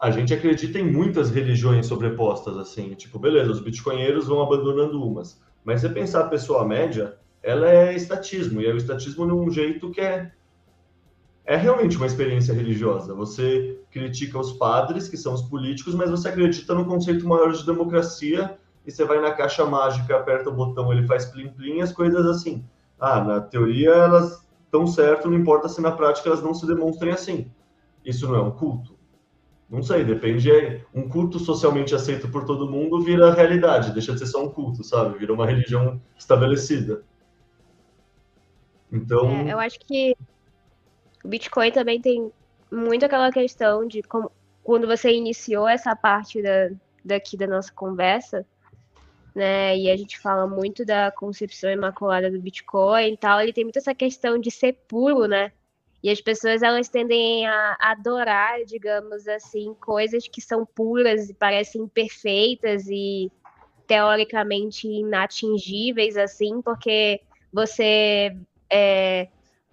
a 0.00 0.10
gente 0.10 0.34
acredita 0.34 0.78
em 0.78 0.90
muitas 0.90 1.30
religiões 1.30 1.86
sobrepostas, 1.86 2.56
assim, 2.56 2.94
tipo, 2.94 3.18
beleza, 3.18 3.50
os 3.50 3.60
bitcoinheiros 3.60 4.26
vão 4.26 4.42
abandonando 4.42 5.02
umas, 5.02 5.40
mas 5.64 5.80
se 5.80 5.88
pensar 5.88 6.20
a 6.20 6.28
pessoa 6.28 6.66
média, 6.66 7.16
ela 7.42 7.70
é 7.70 7.94
estatismo, 7.94 8.60
e 8.60 8.66
é 8.66 8.72
o 8.72 8.76
estatismo 8.76 9.26
de 9.26 9.32
um 9.32 9.50
jeito 9.50 9.90
que 9.90 10.00
é, 10.00 10.32
é 11.44 11.56
realmente 11.56 11.96
uma 11.96 12.06
experiência 12.06 12.54
religiosa. 12.54 13.14
Você 13.14 13.78
critica 13.90 14.38
os 14.38 14.52
padres, 14.52 15.08
que 15.08 15.16
são 15.16 15.34
os 15.34 15.42
políticos, 15.42 15.94
mas 15.94 16.10
você 16.10 16.28
acredita 16.28 16.74
no 16.74 16.86
conceito 16.86 17.26
maior 17.28 17.52
de 17.52 17.64
democracia, 17.64 18.58
e 18.86 18.90
você 18.90 19.04
vai 19.04 19.20
na 19.20 19.32
caixa 19.32 19.64
mágica, 19.64 20.16
aperta 20.16 20.50
o 20.50 20.54
botão, 20.54 20.92
ele 20.92 21.06
faz 21.06 21.26
plim-plim, 21.26 21.80
as 21.80 21.92
coisas 21.92 22.26
assim. 22.26 22.64
Ah, 22.98 23.22
na 23.22 23.40
teoria 23.40 23.90
elas 23.90 24.43
estão 24.74 24.86
certo, 24.86 25.30
não 25.30 25.38
importa 25.38 25.68
se 25.68 25.80
na 25.80 25.92
prática 25.92 26.28
elas 26.28 26.42
não 26.42 26.52
se 26.52 26.66
demonstrem 26.66 27.12
assim. 27.12 27.50
Isso 28.04 28.26
não 28.26 28.34
é 28.34 28.42
um 28.42 28.50
culto 28.50 28.98
Não 29.70 29.82
sei, 29.82 30.04
depende. 30.04 30.50
Um 30.92 31.08
culto 31.08 31.38
socialmente 31.38 31.94
aceito 31.94 32.28
por 32.28 32.44
todo 32.44 32.70
mundo 32.70 33.00
vira 33.00 33.32
realidade, 33.32 33.92
deixa 33.92 34.12
de 34.12 34.18
ser 34.18 34.26
só 34.26 34.44
um 34.44 34.50
culto, 34.50 34.82
sabe? 34.82 35.18
Vira 35.18 35.32
uma 35.32 35.46
religião 35.46 36.00
estabelecida. 36.18 37.02
Então. 38.92 39.30
É, 39.30 39.52
eu 39.52 39.58
acho 39.60 39.78
que 39.80 40.16
o 41.24 41.28
Bitcoin 41.28 41.70
também 41.70 42.00
tem 42.00 42.30
muito 42.70 43.06
aquela 43.06 43.30
questão 43.30 43.86
de 43.86 44.02
como, 44.02 44.30
quando 44.62 44.86
você 44.86 45.12
iniciou 45.12 45.68
essa 45.68 45.94
parte 45.94 46.42
da, 46.42 46.70
daqui 47.04 47.36
da 47.36 47.46
nossa 47.46 47.72
conversa, 47.72 48.44
né? 49.34 49.76
E 49.76 49.90
a 49.90 49.96
gente 49.96 50.18
fala 50.18 50.46
muito 50.46 50.84
da 50.84 51.10
concepção 51.10 51.70
imaculada 51.70 52.30
do 52.30 52.40
Bitcoin 52.40 53.12
e 53.12 53.16
tal, 53.16 53.40
ele 53.40 53.52
tem 53.52 53.64
muito 53.64 53.78
essa 53.78 53.94
questão 53.94 54.38
de 54.38 54.50
ser 54.50 54.74
puro, 54.88 55.26
né? 55.26 55.52
E 56.02 56.10
as 56.10 56.20
pessoas 56.20 56.62
elas 56.62 56.88
tendem 56.88 57.46
a 57.46 57.76
adorar, 57.80 58.62
digamos 58.66 59.26
assim, 59.26 59.74
coisas 59.80 60.28
que 60.28 60.40
são 60.40 60.66
puras 60.66 61.30
e 61.30 61.34
parecem 61.34 61.88
perfeitas 61.88 62.86
e 62.88 63.32
teoricamente 63.86 64.86
inatingíveis, 64.86 66.16
assim, 66.16 66.60
porque 66.60 67.22
você 67.50 68.36
é, 68.70 69.28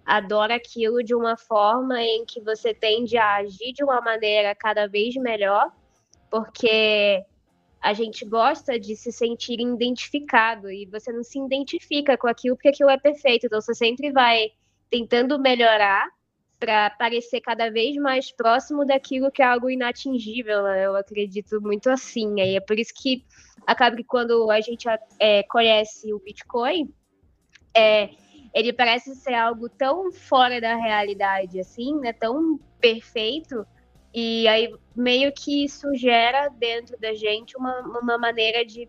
adora 0.06 0.54
aquilo 0.54 1.02
de 1.02 1.14
uma 1.14 1.36
forma 1.36 2.00
em 2.00 2.24
que 2.24 2.40
você 2.40 2.72
tende 2.72 3.16
a 3.16 3.36
agir 3.36 3.72
de 3.72 3.84
uma 3.84 4.00
maneira 4.00 4.54
cada 4.54 4.86
vez 4.86 5.14
melhor, 5.16 5.70
porque 6.30 7.24
a 7.82 7.92
gente 7.92 8.24
gosta 8.24 8.78
de 8.78 8.94
se 8.94 9.10
sentir 9.10 9.60
identificado 9.60 10.70
e 10.70 10.86
você 10.86 11.12
não 11.12 11.24
se 11.24 11.38
identifica 11.38 12.16
com 12.16 12.28
aquilo 12.28 12.54
porque 12.54 12.68
aquilo 12.68 12.90
é 12.90 12.96
perfeito, 12.96 13.46
então 13.46 13.60
você 13.60 13.74
sempre 13.74 14.12
vai 14.12 14.52
tentando 14.88 15.38
melhorar 15.38 16.08
para 16.60 16.90
parecer 16.90 17.40
cada 17.40 17.70
vez 17.70 17.96
mais 17.96 18.30
próximo 18.30 18.86
daquilo 18.86 19.32
que 19.32 19.42
é 19.42 19.46
algo 19.46 19.68
inatingível. 19.68 20.62
Né? 20.62 20.86
Eu 20.86 20.94
acredito 20.94 21.60
muito 21.60 21.90
assim. 21.90 22.40
Aí 22.40 22.54
é 22.54 22.60
por 22.60 22.78
isso 22.78 22.92
que 22.94 23.24
acaba 23.66 23.96
que 23.96 24.04
quando 24.04 24.48
a 24.48 24.60
gente 24.60 24.86
é, 25.18 25.42
conhece 25.42 26.14
o 26.14 26.20
Bitcoin, 26.20 26.94
é, 27.74 28.10
ele 28.54 28.72
parece 28.72 29.16
ser 29.16 29.34
algo 29.34 29.68
tão 29.68 30.12
fora 30.12 30.60
da 30.60 30.76
realidade, 30.76 31.58
assim, 31.58 31.98
né? 31.98 32.12
Tão 32.12 32.60
perfeito. 32.80 33.66
E 34.14 34.46
aí 34.46 34.74
meio 34.94 35.32
que 35.32 35.64
isso 35.64 35.94
gera 35.94 36.48
dentro 36.48 36.98
da 37.00 37.14
gente 37.14 37.56
uma, 37.56 37.80
uma 37.80 38.18
maneira 38.18 38.64
de 38.64 38.88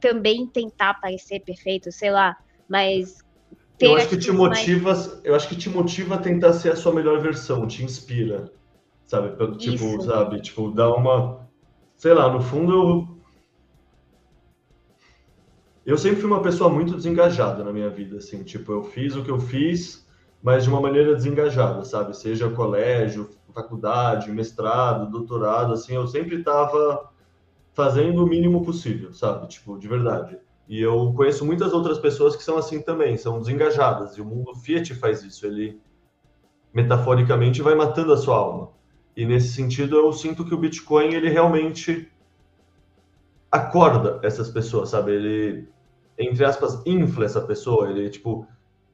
também 0.00 0.46
tentar 0.46 0.94
parecer 0.94 1.40
perfeito, 1.40 1.90
sei 1.90 2.10
lá. 2.10 2.36
Mas 2.68 3.18
eu 3.80 3.96
acho 3.96 4.08
que 4.08 4.18
te 4.18 4.32
motiva, 4.32 4.92
mais... 4.92 5.20
eu 5.24 5.34
acho 5.34 5.48
que 5.48 5.56
te 5.56 5.68
motiva 5.70 6.16
a 6.16 6.18
tentar 6.18 6.52
ser 6.52 6.72
a 6.72 6.76
sua 6.76 6.92
melhor 6.92 7.20
versão, 7.20 7.66
te 7.66 7.84
inspira, 7.84 8.52
sabe? 9.04 9.30
Tipo, 9.56 9.84
Isso. 9.84 10.02
sabe, 10.02 10.40
tipo, 10.40 10.70
dá 10.70 10.92
uma, 10.92 11.48
sei 11.96 12.12
lá, 12.12 12.30
no 12.30 12.40
fundo 12.40 12.72
eu 12.72 13.18
eu 15.86 15.96
sempre 15.96 16.20
fui 16.20 16.30
uma 16.30 16.42
pessoa 16.42 16.68
muito 16.68 16.94
desengajada 16.94 17.64
na 17.64 17.72
minha 17.72 17.88
vida, 17.88 18.18
assim, 18.18 18.42
tipo, 18.42 18.70
eu 18.72 18.82
fiz 18.82 19.16
o 19.16 19.24
que 19.24 19.30
eu 19.30 19.40
fiz, 19.40 20.06
mas 20.42 20.64
de 20.64 20.70
uma 20.70 20.80
maneira 20.80 21.14
desengajada, 21.14 21.84
sabe? 21.84 22.16
Seja 22.16 22.48
colégio, 22.50 23.30
faculdade, 23.52 24.30
mestrado, 24.30 25.10
doutorado, 25.10 25.72
assim, 25.72 25.94
eu 25.94 26.06
sempre 26.06 26.36
estava 26.36 27.10
fazendo 27.72 28.24
o 28.24 28.26
mínimo 28.26 28.64
possível, 28.64 29.12
sabe? 29.12 29.48
Tipo, 29.48 29.78
de 29.78 29.88
verdade. 29.88 30.38
E 30.68 30.80
eu 30.80 31.12
conheço 31.16 31.44
muitas 31.44 31.72
outras 31.72 31.98
pessoas 31.98 32.36
que 32.36 32.44
são 32.44 32.58
assim 32.58 32.80
também, 32.82 33.16
são 33.16 33.40
desengajadas. 33.40 34.16
E 34.16 34.20
o 34.20 34.24
mundo 34.24 34.54
Fiat 34.54 34.94
faz 34.94 35.22
isso, 35.22 35.46
ele 35.46 35.80
metaforicamente 36.72 37.62
vai 37.62 37.74
matando 37.74 38.12
a 38.12 38.16
sua 38.16 38.36
alma. 38.36 38.70
E 39.16 39.24
nesse 39.24 39.48
sentido 39.48 39.96
eu 39.96 40.12
sinto 40.12 40.44
que 40.44 40.54
o 40.54 40.58
Bitcoin 40.58 41.14
ele 41.14 41.28
realmente 41.28 42.10
acorda 43.50 44.20
essas 44.22 44.50
pessoas, 44.50 44.90
sabe? 44.90 45.12
Ele 45.12 45.68
entre 46.18 46.44
aspas 46.44 46.82
infla 46.84 47.24
essa 47.24 47.40
pessoa, 47.40 47.90
ele 47.90 48.10
tipo, 48.10 48.46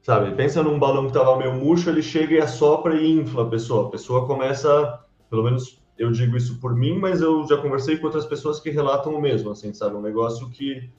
sabe, 0.05 0.35
pensa 0.35 0.61
num 0.61 0.77
balão 0.77 1.07
que 1.07 1.13
tava 1.13 1.35
meio 1.35 1.55
murcho, 1.55 1.89
ele 1.89 2.03
chega 2.03 2.35
e 2.35 2.39
assopra 2.39 2.95
e 2.95 3.11
infla 3.11 3.41
a 3.41 3.49
pessoa. 3.49 3.87
A 3.87 3.89
pessoa 3.89 4.27
começa, 4.27 5.03
pelo 5.31 5.41
menos 5.41 5.81
eu 5.97 6.11
digo 6.11 6.37
isso 6.37 6.59
por 6.59 6.75
mim, 6.75 6.99
mas 6.99 7.21
eu 7.21 7.43
já 7.47 7.57
conversei 7.57 7.97
com 7.97 8.05
outras 8.05 8.27
pessoas 8.27 8.59
que 8.59 8.69
relatam 8.69 9.15
o 9.15 9.19
mesmo, 9.19 9.49
assim, 9.49 9.73
sabe? 9.73 9.95
Um 9.95 10.03
negócio 10.03 10.47
que 10.51 10.91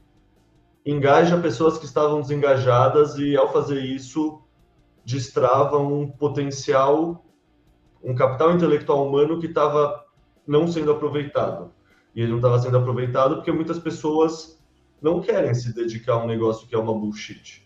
engaja 0.84 1.38
pessoas 1.38 1.78
que 1.78 1.84
estavam 1.84 2.20
desengajadas 2.20 3.16
e, 3.16 3.36
ao 3.36 3.52
fazer 3.52 3.80
isso, 3.80 4.40
destrava 5.04 5.78
um 5.78 6.10
potencial, 6.10 7.24
um 8.02 8.12
capital 8.12 8.56
intelectual 8.56 9.06
humano 9.06 9.38
que 9.38 9.46
estava 9.46 10.04
não 10.44 10.66
sendo 10.66 10.90
aproveitado. 10.90 11.70
E 12.12 12.22
ele 12.22 12.30
não 12.30 12.38
estava 12.38 12.58
sendo 12.58 12.76
aproveitado 12.76 13.36
porque 13.36 13.52
muitas 13.52 13.78
pessoas 13.78 14.60
não 15.00 15.20
querem 15.20 15.54
se 15.54 15.72
dedicar 15.72 16.14
a 16.14 16.24
um 16.24 16.26
negócio 16.26 16.66
que 16.66 16.74
é 16.74 16.78
uma 16.78 16.92
bullshit. 16.92 17.65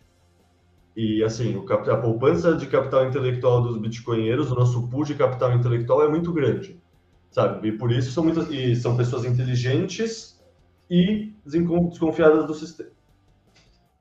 E, 0.96 1.22
assim, 1.22 1.64
a 1.68 1.96
poupança 1.96 2.54
de 2.54 2.66
capital 2.66 3.06
intelectual 3.06 3.62
dos 3.62 3.78
bitcoinheiros, 3.78 4.50
o 4.50 4.54
nosso 4.54 4.88
pool 4.88 5.04
de 5.04 5.14
capital 5.14 5.52
intelectual 5.52 6.02
é 6.04 6.08
muito 6.08 6.32
grande, 6.32 6.80
sabe? 7.30 7.68
E 7.68 7.72
por 7.72 7.92
isso 7.92 8.10
são, 8.10 8.24
muitas, 8.24 8.50
e 8.50 8.74
são 8.74 8.96
pessoas 8.96 9.24
inteligentes 9.24 10.38
e 10.90 11.32
desconfiadas 11.46 12.46
do 12.46 12.54
sistema 12.54 12.90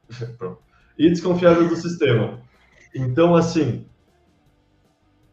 e 0.97 1.09
desconfiadas 1.09 1.69
do 1.69 1.75
sistema. 1.75 2.41
Então, 2.93 3.35
assim, 3.35 3.85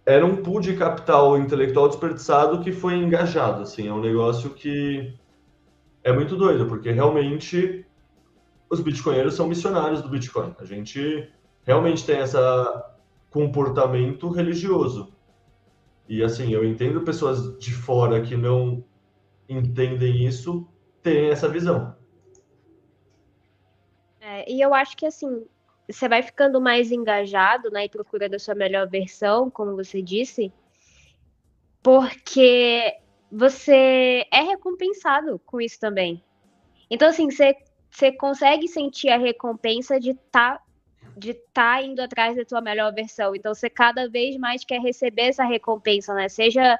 era 0.04 0.24
um 0.24 0.36
pool 0.36 0.60
de 0.60 0.76
capital 0.76 1.38
intelectual 1.38 1.88
desperdiçado 1.88 2.60
que 2.60 2.70
foi 2.70 2.94
engajado, 2.96 3.62
assim, 3.62 3.88
é 3.88 3.92
um 3.92 4.00
negócio 4.00 4.50
que 4.50 5.14
é 6.04 6.12
muito 6.12 6.36
doido, 6.36 6.66
porque 6.66 6.92
realmente 6.92 7.84
os 8.70 8.80
bitcoinheiros 8.80 9.34
são 9.34 9.48
missionários 9.48 10.02
do 10.02 10.08
Bitcoin. 10.08 10.54
A 10.58 10.64
gente 10.64 11.28
realmente 11.66 12.06
tem 12.06 12.20
esse 12.20 12.38
comportamento 13.30 14.30
religioso. 14.30 15.12
E 16.08 16.22
assim, 16.22 16.52
eu 16.52 16.64
entendo 16.64 17.02
pessoas 17.02 17.58
de 17.58 17.72
fora 17.72 18.22
que 18.22 18.36
não 18.36 18.84
entendem 19.48 20.24
isso, 20.24 20.66
terem 21.02 21.30
essa 21.30 21.48
visão. 21.48 21.96
É, 24.20 24.50
e 24.50 24.60
eu 24.60 24.72
acho 24.72 24.96
que 24.96 25.04
assim, 25.04 25.44
você 25.88 26.08
vai 26.08 26.22
ficando 26.22 26.60
mais 26.60 26.90
engajado 26.92 27.70
né, 27.70 27.84
e 27.84 27.88
procura 27.88 28.28
da 28.28 28.38
sua 28.38 28.54
melhor 28.54 28.88
versão, 28.88 29.50
como 29.50 29.74
você 29.74 30.00
disse, 30.00 30.52
porque 31.82 32.96
você 33.30 34.24
é 34.32 34.40
recompensado 34.42 35.40
com 35.44 35.60
isso 35.60 35.78
também. 35.78 36.22
Então, 36.88 37.08
assim, 37.08 37.30
você, 37.30 37.56
você 37.90 38.12
consegue 38.12 38.68
sentir 38.68 39.08
a 39.08 39.18
recompensa 39.18 39.98
de 39.98 40.10
estar 40.10 40.58
tá, 40.58 40.65
de 41.16 41.34
tá 41.52 41.82
indo 41.82 42.00
atrás 42.00 42.36
da 42.36 42.44
tua 42.44 42.60
melhor 42.60 42.92
versão. 42.92 43.34
Então, 43.34 43.54
você 43.54 43.70
cada 43.70 44.08
vez 44.08 44.36
mais 44.36 44.64
quer 44.64 44.80
receber 44.80 45.28
essa 45.28 45.44
recompensa, 45.44 46.12
né? 46.14 46.28
Seja 46.28 46.78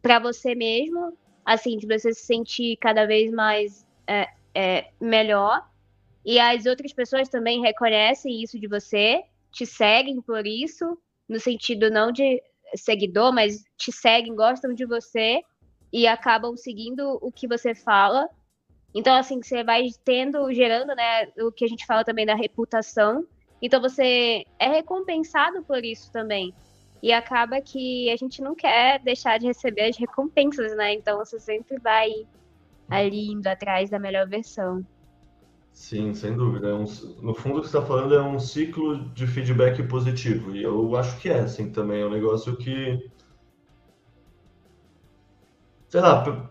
para 0.00 0.18
você 0.18 0.54
mesmo, 0.54 1.16
assim, 1.44 1.76
de 1.76 1.86
você 1.86 2.12
se 2.12 2.24
sentir 2.24 2.76
cada 2.78 3.06
vez 3.06 3.30
mais 3.30 3.86
é, 4.06 4.28
é, 4.54 4.90
melhor, 5.00 5.68
e 6.24 6.38
as 6.38 6.66
outras 6.66 6.92
pessoas 6.92 7.28
também 7.28 7.60
reconhecem 7.60 8.42
isso 8.42 8.58
de 8.58 8.66
você, 8.66 9.22
te 9.52 9.64
seguem 9.64 10.20
por 10.20 10.46
isso, 10.46 10.98
no 11.28 11.38
sentido 11.38 11.90
não 11.90 12.10
de 12.12 12.42
seguidor, 12.74 13.32
mas 13.32 13.64
te 13.76 13.92
seguem, 13.92 14.34
gostam 14.34 14.74
de 14.74 14.84
você 14.84 15.42
e 15.92 16.06
acabam 16.06 16.56
seguindo 16.56 17.18
o 17.22 17.32
que 17.32 17.48
você 17.48 17.74
fala. 17.74 18.28
Então, 18.94 19.14
assim, 19.14 19.42
você 19.42 19.64
vai 19.64 19.88
tendo, 20.04 20.52
gerando, 20.52 20.94
né, 20.94 21.26
o 21.38 21.52
que 21.52 21.64
a 21.64 21.68
gente 21.68 21.86
fala 21.86 22.04
também 22.04 22.26
da 22.26 22.34
reputação. 22.34 23.26
Então, 23.60 23.80
você 23.80 24.44
é 24.58 24.68
recompensado 24.68 25.62
por 25.62 25.84
isso 25.84 26.10
também. 26.12 26.54
E 27.02 27.12
acaba 27.12 27.60
que 27.60 28.10
a 28.10 28.16
gente 28.16 28.42
não 28.42 28.54
quer 28.54 29.00
deixar 29.00 29.38
de 29.38 29.46
receber 29.46 29.88
as 29.88 29.96
recompensas, 29.96 30.76
né? 30.76 30.94
Então, 30.94 31.18
você 31.18 31.38
sempre 31.38 31.78
vai 31.78 32.10
ali 32.88 33.30
indo 33.30 33.46
atrás 33.46 33.90
da 33.90 33.98
melhor 33.98 34.26
versão. 34.28 34.84
Sim, 35.72 36.12
sem 36.12 36.36
dúvida. 36.36 36.70
É 36.70 36.74
um, 36.74 36.84
no 37.22 37.34
fundo, 37.34 37.58
o 37.58 37.60
que 37.60 37.68
você 37.68 37.76
está 37.76 37.82
falando 37.82 38.12
é 38.12 38.20
um 38.20 38.40
ciclo 38.40 38.98
de 39.10 39.28
feedback 39.28 39.80
positivo. 39.84 40.54
E 40.54 40.62
eu 40.62 40.96
acho 40.96 41.20
que 41.20 41.28
é, 41.28 41.38
assim, 41.38 41.70
também. 41.70 42.02
É 42.02 42.06
um 42.06 42.10
negócio 42.10 42.56
que. 42.56 43.08
Sei 45.88 46.00
lá, 46.00 46.50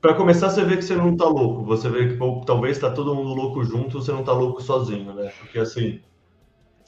para 0.00 0.14
começar, 0.14 0.50
você 0.50 0.64
vê 0.64 0.76
que 0.76 0.82
você 0.82 0.94
não 0.94 1.12
está 1.12 1.24
louco. 1.24 1.64
Você 1.64 1.88
vê 1.88 2.10
que 2.10 2.44
talvez 2.46 2.76
está 2.76 2.92
todo 2.92 3.14
mundo 3.14 3.34
louco 3.34 3.64
junto, 3.64 4.00
você 4.00 4.12
não 4.12 4.20
está 4.20 4.32
louco 4.32 4.62
sozinho, 4.62 5.12
né? 5.14 5.32
Porque, 5.40 5.58
assim, 5.58 6.00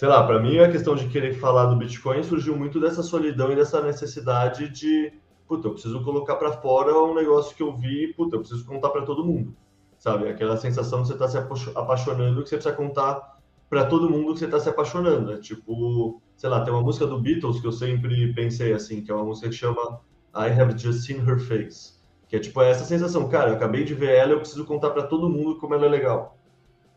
sei 0.03 0.09
lá, 0.09 0.27
para 0.27 0.41
mim 0.41 0.59
a 0.59 0.69
questão 0.69 0.97
de 0.97 1.07
querer 1.07 1.35
falar 1.35 1.67
do 1.67 1.77
Bitcoin 1.77 2.25
surgiu 2.25 2.57
muito 2.57 2.81
dessa 2.81 3.05
solidão 3.05 3.53
e 3.53 3.55
dessa 3.55 3.81
necessidade 3.81 4.69
de, 4.69 5.13
puta, 5.47 5.69
eu 5.69 5.75
preciso 5.75 6.03
colocar 6.03 6.35
para 6.35 6.51
fora 6.51 6.93
um 6.99 7.15
negócio 7.15 7.55
que 7.55 7.63
eu 7.63 7.73
vi, 7.73 8.13
puta, 8.15 8.35
eu 8.35 8.41
preciso 8.41 8.67
contar 8.67 8.91
para 8.91 9.03
todo 9.03 9.25
mundo 9.25 9.55
sabe? 9.97 10.29
Aquela 10.29 10.57
sensação 10.57 11.03
de 11.03 11.07
você 11.07 11.13
estar 11.13 11.29
tá 11.29 11.57
se 11.57 11.71
apaixonando 11.77 12.43
que 12.43 12.49
você 12.49 12.57
precisa 12.57 12.75
contar 12.75 13.39
para 13.71 13.87
todo 13.87 14.11
mundo 14.11 14.33
que 14.33 14.41
você 14.41 14.47
está 14.47 14.59
se 14.59 14.69
apaixonando. 14.69 15.35
É 15.35 15.39
tipo, 15.39 16.21
sei 16.37 16.51
lá, 16.51 16.65
tem 16.65 16.75
uma 16.75 16.83
música 16.83 17.07
do 17.07 17.21
Beatles 17.21 17.61
que 17.61 17.67
eu 17.69 17.71
sempre 17.71 18.35
pensei 18.35 18.73
assim, 18.73 19.05
que 19.05 19.13
é 19.13 19.15
uma 19.15 19.25
música 19.25 19.49
que 19.49 19.55
chama 19.55 20.01
I 20.35 20.51
Have 20.61 20.77
Just 20.77 21.07
Seen 21.07 21.19
Her 21.19 21.39
Face, 21.39 21.93
Que 22.27 22.35
é 22.35 22.41
tipo 22.41 22.61
essa 22.61 22.85
sensação, 22.85 23.29
cara, 23.29 23.51
eu 23.51 23.55
acabei 23.55 23.85
de 23.85 23.95
ver 23.95 24.17
ela, 24.17 24.33
eu 24.33 24.41
preciso 24.41 24.65
contar 24.65 24.91
para 24.91 25.05
todo 25.05 25.31
mundo 25.31 25.61
como 25.61 25.75
ela 25.75 25.87
é 25.87 25.89
legal. 25.89 26.37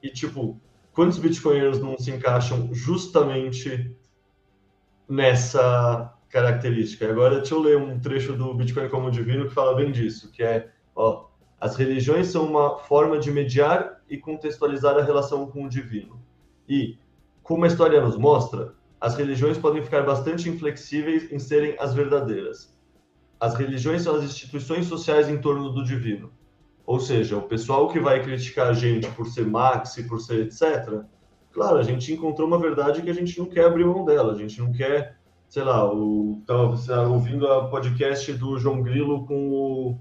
E 0.02 0.10
tipo, 0.10 0.60
quantos 0.96 1.20
bitcoinheiros 1.20 1.80
não 1.80 1.98
se 1.98 2.10
encaixam 2.10 2.74
justamente 2.74 3.96
nessa 5.08 6.18
característica? 6.30 7.08
Agora 7.08 7.36
deixa 7.36 7.54
eu 7.54 7.60
ler 7.60 7.78
um 7.78 8.00
trecho 8.00 8.34
do 8.34 8.54
Bitcoin 8.54 8.88
como 8.90 9.12
Divino 9.12 9.48
que 9.48 9.54
fala 9.54 9.76
bem 9.76 9.92
disso, 9.92 10.32
que 10.32 10.42
é, 10.42 10.72
ó, 10.96 11.28
as 11.60 11.76
religiões 11.76 12.28
são 12.28 12.46
uma 12.46 12.80
forma 12.80 13.20
de 13.20 13.30
mediar 13.30 14.02
e 14.10 14.18
contextualizar 14.18 14.98
a 14.98 15.04
relação 15.04 15.46
com 15.48 15.66
o 15.66 15.70
divino. 15.70 16.20
E, 16.68 16.98
como 17.44 17.66
a 17.66 17.68
história 17.68 18.02
nos 18.02 18.18
mostra, 18.18 18.74
as 19.00 19.16
religiões 19.16 19.58
podem 19.58 19.84
ficar 19.84 20.04
bastante 20.04 20.50
inflexíveis 20.50 21.32
em 21.32 21.40
serem 21.40 21.76
as 21.78 21.94
verdadeiras. 21.94 22.74
As 23.40 23.54
religiões 23.56 24.02
são 24.02 24.16
as 24.16 24.24
instituições 24.24 24.86
sociais 24.86 25.30
em 25.30 25.40
torno 25.40 25.70
do 25.72 25.84
divino. 25.84 26.32
Ou 26.86 27.00
seja, 27.00 27.38
o 27.38 27.42
pessoal 27.42 27.88
que 27.88 28.00
vai 28.00 28.22
criticar 28.22 28.68
a 28.68 28.74
gente 28.74 29.10
por 29.12 29.28
ser 29.28 29.46
maxi, 29.46 30.04
por 30.04 30.20
ser 30.20 30.46
etc. 30.46 31.04
Claro, 31.52 31.78
a 31.78 31.84
gente 31.84 32.14
encontrou 32.14 32.48
uma 32.48 32.60
verdade 32.60 33.02
que 33.02 33.10
a 33.10 33.14
gente 33.14 33.40
não 33.40 33.46
quer 33.46 33.66
abrir 33.66 33.86
mão 33.86 34.06
dela. 34.06 34.34
A 34.34 34.38
gente 34.38 34.60
não 34.60 34.72
quer, 34.72 35.18
sei 35.48 35.64
lá, 35.64 35.92
o 35.92 36.40
estava 36.42 37.08
ouvindo 37.08 37.48
a 37.48 37.68
podcast 37.68 38.32
do 38.34 38.58
João 38.58 38.82
Grilo 38.84 39.26
com 39.26 39.50
o 39.50 40.00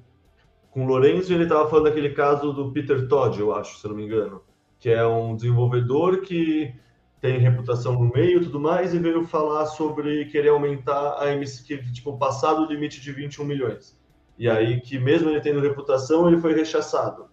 com 0.74 0.85
o 0.85 0.89
Lourenço, 0.89 1.32
ele 1.32 1.44
estava 1.44 1.70
falando 1.70 1.85
daquele 1.85 2.11
caso 2.11 2.52
do 2.52 2.73
Peter 2.73 3.06
Todd, 3.06 3.39
eu 3.39 3.55
acho, 3.55 3.78
se 3.78 3.86
não 3.86 3.94
me 3.94 4.05
engano, 4.05 4.43
que 4.81 4.90
é 4.90 5.06
um 5.06 5.36
desenvolvedor 5.36 6.23
que 6.23 6.74
tem 7.20 7.39
reputação 7.39 7.93
no 7.93 8.12
meio 8.12 8.40
e 8.40 8.44
tudo 8.44 8.59
mais, 8.59 8.93
e 8.93 8.98
veio 8.98 9.24
falar 9.24 9.66
sobre 9.66 10.24
querer 10.24 10.48
aumentar 10.48 11.23
a 11.23 11.32
emissão, 11.32 11.65
que, 11.65 11.93
tipo, 11.93 12.19
passar 12.19 12.55
do 12.55 12.66
limite 12.66 13.01
de 13.01 13.12
21 13.12 13.44
milhões. 13.44 13.97
E 14.39 14.48
aí 14.48 14.81
que 14.81 14.98
mesmo 14.98 15.31
ele 15.31 15.40
tendo 15.40 15.61
reputação, 15.61 16.28
ele 16.28 16.40
foi 16.40 16.55
rechaçado. 16.55 17.27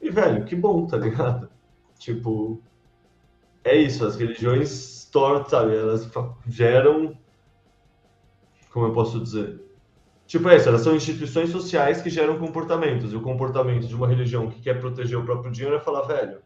E, 0.00 0.10
velho, 0.10 0.44
que 0.44 0.54
bom, 0.54 0.86
tá 0.86 0.96
ligado? 0.96 1.48
Tipo, 1.98 2.62
é 3.64 3.76
isso, 3.76 4.06
as 4.06 4.14
religiões 4.14 5.04
tortas, 5.10 5.50
sabe, 5.50 5.76
elas 5.76 6.08
geram, 6.46 7.18
como 8.70 8.86
eu 8.86 8.92
posso 8.92 9.18
dizer? 9.20 9.60
Tipo, 10.28 10.48
é 10.48 10.56
isso, 10.56 10.68
elas 10.68 10.82
são 10.82 10.94
instituições 10.94 11.50
sociais 11.50 12.00
que 12.00 12.08
geram 12.08 12.38
comportamentos, 12.38 13.12
e 13.12 13.16
o 13.16 13.20
comportamento 13.20 13.88
de 13.88 13.96
uma 13.96 14.06
religião 14.06 14.48
que 14.48 14.60
quer 14.60 14.78
proteger 14.78 15.18
o 15.18 15.24
próprio 15.24 15.50
dinheiro 15.50 15.74
é 15.74 15.80
falar, 15.80 16.02
velho, 16.02 16.40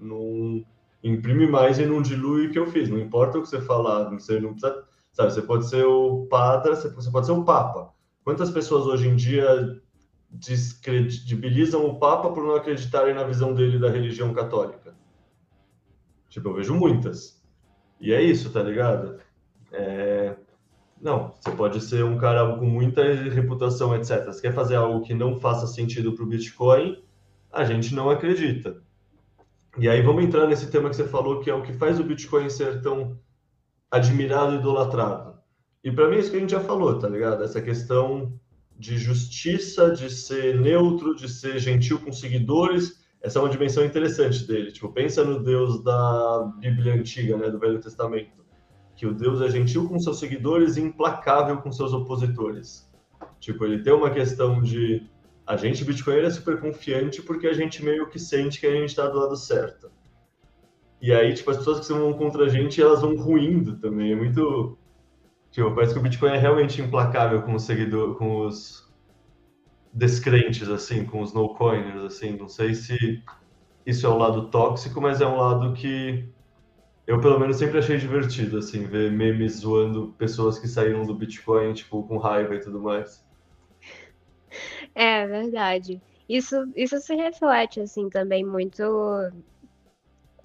não 0.00 0.64
imprime 1.02 1.46
mais 1.46 1.78
e 1.78 1.84
não 1.84 2.00
dilui 2.00 2.46
o 2.46 2.50
que 2.50 2.58
eu 2.58 2.66
fiz. 2.66 2.88
Não 2.88 2.98
importa 2.98 3.38
o 3.38 3.42
que 3.42 3.48
você 3.48 3.60
falar, 3.60 4.08
você 4.10 4.40
não 4.40 4.54
precisa, 4.54 4.84
sabe? 5.12 5.32
Você 5.32 5.42
pode 5.42 5.68
ser 5.68 5.84
o 5.84 6.26
padre, 6.26 6.74
você 6.74 7.10
pode 7.10 7.26
ser 7.26 7.32
o 7.32 7.44
papa. 7.44 7.92
Quantas 8.24 8.50
pessoas 8.50 8.86
hoje 8.86 9.06
em 9.06 9.14
dia 9.14 9.80
descredibilizam 10.30 11.86
o 11.86 11.98
papa 11.98 12.32
por 12.32 12.42
não 12.42 12.56
acreditarem 12.56 13.14
na 13.14 13.22
visão 13.22 13.54
dele 13.54 13.78
da 13.78 13.90
religião 13.90 14.32
católica? 14.32 14.94
Tipo, 16.30 16.48
eu 16.48 16.54
vejo 16.54 16.74
muitas. 16.74 17.40
E 18.00 18.12
é 18.12 18.22
isso, 18.22 18.50
tá 18.50 18.62
ligado? 18.62 19.20
É... 19.70 20.34
Não, 21.00 21.34
você 21.38 21.50
pode 21.50 21.80
ser 21.82 22.02
um 22.02 22.16
cara 22.16 22.56
com 22.56 22.64
muita 22.64 23.02
reputação, 23.02 23.94
etc. 23.94 24.24
Você 24.24 24.40
quer 24.40 24.54
fazer 24.54 24.76
algo 24.76 25.04
que 25.04 25.12
não 25.12 25.38
faça 25.38 25.66
sentido 25.66 26.14
para 26.14 26.24
o 26.24 26.26
Bitcoin, 26.26 27.04
a 27.52 27.64
gente 27.64 27.94
não 27.94 28.08
acredita. 28.08 28.82
E 29.76 29.86
aí 29.88 30.00
vamos 30.00 30.24
entrar 30.24 30.46
nesse 30.46 30.70
tema 30.70 30.88
que 30.88 30.96
você 30.96 31.06
falou, 31.06 31.40
que 31.40 31.50
é 31.50 31.54
o 31.54 31.62
que 31.62 31.74
faz 31.74 32.00
o 32.00 32.04
Bitcoin 32.04 32.48
ser 32.48 32.80
tão 32.80 33.18
admirado 33.90 34.54
e 34.54 34.58
idolatrado. 34.58 35.38
E 35.84 35.92
para 35.92 36.08
mim 36.08 36.16
é 36.16 36.18
isso 36.20 36.30
que 36.30 36.38
a 36.38 36.40
gente 36.40 36.50
já 36.50 36.60
falou, 36.60 36.98
tá 36.98 37.08
ligado? 37.08 37.44
Essa 37.44 37.60
questão 37.60 38.32
de 38.76 38.96
justiça, 38.96 39.92
de 39.92 40.10
ser 40.10 40.58
neutro, 40.58 41.14
de 41.14 41.28
ser 41.28 41.58
gentil 41.58 42.00
com 42.00 42.10
seguidores, 42.10 43.04
essa 43.22 43.38
é 43.38 43.42
uma 43.42 43.50
dimensão 43.50 43.84
interessante 43.84 44.46
dele. 44.46 44.72
Tipo, 44.72 44.90
pensa 44.90 45.22
no 45.22 45.42
Deus 45.42 45.84
da 45.84 46.52
Bíblia 46.58 46.94
antiga, 46.94 47.36
né, 47.36 47.50
do 47.50 47.58
Velho 47.58 47.80
Testamento, 47.80 48.44
que 48.96 49.06
o 49.06 49.14
Deus 49.14 49.40
é 49.42 49.50
gentil 49.50 49.88
com 49.88 49.98
seus 49.98 50.18
seguidores 50.18 50.76
e 50.76 50.80
implacável 50.80 51.58
com 51.58 51.70
seus 51.70 51.92
opositores. 51.92 52.90
Tipo, 53.38 53.64
ele 53.64 53.82
tem 53.82 53.92
uma 53.92 54.10
questão 54.10 54.62
de 54.62 55.06
a 55.46 55.56
gente, 55.56 55.84
Bitcoin, 55.84 56.16
é 56.16 56.30
super 56.30 56.58
confiante 56.58 57.20
porque 57.20 57.46
a 57.46 57.52
gente 57.52 57.84
meio 57.84 58.08
que 58.08 58.18
sente 58.18 58.58
que 58.58 58.66
a 58.66 58.72
gente 58.72 58.88
está 58.88 59.06
do 59.06 59.18
lado 59.18 59.36
certo. 59.36 59.90
E 61.00 61.12
aí, 61.12 61.34
tipo, 61.34 61.50
as 61.50 61.58
pessoas 61.58 61.86
que 61.86 61.92
vão 61.92 62.14
contra 62.14 62.46
a 62.46 62.48
gente, 62.48 62.80
elas 62.80 63.02
vão 63.02 63.14
ruindo 63.16 63.76
também. 63.76 64.12
É 64.12 64.16
muito. 64.16 64.78
Tipo, 65.54 65.72
parece 65.72 65.92
que 65.92 66.00
o 66.00 66.02
Bitcoin 66.02 66.32
é 66.32 66.36
realmente 66.36 66.82
implacável 66.82 67.40
com 67.42 67.54
os 67.54 67.62
seguidores, 67.62 68.18
com 68.18 68.44
os 68.44 68.92
descrentes, 69.92 70.68
assim, 70.68 71.04
com 71.04 71.22
os 71.22 71.32
no-coiners, 71.32 72.02
assim. 72.02 72.36
Não 72.36 72.48
sei 72.48 72.74
se 72.74 73.22
isso 73.86 74.04
é 74.04 74.10
um 74.10 74.18
lado 74.18 74.48
tóxico, 74.48 75.00
mas 75.00 75.20
é 75.20 75.26
um 75.28 75.36
lado 75.36 75.72
que 75.72 76.28
eu, 77.06 77.20
pelo 77.20 77.38
menos, 77.38 77.56
sempre 77.56 77.78
achei 77.78 77.96
divertido, 77.98 78.58
assim, 78.58 78.84
ver 78.84 79.12
memes 79.12 79.60
zoando 79.60 80.12
pessoas 80.18 80.58
que 80.58 80.66
saíram 80.66 81.06
do 81.06 81.14
Bitcoin, 81.14 81.72
tipo, 81.72 82.02
com 82.02 82.18
raiva 82.18 82.56
e 82.56 82.60
tudo 82.60 82.82
mais. 82.82 83.24
É 84.92 85.24
verdade. 85.24 86.02
Isso, 86.28 86.66
isso 86.74 86.98
se 86.98 87.14
reflete, 87.14 87.78
assim, 87.78 88.10
também 88.10 88.44
muito 88.44 88.82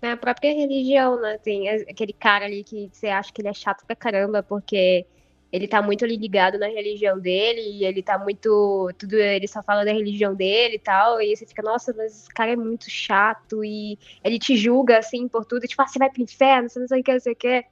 na 0.01 0.15
própria 0.17 0.53
religião, 0.53 1.19
né? 1.19 1.37
Tem 1.37 1.69
aquele 1.69 2.13
cara 2.13 2.45
ali 2.45 2.63
que 2.63 2.89
você 2.91 3.07
acha 3.07 3.31
que 3.33 3.41
ele 3.41 3.49
é 3.49 3.53
chato 3.53 3.85
pra 3.85 3.95
caramba, 3.95 4.41
porque 4.41 5.05
ele 5.51 5.67
tá 5.67 5.81
muito 5.81 6.05
ali 6.05 6.15
ligado 6.15 6.59
na 6.59 6.67
religião 6.67 7.19
dele, 7.19 7.61
e 7.61 7.85
ele 7.85 8.03
tá 8.03 8.17
muito. 8.17 8.91
Tudo, 8.97 9.15
ele 9.15 9.47
só 9.47 9.63
fala 9.63 9.83
da 9.83 9.91
religião 9.91 10.35
dele 10.35 10.75
e 10.75 10.79
tal, 10.79 11.21
e 11.21 11.35
você 11.35 11.45
fica, 11.45 11.61
nossa, 11.61 11.93
mas 11.97 12.15
esse 12.15 12.29
cara 12.29 12.51
é 12.51 12.55
muito 12.55 12.89
chato, 12.89 13.63
e 13.63 13.97
ele 14.23 14.37
te 14.37 14.55
julga, 14.55 14.99
assim, 14.99 15.27
por 15.27 15.45
tudo, 15.45 15.67
tipo, 15.67 15.81
ah, 15.81 15.87
você 15.87 15.99
vai 15.99 16.09
pro 16.09 16.21
inferno, 16.21 16.69
você 16.69 16.79
não 16.79 16.87
sei 16.87 17.01
o 17.01 17.03
que, 17.03 17.13
não 17.13 17.19
sei 17.19 17.33
o 17.33 17.35
que. 17.35 17.65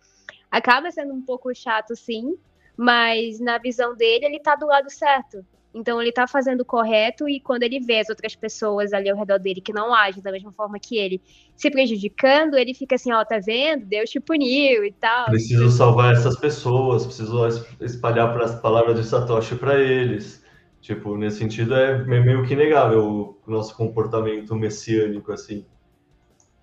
Acaba 0.49 0.91
sendo 0.91 1.13
um 1.13 1.21
pouco 1.21 1.53
chato, 1.53 1.95
sim, 1.95 2.37
mas 2.75 3.39
na 3.39 3.57
visão 3.57 3.95
dele, 3.95 4.25
ele 4.25 4.39
tá 4.39 4.55
do 4.55 4.65
lado 4.65 4.89
certo. 4.89 5.45
Então 5.77 6.01
ele 6.01 6.11
tá 6.11 6.27
fazendo 6.27 6.61
o 6.61 6.65
correto 6.65 7.29
e 7.29 7.39
quando 7.39 7.61
ele 7.61 7.79
vê 7.79 7.99
as 7.99 8.09
outras 8.09 8.35
pessoas 8.35 8.93
ali 8.93 9.09
ao 9.09 9.17
redor 9.17 9.37
dele 9.37 9.61
que 9.61 9.71
não 9.71 9.93
agem 9.93 10.23
da 10.23 10.31
mesma 10.31 10.51
forma 10.51 10.79
que 10.79 10.97
ele 10.97 11.21
se 11.55 11.69
prejudicando, 11.69 12.57
ele 12.57 12.73
fica 12.73 12.95
assim, 12.95 13.11
ó, 13.11 13.23
tá 13.23 13.37
vendo? 13.37 13.85
Deus 13.85 14.09
te 14.09 14.19
puniu 14.19 14.83
e 14.83 14.91
tal. 14.91 15.25
Preciso 15.25 15.69
salvar 15.69 16.13
essas 16.13 16.39
pessoas, 16.39 17.05
preciso 17.05 17.47
espalhar 17.79 18.35
as 18.41 18.59
palavras 18.59 18.99
de 18.99 19.05
Satoshi 19.05 19.55
para 19.55 19.79
eles. 19.79 20.43
Tipo, 20.81 21.15
nesse 21.15 21.37
sentido 21.37 21.75
é 21.75 22.03
meio 22.03 22.45
que 22.45 22.53
inegável 22.53 23.37
o 23.45 23.51
nosso 23.51 23.75
comportamento 23.75 24.55
messiânico 24.55 25.31
assim. 25.31 25.63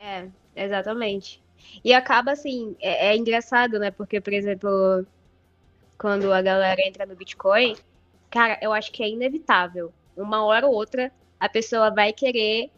É, 0.01 0.27
exatamente. 0.57 1.41
E 1.85 1.95
acaba 1.95 2.33
assim, 2.33 2.75
é, 2.81 3.09
é 3.09 3.17
engraçado, 3.17 3.79
né? 3.79 3.91
Porque, 3.93 4.21
por 4.21 4.33
exemplo, 4.33 5.07
quando 5.97 6.33
a 6.33 6.43
galera 6.43 6.81
entra 6.85 7.07
no 7.07 7.15
Bitcoin, 7.15 7.77
cara, 8.35 8.59
eu 8.61 8.73
acho 8.73 8.91
que 8.91 9.01
é 9.01 9.09
inevitável. 9.09 9.93
Uma 10.17 10.45
hora 10.45 10.67
ou 10.67 10.75
outra, 10.75 11.13
a 11.39 11.49
pessoa 11.49 11.95
vai 11.95 12.13
querer 12.13 12.69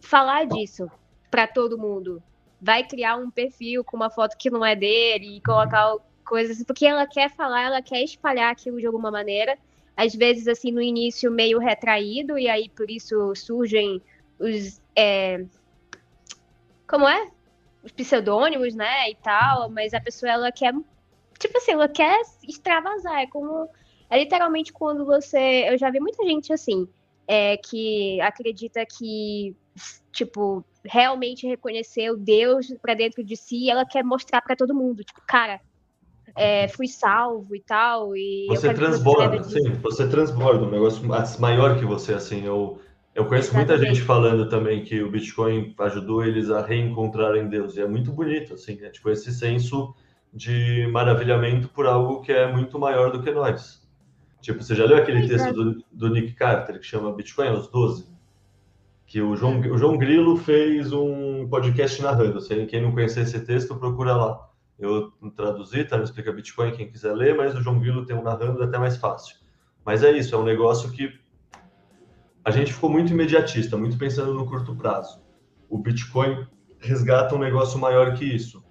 falar 0.00 0.44
disso 0.44 0.90
para 1.30 1.46
todo 1.46 1.78
mundo. 1.78 2.20
Vai 2.60 2.82
criar 2.82 3.14
um 3.14 3.30
perfil 3.30 3.84
com 3.84 3.96
uma 3.96 4.10
foto 4.10 4.36
que 4.36 4.50
não 4.50 4.66
é 4.66 4.74
dele 4.74 5.36
e 5.36 5.40
colocar 5.40 5.94
coisas, 6.24 6.64
porque 6.64 6.84
ela 6.84 7.06
quer 7.06 7.30
falar, 7.30 7.62
ela 7.62 7.80
quer 7.80 8.02
espalhar 8.02 8.50
aquilo 8.50 8.80
de 8.80 8.86
alguma 8.86 9.08
maneira. 9.08 9.56
Às 9.96 10.16
vezes, 10.16 10.48
assim, 10.48 10.72
no 10.72 10.82
início, 10.82 11.30
meio 11.30 11.60
retraído, 11.60 12.36
e 12.36 12.48
aí 12.48 12.68
por 12.68 12.90
isso 12.90 13.32
surgem 13.36 14.02
os. 14.36 14.80
É... 14.96 15.44
Como 16.88 17.08
é? 17.08 17.30
Os 17.84 17.92
pseudônimos, 17.92 18.74
né? 18.74 19.10
E 19.10 19.14
tal, 19.14 19.70
mas 19.70 19.94
a 19.94 20.00
pessoa, 20.00 20.32
ela 20.32 20.50
quer. 20.50 20.74
Tipo 21.38 21.58
assim, 21.58 21.70
ela 21.70 21.88
quer 21.88 22.20
extravasar. 22.42 23.20
É 23.20 23.26
como 23.28 23.68
é 24.10 24.18
literalmente 24.18 24.72
quando 24.72 25.04
você. 25.04 25.66
Eu 25.68 25.78
já 25.78 25.90
vi 25.90 26.00
muita 26.00 26.24
gente 26.24 26.52
assim, 26.52 26.88
é, 27.26 27.56
que 27.56 28.20
acredita 28.20 28.84
que, 28.86 29.54
tipo, 30.12 30.64
realmente 30.84 31.46
reconheceu 31.46 32.16
Deus 32.16 32.72
para 32.80 32.94
dentro 32.94 33.22
de 33.22 33.36
si 33.36 33.64
e 33.64 33.70
ela 33.70 33.84
quer 33.84 34.02
mostrar 34.02 34.40
para 34.40 34.56
todo 34.56 34.74
mundo. 34.74 35.04
Tipo, 35.04 35.20
cara, 35.26 35.60
é, 36.34 36.68
fui 36.68 36.88
salvo 36.88 37.54
e 37.54 37.60
tal. 37.60 38.16
E 38.16 38.46
você 38.48 38.72
transborda, 38.72 39.38
você 39.38 39.60
sim, 39.60 39.72
você 39.74 40.08
transborda 40.08 40.64
um 40.64 40.70
negócio 40.70 41.02
maior 41.38 41.78
que 41.78 41.84
você, 41.84 42.14
assim. 42.14 42.44
Eu, 42.44 42.80
eu 43.14 43.26
conheço 43.26 43.48
Exatamente. 43.48 43.70
muita 43.70 43.86
gente 43.86 44.06
falando 44.06 44.48
também 44.48 44.82
que 44.84 45.02
o 45.02 45.10
Bitcoin 45.10 45.74
ajudou 45.78 46.24
eles 46.24 46.50
a 46.50 46.64
reencontrarem 46.64 47.48
Deus. 47.48 47.76
E 47.76 47.80
é 47.80 47.86
muito 47.86 48.12
bonito, 48.12 48.54
assim, 48.54 48.78
é 48.82 48.90
tipo 48.90 49.10
esse 49.10 49.32
senso 49.32 49.94
de 50.32 50.86
maravilhamento 50.92 51.68
por 51.68 51.86
algo 51.86 52.20
que 52.20 52.32
é 52.32 52.50
muito 52.50 52.78
maior 52.78 53.10
do 53.10 53.22
que 53.22 53.30
nós. 53.30 53.77
Tipo, 54.40 54.62
você 54.62 54.74
já 54.74 54.84
leu 54.84 54.96
aquele 54.96 55.26
texto 55.26 55.52
do, 55.52 55.84
do, 55.92 56.08
Nick 56.10 56.32
Carter 56.34 56.78
que 56.78 56.86
chama 56.86 57.12
Bitcoin 57.12 57.48
aos 57.48 57.68
12? 57.68 58.06
Que 59.06 59.20
o 59.20 59.34
João, 59.34 59.60
o 59.60 59.78
João 59.78 59.96
Grilo 59.96 60.36
fez 60.36 60.92
um 60.92 61.48
podcast 61.48 62.00
narrando. 62.02 62.40
Quem 62.66 62.82
não 62.82 62.92
conhecer 62.92 63.22
esse 63.22 63.40
texto, 63.40 63.76
procura 63.76 64.14
lá. 64.14 64.48
Eu 64.78 65.10
traduzi, 65.34 65.84
tá? 65.84 65.96
Não 65.96 66.04
explica 66.04 66.32
Bitcoin, 66.32 66.72
quem 66.72 66.88
quiser 66.88 67.12
ler, 67.12 67.36
mas 67.36 67.54
o 67.54 67.60
João 67.60 67.80
Grilo 67.80 68.06
tem 68.06 68.14
um 68.14 68.22
narrando 68.22 68.62
até 68.62 68.78
mais 68.78 68.96
fácil. 68.96 69.36
Mas 69.84 70.04
é 70.04 70.12
isso, 70.12 70.34
é 70.34 70.38
um 70.38 70.44
negócio 70.44 70.90
que 70.92 71.18
a 72.44 72.50
gente 72.50 72.72
ficou 72.72 72.88
muito 72.88 73.12
imediatista, 73.12 73.76
muito 73.76 73.98
pensando 73.98 74.32
no 74.32 74.46
curto 74.46 74.74
prazo. 74.74 75.20
O 75.68 75.78
Bitcoin 75.78 76.46
resgata 76.78 77.34
um 77.34 77.38
negócio 77.38 77.78
maior 77.78 78.14
que 78.14 78.24
isso. 78.24 78.64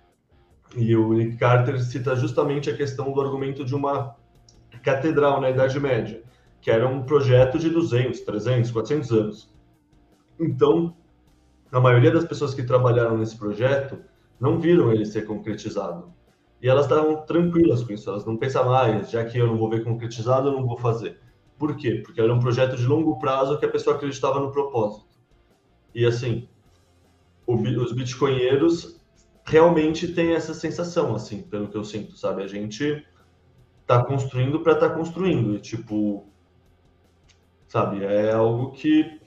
E 0.75 0.95
o 0.95 1.13
Nick 1.13 1.37
Carter 1.37 1.79
cita 1.81 2.15
justamente 2.15 2.69
a 2.69 2.75
questão 2.75 3.11
do 3.11 3.21
argumento 3.21 3.65
de 3.65 3.75
uma 3.75 4.15
catedral 4.79 5.41
na 5.41 5.49
Idade 5.49 5.79
Média, 5.79 6.23
que 6.61 6.71
era 6.71 6.87
um 6.87 7.03
projeto 7.03 7.57
de 7.59 7.69
200, 7.69 8.21
300, 8.21 8.71
400 8.71 9.11
anos. 9.11 9.53
Então, 10.39 10.95
a 11.71 11.79
maioria 11.79 12.11
das 12.11 12.25
pessoas 12.25 12.53
que 12.53 12.63
trabalharam 12.63 13.17
nesse 13.17 13.37
projeto 13.37 13.97
não 14.39 14.59
viram 14.59 14.91
ele 14.91 15.05
ser 15.05 15.25
concretizado. 15.25 16.13
E 16.61 16.67
elas 16.67 16.85
estavam 16.85 17.25
tranquilas 17.25 17.83
com 17.83 17.93
isso, 17.93 18.09
elas 18.09 18.25
não 18.25 18.37
pensavam, 18.37 18.73
ah, 18.73 19.01
já 19.03 19.23
que 19.25 19.37
eu 19.37 19.47
não 19.47 19.57
vou 19.57 19.69
ver 19.69 19.83
concretizado, 19.83 20.49
eu 20.49 20.53
não 20.53 20.65
vou 20.65 20.77
fazer. 20.77 21.19
Por 21.57 21.75
quê? 21.75 22.01
Porque 22.03 22.21
era 22.21 22.33
um 22.33 22.39
projeto 22.39 22.75
de 22.75 22.85
longo 22.85 23.19
prazo 23.19 23.57
que 23.57 23.65
a 23.65 23.69
pessoa 23.69 23.95
acreditava 23.95 24.39
no 24.39 24.51
propósito. 24.51 25.05
E 25.93 26.05
assim, 26.05 26.47
o, 27.45 27.55
os 27.55 27.91
bitcoinheiros 27.91 28.99
realmente 29.43 30.09
têm 30.09 30.33
essa 30.33 30.53
sensação, 30.53 31.15
assim, 31.15 31.41
pelo 31.41 31.67
que 31.67 31.77
eu 31.77 31.83
sinto, 31.83 32.17
sabe? 32.17 32.43
A 32.43 32.47
gente 32.47 33.05
tá 33.87 34.03
construindo 34.03 34.59
para 34.59 34.75
tá 34.75 34.89
construindo, 34.89 35.55
e 35.55 35.59
tipo, 35.59 36.25
sabe? 37.69 38.03
É 38.03 38.33
algo 38.33 38.71
que 38.71 39.19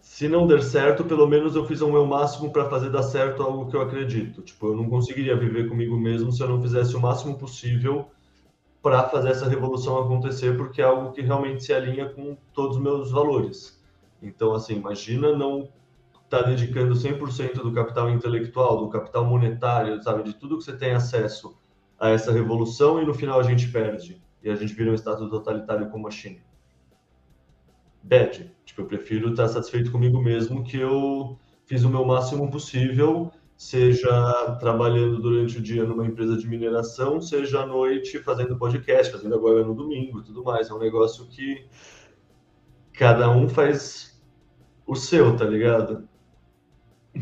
se 0.00 0.28
não 0.28 0.46
der 0.46 0.62
certo, 0.62 1.02
pelo 1.04 1.26
menos 1.26 1.56
eu 1.56 1.66
fiz 1.66 1.80
o 1.80 1.90
meu 1.90 2.06
máximo 2.06 2.52
para 2.52 2.70
fazer 2.70 2.88
dar 2.88 3.02
certo 3.02 3.42
algo 3.42 3.68
que 3.68 3.74
eu 3.74 3.80
acredito. 3.82 4.42
Tipo, 4.42 4.68
eu 4.68 4.76
não 4.76 4.88
conseguiria 4.88 5.36
viver 5.36 5.68
comigo 5.68 5.96
mesmo 5.98 6.30
se 6.30 6.40
eu 6.40 6.48
não 6.48 6.62
fizesse 6.62 6.94
o 6.94 7.00
máximo 7.00 7.36
possível 7.36 8.06
para 8.80 9.08
fazer 9.08 9.30
essa 9.30 9.48
revolução 9.48 9.98
acontecer, 9.98 10.56
porque 10.56 10.80
é 10.80 10.84
algo 10.84 11.10
que 11.10 11.22
realmente 11.22 11.64
se 11.64 11.72
alinha 11.72 12.08
com 12.08 12.36
todos 12.52 12.76
os 12.76 12.82
meus 12.82 13.10
valores. 13.10 13.82
Então, 14.22 14.52
assim, 14.52 14.76
imagina 14.76 15.36
não 15.36 15.68
estar 16.22 16.42
tá 16.44 16.48
dedicando 16.48 16.94
100% 16.94 17.54
do 17.54 17.72
capital 17.72 18.08
intelectual, 18.10 18.76
do 18.78 18.88
capital 18.90 19.24
monetário, 19.24 20.00
sabe, 20.02 20.22
de 20.22 20.34
tudo 20.34 20.58
que 20.58 20.64
você 20.64 20.76
tem 20.76 20.92
acesso 20.92 21.56
a 22.04 22.10
essa 22.10 22.32
revolução 22.32 23.00
e 23.02 23.06
no 23.06 23.14
final 23.14 23.40
a 23.40 23.42
gente 23.42 23.68
perde 23.68 24.22
e 24.42 24.50
a 24.50 24.54
gente 24.54 24.74
vira 24.74 24.90
um 24.90 24.94
estado 24.94 25.28
totalitário 25.28 25.88
como 25.90 26.06
a 26.08 26.10
China 26.10 26.40
bad. 28.04 28.50
Tipo, 28.64 28.82
eu 28.82 28.86
prefiro 28.86 29.30
estar 29.30 29.48
satisfeito 29.48 29.90
comigo 29.90 30.20
mesmo 30.22 30.62
que 30.62 30.78
eu 30.78 31.38
fiz 31.64 31.82
o 31.82 31.88
meu 31.88 32.04
máximo 32.04 32.50
possível, 32.50 33.32
seja 33.56 34.56
trabalhando 34.60 35.20
durante 35.20 35.58
o 35.58 35.62
dia 35.62 35.84
numa 35.84 36.06
empresa 36.06 36.36
de 36.36 36.46
mineração, 36.46 37.20
seja 37.20 37.62
à 37.62 37.66
noite 37.66 38.18
fazendo 38.18 38.58
podcast, 38.58 39.10
fazendo 39.10 39.34
agora 39.34 39.64
no 39.64 39.74
domingo, 39.74 40.22
tudo 40.22 40.44
mais. 40.44 40.68
É 40.68 40.74
um 40.74 40.78
negócio 40.78 41.26
que 41.26 41.66
cada 42.92 43.30
um 43.30 43.48
faz 43.48 44.22
o 44.86 44.94
seu, 44.94 45.34
tá 45.34 45.46
ligado? 45.46 46.06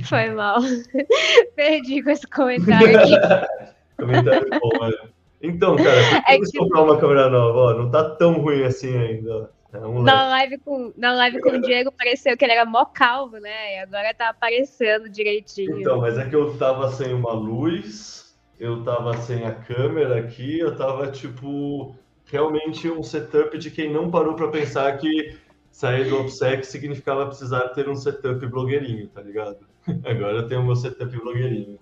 Foi 0.05 0.31
mal. 0.31 0.59
Perdi 1.55 2.03
com 2.03 2.11
esse 2.11 2.27
comentário 2.27 2.99
aqui. 2.99 3.13
comentário 4.07 4.49
bom, 4.61 4.87
é. 4.87 5.09
Então, 5.43 5.77
cara, 5.77 5.91
é 6.29 6.39
que... 6.39 6.59
comprar 6.59 6.83
uma 6.83 6.99
câmera 6.99 7.29
nova, 7.29 7.59
ó, 7.59 7.75
não 7.75 7.91
tá 7.91 8.11
tão 8.11 8.35
ruim 8.35 8.63
assim 8.63 8.97
ainda. 8.97 9.51
É 9.73 9.79
na 9.81 10.29
live, 10.29 10.59
com, 10.59 10.93
na 10.99 11.15
live 11.15 11.41
com 11.41 11.49
o 11.49 11.61
Diego 11.61 11.91
pareceu 11.91 12.37
que 12.37 12.45
ele 12.45 12.53
era 12.53 12.67
mó 12.67 12.85
calvo, 12.85 13.39
né? 13.39 13.77
E 13.77 13.79
agora 13.79 14.13
tá 14.13 14.29
aparecendo 14.29 15.09
direitinho. 15.09 15.81
Então, 15.81 15.99
mas 15.99 16.19
é 16.19 16.29
que 16.29 16.37
eu 16.37 16.57
tava 16.59 16.91
sem 16.91 17.15
uma 17.15 17.33
luz, 17.33 18.37
eu 18.61 18.85
tava 18.85 19.17
sem 19.17 19.47
a 19.47 19.55
câmera 19.55 20.19
aqui, 20.19 20.59
eu 20.59 20.77
tava 20.77 21.11
tipo 21.11 21.97
realmente 22.27 22.91
um 22.91 23.03
setup 23.03 23.57
de 23.57 23.71
quem 23.71 23.91
não 23.91 24.11
parou 24.11 24.35
para 24.35 24.49
pensar 24.49 24.97
que 24.99 25.37
sair 25.71 26.09
do 26.09 26.21
OPSEC 26.21 26.65
significava 26.67 27.27
precisar 27.27 27.69
ter 27.71 27.89
um 27.89 27.97
setup 27.97 28.47
blogueirinho, 28.47 29.09
tá 29.09 29.23
ligado? 29.23 29.67
Agora 30.05 30.37
eu 30.37 30.47
tenho 30.47 30.61
o 30.61 30.67
meu 30.67 30.77
setup 30.77 31.17
blogueirinho. 31.17 31.79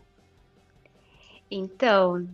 Então, 1.51 2.27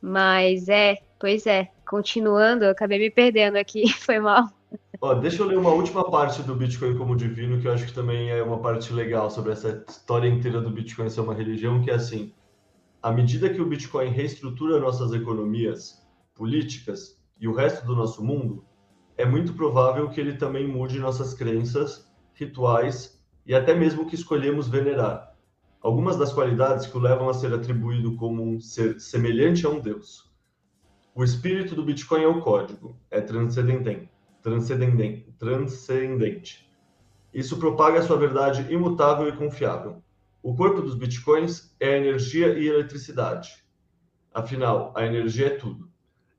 mas 0.00 0.68
é, 0.68 0.98
pois 1.18 1.46
é, 1.46 1.70
continuando, 1.86 2.64
eu 2.64 2.70
acabei 2.70 2.98
me 2.98 3.10
perdendo 3.10 3.56
aqui, 3.56 3.88
foi 3.94 4.18
mal. 4.18 4.48
Ó, 5.00 5.14
deixa 5.14 5.42
eu 5.42 5.46
ler 5.46 5.58
uma 5.58 5.70
última 5.70 6.10
parte 6.10 6.42
do 6.42 6.54
Bitcoin 6.54 6.96
como 6.98 7.16
divino, 7.16 7.60
que 7.60 7.68
eu 7.68 7.72
acho 7.72 7.86
que 7.86 7.92
também 7.92 8.30
é 8.30 8.42
uma 8.42 8.58
parte 8.58 8.92
legal 8.92 9.30
sobre 9.30 9.52
essa 9.52 9.84
história 9.88 10.28
inteira 10.28 10.60
do 10.60 10.70
Bitcoin 10.70 11.08
ser 11.08 11.20
uma 11.20 11.34
religião, 11.34 11.80
que 11.82 11.90
é 11.90 11.94
assim, 11.94 12.34
à 13.02 13.12
medida 13.12 13.48
que 13.48 13.60
o 13.60 13.66
Bitcoin 13.66 14.10
reestrutura 14.10 14.80
nossas 14.80 15.12
economias, 15.12 16.04
políticas 16.34 17.16
e 17.40 17.46
o 17.46 17.54
resto 17.54 17.86
do 17.86 17.94
nosso 17.94 18.24
mundo, 18.24 18.64
é 19.16 19.24
muito 19.24 19.52
provável 19.52 20.10
que 20.10 20.20
ele 20.20 20.34
também 20.34 20.66
mude 20.66 20.98
nossas 20.98 21.32
crenças, 21.32 22.08
rituais 22.34 23.20
e 23.46 23.54
até 23.54 23.74
mesmo 23.74 24.02
o 24.02 24.06
que 24.06 24.14
escolhemos 24.14 24.68
venerar. 24.68 25.27
Algumas 25.88 26.18
das 26.18 26.34
qualidades 26.34 26.86
que 26.86 26.98
o 26.98 27.00
levam 27.00 27.30
a 27.30 27.32
ser 27.32 27.50
atribuído 27.54 28.14
como 28.16 28.42
um 28.42 28.60
ser 28.60 29.00
semelhante 29.00 29.64
a 29.64 29.70
um 29.70 29.80
Deus. 29.80 30.30
O 31.14 31.24
espírito 31.24 31.74
do 31.74 31.82
Bitcoin 31.82 32.24
é 32.24 32.28
o 32.28 32.42
código, 32.42 32.94
é 33.10 33.22
transcendente 33.22 34.06
transcendente, 34.42 35.32
transcendente. 35.38 36.70
Isso 37.32 37.56
propaga 37.56 38.02
sua 38.02 38.18
verdade 38.18 38.70
imutável 38.70 39.30
e 39.30 39.32
confiável. 39.32 40.02
O 40.42 40.54
corpo 40.54 40.82
dos 40.82 40.94
bitcoins 40.94 41.74
é 41.80 41.96
energia 41.96 42.48
e 42.48 42.68
eletricidade. 42.68 43.64
Afinal, 44.34 44.92
a 44.94 45.06
energia 45.06 45.46
é 45.46 45.56
tudo. 45.56 45.88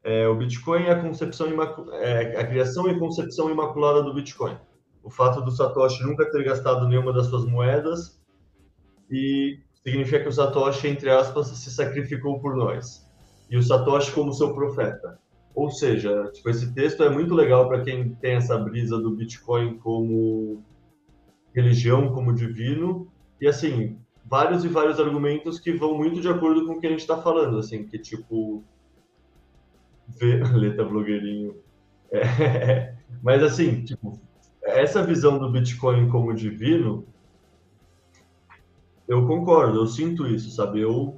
É, 0.03 0.27
o 0.27 0.35
Bitcoin 0.35 0.83
é 0.83 0.91
a 0.91 1.01
concepção 1.01 1.47
é 1.93 2.39
a 2.39 2.45
criação 2.45 2.87
e 2.87 2.99
concepção 2.99 3.49
imaculada 3.49 4.03
do 4.03 4.13
Bitcoin. 4.13 4.59
O 5.01 5.09
fato 5.09 5.41
do 5.41 5.49
Satoshi 5.49 6.03
nunca 6.03 6.29
ter 6.29 6.43
gastado 6.43 6.87
nenhuma 6.87 7.11
das 7.11 7.25
suas 7.25 7.45
moedas 7.45 8.18
e 9.09 9.59
significa 9.83 10.21
que 10.21 10.29
o 10.29 10.31
Satoshi, 10.31 10.87
entre 10.87 11.09
aspas, 11.09 11.47
se 11.47 11.71
sacrificou 11.71 12.39
por 12.39 12.55
nós. 12.55 13.07
E 13.49 13.57
o 13.57 13.63
Satoshi 13.63 14.11
como 14.11 14.33
seu 14.33 14.53
profeta. 14.53 15.19
Ou 15.55 15.69
seja, 15.69 16.29
tipo, 16.31 16.49
esse 16.49 16.73
texto 16.73 17.03
é 17.03 17.09
muito 17.09 17.33
legal 17.33 17.67
para 17.67 17.81
quem 17.81 18.11
tem 18.15 18.35
essa 18.35 18.57
brisa 18.57 18.99
do 18.99 19.11
Bitcoin 19.11 19.77
como 19.79 20.63
religião, 21.53 22.13
como 22.13 22.33
divino, 22.33 23.11
e 23.41 23.47
assim, 23.47 23.97
vários 24.25 24.63
e 24.63 24.67
vários 24.67 24.99
argumentos 24.99 25.59
que 25.59 25.73
vão 25.73 25.97
muito 25.97 26.21
de 26.21 26.29
acordo 26.29 26.65
com 26.65 26.73
o 26.73 26.79
que 26.79 26.87
a 26.87 26.91
gente 26.91 27.01
está 27.01 27.17
falando, 27.17 27.57
assim, 27.57 27.85
que 27.85 27.97
tipo. 27.97 28.63
Letra 30.53 30.85
blogueirinho. 30.85 31.55
É, 32.11 32.95
mas 33.21 33.43
assim, 33.43 33.83
tipo, 33.83 34.19
essa 34.63 35.03
visão 35.03 35.39
do 35.39 35.51
Bitcoin 35.51 36.09
como 36.09 36.33
divino, 36.33 37.05
eu 39.09 39.25
concordo, 39.25 39.79
eu 39.79 39.87
sinto 39.87 40.27
isso, 40.27 40.51
sabe? 40.51 40.81
Eu, 40.81 41.17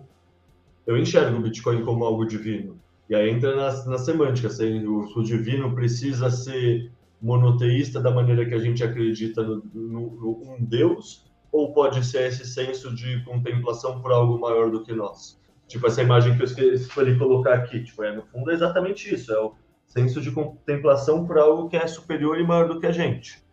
eu 0.88 0.98
enxergo 0.98 1.38
o 1.38 1.42
Bitcoin 1.42 1.84
como 1.84 2.06
algo 2.06 2.26
divino. 2.26 2.80
E 3.10 3.14
aí 3.14 3.30
entra 3.30 3.54
na, 3.54 3.86
na 3.86 3.98
semântica, 3.98 4.50
se 4.50 4.64
o, 4.64 5.02
o 5.14 5.24
divino 5.24 5.76
precisa 5.76 6.30
ser 6.30 6.90
monoteísta 7.22 8.00
da 8.00 8.10
maneira 8.10 8.46
que 8.46 8.56
a 8.56 8.60
gente 8.60 8.82
acredita 8.82 9.44
no, 9.44 9.62
no, 9.74 10.10
no, 10.10 10.54
um 10.54 10.64
Deus, 10.64 11.30
ou 11.52 11.74
pode 11.74 12.06
ser 12.06 12.30
esse 12.30 12.46
senso 12.46 12.96
de 12.96 13.22
contemplação 13.26 14.02
por 14.02 14.14
algo 14.14 14.40
maior 14.40 14.72
do 14.72 14.84
que 14.84 14.94
nós? 14.94 15.38
Tipo, 15.68 15.88
essa 15.88 16.02
imagem 16.02 16.38
que 16.38 16.44
eu 16.44 16.74
escolhi 16.74 17.18
colocar 17.18 17.56
aqui, 17.56 17.84
tipo, 17.84 18.02
é, 18.04 18.16
no 18.16 18.24
fundo 18.24 18.52
é 18.52 18.54
exatamente 18.54 19.14
isso, 19.14 19.34
é 19.34 19.40
o 19.40 19.54
senso 19.86 20.22
de 20.22 20.32
contemplação 20.32 21.28
por 21.28 21.38
algo 21.38 21.68
que 21.68 21.76
é 21.76 21.86
superior 21.88 22.40
e 22.40 22.48
maior 22.48 22.70
do 22.70 22.80
que 22.80 22.88
a 22.88 22.92
gente. 22.94 23.44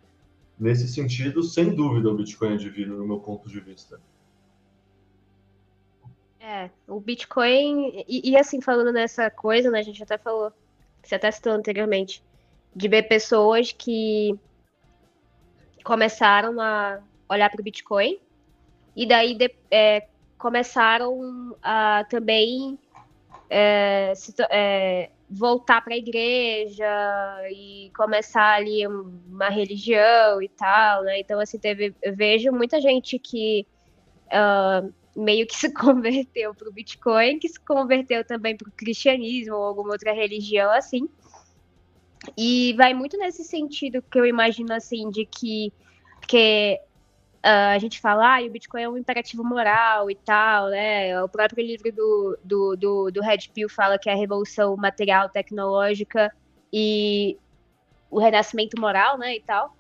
Nesse 0.57 0.87
sentido, 0.87 1.43
sem 1.43 1.75
dúvida, 1.75 2.09
o 2.09 2.17
Bitcoin 2.17 2.55
é 2.55 2.57
divino, 2.57 2.97
no 2.97 3.07
meu 3.07 3.19
ponto 3.19 3.49
de 3.49 3.59
vista. 3.59 4.01
É, 6.51 6.71
o 6.87 6.99
Bitcoin, 6.99 8.07
e, 8.09 8.31
e, 8.31 8.35
assim, 8.35 8.59
falando 8.59 8.91
nessa 8.91 9.31
coisa, 9.31 9.71
né, 9.71 9.81
a 9.81 9.83
gente 9.83 10.03
até 10.03 10.17
falou, 10.17 10.51
você 11.03 11.17
até 11.17 11.31
citou 11.31 11.53
anteriormente, 11.53 12.23
de 12.75 12.89
ver 12.89 13.03
pessoas 13.03 13.71
que 13.71 14.35
começaram 15.85 16.59
a 16.59 17.01
olhar 17.29 17.51
para 17.51 17.61
o 17.61 17.63
Bitcoin 17.63 18.19
e 18.97 19.07
daí 19.07 19.35
de, 19.35 19.55
é, 19.71 20.09
começaram 20.39 21.55
a 21.63 22.07
também 22.09 22.79
é, 23.51 24.15
se, 24.17 24.35
é, 24.49 25.11
voltar 25.29 25.83
para 25.83 25.93
a 25.93 25.99
igreja 25.99 26.87
e 27.53 27.93
começar 27.95 28.55
ali 28.55 28.87
uma 28.87 29.51
religião 29.51 30.41
e 30.41 30.49
tal, 30.49 31.03
né? 31.03 31.21
Então, 31.21 31.39
assim, 31.41 31.59
teve, 31.59 31.95
eu 32.01 32.17
vejo 32.17 32.51
muita 32.53 32.81
gente 32.81 33.19
que 33.19 33.67
uh, 34.29 34.91
meio 35.19 35.47
que 35.47 35.55
se 35.57 35.73
converteu 35.73 36.55
para 36.55 36.69
o 36.69 36.73
Bitcoin, 36.73 37.39
que 37.39 37.49
se 37.49 37.61
converteu 37.61 38.25
também 38.25 38.57
para 38.57 38.69
o 38.69 38.73
cristianismo 38.73 39.55
ou 39.55 39.63
alguma 39.63 39.93
outra 39.93 40.13
religião 40.13 40.71
assim. 40.71 41.09
E 42.37 42.75
vai 42.75 42.95
muito 42.95 43.17
nesse 43.17 43.45
sentido 43.45 44.03
que 44.03 44.19
eu 44.19 44.27
imagino 44.27 44.73
assim, 44.73 45.09
de 45.11 45.25
que, 45.25 45.73
que 46.27 46.79
uh, 47.45 47.75
a 47.75 47.79
gente 47.79 48.01
fala, 48.01 48.37
ah, 48.37 48.43
o 48.45 48.51
Bitcoin 48.51 48.83
é 48.83 48.89
um 48.89 48.99
imperativo 48.99 49.45
moral 49.45 50.11
e 50.11 50.15
tal, 50.15 50.69
né? 50.69 51.23
O 51.23 51.29
próprio 51.29 51.65
livro 51.65 51.91
do, 51.93 52.39
do, 52.45 52.77
do, 52.77 53.11
do 53.11 53.23
Red 53.23 53.49
Pill 53.55 53.69
fala 53.69 53.99
que 53.99 54.11
é 54.11 54.13
a 54.13 54.17
revolução 54.17 54.77
material, 54.77 55.29
tecnológica 55.29 56.35
e 56.73 57.39
o 58.11 58.19
renascimento 58.19 58.81
moral, 58.81 59.19
né, 59.19 59.37
e 59.37 59.41
tal. 59.41 59.77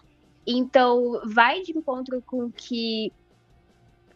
Então, 0.46 1.20
vai 1.26 1.62
de 1.62 1.72
encontro 1.72 2.22
com 2.22 2.50
que 2.50 3.12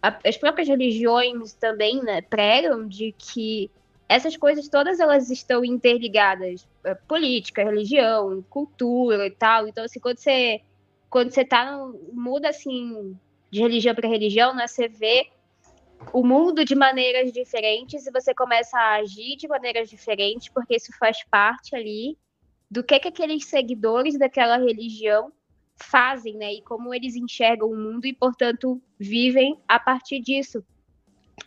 as 0.02 0.36
próprias 0.36 0.68
religiões 0.68 1.52
também 1.54 2.02
né, 2.02 2.20
pregam 2.20 2.86
de 2.88 3.14
que 3.16 3.70
essas 4.08 4.36
coisas 4.36 4.68
todas 4.68 4.98
elas 4.98 5.30
estão 5.30 5.64
interligadas, 5.64 6.66
é, 6.84 6.94
política, 6.94 7.62
religião, 7.62 8.44
cultura 8.50 9.26
e 9.26 9.30
tal. 9.30 9.68
Então, 9.68 9.84
assim, 9.84 10.00
quando 10.00 10.18
você 10.18 10.60
quando 11.08 11.30
você 11.30 11.44
tá 11.44 11.78
muda 12.12 12.48
assim 12.48 13.16
de 13.50 13.60
religião 13.60 13.94
para 13.94 14.08
religião, 14.08 14.54
né, 14.54 14.66
você 14.66 14.88
vê 14.88 15.28
o 16.12 16.24
mundo 16.24 16.64
de 16.64 16.74
maneiras 16.74 17.32
diferentes 17.32 18.06
e 18.06 18.10
você 18.10 18.34
começa 18.34 18.76
a 18.76 18.94
agir 18.96 19.36
de 19.36 19.46
maneiras 19.46 19.88
diferentes, 19.88 20.48
porque 20.48 20.74
isso 20.74 20.90
faz 20.98 21.22
parte 21.30 21.76
ali 21.76 22.18
do 22.70 22.82
que, 22.82 22.98
que 22.98 23.08
aqueles 23.08 23.44
seguidores 23.44 24.18
daquela 24.18 24.56
religião 24.56 25.30
fazem, 25.82 26.36
né? 26.36 26.54
E 26.54 26.62
como 26.62 26.94
eles 26.94 27.14
enxergam 27.14 27.68
o 27.68 27.76
mundo 27.76 28.06
e, 28.06 28.12
portanto, 28.12 28.80
vivem 28.98 29.58
a 29.68 29.78
partir 29.78 30.20
disso. 30.20 30.64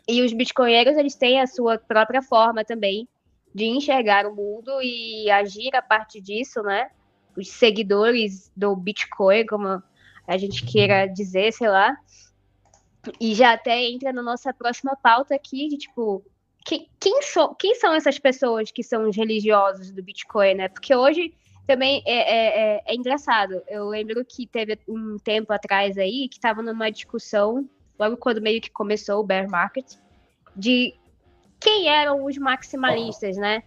E 0.08 0.22
os 0.22 0.34
bitcoinheiros, 0.34 0.98
eles 0.98 1.16
têm 1.16 1.42
a 1.42 1.48
sua 1.48 1.78
própria 1.78 2.22
forma 2.22 2.64
também 2.64 3.08
de 3.56 3.66
enxergar 3.66 4.28
o 4.28 4.36
mundo 4.36 4.82
e 4.82 5.32
agir 5.32 5.74
a 5.76 5.82
partir 5.82 6.20
disso, 6.20 6.62
né? 6.62 6.90
Os 7.38 7.50
seguidores 7.50 8.52
do 8.56 8.76
Bitcoin, 8.76 9.46
como 9.46 9.82
a 10.28 10.38
gente 10.38 10.66
queira 10.66 11.06
dizer, 11.06 11.54
sei 11.54 11.70
lá. 11.70 11.96
E 13.20 13.34
já 13.34 13.54
até 13.54 13.82
entra 13.84 14.12
na 14.12 14.22
nossa 14.22 14.54
próxima 14.54 14.98
pauta 15.02 15.36
aqui 15.36 15.70
de 15.70 15.78
tipo, 15.78 16.22
quem, 16.66 16.90
quem, 17.00 17.22
so, 17.22 17.56
quem 17.56 17.76
são 17.76 17.94
essas 17.94 18.20
pessoas 18.20 18.72
que 18.72 18.84
são 18.84 19.08
os 19.08 19.16
religiosos 19.16 19.90
do 19.90 20.04
Bitcoin, 20.04 20.56
né? 20.56 20.68
Porque 20.68 20.94
hoje 20.94 21.34
também 21.66 22.02
é, 22.06 22.14
é, 22.14 22.76
é, 22.76 22.82
é 22.86 22.96
engraçado. 22.96 23.62
Eu 23.68 23.88
lembro 23.88 24.24
que 24.24 24.46
teve 24.46 24.80
um 24.88 25.18
tempo 25.18 25.52
atrás 25.52 25.98
aí 25.98 26.28
que 26.30 26.36
estava 26.36 26.62
numa 26.62 26.92
discussão, 26.92 27.68
logo 27.98 28.18
quando 28.18 28.42
meio 28.42 28.62
que 28.62 28.70
começou 28.70 29.20
o 29.20 29.24
bear 29.24 29.50
market, 29.50 29.96
de 30.56 30.94
quem 31.60 31.90
eram 31.90 32.24
os 32.24 32.38
maximalistas, 32.38 33.38
né? 33.38 33.64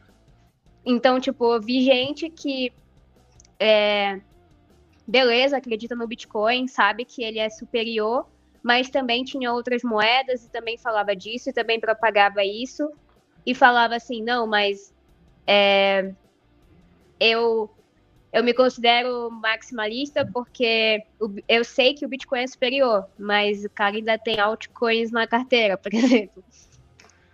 Então, 0.84 1.20
tipo, 1.20 1.54
eu 1.54 1.60
vi 1.60 1.82
gente 1.82 2.30
que 2.30 2.72
é, 3.58 4.20
beleza, 5.06 5.56
acredita 5.56 5.96
no 5.96 6.06
Bitcoin, 6.06 6.68
sabe 6.68 7.04
que 7.04 7.24
ele 7.24 7.38
é 7.38 7.50
superior, 7.50 8.26
mas 8.62 8.90
também 8.90 9.24
tinha 9.24 9.52
outras 9.52 9.82
moedas 9.82 10.44
e 10.44 10.50
também 10.50 10.78
falava 10.78 11.16
disso 11.16 11.50
e 11.50 11.52
também 11.52 11.80
propagava 11.80 12.44
isso 12.44 12.90
e 13.44 13.54
falava 13.54 13.96
assim, 13.96 14.22
não, 14.22 14.46
mas 14.46 14.94
é, 15.46 16.12
eu 17.18 17.70
eu 18.32 18.44
me 18.44 18.52
considero 18.52 19.30
maximalista 19.30 20.28
porque 20.32 21.00
eu 21.48 21.64
sei 21.64 21.94
que 21.94 22.04
o 22.04 22.08
Bitcoin 22.08 22.40
é 22.40 22.46
superior, 22.46 23.06
mas 23.18 23.64
o 23.64 23.70
cara 23.70 23.96
ainda 23.96 24.18
tem 24.18 24.38
altcoins 24.38 25.10
na 25.10 25.26
carteira, 25.26 25.76
por 25.76 25.92
exemplo. 25.94 26.44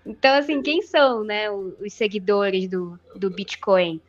Então, 0.06 0.34
assim, 0.34 0.60
quem 0.62 0.82
são, 0.82 1.24
né, 1.24 1.50
os 1.50 1.94
seguidores 1.94 2.68
do, 2.68 2.98
do 3.16 3.30
Bitcoin? 3.30 4.00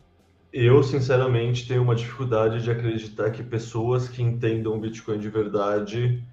Eu, 0.51 0.83
sinceramente, 0.83 1.67
tenho 1.67 1.81
uma 1.81 1.95
dificuldade 1.95 2.61
de 2.61 2.71
acreditar 2.71 3.31
que 3.31 3.43
pessoas 3.43 4.07
que 4.07 4.21
entendam 4.21 4.79
Bitcoin 4.79 5.19
de 5.19 5.29
verdade 5.29 6.23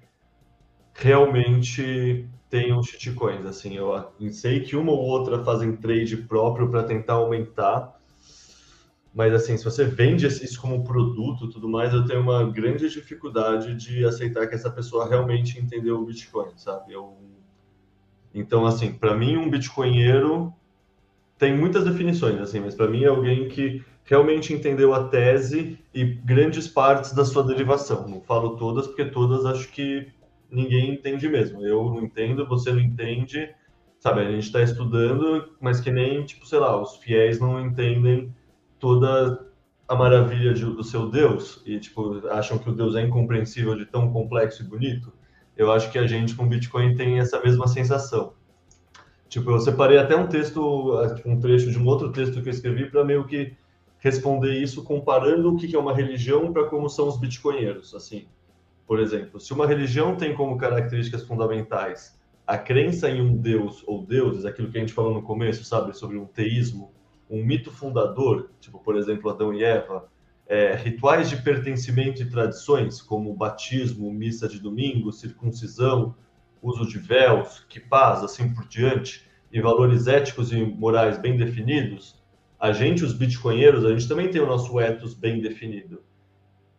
realmente 0.93 2.27
tenham 2.49 2.83
shitcoins. 2.83 3.45
Assim, 3.45 3.75
eu 3.75 4.13
sei 4.31 4.61
que 4.61 4.75
uma 4.75 4.91
ou 4.91 4.99
outra 4.99 5.43
fazem 5.43 5.75
trade 5.75 6.17
próprio 6.17 6.69
para 6.69 6.83
tentar 6.83 7.13
aumentar, 7.13 7.99
mas 9.13 9.33
assim, 9.33 9.55
se 9.55 9.63
você 9.63 9.85
vende 9.85 10.25
isso 10.25 10.59
como 10.59 10.83
produto, 10.83 11.47
tudo 11.47 11.69
mais, 11.69 11.93
eu 11.93 12.05
tenho 12.05 12.21
uma 12.21 12.43
grande 12.49 12.89
dificuldade 12.89 13.75
de 13.75 14.03
aceitar 14.03 14.47
que 14.47 14.55
essa 14.55 14.71
pessoa 14.71 15.07
realmente 15.07 15.59
entendeu 15.59 16.01
o 16.01 16.05
Bitcoin, 16.05 16.51
sabe? 16.55 16.93
Eu... 16.93 17.15
Então, 18.33 18.65
assim, 18.65 18.91
para 18.91 19.15
mim 19.15 19.37
um 19.37 19.49
bitcoinheiro 19.49 20.51
tem 21.37 21.55
muitas 21.55 21.83
definições, 21.83 22.39
assim, 22.39 22.59
mas 22.59 22.73
para 22.73 22.87
mim 22.87 23.03
é 23.03 23.07
alguém 23.07 23.47
que 23.47 23.83
realmente 24.05 24.51
entendeu 24.51 24.93
a 24.93 25.07
tese 25.07 25.77
e 25.93 26.03
grandes 26.03 26.67
partes 26.67 27.13
da 27.13 27.23
sua 27.23 27.43
derivação. 27.43 28.07
Não 28.07 28.21
falo 28.21 28.57
todas, 28.57 28.87
porque 28.87 29.05
todas 29.05 29.45
acho 29.45 29.69
que 29.71 30.07
ninguém 30.49 30.93
entende 30.93 31.27
mesmo. 31.29 31.63
Eu 31.65 31.83
não 31.85 32.01
entendo, 32.01 32.47
você 32.47 32.71
não 32.71 32.79
entende, 32.79 33.53
sabe? 33.99 34.21
A 34.21 34.31
gente 34.31 34.45
está 34.45 34.61
estudando, 34.61 35.49
mas 35.61 35.79
que 35.79 35.91
nem, 35.91 36.23
tipo, 36.23 36.45
sei 36.47 36.59
lá, 36.59 36.81
os 36.81 36.97
fiéis 36.97 37.39
não 37.39 37.61
entendem 37.61 38.33
toda 38.83 39.47
a 39.87 39.95
maravilha 39.95 40.53
de, 40.53 40.65
do 40.65 40.83
seu 40.83 41.09
Deus 41.09 41.63
e, 41.65 41.79
tipo, 41.79 42.27
acham 42.27 42.57
que 42.57 42.69
o 42.69 42.73
Deus 42.73 42.97
é 42.97 43.01
incompreensível 43.01 43.77
de 43.77 43.85
tão 43.85 44.11
complexo 44.11 44.61
e 44.61 44.65
bonito. 44.65 45.13
Eu 45.55 45.71
acho 45.71 45.89
que 45.89 45.97
a 45.97 46.05
gente 46.05 46.35
com 46.35 46.45
Bitcoin 46.45 46.93
tem 46.93 47.17
essa 47.17 47.39
mesma 47.39 47.65
sensação. 47.65 48.33
Tipo, 49.29 49.51
eu 49.51 49.59
separei 49.61 49.97
até 49.97 50.17
um 50.17 50.27
texto, 50.27 50.97
um 51.25 51.39
trecho 51.39 51.71
de 51.71 51.79
um 51.79 51.85
outro 51.85 52.11
texto 52.11 52.41
que 52.41 52.49
eu 52.49 52.51
escrevi 52.51 52.91
para 52.91 53.05
meio 53.05 53.25
que 53.25 53.55
responder 53.99 54.61
isso 54.61 54.83
comparando 54.83 55.53
o 55.53 55.55
que 55.55 55.73
é 55.73 55.79
uma 55.79 55.95
religião 55.95 56.51
para 56.51 56.65
como 56.65 56.89
são 56.89 57.07
os 57.07 57.17
bitcoinheiros. 57.17 57.95
Assim, 57.95 58.27
por 58.85 58.99
exemplo, 58.99 59.39
se 59.39 59.53
uma 59.53 59.65
religião 59.65 60.17
tem 60.17 60.35
como 60.35 60.57
características 60.57 61.23
fundamentais 61.23 62.19
a 62.45 62.57
crença 62.57 63.09
em 63.09 63.21
um 63.21 63.37
deus 63.37 63.81
ou 63.87 64.05
deuses, 64.05 64.43
aquilo 64.43 64.69
que 64.69 64.77
a 64.77 64.81
gente 64.81 64.91
falou 64.91 65.13
no 65.13 65.23
começo, 65.23 65.63
sabe, 65.63 65.97
sobre 65.97 66.17
um 66.17 66.25
teísmo, 66.25 66.91
um 67.29 67.43
mito 67.43 67.71
fundador, 67.71 68.49
tipo, 68.59 68.79
por 68.79 68.95
exemplo, 68.95 69.29
Adão 69.29 69.53
e 69.53 69.63
Eva, 69.63 70.09
é, 70.45 70.75
rituais 70.75 71.29
de 71.29 71.37
pertencimento 71.37 72.21
e 72.21 72.29
tradições, 72.29 73.01
como 73.01 73.33
batismo, 73.33 74.11
missa 74.11 74.47
de 74.47 74.59
domingo, 74.59 75.11
circuncisão, 75.11 76.15
uso 76.61 76.87
de 76.87 76.97
véus, 76.97 77.65
paz, 77.89 78.23
assim 78.23 78.53
por 78.53 78.67
diante, 78.67 79.27
e 79.51 79.61
valores 79.61 80.07
éticos 80.07 80.51
e 80.51 80.63
morais 80.63 81.17
bem 81.17 81.37
definidos, 81.37 82.21
a 82.59 82.71
gente, 82.71 83.03
os 83.03 83.13
bitcoinheiros, 83.13 83.83
a 83.85 83.89
gente 83.89 84.07
também 84.07 84.31
tem 84.31 84.41
o 84.41 84.47
nosso 84.47 84.79
ethos 84.79 85.13
bem 85.13 85.41
definido. 85.41 86.01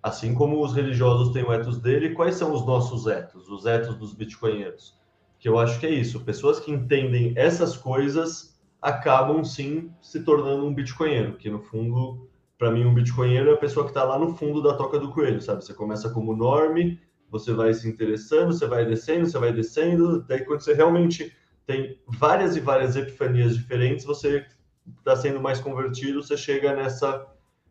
Assim 0.02 0.34
como 0.34 0.62
os 0.62 0.74
religiosos 0.74 1.32
têm 1.32 1.44
o 1.44 1.52
ethos 1.52 1.78
dele, 1.78 2.14
quais 2.14 2.36
são 2.36 2.52
os 2.52 2.64
nossos 2.66 3.06
ethos, 3.06 3.48
os 3.50 3.66
ethos 3.66 3.94
dos 3.96 4.14
bitcoinheiros? 4.14 4.98
Que 5.38 5.48
eu 5.48 5.58
acho 5.58 5.78
que 5.78 5.86
é 5.86 5.90
isso. 5.90 6.24
Pessoas 6.24 6.58
que 6.58 6.72
entendem 6.72 7.34
essas 7.36 7.76
coisas 7.76 8.53
acabam 8.84 9.42
sim 9.42 9.90
se 10.02 10.22
tornando 10.22 10.66
um 10.66 10.74
bitcoinheiro, 10.74 11.38
que 11.38 11.48
no 11.48 11.58
fundo, 11.58 12.28
para 12.58 12.70
mim, 12.70 12.84
um 12.84 12.92
bitcoinheiro 12.92 13.48
é 13.48 13.54
a 13.54 13.56
pessoa 13.56 13.86
que 13.86 13.90
está 13.90 14.04
lá 14.04 14.18
no 14.18 14.36
fundo 14.36 14.62
da 14.62 14.74
toca 14.74 14.98
do 14.98 15.10
coelho, 15.10 15.40
sabe? 15.40 15.64
Você 15.64 15.72
começa 15.72 16.10
como 16.10 16.36
norme, 16.36 17.00
você 17.30 17.54
vai 17.54 17.72
se 17.72 17.88
interessando, 17.88 18.52
você 18.52 18.66
vai 18.66 18.84
descendo, 18.84 19.24
você 19.26 19.38
vai 19.38 19.54
descendo, 19.54 20.22
daí 20.28 20.44
quando 20.44 20.60
você 20.60 20.74
realmente 20.74 21.34
tem 21.66 21.98
várias 22.06 22.56
e 22.56 22.60
várias 22.60 22.94
epifanias 22.94 23.56
diferentes, 23.56 24.04
você 24.04 24.44
está 24.98 25.16
sendo 25.16 25.40
mais 25.40 25.60
convertido, 25.60 26.22
você 26.22 26.36
chega 26.36 26.76
nessa. 26.76 27.26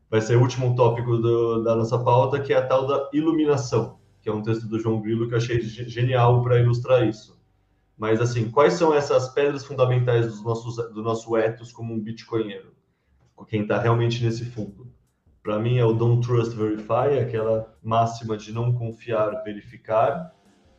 Vai 0.10 0.20
ser 0.20 0.36
o 0.36 0.42
último 0.42 0.76
tópico 0.76 1.18
do, 1.18 1.64
da 1.64 1.76
nossa 1.76 2.04
pauta, 2.04 2.40
que 2.40 2.54
é 2.54 2.58
a 2.58 2.66
tal 2.66 2.88
da 2.88 3.08
iluminação, 3.14 4.00
que 4.20 4.30
é 4.30 4.34
um 4.34 4.42
texto 4.42 4.68
do 4.68 4.80
João 4.80 5.00
Grilo 5.00 5.28
que 5.28 5.36
eu 5.36 5.38
achei 5.38 5.62
genial 5.62 6.42
para 6.42 6.60
ilustrar 6.60 7.08
isso. 7.08 7.40
Mas, 7.98 8.20
assim, 8.20 8.50
quais 8.50 8.74
são 8.74 8.94
essas 8.94 9.30
pedras 9.30 9.66
fundamentais 9.66 10.28
dos 10.28 10.44
nossos, 10.44 10.76
do 10.94 11.02
nosso 11.02 11.38
ethos 11.38 11.72
como 11.72 11.94
um 11.94 12.00
bitcoinheiro? 12.00 12.74
Quem 13.48 13.62
está 13.64 13.80
realmente 13.80 14.24
nesse 14.24 14.46
fundo? 14.46 14.92
Para 15.42 15.60
mim, 15.60 15.78
é 15.78 15.86
o 15.86 15.94
Don't 15.94 16.26
Trust 16.26 16.56
Verify, 16.56 17.20
aquela 17.22 17.76
máxima 17.84 18.38
de 18.38 18.54
não 18.54 18.74
confiar, 18.74 19.44
verificar. 19.44 20.34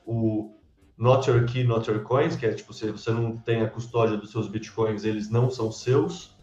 O 0.06 0.54
not 0.96 1.28
your 1.28 1.44
key, 1.44 1.64
not 1.64 1.88
your 1.90 2.02
coins, 2.02 2.36
que 2.36 2.46
é 2.46 2.52
tipo, 2.54 2.72
se 2.72 2.90
você 2.90 3.10
não 3.10 3.36
tem 3.36 3.60
a 3.60 3.68
custódia 3.68 4.16
dos 4.16 4.30
seus 4.30 4.48
bitcoins, 4.48 5.04
eles 5.04 5.30
não 5.30 5.50
são 5.50 5.70
seus. 5.70 6.34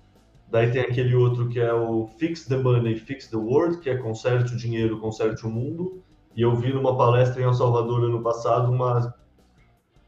Daí 0.50 0.70
tem 0.70 0.82
aquele 0.82 1.16
outro 1.16 1.48
que 1.48 1.60
é 1.60 1.74
o 1.74 2.08
fix 2.20 2.46
the 2.46 2.58
money, 2.58 2.98
fix 2.98 3.28
the 3.28 3.38
world, 3.38 3.80
que 3.80 3.90
é 3.90 3.98
conserte 3.98 4.54
o 4.54 4.58
dinheiro, 4.58 5.00
conserte 5.00 5.46
o 5.46 5.50
mundo. 5.50 6.04
E 6.36 6.42
eu 6.42 6.56
vi 6.56 6.74
numa 6.74 6.96
palestra 6.96 7.42
em 7.42 7.46
El 7.46 7.54
Salvador 7.54 8.04
ano 8.04 8.22
passado 8.22 8.72
uma, 8.72 9.16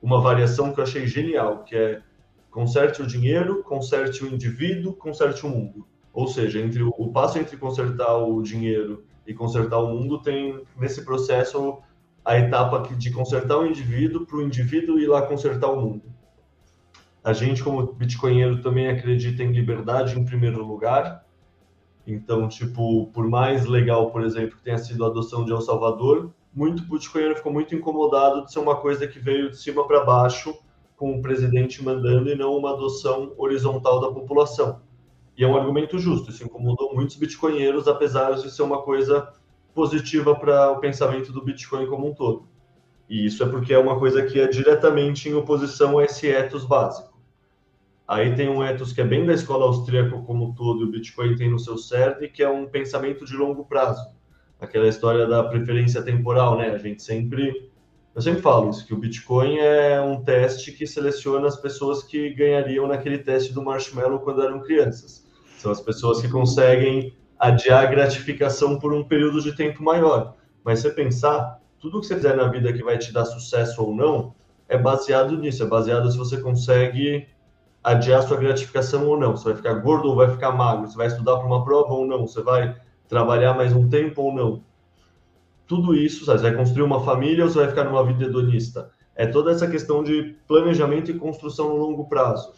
uma 0.04 0.20
variação 0.20 0.74
que 0.74 0.82
eu 0.82 0.84
achei 0.84 1.08
genial, 1.08 1.64
que 1.64 1.74
é 1.74 2.02
conserte 2.52 3.02
o 3.02 3.08
dinheiro, 3.08 3.64
conserte 3.64 4.26
o 4.26 4.28
indivíduo, 4.28 4.94
conserte 4.94 5.46
o 5.46 5.50
mundo. 5.50 5.88
Ou 6.12 6.28
seja, 6.28 6.60
entre 6.60 6.84
o, 6.84 6.90
o 6.90 7.10
passo 7.10 7.40
entre 7.40 7.56
consertar 7.56 8.18
o 8.18 8.42
dinheiro 8.44 9.06
e 9.26 9.34
consertar 9.34 9.80
o 9.80 9.88
mundo 9.88 10.22
tem 10.22 10.62
nesse 10.78 11.06
processo 11.06 11.82
a 12.24 12.38
etapa 12.38 12.82
de 12.96 13.12
consertar 13.12 13.58
o 13.58 13.66
indivíduo 13.66 14.26
para 14.26 14.38
o 14.38 14.42
indivíduo 14.42 15.00
ir 15.00 15.08
lá 15.08 15.22
consertar 15.22 15.72
o 15.72 15.82
mundo. 15.82 16.04
A 17.24 17.32
gente, 17.32 17.64
como 17.64 17.94
bitcoinheiro, 17.94 18.62
também 18.62 18.90
acredita 18.90 19.42
em 19.42 19.54
liberdade 19.54 20.20
em 20.20 20.26
primeiro 20.26 20.66
lugar. 20.66 21.26
Então, 22.06 22.50
tipo, 22.50 23.08
por 23.14 23.30
mais 23.30 23.66
legal, 23.66 24.12
por 24.12 24.24
exemplo, 24.24 24.58
que 24.58 24.64
tenha 24.64 24.78
sido 24.78 25.06
a 25.06 25.08
adoção 25.08 25.46
de 25.46 25.52
El 25.54 25.62
Salvador, 25.62 26.34
muito 26.54 26.84
bitcoinheiro 26.84 27.36
ficou 27.36 27.52
muito 27.52 27.74
incomodado 27.74 28.46
de 28.46 28.52
ser 28.52 28.60
uma 28.60 28.76
coisa 28.76 29.08
que 29.08 29.20
veio 29.20 29.50
de 29.50 29.58
cima 29.58 29.88
para 29.88 30.04
baixo, 30.04 30.54
com 30.96 31.18
o 31.18 31.22
presidente 31.22 31.84
mandando 31.84 32.30
e 32.30 32.36
não 32.36 32.56
uma 32.56 32.74
adoção 32.74 33.34
horizontal 33.38 34.00
da 34.00 34.12
população. 34.12 34.82
E 35.36 35.44
é 35.44 35.48
um 35.48 35.58
argumento 35.58 35.98
justo, 35.98 36.30
isso 36.30 36.44
incomodou 36.44 36.94
muitos 36.94 37.16
bitcoinheiros, 37.16 37.88
apesar 37.88 38.34
de 38.36 38.52
ser 38.52 38.62
uma 38.62 38.84
coisa 38.84 39.34
positiva 39.74 40.36
para 40.36 40.72
o 40.72 40.80
pensamento 40.80 41.32
do 41.32 41.44
Bitcoin 41.44 41.88
como 41.88 42.08
um 42.08 42.14
todo. 42.14 42.48
E 43.10 43.26
isso 43.26 43.44
é 43.44 43.48
porque 43.48 43.74
é 43.74 43.78
uma 43.78 43.98
coisa 43.98 44.24
que 44.24 44.40
é 44.40 44.48
diretamente 44.48 45.28
em 45.28 45.34
oposição 45.34 45.98
a 45.98 46.06
esse 46.06 46.28
ethos 46.28 46.64
básico. 46.64 47.14
Aí 48.08 48.36
tem 48.36 48.50
um 48.50 48.64
ethos 48.64 48.94
que 48.94 49.02
é 49.02 49.04
bem 49.04 49.26
da 49.26 49.34
escola 49.34 49.66
austríaca 49.66 50.18
como 50.22 50.46
um 50.46 50.54
todo, 50.54 50.82
e 50.82 50.84
o 50.84 50.92
Bitcoin 50.92 51.36
tem 51.36 51.50
no 51.50 51.58
seu 51.58 51.78
CERN, 51.78 52.28
que 52.28 52.44
é 52.44 52.50
um 52.50 52.68
pensamento 52.68 53.26
de 53.26 53.36
longo 53.36 53.66
prazo. 53.66 54.08
Aquela 54.60 54.88
história 54.88 55.28
da 55.28 55.44
preferência 55.44 56.02
temporal, 56.02 56.58
né? 56.58 56.70
A 56.70 56.78
gente 56.78 57.04
sempre 57.04 57.72
eu 58.16 58.22
sempre 58.22 58.44
falo 58.44 58.70
isso, 58.70 58.86
que 58.86 58.94
o 58.94 58.98
Bitcoin 58.98 59.58
é 59.58 60.00
um 60.00 60.24
teste 60.24 60.72
que 60.72 60.86
seleciona 60.86 61.48
as 61.48 61.56
pessoas 61.56 62.04
que 62.04 62.32
ganhariam 62.36 62.88
naquele 62.88 63.18
teste 63.18 63.52
do 63.52 63.64
marshmallow 63.64 64.20
quando 64.20 64.44
eram 64.44 64.60
crianças. 64.60 65.28
São 65.58 65.72
as 65.72 65.82
pessoas 65.82 66.22
que 66.22 66.30
conseguem 66.30 67.16
adiar 67.40 67.84
a 67.84 67.88
gratificação 67.88 68.78
por 68.78 68.94
um 68.94 69.04
período 69.04 69.42
de 69.42 69.56
tempo 69.56 69.82
maior. 69.82 70.36
Mas 70.64 70.80
você 70.80 70.92
pensar, 70.92 71.60
tudo 71.80 72.00
que 72.00 72.06
você 72.06 72.16
fizer 72.16 72.36
na 72.36 72.48
vida 72.48 72.72
que 72.72 72.84
vai 72.84 73.00
te 73.00 73.12
dar 73.12 73.26
sucesso 73.26 73.84
ou 73.84 73.96
não, 73.96 74.36
é 74.70 74.78
baseado 74.78 75.36
nisso, 75.36 75.64
é 75.64 75.66
baseado 75.66 76.10
se 76.12 76.18
você 76.18 76.40
consegue 76.40 77.28
adiar 77.84 78.22
sua 78.22 78.38
gratificação 78.38 79.08
ou 79.08 79.20
não. 79.20 79.36
Você 79.36 79.46
vai 79.46 79.56
ficar 79.56 79.74
gordo 79.76 80.10
ou 80.10 80.16
vai 80.16 80.30
ficar 80.30 80.52
magro, 80.52 80.88
você 80.88 80.96
vai 80.96 81.08
estudar 81.08 81.38
para 81.38 81.48
uma 81.48 81.66
prova 81.66 81.94
ou 81.94 82.06
não, 82.06 82.28
você 82.28 82.44
vai 82.44 82.76
trabalhar 83.14 83.54
mais 83.54 83.72
um 83.74 83.88
tempo 83.88 84.24
ou 84.24 84.34
não 84.34 84.64
tudo 85.68 85.96
isso, 85.96 86.26
sabe? 86.26 86.40
você 86.40 86.50
vai 86.50 86.58
construir 86.58 86.84
uma 86.84 87.04
família 87.04 87.44
ou 87.44 87.50
você 87.50 87.60
vai 87.60 87.70
ficar 87.70 87.84
numa 87.84 88.06
vida 88.06 88.26
hedonista? 88.26 88.90
É 89.16 89.28
toda 89.28 89.52
essa 89.52 89.68
questão 89.68 90.04
de 90.04 90.36
planejamento 90.48 91.12
e 91.12 91.14
construção 91.14 91.70
no 91.70 91.78
longo 91.78 92.06
prazo, 92.06 92.54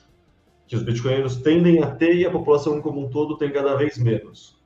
que 0.66 0.76
os 0.76 0.84
bitcoinheiros 0.84 1.38
tendem 1.38 1.84
a 1.84 1.92
ter 1.92 2.16
e 2.16 2.26
a 2.26 2.32
população 2.32 2.82
como 2.82 3.06
um 3.06 3.10
todo 3.10 3.38
tem 3.38 3.52
cada 3.52 3.76
vez 3.76 3.98
menos. 3.98 4.58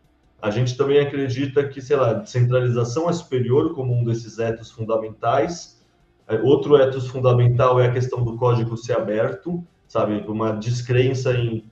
A 0.42 0.52
gente 0.52 0.78
também 0.78 1.00
acredita 1.00 1.68
que, 1.68 1.82
sei 1.82 1.98
lá, 1.98 2.14
descentralização 2.14 3.10
é 3.10 3.14
superior 3.14 3.74
como 3.74 3.94
um 3.94 4.04
desses 4.04 4.40
etos 4.40 4.72
fundamentais. 4.72 5.84
É, 6.28 6.40
outro 6.40 6.78
etos 6.78 7.08
fundamental 7.08 7.80
é 7.80 7.88
a 7.88 7.92
questão 7.92 8.24
do 8.24 8.38
código 8.38 8.78
ser 8.78 8.94
aberto, 8.94 9.66
sabe? 9.88 10.24
Uma 10.28 10.52
descrença 10.52 11.34
em 11.34 11.69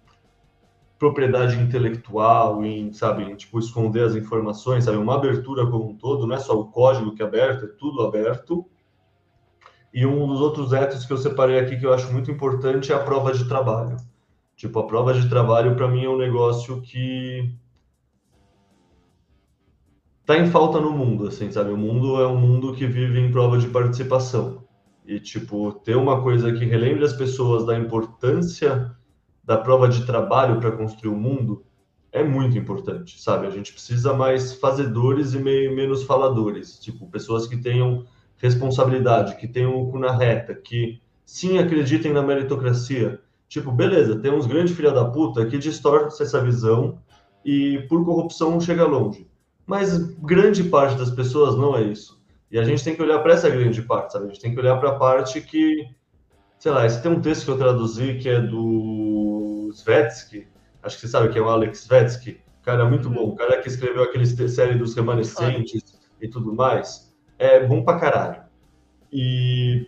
propriedade 0.97 1.59
intelectual, 1.59 2.63
em, 2.63 2.91
sabe, 2.91 3.23
em, 3.23 3.35
tipo, 3.35 3.59
esconder 3.59 4.03
as 4.03 4.15
informações, 4.15 4.85
sabe, 4.85 4.97
uma 4.97 5.15
abertura 5.15 5.65
como 5.69 5.91
um 5.91 5.95
todo, 5.95 6.25
não 6.25 6.35
é 6.35 6.39
só 6.39 6.59
o 6.59 6.65
código 6.71 7.13
que 7.13 7.21
é 7.21 7.25
aberto, 7.25 7.65
é 7.65 7.67
tudo 7.67 8.01
aberto. 8.01 8.65
E 9.93 10.05
um 10.05 10.27
dos 10.27 10.41
outros 10.41 10.73
etos 10.73 11.05
que 11.05 11.13
eu 11.13 11.17
separei 11.17 11.59
aqui 11.59 11.77
que 11.77 11.85
eu 11.85 11.93
acho 11.93 12.11
muito 12.11 12.31
importante 12.31 12.91
é 12.91 12.95
a 12.95 13.03
prova 13.03 13.31
de 13.33 13.47
trabalho. 13.47 13.97
Tipo, 14.55 14.79
a 14.79 14.87
prova 14.87 15.13
de 15.13 15.29
trabalho 15.29 15.75
para 15.75 15.87
mim 15.87 16.03
é 16.03 16.09
um 16.09 16.17
negócio 16.17 16.81
que 16.81 17.55
tá 20.25 20.37
em 20.37 20.47
falta 20.47 20.79
no 20.81 20.91
mundo, 20.91 21.27
assim, 21.27 21.51
sabe? 21.51 21.71
O 21.71 21.77
mundo 21.77 22.19
é 22.21 22.27
um 22.27 22.37
mundo 22.37 22.73
que 22.73 22.87
vive 22.87 23.19
em 23.19 23.31
prova 23.31 23.57
de 23.57 23.67
participação. 23.67 24.65
E 25.05 25.19
tipo, 25.19 25.71
ter 25.71 25.95
uma 25.95 26.21
coisa 26.21 26.51
que 26.51 26.65
relembre 26.65 27.05
as 27.05 27.13
pessoas 27.13 27.65
da 27.65 27.77
importância 27.77 28.96
da 29.47 29.57
prova 29.57 29.87
de 29.87 30.05
trabalho 30.05 30.59
para 30.59 30.73
construir 30.73 31.09
o 31.09 31.17
mundo 31.17 31.63
é 32.11 32.21
muito 32.21 32.57
importante, 32.57 33.21
sabe? 33.21 33.47
A 33.47 33.49
gente 33.49 33.71
precisa 33.71 34.13
mais 34.13 34.53
fazedores 34.53 35.33
e 35.33 35.39
meio, 35.39 35.73
menos 35.73 36.03
faladores, 36.03 36.77
tipo, 36.79 37.07
pessoas 37.07 37.47
que 37.47 37.55
tenham 37.55 38.05
responsabilidade, 38.35 39.37
que 39.37 39.47
tenham 39.47 39.73
o 39.73 39.89
cu 39.89 39.99
na 39.99 40.11
reta, 40.11 40.53
que 40.53 40.99
sim 41.23 41.59
acreditem 41.59 42.11
na 42.11 42.21
meritocracia. 42.21 43.21
Tipo, 43.47 43.71
beleza, 43.71 44.19
tem 44.19 44.33
uns 44.33 44.45
grandes 44.45 44.75
filha 44.75 44.91
da 44.91 45.05
puta 45.05 45.45
que 45.45 45.57
distorcem 45.57 46.25
essa 46.25 46.43
visão 46.43 46.99
e 47.45 47.85
por 47.87 48.03
corrupção 48.03 48.59
chega 48.59 48.85
longe. 48.85 49.29
Mas 49.65 49.97
grande 49.97 50.65
parte 50.65 50.97
das 50.97 51.09
pessoas 51.09 51.55
não 51.55 51.73
é 51.73 51.83
isso. 51.83 52.21
E 52.51 52.59
a 52.59 52.65
gente 52.65 52.83
tem 52.83 52.95
que 52.95 53.01
olhar 53.01 53.19
para 53.19 53.33
essa 53.33 53.49
grande 53.49 53.81
parte, 53.81 54.11
sabe? 54.11 54.25
A 54.25 54.27
gente 54.27 54.41
tem 54.41 54.53
que 54.53 54.59
olhar 54.59 54.77
para 54.77 54.89
a 54.89 54.95
parte 54.95 55.39
que, 55.39 55.87
sei 56.59 56.71
lá, 56.71 56.85
esse 56.85 57.01
tem 57.01 57.11
um 57.11 57.21
texto 57.21 57.45
que 57.45 57.51
eu 57.51 57.57
traduzi 57.57 58.15
que 58.15 58.27
é 58.27 58.41
do 58.41 59.06
Svetsky, 59.87 60.47
acho 60.83 60.95
que 60.95 61.01
você 61.01 61.07
sabe 61.07 61.29
que 61.29 61.39
é 61.39 61.41
o 61.41 61.47
Alex 61.47 61.83
Svetsky, 61.83 62.41
cara 62.67 62.83
muito 62.83 63.09
bom, 63.09 63.29
o 63.29 63.35
cara 63.35 63.61
que 63.61 63.69
escreveu 63.69 64.03
aquele 64.03 64.25
série 64.25 64.77
dos 64.77 64.93
remanescentes 64.93 65.81
e 66.21 66.27
tudo 66.27 66.53
mais, 66.53 67.15
é 67.39 67.65
bom 67.65 67.81
pra 67.81 67.97
caralho. 67.97 68.41
E 69.09 69.87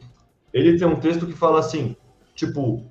ele 0.54 0.78
tem 0.78 0.88
um 0.88 0.96
texto 0.96 1.28
que 1.28 1.34
fala 1.34 1.60
assim, 1.60 1.94
tipo, 2.34 2.90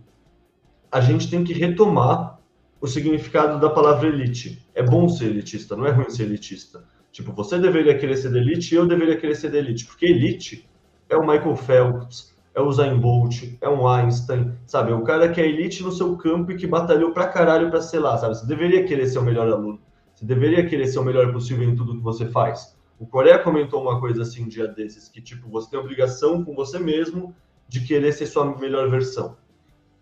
a 0.92 1.00
gente 1.00 1.30
tem 1.30 1.42
que 1.42 1.54
retomar 1.54 2.38
o 2.78 2.86
significado 2.86 3.58
da 3.58 3.70
palavra 3.70 4.08
elite. 4.08 4.62
É 4.74 4.82
bom 4.82 5.08
ser 5.08 5.30
elitista, 5.30 5.74
não 5.74 5.86
é 5.86 5.90
ruim 5.90 6.10
ser 6.10 6.24
elitista. 6.24 6.84
Tipo, 7.10 7.32
você 7.32 7.58
deveria 7.58 7.96
querer 7.96 8.16
ser 8.18 8.30
de 8.30 8.38
elite 8.38 8.74
e 8.74 8.76
eu 8.76 8.86
deveria 8.86 9.16
querer 9.16 9.36
ser 9.36 9.50
de 9.50 9.56
elite, 9.56 9.86
porque 9.86 10.04
elite 10.04 10.68
é 11.08 11.16
o 11.16 11.26
Michael 11.26 11.56
Phelps, 11.56 12.36
é 12.58 12.60
o 12.60 12.66
Usain 12.66 12.98
Bolt, 12.98 13.56
é 13.60 13.68
um 13.68 13.86
Einstein, 13.86 14.52
sabe? 14.66 14.90
É 14.90 14.94
o 14.94 15.04
cara 15.04 15.28
que 15.28 15.40
é 15.40 15.46
elite 15.46 15.80
no 15.82 15.92
seu 15.92 16.16
campo 16.16 16.50
e 16.50 16.56
que 16.56 16.66
batalhou 16.66 17.12
pra 17.12 17.28
caralho 17.28 17.70
pra 17.70 17.80
ser 17.80 18.00
lá, 18.00 18.18
sabe? 18.18 18.36
Você 18.36 18.46
deveria 18.46 18.84
querer 18.84 19.06
ser 19.06 19.20
o 19.20 19.22
melhor 19.22 19.48
aluno. 19.48 19.80
Você 20.12 20.24
deveria 20.24 20.66
querer 20.66 20.88
ser 20.88 20.98
o 20.98 21.04
melhor 21.04 21.32
possível 21.32 21.68
em 21.68 21.76
tudo 21.76 21.96
que 21.96 22.02
você 22.02 22.26
faz. 22.26 22.76
O 22.98 23.06
Coreia 23.06 23.38
comentou 23.38 23.80
uma 23.80 24.00
coisa 24.00 24.22
assim 24.22 24.44
um 24.44 24.48
dia 24.48 24.66
desses, 24.66 25.08
que 25.08 25.22
tipo, 25.22 25.48
você 25.48 25.70
tem 25.70 25.78
obrigação 25.78 26.44
com 26.44 26.52
você 26.52 26.80
mesmo 26.80 27.32
de 27.68 27.86
querer 27.86 28.10
ser 28.10 28.26
sua 28.26 28.58
melhor 28.58 28.90
versão. 28.90 29.36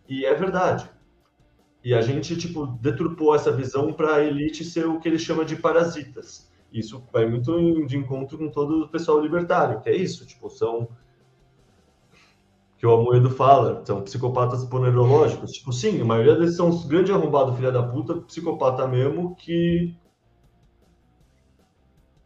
E 0.09 0.25
é 0.25 0.35
verdade. 0.35 0.89
E 1.85 1.93
a 1.93 2.01
gente, 2.01 2.39
tipo, 2.39 2.67
deturpou 2.67 3.35
essa 3.35 3.53
visão 3.53 3.93
para 3.93 4.25
elite 4.25 4.65
ser 4.65 4.87
o 4.87 4.99
que 4.99 5.07
ele 5.07 5.19
chama 5.19 5.45
de 5.45 5.57
parasitas. 5.57 6.51
Isso 6.73 7.05
vai 7.13 7.27
muito 7.27 7.87
de 7.87 7.99
encontro 7.99 8.39
com 8.39 8.49
todo 8.49 8.85
o 8.85 8.89
pessoal 8.89 9.21
libertário, 9.21 9.81
que 9.83 9.91
é 9.91 9.95
isso, 9.95 10.27
tipo, 10.27 10.49
são 10.49 10.89
que 12.87 12.91
o 12.91 12.95
Amoedo 12.95 13.31
fala, 13.31 13.83
são 13.85 14.03
psicopatas 14.03 14.65
poneurológicos. 14.65 15.51
Tipo, 15.51 15.73
sim, 15.73 16.01
a 16.01 16.05
maioria 16.05 16.37
deles 16.37 16.55
são 16.55 16.69
os 16.69 16.87
grandes 16.87 17.13
arrombados, 17.13 17.57
filha 17.57 17.73
da 17.73 17.83
puta, 17.83 18.15
psicopata 18.19 18.87
mesmo, 18.87 19.35
que 19.35 19.97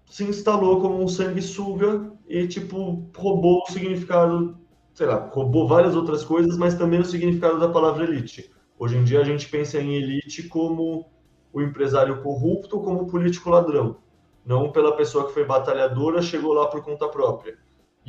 se 0.04 0.24
instalou 0.24 0.78
como 0.82 1.02
um 1.02 1.08
sanguessuga 1.08 2.12
e, 2.28 2.46
tipo, 2.46 3.10
roubou 3.16 3.62
o 3.62 3.72
significado, 3.72 4.58
sei 4.92 5.06
lá, 5.06 5.30
roubou 5.32 5.66
várias 5.66 5.96
outras 5.96 6.22
coisas, 6.22 6.58
mas 6.58 6.74
também 6.74 7.00
o 7.00 7.06
significado 7.06 7.58
da 7.58 7.68
palavra 7.70 8.04
elite. 8.04 8.50
Hoje 8.78 8.98
em 8.98 9.04
dia 9.04 9.20
a 9.20 9.24
gente 9.24 9.48
pensa 9.48 9.80
em 9.80 9.94
elite 9.94 10.42
como 10.42 11.06
o 11.54 11.62
empresário 11.62 12.22
corrupto, 12.22 12.80
como 12.80 13.02
o 13.02 13.06
político 13.06 13.48
ladrão, 13.48 13.96
não 14.44 14.70
pela 14.70 14.94
pessoa 14.94 15.26
que 15.26 15.32
foi 15.32 15.44
batalhadora, 15.46 16.20
chegou 16.20 16.52
lá 16.52 16.66
por 16.66 16.82
conta 16.82 17.08
própria. 17.08 17.56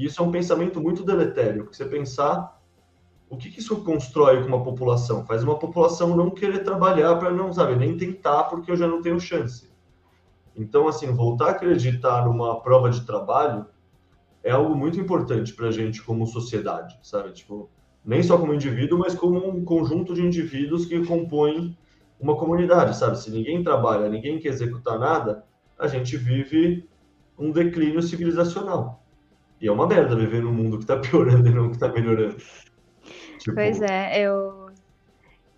E 0.01 0.05
isso 0.05 0.19
é 0.19 0.25
um 0.25 0.31
pensamento 0.31 0.81
muito 0.81 1.03
deletério, 1.03 1.63
porque 1.63 1.77
você 1.77 1.85
pensar 1.85 2.59
o 3.29 3.37
que, 3.37 3.51
que 3.51 3.59
isso 3.59 3.83
constrói 3.83 4.41
com 4.41 4.47
uma 4.47 4.63
população? 4.63 5.23
Faz 5.27 5.43
uma 5.43 5.59
população 5.59 6.17
não 6.17 6.31
querer 6.31 6.63
trabalhar 6.63 7.17
para 7.17 7.29
não, 7.29 7.53
sabe, 7.53 7.75
nem 7.75 7.95
tentar 7.95 8.45
porque 8.45 8.71
eu 8.71 8.75
já 8.75 8.87
não 8.87 9.03
tenho 9.03 9.19
chance. 9.19 9.71
Então, 10.55 10.87
assim, 10.87 11.13
voltar 11.13 11.45
a 11.45 11.51
acreditar 11.51 12.25
numa 12.25 12.59
prova 12.61 12.89
de 12.89 13.05
trabalho 13.05 13.67
é 14.43 14.49
algo 14.49 14.75
muito 14.75 14.99
importante 14.99 15.53
para 15.53 15.67
a 15.67 15.71
gente 15.71 16.01
como 16.01 16.25
sociedade, 16.25 16.97
sabe? 17.03 17.31
Tipo, 17.31 17.69
nem 18.03 18.23
só 18.23 18.39
como 18.39 18.55
indivíduo, 18.55 18.97
mas 18.97 19.13
como 19.13 19.47
um 19.47 19.63
conjunto 19.63 20.15
de 20.15 20.25
indivíduos 20.25 20.87
que 20.87 21.05
compõem 21.05 21.77
uma 22.19 22.35
comunidade, 22.35 22.97
sabe? 22.97 23.19
Se 23.19 23.29
ninguém 23.29 23.63
trabalha, 23.63 24.09
ninguém 24.09 24.39
quer 24.39 24.49
executar 24.49 24.97
nada, 24.97 25.45
a 25.77 25.85
gente 25.85 26.17
vive 26.17 26.89
um 27.37 27.51
declínio 27.51 28.01
civilizacional. 28.01 29.00
E 29.61 29.67
é 29.67 29.71
uma 29.71 29.87
merda 29.87 30.15
viver 30.15 30.41
num 30.41 30.51
mundo 30.51 30.79
que 30.79 30.85
tá 30.85 30.97
piorando 30.99 31.47
e 31.47 31.53
não 31.53 31.71
que 31.71 31.77
tá 31.77 31.87
melhorando. 31.87 32.37
Tipo... 33.37 33.55
Pois 33.55 33.81
é, 33.81 34.25
eu. 34.25 34.71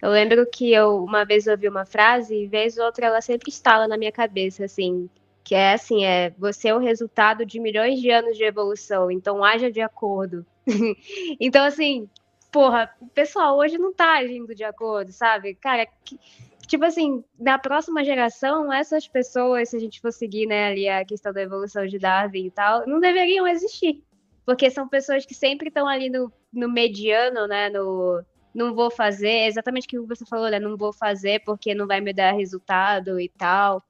Eu 0.02 0.12
lembro 0.12 0.46
que 0.46 0.74
eu 0.74 1.02
uma 1.02 1.24
vez 1.24 1.48
ouvi 1.48 1.70
uma 1.70 1.86
frase 1.86 2.36
e 2.36 2.48
vez 2.48 2.78
ou 2.78 2.86
outra 2.86 3.06
ela 3.06 3.22
sempre 3.22 3.50
estala 3.50 3.88
na 3.88 3.98
minha 3.98 4.12
cabeça, 4.12 4.66
assim, 4.66 5.10
que 5.46 5.56
é 5.56 5.74
assim, 5.74 6.04
é 6.04 6.34
você 6.38 6.68
é 6.68 6.76
o 6.76 6.80
resultado 6.80 7.46
de 7.46 7.58
milhões 7.58 8.02
de 8.02 8.10
anos 8.10 8.36
de 8.36 8.44
evolução, 8.44 9.10
então 9.10 9.42
haja 9.42 9.72
de 9.72 9.80
acordo. 9.80 10.46
então, 11.40 11.64
assim, 11.66 12.10
porra, 12.52 12.94
o 13.00 13.08
pessoal 13.08 13.58
hoje 13.58 13.78
não 13.78 13.94
tá 13.94 14.18
agindo 14.18 14.54
de 14.54 14.66
acordo, 14.66 15.14
sabe? 15.14 15.56
Cara, 15.56 15.88
que, 16.04 16.20
tipo 16.68 16.86
assim, 16.86 17.24
na 17.40 17.58
próxima 17.58 18.04
geração, 18.04 18.72
essas 18.72 19.08
pessoas, 19.08 19.70
se 19.70 19.78
a 19.78 19.80
gente 19.80 20.00
for 20.00 20.12
seguir, 20.12 20.46
né, 20.46 20.68
ali 20.68 20.88
a 20.88 21.06
questão 21.06 21.34
da 21.34 21.42
evolução 21.42 21.86
de 21.86 22.00
Darwin 22.00 22.46
e 22.46 22.52
tal, 22.52 22.88
não 22.88 23.00
deveriam 23.00 23.48
existir. 23.48 24.04
Porque 24.46 24.70
são 24.70 24.88
pessoas 24.88 25.26
que 25.26 25.34
sempre 25.34 25.70
estão 25.70 25.88
ali 25.88 26.10
no, 26.10 26.32
no 26.52 26.70
mediano, 26.70 27.48
né, 27.48 27.70
no 27.70 28.24
não 28.54 28.76
vou 28.76 28.92
fazer, 28.92 29.48
exatamente 29.48 29.86
o 29.86 29.90
que 29.90 30.00
você 30.08 30.26
falou, 30.26 30.50
né, 30.50 30.60
não 30.60 30.78
vou 30.78 30.94
fazer 30.94 31.42
porque 31.44 31.74
não 31.74 31.88
vai 31.88 32.00
me 32.00 32.14
dar 32.14 32.34
resultado 32.34 33.20
e 33.20 33.28
tal. 33.28 33.82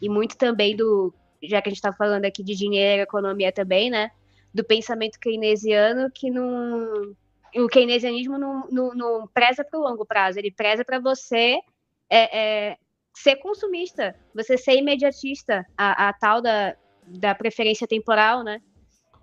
E 0.00 0.08
muito 0.08 0.36
também 0.36 0.76
do, 0.76 1.14
já 1.42 1.62
que 1.62 1.68
a 1.68 1.70
gente 1.70 1.78
está 1.78 1.92
falando 1.92 2.26
aqui 2.26 2.42
de 2.42 2.54
dinheiro 2.54 3.02
economia 3.02 3.50
também, 3.50 3.90
né, 3.90 4.10
do 4.52 4.62
pensamento 4.62 5.18
keynesiano 5.18 6.10
que 6.12 6.30
não 6.30 7.14
o 7.56 7.66
keynesianismo 7.66 8.38
não, 8.38 8.68
não, 8.70 8.94
não 8.94 9.26
preza 9.26 9.64
para 9.64 9.78
o 9.78 9.82
longo 9.82 10.04
prazo, 10.04 10.38
ele 10.38 10.52
preza 10.52 10.84
para 10.84 11.00
você 11.00 11.60
é, 12.10 12.38
é, 12.70 12.76
ser 13.14 13.36
consumista, 13.36 14.14
você 14.34 14.58
ser 14.58 14.76
imediatista, 14.76 15.64
a, 15.76 16.08
a 16.08 16.12
tal 16.12 16.42
da 16.42 16.76
da 17.18 17.34
preferência 17.34 17.86
temporal, 17.86 18.44
né? 18.44 18.60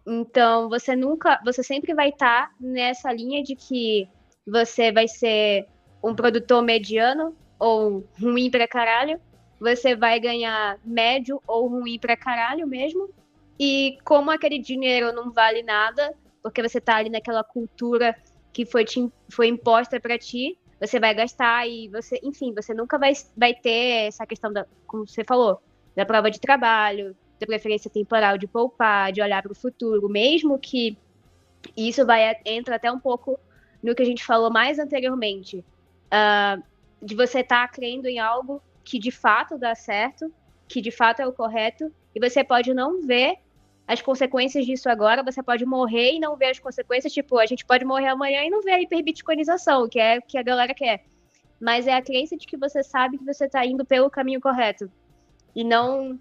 Então, 0.05 0.69
você 0.69 0.95
nunca, 0.95 1.39
você 1.43 1.63
sempre 1.63 1.93
vai 1.93 2.09
estar 2.09 2.47
tá 2.47 2.53
nessa 2.59 3.11
linha 3.11 3.43
de 3.43 3.55
que 3.55 4.07
você 4.45 4.91
vai 4.91 5.07
ser 5.07 5.67
um 6.03 6.15
produtor 6.15 6.63
mediano 6.63 7.35
ou 7.59 8.07
ruim 8.19 8.49
pra 8.49 8.67
caralho, 8.67 9.19
você 9.59 9.95
vai 9.95 10.19
ganhar 10.19 10.79
médio 10.85 11.41
ou 11.47 11.67
ruim 11.67 11.99
pra 11.99 12.15
caralho 12.15 12.67
mesmo. 12.67 13.09
E 13.59 13.97
como 14.05 14.31
aquele 14.31 14.59
dinheiro 14.59 15.11
não 15.11 15.31
vale 15.31 15.63
nada, 15.63 16.13
porque 16.43 16.61
você 16.61 16.79
tá 16.79 16.97
ali 16.97 17.09
naquela 17.09 17.43
cultura 17.43 18.15
que 18.53 18.65
foi, 18.65 18.85
te, 18.85 19.11
foi 19.29 19.47
imposta 19.47 19.99
para 19.99 20.17
ti, 20.17 20.57
você 20.79 20.99
vai 20.99 21.13
gastar 21.13 21.67
e 21.67 21.87
você, 21.89 22.19
enfim, 22.23 22.53
você 22.53 22.73
nunca 22.73 22.97
vai, 22.97 23.13
vai 23.35 23.53
ter 23.53 24.07
essa 24.07 24.25
questão 24.25 24.51
da, 24.51 24.65
como 24.85 25.07
você 25.07 25.23
falou, 25.23 25.61
da 25.95 26.05
prova 26.05 26.29
de 26.29 26.39
trabalho, 26.39 27.15
da 27.39 27.47
preferência 27.47 27.89
temporal 27.89 28.37
de 28.37 28.47
poupar, 28.47 29.11
de 29.11 29.21
olhar 29.21 29.41
para 29.41 29.51
o 29.51 29.55
futuro, 29.55 30.07
mesmo 30.07 30.57
que 30.59 30.97
isso 31.75 32.05
vai 32.05 32.35
entra 32.45 32.75
até 32.75 32.91
um 32.91 32.99
pouco 32.99 33.39
no 33.81 33.95
que 33.95 34.03
a 34.03 34.05
gente 34.05 34.23
falou 34.23 34.51
mais 34.51 34.79
anteriormente, 34.79 35.63
uh, 36.07 36.63
de 37.01 37.15
você 37.15 37.39
estar 37.39 37.67
tá 37.67 37.73
crendo 37.73 38.07
em 38.07 38.19
algo 38.19 38.61
que 38.83 38.99
de 38.99 39.11
fato 39.11 39.57
dá 39.57 39.75
certo, 39.75 40.31
que 40.67 40.81
de 40.81 40.91
fato 40.91 41.21
é 41.21 41.27
o 41.27 41.33
correto, 41.33 41.91
e 42.13 42.19
você 42.19 42.43
pode 42.43 42.73
não 42.73 43.05
ver 43.05 43.37
as 43.87 44.01
consequências 44.01 44.65
disso 44.65 44.89
agora, 44.89 45.23
você 45.23 45.41
pode 45.41 45.65
morrer 45.65 46.11
e 46.13 46.19
não 46.19 46.35
ver 46.35 46.47
as 46.47 46.59
consequências, 46.59 47.13
tipo, 47.13 47.39
a 47.39 47.45
gente 47.45 47.65
pode 47.65 47.85
morrer 47.85 48.07
amanhã 48.07 48.43
e 48.43 48.49
não 48.49 48.61
ver 48.61 48.71
a 48.71 48.81
hiperbitcoinização, 48.81 49.87
que 49.87 49.97
é 49.97 50.17
o 50.17 50.21
que 50.21 50.37
a 50.37 50.43
galera 50.43 50.73
quer. 50.73 51.05
Mas 51.59 51.87
é 51.87 51.93
a 51.93 52.01
crença 52.01 52.35
de 52.35 52.45
que 52.45 52.57
você 52.57 52.83
sabe 52.83 53.17
que 53.17 53.23
você 53.23 53.45
está 53.45 53.65
indo 53.65 53.85
pelo 53.85 54.09
caminho 54.09 54.41
correto. 54.41 54.91
E 55.55 55.63
não 55.63 56.19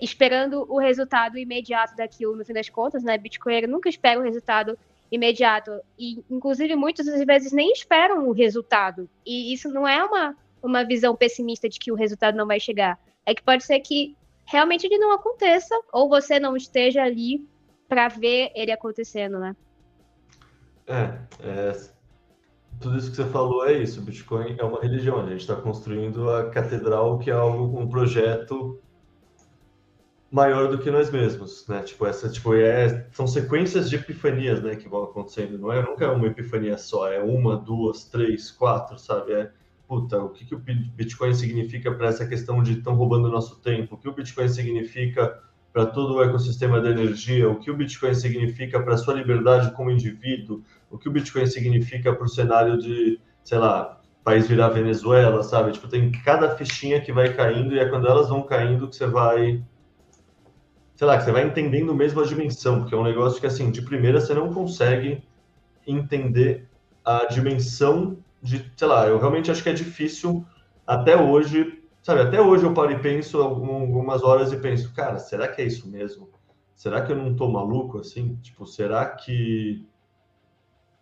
esperando 0.00 0.66
o 0.70 0.78
resultado 0.78 1.38
imediato 1.38 1.96
daquilo, 1.96 2.36
no 2.36 2.44
fim 2.44 2.52
das 2.52 2.68
contas, 2.68 3.02
né? 3.02 3.16
Bitcoin 3.16 3.66
nunca 3.66 3.88
espera 3.88 4.20
o 4.20 4.22
resultado 4.22 4.78
imediato. 5.10 5.80
E, 5.98 6.22
inclusive, 6.30 6.76
muitas 6.76 7.06
vezes 7.06 7.50
nem 7.50 7.72
esperam 7.72 8.28
o 8.28 8.32
resultado. 8.32 9.08
E 9.24 9.54
isso 9.54 9.70
não 9.70 9.88
é 9.88 10.04
uma, 10.04 10.36
uma 10.62 10.84
visão 10.84 11.16
pessimista 11.16 11.66
de 11.66 11.78
que 11.78 11.90
o 11.90 11.94
resultado 11.94 12.36
não 12.36 12.46
vai 12.46 12.60
chegar. 12.60 12.98
É 13.24 13.34
que 13.34 13.42
pode 13.42 13.64
ser 13.64 13.80
que 13.80 14.14
realmente 14.46 14.86
ele 14.86 14.98
não 14.98 15.12
aconteça, 15.12 15.74
ou 15.92 16.08
você 16.08 16.38
não 16.38 16.56
esteja 16.56 17.02
ali 17.02 17.46
para 17.88 18.08
ver 18.08 18.50
ele 18.54 18.72
acontecendo, 18.72 19.38
né? 19.38 19.56
É, 20.86 21.18
é, 21.40 21.72
tudo 22.80 22.98
isso 22.98 23.10
que 23.10 23.16
você 23.16 23.24
falou 23.26 23.66
é 23.66 23.72
isso. 23.72 24.00
O 24.00 24.04
Bitcoin 24.04 24.56
é 24.58 24.64
uma 24.64 24.80
religião. 24.80 25.20
A 25.20 25.28
gente 25.28 25.40
está 25.40 25.56
construindo 25.56 26.30
a 26.30 26.50
catedral, 26.50 27.18
que 27.18 27.30
é 27.30 27.34
algo, 27.34 27.78
um 27.78 27.88
projeto 27.88 28.80
maior 30.30 30.68
do 30.68 30.78
que 30.78 30.90
nós 30.90 31.10
mesmos, 31.10 31.66
né? 31.68 31.82
Tipo 31.82 32.06
essa, 32.06 32.28
tipo 32.28 32.54
é, 32.54 33.06
são 33.12 33.26
sequências 33.26 33.88
de 33.88 33.96
epifanias, 33.96 34.60
né, 34.60 34.74
que 34.74 34.88
vão 34.88 35.04
acontecendo. 35.04 35.56
Não 35.56 35.72
é 35.72 35.80
nunca 35.80 36.06
é 36.06 36.08
uma 36.08 36.26
epifania 36.26 36.76
só, 36.76 37.08
é 37.08 37.20
uma, 37.20 37.56
duas, 37.56 38.04
três, 38.04 38.50
quatro, 38.50 38.98
sabe? 38.98 39.32
É 39.32 39.52
puta, 39.86 40.18
o 40.18 40.30
que, 40.30 40.44
que 40.44 40.54
o 40.54 40.58
Bitcoin 40.58 41.34
significa 41.34 41.92
para 41.92 42.08
essa 42.08 42.26
questão 42.26 42.62
de 42.62 42.72
estão 42.72 42.94
roubando 42.94 43.28
nosso 43.28 43.60
tempo, 43.60 43.94
o 43.94 43.98
que 43.98 44.08
o 44.08 44.12
Bitcoin 44.12 44.48
significa 44.48 45.40
para 45.72 45.86
todo 45.86 46.14
o 46.14 46.22
ecossistema 46.22 46.80
da 46.80 46.90
energia, 46.90 47.50
o 47.50 47.58
que 47.58 47.70
o 47.70 47.76
Bitcoin 47.76 48.14
significa 48.14 48.80
para 48.80 48.94
a 48.94 48.96
sua 48.96 49.14
liberdade 49.14 49.72
como 49.72 49.90
indivíduo, 49.90 50.62
o 50.88 50.96
que 50.96 51.08
o 51.08 51.12
Bitcoin 51.12 51.46
significa 51.46 52.14
para 52.14 52.24
o 52.24 52.28
cenário 52.28 52.78
de, 52.78 53.20
sei 53.42 53.58
lá, 53.58 54.00
país 54.22 54.46
virar 54.46 54.68
Venezuela, 54.68 55.42
sabe? 55.42 55.72
Tipo, 55.72 55.88
tem 55.88 56.10
cada 56.10 56.56
fichinha 56.56 57.00
que 57.00 57.12
vai 57.12 57.34
caindo 57.34 57.74
e 57.74 57.78
é 57.78 57.88
quando 57.88 58.06
elas 58.06 58.28
vão 58.28 58.42
caindo 58.42 58.88
que 58.88 58.96
você 58.96 59.06
vai, 59.06 59.62
sei 60.94 61.06
lá, 61.06 61.18
que 61.18 61.24
você 61.24 61.32
vai 61.32 61.44
entendendo 61.44 61.94
mesmo 61.94 62.20
a 62.20 62.24
dimensão, 62.24 62.80
porque 62.80 62.94
é 62.94 62.98
um 62.98 63.04
negócio 63.04 63.40
que, 63.40 63.46
assim, 63.46 63.70
de 63.70 63.82
primeira 63.82 64.20
você 64.20 64.32
não 64.32 64.54
consegue 64.54 65.22
entender 65.86 66.68
a 67.04 67.26
dimensão 67.26 68.16
de, 68.44 68.70
sei 68.76 68.86
lá, 68.86 69.06
eu 69.06 69.18
realmente 69.18 69.50
acho 69.50 69.62
que 69.62 69.70
é 69.70 69.72
difícil 69.72 70.44
até 70.86 71.16
hoje, 71.16 71.82
sabe? 72.02 72.20
Até 72.20 72.38
hoje 72.38 72.64
eu 72.64 72.74
paro 72.74 72.92
e 72.92 72.98
penso 72.98 73.40
algumas 73.40 74.22
horas 74.22 74.52
e 74.52 74.58
penso, 74.58 74.92
cara, 74.92 75.18
será 75.18 75.48
que 75.48 75.62
é 75.62 75.64
isso 75.64 75.88
mesmo? 75.88 76.28
Será 76.74 77.00
que 77.00 77.10
eu 77.10 77.16
não 77.16 77.34
tô 77.34 77.48
maluco 77.48 77.98
assim? 77.98 78.36
Tipo, 78.42 78.66
será 78.66 79.06
que. 79.06 79.86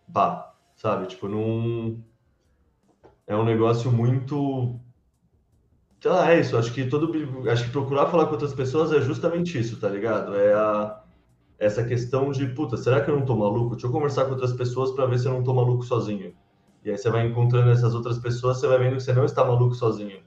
Bah, 0.07 0.53
sabe? 0.75 1.07
Tipo, 1.07 1.27
não. 1.27 2.01
É 3.27 3.35
um 3.35 3.43
negócio 3.43 3.91
muito. 3.91 4.79
Sei 5.99 6.11
lá, 6.11 6.31
é 6.31 6.39
isso. 6.39 6.55
Acho 6.55 6.73
que 6.73 6.85
todo. 6.87 7.11
Acho 7.49 7.65
que 7.65 7.71
procurar 7.71 8.07
falar 8.07 8.27
com 8.27 8.33
outras 8.33 8.53
pessoas 8.53 8.93
é 8.93 9.01
justamente 9.01 9.59
isso, 9.59 9.79
tá 9.79 9.89
ligado? 9.89 10.35
É 10.35 10.53
a 10.53 11.03
essa 11.59 11.83
questão 11.83 12.31
de, 12.31 12.47
puta, 12.47 12.77
será 12.77 13.01
que 13.01 13.09
eu 13.09 13.17
não 13.17 13.25
tô 13.25 13.35
maluco? 13.35 13.71
Deixa 13.71 13.87
eu 13.87 13.91
conversar 13.91 14.25
com 14.25 14.31
outras 14.31 14.53
pessoas 14.53 14.91
para 14.91 15.05
ver 15.05 15.17
se 15.19 15.27
eu 15.27 15.33
não 15.33 15.43
tô 15.43 15.53
maluco 15.53 15.83
sozinho. 15.83 16.33
E 16.83 16.91
aí 16.91 16.97
você 16.97 17.09
vai 17.09 17.25
encontrando 17.25 17.71
essas 17.71 17.95
outras 17.95 18.19
pessoas, 18.19 18.59
você 18.59 18.67
vai 18.67 18.77
vendo 18.77 18.97
que 18.97 19.03
você 19.03 19.13
não 19.13 19.23
está 19.23 19.43
maluco 19.43 19.73
sozinho. 19.73 20.21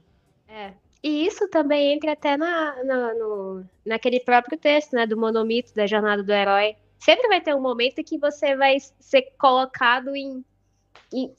É. 0.47 0.73
E 1.03 1.27
isso 1.27 1.47
também 1.49 1.93
entra 1.93 2.13
até 2.13 2.35
na, 2.35 2.83
na, 2.83 3.13
no, 3.13 3.63
naquele 3.85 4.19
próprio 4.19 4.57
texto, 4.57 4.93
né, 4.93 5.05
do 5.05 5.15
monomito, 5.15 5.73
da 5.75 5.85
jornada 5.85 6.23
do 6.23 6.31
herói. 6.31 6.75
Sempre 6.97 7.27
vai 7.27 7.39
ter 7.39 7.55
um 7.55 7.61
momento 7.61 8.03
que 8.03 8.17
você 8.17 8.55
vai 8.55 8.77
ser 8.99 9.21
colocado 9.37 10.15
em. 10.15 10.43
em 11.13 11.31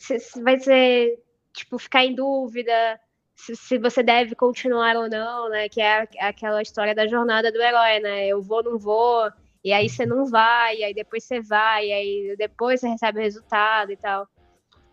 vai 0.43 0.59
ser, 0.61 1.21
tipo, 1.53 1.79
ficar 1.79 2.05
em 2.05 2.15
dúvida 2.15 3.01
se, 3.35 3.57
se, 3.57 3.79
você 3.79 4.03
deve 4.03 4.37
continuar 4.37 4.97
ou 4.97 5.09
não, 5.09 5.49
né? 5.49 5.69
Que 5.69 5.81
é 5.81 6.09
aquela 6.21 6.63
história 6.63 6.95
da 6.95 7.09
jornada 7.09 7.51
do 7.51 7.61
herói, 7.61 7.99
né? 7.99 8.27
Eu 8.29 8.41
vou, 8.41 8.63
não 8.63 8.79
vou, 8.79 9.29
e 9.65 9.73
aí 9.73 9.89
você 9.89 10.07
não 10.07 10.27
vai, 10.27 10.77
e 10.77 10.85
aí 10.85 10.95
depois 10.95 11.25
você 11.25 11.41
vai, 11.41 11.89
e 11.89 11.93
aí 11.93 12.37
depois 12.39 12.81
você 12.81 12.89
recebe 12.89 13.19
o 13.19 13.23
resultado 13.23 13.91
e 13.91 13.97
tal 13.97 14.29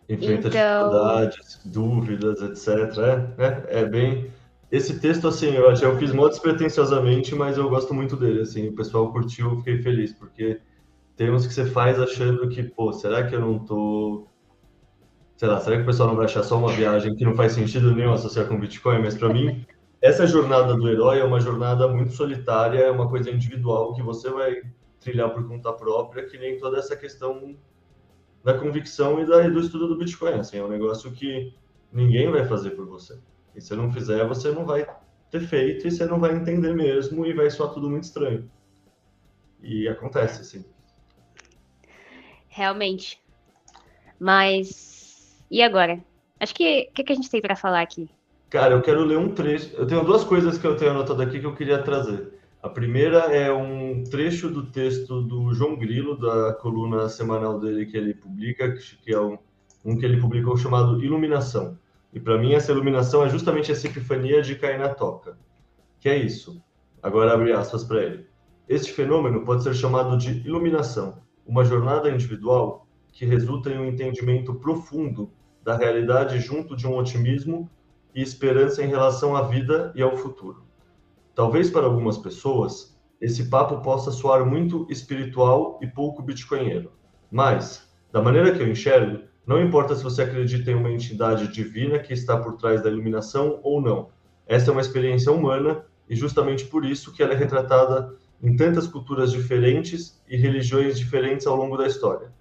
enfrenta 0.07 0.47
então... 0.47 0.89
dificuldades, 0.89 1.61
dúvidas, 1.65 2.41
etc. 2.41 2.97
É, 3.37 3.43
é, 3.43 3.81
é, 3.81 3.85
bem. 3.85 4.31
Esse 4.71 4.99
texto, 4.99 5.27
assim, 5.27 5.51
eu, 5.51 5.71
eu 5.71 5.97
fiz 5.97 6.11
muito 6.11 6.31
despretensiosamente, 6.31 7.35
mas 7.35 7.57
eu 7.57 7.69
gosto 7.69 7.93
muito 7.93 8.15
dele. 8.15 8.41
Assim, 8.41 8.67
o 8.67 8.75
pessoal 8.75 9.11
curtiu, 9.11 9.51
eu 9.51 9.57
fiquei 9.57 9.81
feliz, 9.81 10.13
porque 10.13 10.59
tem 11.15 11.31
uns 11.31 11.47
que 11.47 11.53
você 11.53 11.65
faz 11.65 11.99
achando 11.99 12.47
que, 12.49 12.63
pô, 12.63 12.91
será 12.91 13.25
que 13.25 13.35
eu 13.35 13.41
não 13.41 13.59
tô. 13.59 14.27
Sei 15.37 15.47
lá, 15.47 15.59
será 15.59 15.77
que 15.77 15.83
o 15.83 15.85
pessoal 15.85 16.09
não 16.09 16.15
vai 16.15 16.25
achar 16.25 16.43
só 16.43 16.57
uma 16.57 16.71
viagem 16.71 17.15
que 17.15 17.25
não 17.25 17.35
faz 17.35 17.53
sentido 17.53 17.93
nenhum 17.93 18.13
associar 18.13 18.47
com 18.47 18.59
Bitcoin? 18.59 19.01
Mas 19.01 19.15
para 19.15 19.29
mim, 19.29 19.65
essa 20.01 20.25
jornada 20.25 20.75
do 20.75 20.87
herói 20.87 21.19
é 21.19 21.23
uma 21.23 21.39
jornada 21.39 21.87
muito 21.87 22.13
solitária, 22.13 22.79
é 22.79 22.91
uma 22.91 23.09
coisa 23.09 23.29
individual 23.29 23.93
que 23.93 24.01
você 24.01 24.29
vai 24.29 24.61
trilhar 24.99 25.29
por 25.31 25.47
conta 25.47 25.73
própria, 25.73 26.25
que 26.25 26.37
nem 26.37 26.57
toda 26.57 26.77
essa 26.79 26.95
questão 26.95 27.55
da 28.45 28.53
convicção 28.53 29.19
e 29.19 29.25
da, 29.25 29.41
do 29.49 29.59
estudo 29.59 29.87
do 29.87 29.97
Bitcoin. 29.97 30.35
Assim, 30.35 30.59
é 30.59 30.63
um 30.63 30.69
negócio 30.69 31.11
que 31.11 31.51
ninguém 31.91 32.29
vai 32.29 32.45
fazer 32.45 32.69
por 32.71 32.85
você. 32.85 33.17
E 33.55 33.59
se 33.59 33.75
não 33.75 33.91
fizer, 33.91 34.25
você 34.27 34.51
não 34.51 34.65
vai 34.65 34.87
ter 35.31 35.39
feito 35.39 35.87
e 35.87 35.91
você 35.91 36.05
não 36.05 36.19
vai 36.19 36.35
entender 36.35 36.73
mesmo 36.73 37.25
e 37.25 37.33
vai 37.33 37.49
soar 37.49 37.73
tudo 37.73 37.89
muito 37.89 38.03
estranho. 38.03 38.47
E 39.63 39.87
acontece, 39.87 40.41
assim. 40.41 40.63
Realmente. 42.47 43.19
Mas. 44.19 45.43
E 45.49 45.63
agora? 45.63 45.99
Acho 46.39 46.53
que. 46.53 46.87
O 46.91 46.93
que, 46.93 47.03
que 47.03 47.13
a 47.13 47.15
gente 47.15 47.31
tem 47.31 47.41
para 47.41 47.55
falar 47.55 47.81
aqui? 47.81 48.07
Cara, 48.51 48.75
eu 48.75 48.81
quero 48.83 49.03
ler 49.03 49.17
um 49.17 49.33
trecho. 49.33 49.75
Eu 49.75 49.87
tenho 49.87 50.03
duas 50.03 50.23
coisas 50.23 50.59
que 50.59 50.67
eu 50.67 50.77
tenho 50.77 50.91
anotado 50.91 51.21
aqui 51.23 51.39
que 51.39 51.45
eu 51.47 51.55
queria 51.55 51.81
trazer. 51.81 52.31
A 52.65 52.69
primeira 52.69 53.19
é 53.31 53.53
um 53.53 54.03
trecho 54.03 54.49
do 54.49 54.65
texto 54.65 55.21
do 55.21 55.53
João 55.53 55.77
Grilo, 55.77 56.19
da 56.19 56.51
coluna 56.51 57.07
semanal 57.07 57.59
dele 57.59 57.85
que 57.85 57.95
ele 57.95 58.15
publica, 58.15 58.73
que 59.03 59.13
é 59.13 59.21
um, 59.21 59.37
um 59.85 59.95
que 59.95 60.03
ele 60.03 60.19
publicou 60.19 60.57
chamado 60.57 60.99
Iluminação. 60.99 61.77
E 62.11 62.19
para 62.19 62.39
mim 62.39 62.55
essa 62.55 62.71
iluminação 62.71 63.23
é 63.23 63.29
justamente 63.29 63.71
essa 63.71 63.85
epifania 63.85 64.41
de 64.41 64.55
cair 64.55 64.79
na 64.79 64.89
toca. 64.89 65.37
Que 65.99 66.09
é 66.09 66.17
isso. 66.17 66.59
Agora 67.03 67.35
abre 67.35 67.53
aspas 67.53 67.83
para 67.83 68.01
ele. 68.01 68.25
Este 68.67 68.91
fenômeno 68.91 69.45
pode 69.45 69.61
ser 69.61 69.75
chamado 69.75 70.17
de 70.17 70.31
iluminação, 70.39 71.21
uma 71.45 71.63
jornada 71.63 72.09
individual 72.09 72.87
que 73.13 73.27
resulta 73.27 73.69
em 73.69 73.77
um 73.77 73.85
entendimento 73.85 74.55
profundo 74.55 75.31
da 75.63 75.77
realidade 75.77 76.39
junto 76.39 76.75
de 76.75 76.87
um 76.87 76.97
otimismo 76.97 77.69
e 78.15 78.23
esperança 78.23 78.83
em 78.83 78.87
relação 78.87 79.35
à 79.35 79.43
vida 79.43 79.93
e 79.93 80.01
ao 80.01 80.17
futuro. 80.17 80.64
Talvez 81.35 81.69
para 81.69 81.85
algumas 81.85 82.17
pessoas 82.17 82.97
esse 83.19 83.49
papo 83.49 83.81
possa 83.81 84.09
soar 84.09 84.45
muito 84.45 84.87
espiritual 84.89 85.77
e 85.81 85.87
pouco 85.87 86.21
bitcoinheiro. 86.21 86.91
Mas, 87.29 87.89
da 88.11 88.21
maneira 88.21 88.53
que 88.53 88.61
eu 88.61 88.67
enxergo, 88.67 89.23
não 89.45 89.61
importa 89.61 89.95
se 89.95 90.03
você 90.03 90.21
acredita 90.21 90.71
em 90.71 90.75
uma 90.75 90.91
entidade 90.91 91.49
divina 91.49 91.99
que 91.99 92.13
está 92.13 92.37
por 92.37 92.55
trás 92.55 92.81
da 92.81 92.89
iluminação 92.89 93.59
ou 93.63 93.81
não. 93.81 94.09
Essa 94.47 94.69
é 94.69 94.71
uma 94.71 94.81
experiência 94.81 95.31
humana 95.31 95.85
e 96.09 96.15
justamente 96.15 96.65
por 96.65 96.85
isso 96.85 97.11
que 97.13 97.21
ela 97.21 97.33
é 97.33 97.35
retratada 97.35 98.15
em 98.41 98.55
tantas 98.55 98.87
culturas 98.87 99.31
diferentes 99.31 100.21
e 100.29 100.37
religiões 100.37 100.97
diferentes 100.97 101.45
ao 101.45 101.55
longo 101.55 101.77
da 101.77 101.85
história. 101.85 102.31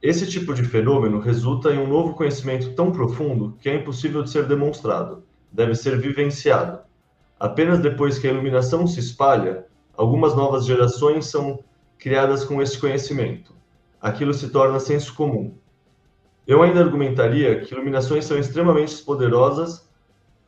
Esse 0.00 0.28
tipo 0.28 0.54
de 0.54 0.62
fenômeno 0.62 1.18
resulta 1.18 1.70
em 1.72 1.78
um 1.78 1.88
novo 1.88 2.14
conhecimento 2.14 2.72
tão 2.74 2.92
profundo 2.92 3.56
que 3.60 3.68
é 3.68 3.74
impossível 3.74 4.22
de 4.22 4.30
ser 4.30 4.46
demonstrado, 4.46 5.24
deve 5.50 5.74
ser 5.74 5.98
vivenciado. 5.98 6.87
Apenas 7.40 7.78
depois 7.78 8.18
que 8.18 8.26
a 8.26 8.32
iluminação 8.32 8.86
se 8.86 8.98
espalha, 8.98 9.66
algumas 9.96 10.34
novas 10.34 10.66
gerações 10.66 11.26
são 11.26 11.62
criadas 11.96 12.44
com 12.44 12.60
esse 12.60 12.78
conhecimento. 12.78 13.54
Aquilo 14.00 14.34
se 14.34 14.50
torna 14.50 14.80
senso 14.80 15.14
comum. 15.14 15.56
Eu 16.46 16.62
ainda 16.62 16.80
argumentaria 16.80 17.60
que 17.60 17.72
iluminações 17.72 18.24
são 18.24 18.38
extremamente 18.38 18.96
poderosas, 19.04 19.88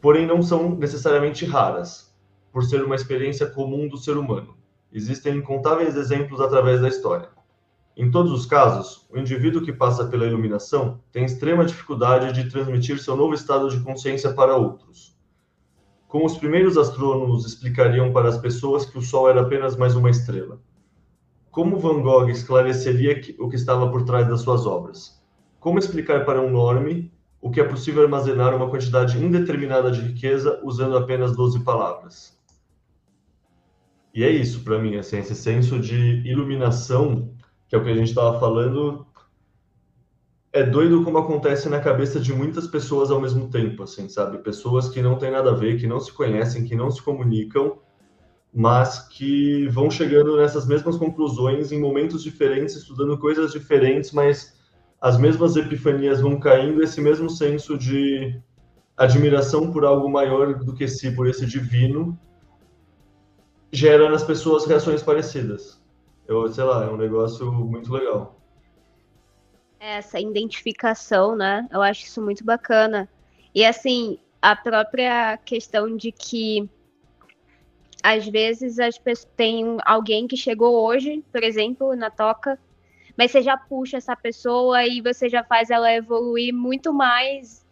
porém 0.01 0.27
não 0.27 0.43
são 0.43 0.75
necessariamente 0.77 1.45
raras, 1.45 2.13
por 2.53 2.65
ser 2.65 2.83
uma 2.83 2.97
experiência 2.97 3.47
comum 3.47 3.87
do 3.87 3.97
ser 3.97 4.17
humano. 4.17 4.57
Existem 4.93 5.37
incontáveis 5.37 5.97
exemplos 5.97 6.41
através 6.41 6.81
da 6.81 6.89
história. 6.89 7.29
Em 7.97 8.11
todos 8.11 8.33
os 8.33 8.47
casos, 8.47 9.07
o 9.11 9.19
indivíduo 9.19 9.63
que 9.63 9.73
passa 9.73 10.07
pela 10.07 10.27
iluminação 10.27 11.01
tem 11.13 11.25
extrema 11.25 11.65
dificuldade 11.65 12.33
de 12.33 12.51
transmitir 12.51 12.99
seu 12.99 13.15
novo 13.17 13.35
estado 13.35 13.69
de 13.69 13.79
consciência 13.81 14.33
para 14.33 14.57
outros. 14.57 15.20
Como 16.11 16.27
os 16.27 16.37
primeiros 16.37 16.77
astrônomos 16.77 17.47
explicariam 17.47 18.13
para 18.13 18.29
as 18.29 18.37
pessoas 18.37 18.85
que 18.85 18.99
o 18.99 19.01
Sol 19.01 19.31
era 19.31 19.43
apenas 19.43 19.77
mais 19.77 19.95
uma 19.95 20.11
estrela? 20.11 20.61
Como 21.53 21.79
Van 21.79 22.03
Gogh 22.03 22.29
esclareceria 22.29 23.21
o 23.39 23.49
que 23.49 23.55
estava 23.55 23.89
por 23.93 24.03
trás 24.03 24.27
das 24.27 24.41
suas 24.41 24.67
obras? 24.67 25.23
Como 25.61 25.79
explicar 25.79 26.25
para 26.25 26.43
um 26.43 26.51
norme 26.51 27.13
o 27.41 27.49
que 27.49 27.61
é 27.61 27.65
possível 27.65 28.03
armazenar 28.03 28.53
uma 28.57 28.69
quantidade 28.69 29.25
indeterminada 29.25 29.89
de 29.93 30.01
riqueza 30.01 30.61
usando 30.65 30.97
apenas 30.97 31.37
12 31.37 31.61
palavras? 31.61 32.37
E 34.13 34.25
é 34.25 34.31
isso 34.31 34.65
para 34.65 34.81
mim, 34.81 34.97
assim, 34.97 35.19
esse 35.19 35.37
senso 35.37 35.79
de 35.79 36.29
iluminação 36.29 37.31
que 37.69 37.77
é 37.77 37.79
o 37.79 37.85
que 37.85 37.91
a 37.91 37.95
gente 37.95 38.09
estava 38.09 38.37
falando, 38.41 39.07
é 40.53 40.63
doido 40.63 41.05
como 41.05 41.19
acontece 41.19 41.69
na 41.69 41.81
cabeça 41.81 42.19
de 42.19 42.33
muitas 42.33 42.67
pessoas 42.67 43.11
ao 43.11 43.21
mesmo 43.21 43.49
tempo, 43.49 43.83
assim, 43.83 44.09
sabe? 44.09 44.39
Pessoas 44.39 44.89
que 44.89 45.01
não 45.01 45.17
têm 45.17 45.31
nada 45.31 45.51
a 45.51 45.55
ver, 45.55 45.79
que 45.79 45.87
não 45.87 46.01
se 46.01 46.13
conhecem, 46.13 46.65
que 46.65 46.75
não 46.75 46.91
se 46.91 47.01
comunicam, 47.03 47.79
mas 48.53 49.09
que 49.09 49.69
vão 49.69 49.91
chegando 49.91 50.37
nessas 50.37 50.67
mesmas 50.67 50.97
conclusões 50.97 51.71
em 51.71 51.81
momentos 51.81 52.23
diferentes, 52.23 52.75
estudando 52.75 53.17
coisas 53.19 53.53
diferentes, 53.53 54.11
mas 54.13 54.59
as 55.01 55.17
mesmas 55.19 55.57
epifanias 55.57 56.21
vão 56.21 56.39
caindo, 56.39 56.83
esse 56.83 57.01
mesmo 57.01 57.31
senso 57.31 57.79
de 57.79 58.41
admiração 58.97 59.71
por 59.73 59.85
algo 59.85 60.11
maior 60.11 60.55
do 60.55 60.75
que 60.75 60.89
si, 60.89 61.13
por 61.13 61.29
esse 61.29 61.47
divino, 61.47 62.19
gera 63.73 64.11
nas 64.11 64.25
pessoas 64.25 64.67
reações 64.67 65.03
parecidas 65.03 65.81
eu, 66.31 66.49
sei 66.53 66.63
lá, 66.63 66.85
é 66.85 66.89
um 66.89 66.97
negócio 66.97 67.53
muito 67.53 67.93
legal. 67.93 68.40
Essa 69.81 70.21
identificação, 70.21 71.35
né? 71.35 71.67
Eu 71.73 71.83
acho 71.83 72.05
isso 72.05 72.23
muito 72.23 72.45
bacana. 72.45 73.09
E 73.55 73.65
assim, 73.65 74.19
a 74.41 74.55
própria 74.55 75.37
questão 75.39 75.97
de 75.97 76.13
que 76.13 76.69
às 78.03 78.29
vezes 78.29 78.79
as 78.79 78.97
pessoas 78.99 79.31
tem 79.37 79.79
alguém 79.85 80.29
que 80.29 80.37
chegou 80.37 80.87
hoje, 80.87 81.25
por 81.33 81.43
exemplo, 81.43 81.97
na 81.97 82.11
toca, 82.11 82.59
mas 83.17 83.31
você 83.31 83.43
já 83.43 83.57
puxa 83.57 83.97
essa 83.97 84.15
pessoa 84.15 84.87
e 84.87 85.01
você 85.01 85.29
já 85.29 85.43
faz 85.43 85.71
ela 85.71 85.93
evoluir 85.93 86.55
muito 86.55 86.93
mais 86.93 87.67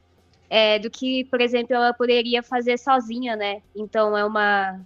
é, 0.51 0.78
do 0.78 0.90
que, 0.90 1.24
por 1.26 1.40
exemplo, 1.40 1.74
ela 1.74 1.94
poderia 1.94 2.43
fazer 2.43 2.78
sozinha, 2.78 3.36
né? 3.36 3.62
Então 3.76 4.16
é 4.16 4.24
uma, 4.24 4.80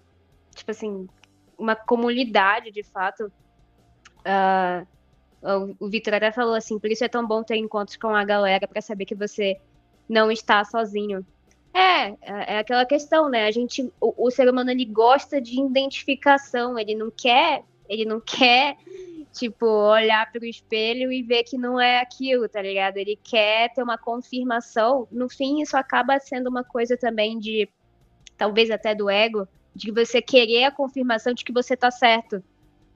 tipo 0.54 0.70
assim, 0.70 1.08
uma 1.56 1.74
comunidade 1.74 2.70
de 2.70 2.82
fato 2.82 3.32
Uh, 4.22 4.86
o 5.78 5.88
Vitor 5.88 6.14
até 6.14 6.30
falou 6.30 6.54
assim, 6.54 6.78
por 6.78 6.90
isso 6.90 7.04
é 7.04 7.08
tão 7.08 7.26
bom 7.26 7.42
ter 7.42 7.56
encontros 7.56 7.96
com 7.96 8.08
a 8.08 8.24
galera 8.24 8.68
para 8.68 8.80
saber 8.80 9.04
que 9.04 9.14
você 9.14 9.58
não 10.08 10.30
está 10.30 10.64
sozinho. 10.64 11.26
É, 11.74 12.14
é 12.20 12.58
aquela 12.58 12.84
questão, 12.84 13.28
né? 13.28 13.46
A 13.46 13.50
gente, 13.50 13.90
o, 14.00 14.26
o, 14.26 14.30
ser 14.30 14.48
humano 14.48 14.70
ele 14.70 14.84
gosta 14.84 15.40
de 15.40 15.58
identificação, 15.60 16.78
ele 16.78 16.94
não 16.94 17.10
quer, 17.10 17.64
ele 17.88 18.04
não 18.04 18.20
quer 18.20 18.76
tipo 19.32 19.66
olhar 19.66 20.30
para 20.30 20.42
o 20.42 20.44
espelho 20.44 21.10
e 21.10 21.22
ver 21.22 21.42
que 21.44 21.56
não 21.56 21.80
é 21.80 22.00
aquilo, 22.00 22.48
tá 22.48 22.60
ligado? 22.60 22.98
Ele 22.98 23.18
quer 23.22 23.72
ter 23.72 23.82
uma 23.82 23.96
confirmação. 23.96 25.08
No 25.10 25.28
fim, 25.28 25.62
isso 25.62 25.76
acaba 25.76 26.18
sendo 26.20 26.48
uma 26.48 26.62
coisa 26.62 26.96
também 26.96 27.38
de 27.38 27.68
talvez 28.36 28.70
até 28.70 28.94
do 28.94 29.08
ego, 29.08 29.48
de 29.74 29.90
você 29.90 30.20
querer 30.20 30.64
a 30.64 30.70
confirmação 30.70 31.32
de 31.32 31.44
que 31.44 31.52
você 31.52 31.74
tá 31.74 31.90
certo. 31.90 32.44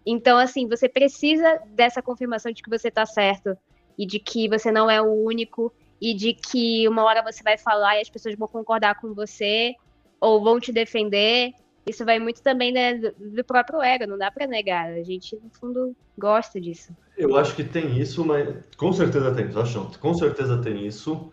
Então, 0.07 0.39
assim, 0.39 0.69
você 0.69 0.89
precisa 0.89 1.61
dessa 1.75 2.01
confirmação 2.01 2.53
de 2.53 2.63
que 2.63 2.71
você 2.71 2.89
está 2.89 3.05
certo 3.05 3.57
e 3.99 4.07
de 4.07 4.21
que 4.21 4.49
você 4.49 4.71
não 4.71 4.89
é 4.89 5.03
o 5.03 5.13
único 5.13 5.73
e 6.01 6.15
de 6.15 6.33
que 6.33 6.87
uma 6.89 7.03
hora 7.03 7.23
você 7.23 7.43
vai 7.43 7.59
falar 7.59 7.97
e 7.99 8.03
as 8.03 8.09
pessoas 8.09 8.37
vão 8.37 8.47
concordar 8.47 9.01
com 9.01 9.13
você 9.13 9.75
ou 10.21 10.43
vão 10.43 10.61
te 10.61 10.73
defender. 10.73 11.53
Isso 11.85 12.05
vai 12.05 12.21
muito 12.21 12.41
também 12.41 12.73
né, 12.73 12.95
do 12.95 13.45
próprio 13.45 13.83
ego, 13.83 14.07
não 14.07 14.17
dá 14.17 14.31
para 14.31 14.47
negar. 14.47 14.93
A 14.93 15.03
gente, 15.03 15.35
no 15.37 15.51
fundo, 15.51 15.97
gosta 16.17 16.61
disso. 16.61 16.95
Eu 17.19 17.37
acho 17.37 17.57
que 17.57 17.65
tem 17.65 17.99
isso, 17.99 18.25
mas 18.25 18.49
com 18.77 18.93
certeza 18.93 19.35
tem, 19.35 19.47
acham? 19.57 19.91
Com 20.01 20.15
certeza 20.15 20.59
tem 20.59 20.87
isso, 20.87 21.33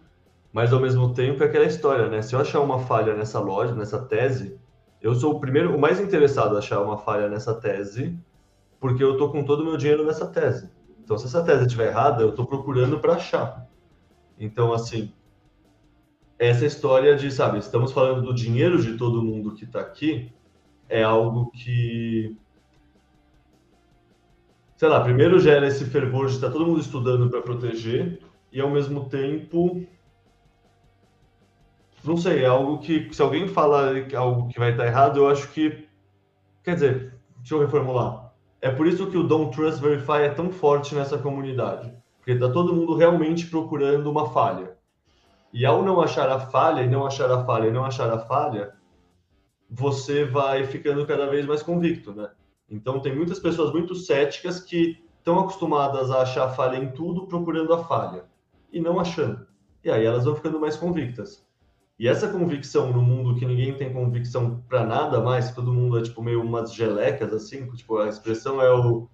mas 0.52 0.74
ao 0.74 0.80
mesmo 0.80 1.14
tempo 1.14 1.44
é 1.44 1.46
aquela 1.46 1.66
história, 1.66 2.08
né? 2.08 2.22
Se 2.22 2.34
eu 2.34 2.40
achar 2.40 2.62
uma 2.62 2.80
falha 2.80 3.16
nessa 3.16 3.40
loja, 3.40 3.76
nessa 3.76 4.00
tese, 4.04 4.58
eu 5.02 5.14
sou 5.14 5.36
o 5.36 5.40
primeiro, 5.40 5.76
o 5.76 5.80
mais 5.80 6.00
interessado 6.00 6.56
a 6.56 6.60
achar 6.60 6.82
uma 6.82 6.98
falha 6.98 7.28
nessa 7.28 7.54
tese 7.54 8.18
porque 8.84 9.02
eu 9.02 9.14
estou 9.14 9.32
com 9.32 9.46
todo 9.46 9.62
o 9.62 9.64
meu 9.64 9.78
dinheiro 9.78 10.06
nessa 10.06 10.28
tese. 10.28 10.70
Então, 11.02 11.18
se 11.18 11.26
essa 11.26 11.42
tese 11.42 11.62
estiver 11.64 11.88
errada, 11.88 12.22
eu 12.22 12.32
estou 12.32 12.46
procurando 12.46 13.00
para 13.00 13.14
achar. 13.14 13.66
Então, 14.38 14.74
assim, 14.74 15.14
essa 16.38 16.66
história 16.66 17.16
de, 17.16 17.32
sabe, 17.32 17.60
estamos 17.60 17.94
falando 17.94 18.22
do 18.22 18.34
dinheiro 18.34 18.82
de 18.82 18.98
todo 18.98 19.24
mundo 19.24 19.56
que 19.56 19.64
está 19.64 19.80
aqui, 19.80 20.34
é 20.90 21.02
algo 21.02 21.50
que, 21.52 22.38
sei 24.76 24.90
lá, 24.90 25.00
primeiro 25.00 25.40
gera 25.40 25.66
esse 25.66 25.86
fervor 25.86 26.28
de 26.28 26.34
estar 26.34 26.48
tá 26.48 26.52
todo 26.52 26.66
mundo 26.66 26.82
estudando 26.82 27.30
para 27.30 27.42
proteger, 27.42 28.20
e 28.52 28.60
ao 28.60 28.70
mesmo 28.70 29.06
tempo, 29.08 29.88
não 32.04 32.18
sei, 32.18 32.44
é 32.44 32.48
algo 32.48 32.80
que, 32.80 33.08
se 33.14 33.22
alguém 33.22 33.48
fala 33.48 33.94
algo 34.14 34.50
que 34.50 34.60
vai 34.60 34.72
estar 34.72 34.86
errado, 34.86 35.22
eu 35.22 35.30
acho 35.30 35.50
que, 35.54 35.88
quer 36.62 36.74
dizer, 36.74 37.14
deixa 37.40 37.56
eu 37.56 37.62
reformular 37.62 38.23
é 38.64 38.72
por 38.72 38.88
isso 38.88 39.12
que 39.12 39.18
o 39.18 39.24
Don't 39.24 39.54
Trust 39.54 39.82
Verify 39.82 40.22
é 40.22 40.30
tão 40.30 40.50
forte 40.50 40.96
nessa 40.96 41.18
comunidade, 41.18 41.94
porque 42.16 42.32
está 42.32 42.50
todo 42.50 42.74
mundo 42.74 42.96
realmente 42.96 43.48
procurando 43.48 44.10
uma 44.10 44.30
falha. 44.30 44.78
E 45.52 45.66
ao 45.66 45.84
não 45.84 46.00
achar 46.00 46.30
a 46.30 46.40
falha, 46.40 46.82
e 46.82 46.88
não 46.88 47.06
achar 47.06 47.30
a 47.30 47.44
falha, 47.44 47.68
e 47.68 47.72
não 47.74 47.84
achar 47.84 48.10
a 48.10 48.20
falha, 48.20 48.74
você 49.70 50.24
vai 50.24 50.64
ficando 50.64 51.06
cada 51.06 51.30
vez 51.30 51.46
mais 51.46 51.62
convicto, 51.62 52.14
né? 52.14 52.30
Então 52.70 53.02
tem 53.02 53.14
muitas 53.14 53.38
pessoas 53.38 53.74
muito 53.74 53.96
céticas 53.96 54.62
que 54.62 55.04
estão 55.18 55.42
acostumadas 55.42 56.10
a 56.10 56.22
achar 56.22 56.50
falha 56.52 56.78
em 56.78 56.90
tudo, 56.94 57.28
procurando 57.28 57.74
a 57.74 57.84
falha 57.84 58.24
e 58.72 58.80
não 58.80 58.98
achando. 58.98 59.46
E 59.84 59.92
aí 59.92 60.06
elas 60.06 60.24
vão 60.24 60.36
ficando 60.36 60.58
mais 60.58 60.78
convictas. 60.78 61.46
E 62.00 62.08
essa 62.08 62.28
convicção 62.28 62.92
no 62.92 63.02
mundo 63.02 63.36
que 63.36 63.46
ninguém 63.46 63.76
tem 63.76 63.94
convicção 63.94 64.64
para 64.68 64.84
nada 64.84 65.22
mais, 65.22 65.54
todo 65.54 65.74
mundo 65.74 66.00
é 66.00 66.02
tipo 66.02 66.24
meio 66.24 66.42
umas 66.42 66.74
gelecas 66.74 67.32
assim, 67.32 67.70
tipo 67.72 67.98
a 67.98 68.10
expressão 68.10 68.62
é 68.62 68.72
o 68.72 69.08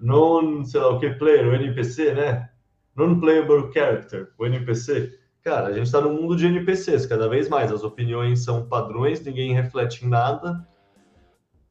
non, 0.00 0.64
sei 0.64 0.80
lá 0.80 0.88
o 0.88 0.98
que 0.98 1.10
player, 1.10 1.46
o 1.46 1.54
NPC, 1.54 2.14
né? 2.14 2.50
Non-playable 2.96 3.72
character, 3.72 4.32
o 4.38 4.46
NPC. 4.46 5.18
Cara, 5.42 5.68
a 5.68 5.72
gente 5.72 5.86
está 5.86 6.00
no 6.00 6.12
mundo 6.12 6.36
de 6.36 6.46
NPCs 6.46 7.06
cada 7.06 7.28
vez 7.28 7.48
mais. 7.48 7.72
As 7.72 7.82
opiniões 7.82 8.44
são 8.44 8.66
padrões, 8.66 9.24
ninguém 9.24 9.54
reflete 9.54 10.04
em 10.04 10.08
nada. 10.08 10.66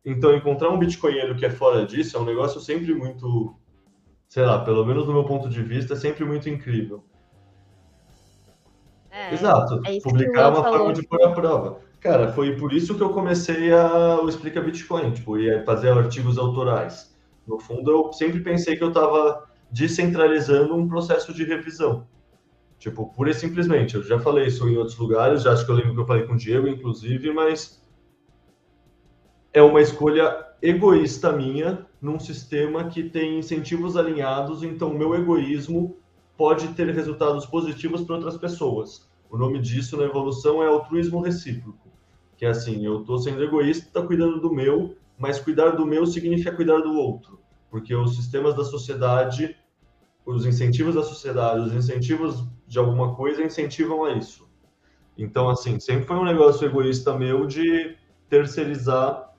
Então, 0.03 0.35
encontrar 0.35 0.69
um 0.69 0.79
bitcoinheiro 0.79 1.35
que 1.35 1.45
é 1.45 1.49
fora 1.49 1.85
disso 1.85 2.17
é 2.17 2.19
um 2.19 2.25
negócio 2.25 2.59
sempre 2.59 2.93
muito, 2.93 3.55
sei 4.27 4.43
lá, 4.43 4.63
pelo 4.63 4.83
menos 4.85 5.05
do 5.05 5.13
meu 5.13 5.23
ponto 5.23 5.47
de 5.47 5.61
vista, 5.61 5.93
é 5.93 5.97
sempre 5.97 6.25
muito 6.25 6.49
incrível. 6.49 7.03
É, 9.11 9.33
Exato. 9.33 9.81
É 9.85 9.99
Publicar 9.99 10.49
uma 10.49 10.63
falou. 10.63 10.77
forma 10.79 10.93
de 10.93 11.03
pôr 11.03 11.21
a 11.23 11.31
prova. 11.31 11.79
Cara, 11.99 12.31
foi 12.31 12.55
por 12.55 12.73
isso 12.73 12.95
que 12.95 13.03
eu 13.03 13.09
comecei 13.09 13.71
a 13.71 14.19
o 14.21 14.27
Explica 14.27 14.61
Bitcoin, 14.61 15.11
tipo, 15.11 15.37
ia 15.37 15.63
fazer 15.63 15.89
artigos 15.91 16.37
autorais. 16.37 17.13
No 17.45 17.59
fundo, 17.59 17.91
eu 17.91 18.13
sempre 18.13 18.39
pensei 18.39 18.75
que 18.75 18.83
eu 18.83 18.87
estava 18.87 19.47
descentralizando 19.69 20.75
um 20.75 20.87
processo 20.87 21.33
de 21.33 21.43
revisão. 21.43 22.07
Tipo, 22.79 23.05
pura 23.13 23.29
e 23.29 23.33
simplesmente. 23.33 23.95
Eu 23.95 24.03
já 24.03 24.19
falei 24.19 24.47
isso 24.47 24.67
em 24.67 24.77
outros 24.77 24.97
lugares, 24.97 25.43
já 25.43 25.51
acho 25.51 25.65
que 25.65 25.71
eu 25.71 25.75
lembro 25.75 25.93
que 25.93 25.99
eu 25.99 26.07
falei 26.07 26.23
com 26.23 26.33
o 26.33 26.37
Diego, 26.37 26.67
inclusive, 26.67 27.31
mas 27.31 27.85
é 29.53 29.61
uma 29.61 29.81
escolha 29.81 30.47
egoísta 30.61 31.31
minha 31.31 31.85
num 32.01 32.19
sistema 32.19 32.85
que 32.85 33.03
tem 33.03 33.37
incentivos 33.37 33.95
alinhados, 33.95 34.63
então 34.63 34.93
meu 34.93 35.13
egoísmo 35.13 35.97
pode 36.41 36.69
ter 36.69 36.89
resultados 36.89 37.45
positivos 37.45 38.01
para 38.01 38.15
outras 38.15 38.35
pessoas. 38.35 39.07
O 39.29 39.37
nome 39.37 39.59
disso 39.59 39.95
na 39.95 40.05
evolução 40.05 40.63
é 40.63 40.65
altruísmo 40.65 41.21
recíproco, 41.21 41.87
que 42.35 42.47
é 42.47 42.49
assim, 42.49 42.83
eu 42.83 43.01
estou 43.01 43.19
sendo 43.19 43.43
egoísta, 43.43 44.01
cuidando 44.01 44.41
do 44.41 44.51
meu, 44.51 44.95
mas 45.19 45.39
cuidar 45.39 45.75
do 45.75 45.85
meu 45.85 46.03
significa 46.07 46.51
cuidar 46.51 46.79
do 46.79 46.95
outro, 46.95 47.39
porque 47.69 47.93
os 47.93 48.15
sistemas 48.15 48.55
da 48.55 48.63
sociedade, 48.63 49.55
os 50.25 50.43
incentivos 50.43 50.95
da 50.95 51.03
sociedade, 51.03 51.59
os 51.59 51.73
incentivos 51.75 52.43
de 52.65 52.79
alguma 52.79 53.13
coisa 53.13 53.43
incentivam 53.43 54.03
a 54.03 54.13
isso. 54.13 54.49
Então, 55.15 55.47
assim, 55.47 55.79
sempre 55.79 56.07
foi 56.07 56.15
um 56.15 56.25
negócio 56.25 56.65
egoísta 56.65 57.15
meu 57.15 57.45
de 57.45 57.95
terceirizar 58.27 59.31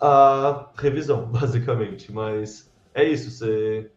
a 0.00 0.70
revisão, 0.76 1.26
basicamente. 1.26 2.12
Mas 2.12 2.72
é 2.94 3.02
isso, 3.02 3.32
você 3.32 3.90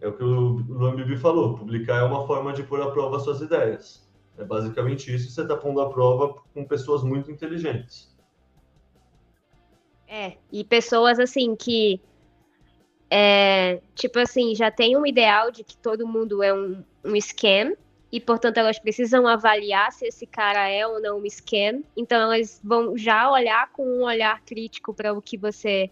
é 0.00 0.08
o 0.08 0.12
que 0.12 0.24
o 0.24 0.62
Luan 0.68 0.96
Bibi 0.96 1.16
falou, 1.16 1.56
publicar 1.56 1.96
é 1.96 2.02
uma 2.02 2.26
forma 2.26 2.52
de 2.52 2.62
pôr 2.62 2.80
à 2.80 2.90
prova 2.90 3.18
suas 3.20 3.40
ideias. 3.40 4.08
É 4.38 4.44
basicamente 4.44 5.14
isso, 5.14 5.30
você 5.30 5.42
está 5.42 5.56
pondo 5.56 5.80
à 5.80 5.90
prova 5.90 6.34
com 6.54 6.64
pessoas 6.64 7.02
muito 7.02 7.30
inteligentes. 7.30 8.16
É, 10.08 10.36
e 10.50 10.64
pessoas 10.64 11.20
assim 11.20 11.54
que 11.54 12.00
é, 13.10 13.80
tipo 13.94 14.18
assim, 14.20 14.54
já 14.54 14.70
tem 14.70 14.96
um 14.96 15.04
ideal 15.04 15.50
de 15.50 15.64
que 15.64 15.76
todo 15.76 16.06
mundo 16.06 16.42
é 16.42 16.54
um, 16.54 16.84
um 17.04 17.16
scam, 17.20 17.76
e 18.12 18.20
portanto 18.20 18.58
elas 18.58 18.78
precisam 18.78 19.26
avaliar 19.26 19.92
se 19.92 20.06
esse 20.06 20.26
cara 20.26 20.68
é 20.68 20.86
ou 20.86 21.00
não 21.00 21.18
um 21.18 21.26
scam. 21.26 21.82
Então 21.96 22.20
elas 22.20 22.60
vão 22.62 22.96
já 22.96 23.30
olhar 23.30 23.70
com 23.72 23.84
um 23.84 24.04
olhar 24.04 24.42
crítico 24.42 24.94
para 24.94 25.12
o 25.12 25.20
que 25.20 25.36
você. 25.36 25.90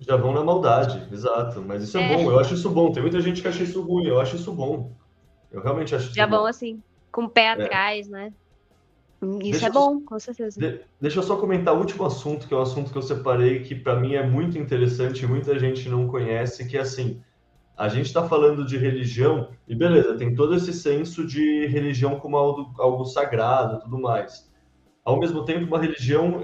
Já 0.00 0.16
vão 0.16 0.32
na 0.32 0.42
maldade, 0.42 1.06
exato. 1.12 1.62
Mas 1.62 1.82
isso 1.82 1.98
é, 1.98 2.12
é, 2.12 2.16
bom, 2.16 2.30
eu 2.30 2.40
acho 2.40 2.54
isso 2.54 2.70
bom. 2.70 2.90
Tem 2.90 3.02
muita 3.02 3.20
gente 3.20 3.42
que 3.42 3.48
acha 3.48 3.62
isso 3.62 3.82
ruim, 3.82 4.06
eu 4.06 4.18
acho 4.18 4.36
isso 4.36 4.52
bom. 4.52 4.92
Eu 5.52 5.62
realmente 5.62 5.94
acho 5.94 6.06
isso 6.06 6.14
já 6.14 6.26
vão 6.26 6.46
assim, 6.46 6.82
com 7.12 7.24
o 7.24 7.28
pé 7.28 7.44
é. 7.44 7.50
atrás, 7.50 8.08
né? 8.08 8.32
Isso 9.22 9.38
deixa 9.38 9.66
é 9.66 9.70
bom, 9.70 9.96
eu, 9.96 10.00
com 10.00 10.18
certeza. 10.18 10.58
De, 10.58 10.80
deixa 10.98 11.18
eu 11.18 11.22
só 11.22 11.36
comentar 11.36 11.74
o 11.74 11.78
último 11.78 12.06
assunto, 12.06 12.48
que 12.48 12.54
é 12.54 12.56
o 12.56 12.60
um 12.60 12.62
assunto 12.62 12.90
que 12.90 12.96
eu 12.96 13.02
separei, 13.02 13.60
que 13.60 13.74
para 13.74 13.96
mim 13.96 14.14
é 14.14 14.26
muito 14.26 14.56
interessante 14.56 15.24
e 15.24 15.28
muita 15.28 15.58
gente 15.58 15.88
não 15.90 16.08
conhece, 16.08 16.66
que 16.66 16.78
é 16.78 16.80
assim, 16.80 17.20
a 17.76 17.86
gente 17.88 18.06
está 18.06 18.26
falando 18.26 18.64
de 18.64 18.78
religião, 18.78 19.50
e 19.68 19.74
beleza, 19.74 20.16
tem 20.16 20.34
todo 20.34 20.54
esse 20.54 20.72
senso 20.72 21.26
de 21.26 21.66
religião 21.66 22.18
como 22.18 22.36
algo, 22.36 22.74
algo 22.78 23.04
sagrado 23.04 23.80
tudo 23.80 23.98
mais. 23.98 24.50
Ao 25.04 25.18
mesmo 25.18 25.44
tempo, 25.44 25.66
uma 25.66 25.80
religião 25.80 26.42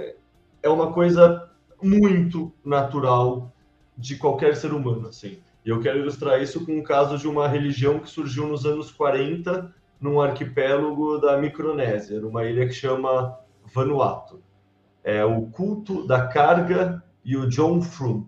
é 0.63 0.69
uma 0.69 0.93
coisa 0.93 1.46
muito 1.83 2.53
natural 2.65 3.53
de 3.97 4.17
qualquer 4.17 4.57
ser 4.57 4.73
humano, 4.73 5.09
assim. 5.09 5.39
E 5.65 5.69
eu 5.69 5.81
quero 5.81 5.99
ilustrar 5.99 6.41
isso 6.41 6.65
com 6.65 6.79
um 6.79 6.83
caso 6.83 7.19
de 7.19 7.27
uma 7.27 7.49
religião 7.49 7.99
que 7.99 8.09
surgiu 8.09 8.47
nos 8.47 8.65
anos 8.65 8.91
40 8.91 9.75
num 10.01 10.21
arquipélago 10.21 11.19
da 11.19 11.39
Micronésia, 11.39 12.21
numa 12.21 12.45
ilha 12.45 12.67
que 12.67 12.73
chama 12.73 13.39
Vanuatu. 13.75 14.43
É 15.03 15.25
o 15.25 15.43
culto 15.47 16.07
da 16.07 16.27
carga 16.27 17.03
e 17.25 17.37
o 17.37 17.49
John 17.49 17.81
Frum. 17.81 18.27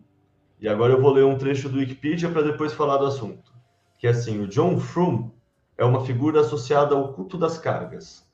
E 0.60 0.68
agora 0.68 0.94
eu 0.94 1.00
vou 1.00 1.12
ler 1.12 1.24
um 1.24 1.38
trecho 1.38 1.68
do 1.68 1.78
Wikipedia 1.78 2.28
para 2.28 2.42
depois 2.42 2.72
falar 2.72 2.96
do 2.96 3.06
assunto. 3.06 3.52
Que 3.98 4.06
é 4.06 4.10
assim, 4.10 4.40
o 4.40 4.48
John 4.48 4.78
Frum 4.78 5.30
é 5.76 5.84
uma 5.84 6.04
figura 6.04 6.40
associada 6.40 6.94
ao 6.94 7.12
culto 7.12 7.36
das 7.36 7.58
cargas 7.58 8.27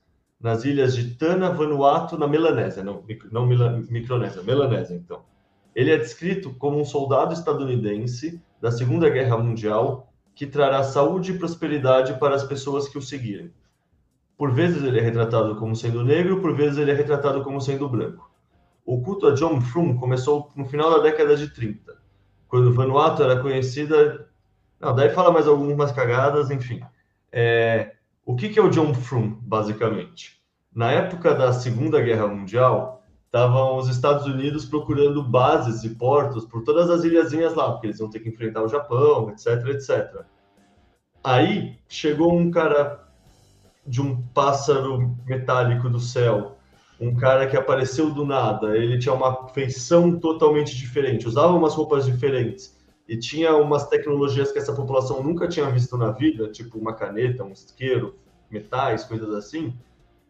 nas 0.45 0.63
ilhas 0.63 0.95
de 0.95 1.15
Tana, 1.15 1.49
Vanuatu, 1.49 2.19
na 2.19 2.29
Melanésia, 2.29 2.85
não, 2.85 3.03
não 3.33 3.47
Micronésia, 3.47 4.43
Melanésia, 4.43 4.95
então. 4.95 5.23
Ele 5.75 5.91
é 5.91 5.97
descrito 5.97 6.53
como 6.57 6.79
um 6.79 6.85
soldado 6.85 7.33
estadunidense 7.33 8.43
da 8.61 8.71
Segunda 8.71 9.09
Guerra 9.09 9.39
Mundial 9.39 10.13
que 10.35 10.47
trará 10.47 10.83
saúde 10.83 11.33
e 11.33 11.39
prosperidade 11.39 12.19
para 12.19 12.35
as 12.35 12.45
pessoas 12.45 12.87
que 12.87 12.99
o 12.99 13.01
seguirem. 13.01 13.55
Por 14.37 14.53
vezes 14.53 14.85
ele 14.85 14.99
é 14.99 15.03
retratado 15.03 15.57
como 15.57 15.75
sendo 15.75 16.05
negro, 16.05 16.43
por 16.43 16.55
vezes 16.55 16.77
ele 16.77 16.91
é 16.91 16.95
retratado 16.95 17.43
como 17.43 17.59
sendo 17.59 17.89
branco. 17.89 18.31
O 18.85 19.01
culto 19.01 19.29
a 19.29 19.35
John 19.35 19.63
Frum 19.63 19.97
começou 19.97 20.51
no 20.55 20.67
final 20.67 20.91
da 20.91 20.99
década 20.99 21.39
de 21.39 21.49
30, 21.55 21.97
quando 22.49 22.75
Vanuatu 22.75 23.23
era 23.23 23.41
conhecida. 23.41 24.29
Não, 24.79 24.95
daí 24.95 25.09
fala 25.09 25.33
mais 25.33 25.49
algumas 25.49 25.91
cagadas, 25.91 26.51
enfim. 26.51 26.83
É... 27.33 27.94
O 28.27 28.35
que, 28.35 28.49
que 28.49 28.59
é 28.59 28.63
o 28.63 28.71
John 28.71 28.95
Frum, 28.95 29.39
basicamente? 29.43 30.41
Na 30.75 30.91
época 30.91 31.35
da 31.35 31.53
Segunda 31.53 32.01
Guerra 32.01 32.27
Mundial, 32.27 33.03
estavam 33.27 33.77
os 33.77 33.89
Estados 33.89 34.25
Unidos 34.25 34.65
procurando 34.65 35.23
bases 35.23 35.85
e 35.85 35.91
portos 35.91 36.47
por 36.47 36.65
todas 36.65 36.89
as 36.89 37.05
ilhazinhas 37.05 37.55
lá, 37.55 37.71
porque 37.71 37.89
eles 37.89 38.01
iam 38.01 38.09
ter 38.09 38.21
que 38.21 38.31
enfrentar 38.31 38.63
o 38.63 38.69
Japão, 38.69 39.29
etc, 39.29 39.67
etc. 39.69 40.25
Aí 41.23 41.79
chegou 41.87 42.35
um 42.35 42.51
cara 42.51 43.07
de 43.87 44.01
um 44.01 44.23
pássaro 44.29 45.15
metálico 45.27 45.91
do 45.91 46.01
céu, 46.01 46.57
um 46.99 47.15
cara 47.15 47.47
que 47.47 47.59
apareceu 47.59 48.11
do 48.11 48.25
nada, 48.25 48.75
ele 48.75 48.99
tinha 48.99 49.13
uma 49.13 49.49
feição 49.49 50.19
totalmente 50.19 50.75
diferente, 50.75 51.29
usava 51.29 51.53
umas 51.53 51.75
roupas 51.75 52.07
diferentes 52.07 52.75
e 53.09 53.19
tinha 53.19 53.55
umas 53.57 53.89
tecnologias 53.89 54.51
que 54.51 54.59
essa 54.59 54.73
população 54.73 55.23
nunca 55.23 55.47
tinha 55.49 55.71
visto 55.71 55.97
na 55.97 56.11
vida, 56.11 56.49
tipo 56.51 56.79
uma 56.79 56.95
caneta, 56.95 57.45
um 57.45 57.53
isqueiro, 57.53 58.17
metais, 58.51 59.05
coisas 59.05 59.35
assim 59.35 59.75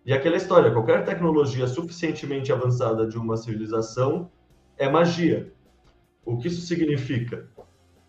e 0.07 0.13
aquela 0.13 0.37
história, 0.37 0.71
qualquer 0.71 1.03
tecnologia 1.03 1.67
suficientemente 1.67 2.53
avançada 2.53 3.07
de 3.07 3.17
uma 3.17 3.39
civilização 3.39 4.31
é 4.77 4.87
magia. 4.87 5.51
O 6.27 6.37
que 6.37 6.49
isso 6.49 6.61
significa? 6.61 7.49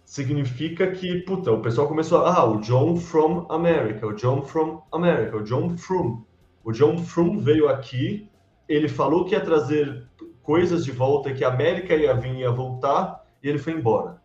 Significa 0.04 0.92
que, 0.92 1.22
puta, 1.22 1.54
o 1.54 1.62
pessoal 1.62 1.88
começou 1.88 2.26
a, 2.26 2.36
ah, 2.36 2.46
o 2.46 2.60
John 2.60 2.98
from 2.98 3.46
America, 3.50 4.06
o 4.06 4.14
John 4.14 4.44
from 4.44 4.82
America, 4.92 5.38
o 5.38 5.44
John 5.44 5.78
Frum. 5.78 6.22
O 6.66 6.74
John 6.74 6.98
Frum 6.98 7.40
veio 7.40 7.70
aqui, 7.70 8.30
ele 8.68 8.90
falou 8.90 9.24
que 9.24 9.34
ia 9.34 9.40
trazer 9.40 10.06
coisas 10.44 10.84
de 10.84 10.92
volta, 10.92 11.34
que 11.34 11.46
a 11.46 11.48
América 11.48 11.96
ia 11.96 12.14
vir 12.14 12.36
e 12.36 12.40
ia 12.40 12.52
voltar, 12.52 13.26
e 13.42 13.48
ele 13.48 13.58
foi 13.58 13.72
embora. 13.72 14.22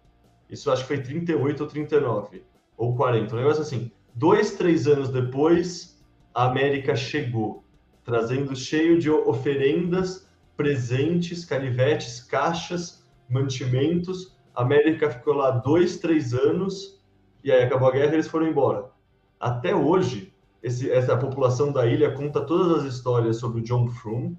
Isso 0.51 0.71
acho 0.71 0.83
que 0.83 0.89
foi 0.89 1.03
38 1.03 1.61
ou 1.61 1.69
39, 1.69 2.43
ou 2.77 2.97
40, 2.97 3.35
um 3.35 3.39
negócio 3.39 3.63
assim. 3.63 3.91
Dois, 4.15 4.57
três 4.57 4.87
anos 4.87 5.09
depois, 5.09 6.03
a 6.35 6.47
América 6.47 6.97
chegou, 6.97 7.63
trazendo 8.05 8.57
cheio 8.57 8.99
de 8.99 9.09
oferendas, 9.09 10.29
presentes, 10.57 11.45
canivetes, 11.45 12.21
caixas, 12.21 13.07
mantimentos. 13.29 14.37
A 14.55 14.63
América 14.63 15.11
ficou 15.11 15.35
lá 15.35 15.51
dois, 15.53 15.99
três 15.99 16.35
anos 16.35 17.01
e 17.43 17.51
aí 17.51 17.63
acabou 17.63 17.89
a 17.89 17.93
guerra 17.93 18.13
e 18.13 18.15
eles 18.15 18.29
foram 18.29 18.49
embora. 18.49 18.91
Até 19.39 19.75
hoje, 19.75 20.35
esse, 20.63 20.91
essa 20.91 21.17
população 21.17 21.73
da 21.73 21.87
ilha 21.87 22.13
conta 22.13 22.45
todas 22.45 22.85
as 22.85 22.95
histórias 22.95 23.37
sobre 23.37 23.61
o 23.61 23.65
John 23.65 23.89
Frum. 23.89 24.37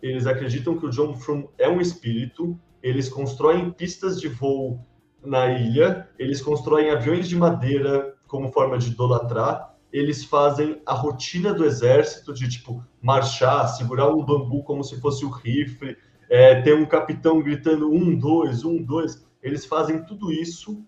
Eles 0.00 0.26
acreditam 0.26 0.78
que 0.78 0.86
o 0.86 0.90
John 0.90 1.16
Frum 1.16 1.48
é 1.58 1.68
um 1.68 1.80
espírito. 1.80 2.58
Eles 2.82 3.08
constroem 3.08 3.70
pistas 3.70 4.20
de 4.20 4.28
voo 4.28 4.78
na 5.24 5.48
ilha. 5.48 6.08
Eles 6.18 6.40
constroem 6.40 6.90
aviões 6.90 7.28
de 7.28 7.36
madeira 7.36 8.14
como 8.26 8.52
forma 8.52 8.78
de 8.78 8.88
idolatrar 8.88 9.74
eles 9.94 10.24
fazem 10.24 10.82
a 10.84 10.92
rotina 10.92 11.54
do 11.54 11.64
exército 11.64 12.34
de 12.34 12.48
tipo 12.48 12.84
marchar, 13.00 13.68
segurar 13.68 14.08
um 14.08 14.24
bambu 14.24 14.64
como 14.64 14.82
se 14.82 15.00
fosse 15.00 15.24
o 15.24 15.30
rifle, 15.30 15.96
é, 16.28 16.60
ter 16.62 16.74
um 16.74 16.84
capitão 16.84 17.40
gritando 17.40 17.88
um, 17.88 18.18
dois, 18.18 18.64
um, 18.64 18.82
dois. 18.82 19.24
Eles 19.40 19.64
fazem 19.64 20.04
tudo 20.04 20.32
isso 20.32 20.84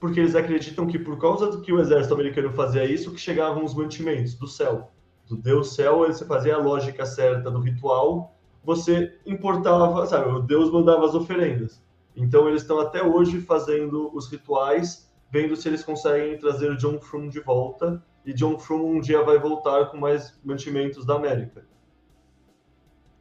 porque 0.00 0.18
eles 0.18 0.34
acreditam 0.34 0.88
que 0.88 0.98
por 0.98 1.20
causa 1.20 1.48
do 1.52 1.60
que 1.60 1.72
o 1.72 1.78
exército 1.78 2.14
americano 2.14 2.52
fazia 2.52 2.84
isso, 2.84 3.12
que 3.12 3.20
chegavam 3.20 3.64
os 3.64 3.74
mantimentos 3.74 4.34
do 4.34 4.48
céu. 4.48 4.90
Do 5.28 5.36
Deus 5.36 5.76
céu, 5.76 5.98
você 6.00 6.24
fazia 6.24 6.56
a 6.56 6.62
lógica 6.62 7.06
certa 7.06 7.52
do 7.52 7.60
ritual, 7.60 8.36
você 8.64 9.16
importava, 9.24 10.04
sabe, 10.06 10.30
o 10.30 10.40
Deus 10.40 10.68
mandava 10.72 11.06
as 11.06 11.14
oferendas. 11.14 11.80
Então 12.18 12.48
eles 12.48 12.62
estão 12.62 12.80
até 12.80 13.02
hoje 13.02 13.40
fazendo 13.40 14.14
os 14.14 14.28
rituais, 14.28 15.08
vendo 15.30 15.54
se 15.54 15.68
eles 15.68 15.84
conseguem 15.84 16.36
trazer 16.36 16.76
John 16.76 17.00
Frum 17.00 17.28
de 17.28 17.40
volta 17.40 18.04
e 18.26 18.32
John 18.32 18.58
Frum 18.58 18.96
um 18.96 19.00
dia 19.00 19.22
vai 19.22 19.38
voltar 19.38 19.86
com 19.86 19.96
mais 19.96 20.38
mantimentos 20.44 21.06
da 21.06 21.14
América. 21.14 21.64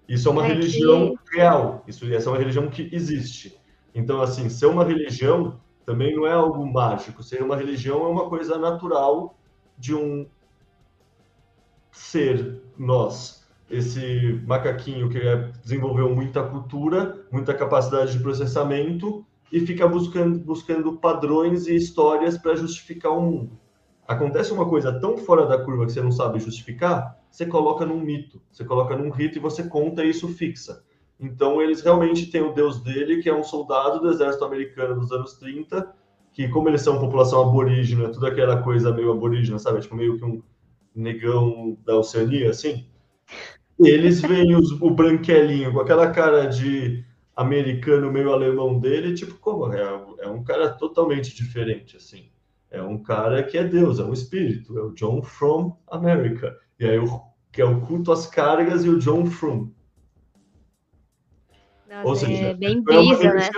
Isso 0.10 0.28
é 0.28 0.32
uma 0.32 0.45
é 0.45 0.48
religião 0.48 1.15
que... 1.15 1.38
real, 1.38 1.84
isso 1.88 2.11
essa 2.11 2.30
é 2.30 2.32
uma 2.32 2.40
religião 2.40 2.69
que 2.69 2.90
existe. 2.91 3.60
Então, 3.94 4.22
assim, 4.22 4.49
ser 4.49 4.65
uma 4.65 4.84
religião 4.84 5.60
também 5.86 6.15
não 6.15 6.26
é 6.26 6.34
algo 6.34 6.65
mágico. 6.65 7.22
Ser 7.22 7.41
uma 7.44 7.56
religião 7.56 8.03
é 8.03 8.07
uma 8.07 8.30
coisa 8.30 8.57
natural 8.57 9.38
de 9.78 9.94
um 9.94 10.28
ser 11.91 12.61
nós. 12.78 13.36
Esse 13.69 14.41
macaquinho 14.45 15.10
que 15.10 15.19
desenvolveu 15.61 16.14
muita 16.15 16.44
cultura, 16.44 17.26
muita 17.31 17.53
capacidade 17.53 18.14
de 18.14 18.19
processamento 18.19 19.26
e 19.52 19.60
fica 19.60 19.88
buscando, 19.88 20.39
buscando 20.39 20.98
padrões 20.98 21.68
e 21.68 21.76
histórias 21.76 22.38
para 22.38 22.56
justificar 22.56 23.11
o 23.11 23.22
mundo 23.22 23.60
acontece 24.07 24.53
uma 24.53 24.68
coisa 24.68 24.98
tão 24.99 25.18
fora 25.18 25.45
da 25.45 25.61
curva 25.64 25.85
que 25.85 25.91
você 25.91 26.02
não 26.02 26.11
sabe 26.11 26.39
justificar, 26.39 27.19
você 27.30 27.45
coloca 27.45 27.85
num 27.85 27.99
mito, 27.99 28.41
você 28.49 28.64
coloca 28.64 28.95
num 28.95 29.10
rito 29.10 29.38
e 29.38 29.41
você 29.41 29.64
conta 29.64 30.03
e 30.03 30.10
isso 30.10 30.30
fixa. 30.30 30.81
Então, 31.19 31.61
eles 31.61 31.81
realmente 31.81 32.27
têm 32.27 32.41
o 32.41 32.53
deus 32.53 32.80
dele, 32.81 33.22
que 33.22 33.27
é 33.27 33.35
um 33.35 33.44
soldado 33.44 33.99
do 33.99 34.10
exército 34.10 34.45
americano 34.45 34.99
dos 34.99 35.11
anos 35.11 35.34
30, 35.34 35.94
que, 36.31 36.48
como 36.48 36.69
eles 36.69 36.81
são 36.81 36.99
população 36.99 37.41
aborígena, 37.41 38.10
tudo 38.10 38.27
aquela 38.27 38.61
coisa 38.61 38.94
meio 38.94 39.11
aborígena, 39.11 39.60
sabe? 39.60 39.81
Tipo, 39.81 39.95
meio 39.95 40.18
que 40.18 40.23
um 40.23 40.41
negão 40.95 41.76
da 41.84 41.98
Oceania, 41.98 42.52
assim. 42.52 42.85
Eles 43.80 44.22
veem 44.22 44.56
os, 44.56 44.72
o 44.82 44.90
branquelinho 44.90 45.72
com 45.72 45.80
aquela 45.80 46.10
cara 46.12 46.45
de 46.45 47.06
americano 47.36 48.12
meio 48.12 48.34
alemão 48.34 48.80
dele, 48.80 49.14
tipo, 49.14 49.36
como? 49.36 49.72
É, 49.72 49.82
é 50.20 50.28
um 50.28 50.44
cara 50.44 50.70
totalmente 50.70 51.36
diferente, 51.36 51.95
assim. 51.95 52.32
É 52.72 52.82
um 52.82 53.02
cara 53.02 53.44
que 53.44 53.58
é 53.58 53.64
Deus, 53.64 53.99
é 53.99 54.04
um 54.04 54.14
espírito, 54.14 54.78
é 54.78 54.82
o 54.82 54.94
John 54.94 55.22
from 55.22 55.78
America. 55.88 56.58
E 56.80 56.86
aí 56.86 56.98
o 56.98 57.22
que 57.52 57.62
é 57.62 57.66
o 57.66 57.82
culto 57.82 58.12
às 58.12 58.28
cargas 58.28 58.84
e 58.84 58.90
o 58.90 58.99
John. 58.99 59.24
Nossa, 61.88 62.08
Ou 62.08 62.16
seja, 62.16 62.48
é 62.48 62.54
bem 62.54 62.84
brisa, 62.84 63.34
né? 63.34 63.49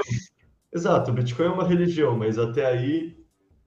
Exato, 0.73 1.11
o 1.11 1.13
Bitcoin 1.13 1.47
é 1.47 1.49
uma 1.49 1.67
religião, 1.67 2.15
mas 2.15 2.37
até 2.37 2.65
aí 2.65 3.17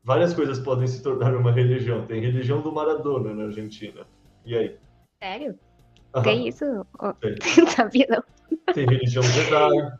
várias 0.04 0.32
coisas 0.32 0.58
podem 0.60 0.86
se 0.86 1.02
tornar 1.02 1.34
uma 1.34 1.50
religião. 1.50 2.06
Tem 2.06 2.20
religião 2.20 2.62
do 2.62 2.72
Maradona 2.72 3.34
na 3.34 3.44
Argentina. 3.44 4.06
E 4.46 4.56
aí? 4.56 4.76
Sério? 5.22 5.58
Aham. 6.14 6.22
Tem 6.24 6.48
isso? 6.48 6.64
Tem. 7.20 7.66
Sabia 7.68 8.06
não. 8.08 8.22
Tem 8.74 8.86
religião 8.86 9.22
Jedi. 9.22 9.98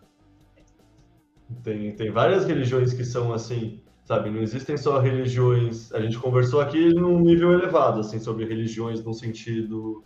Tem, 1.63 1.95
tem 1.95 2.11
várias 2.11 2.47
religiões 2.47 2.95
que 2.95 3.05
são 3.05 3.33
assim, 3.33 3.83
sabe? 4.05 4.31
Não 4.31 4.41
existem 4.41 4.77
só 4.77 4.99
religiões. 4.99 5.93
A 5.93 6.01
gente 6.01 6.19
conversou 6.19 6.61
aqui 6.61 6.95
num 6.95 7.21
nível 7.21 7.53
elevado, 7.53 8.01
assim, 8.01 8.19
sobre 8.19 8.45
religiões 8.45 9.05
no 9.05 9.13
sentido, 9.13 10.03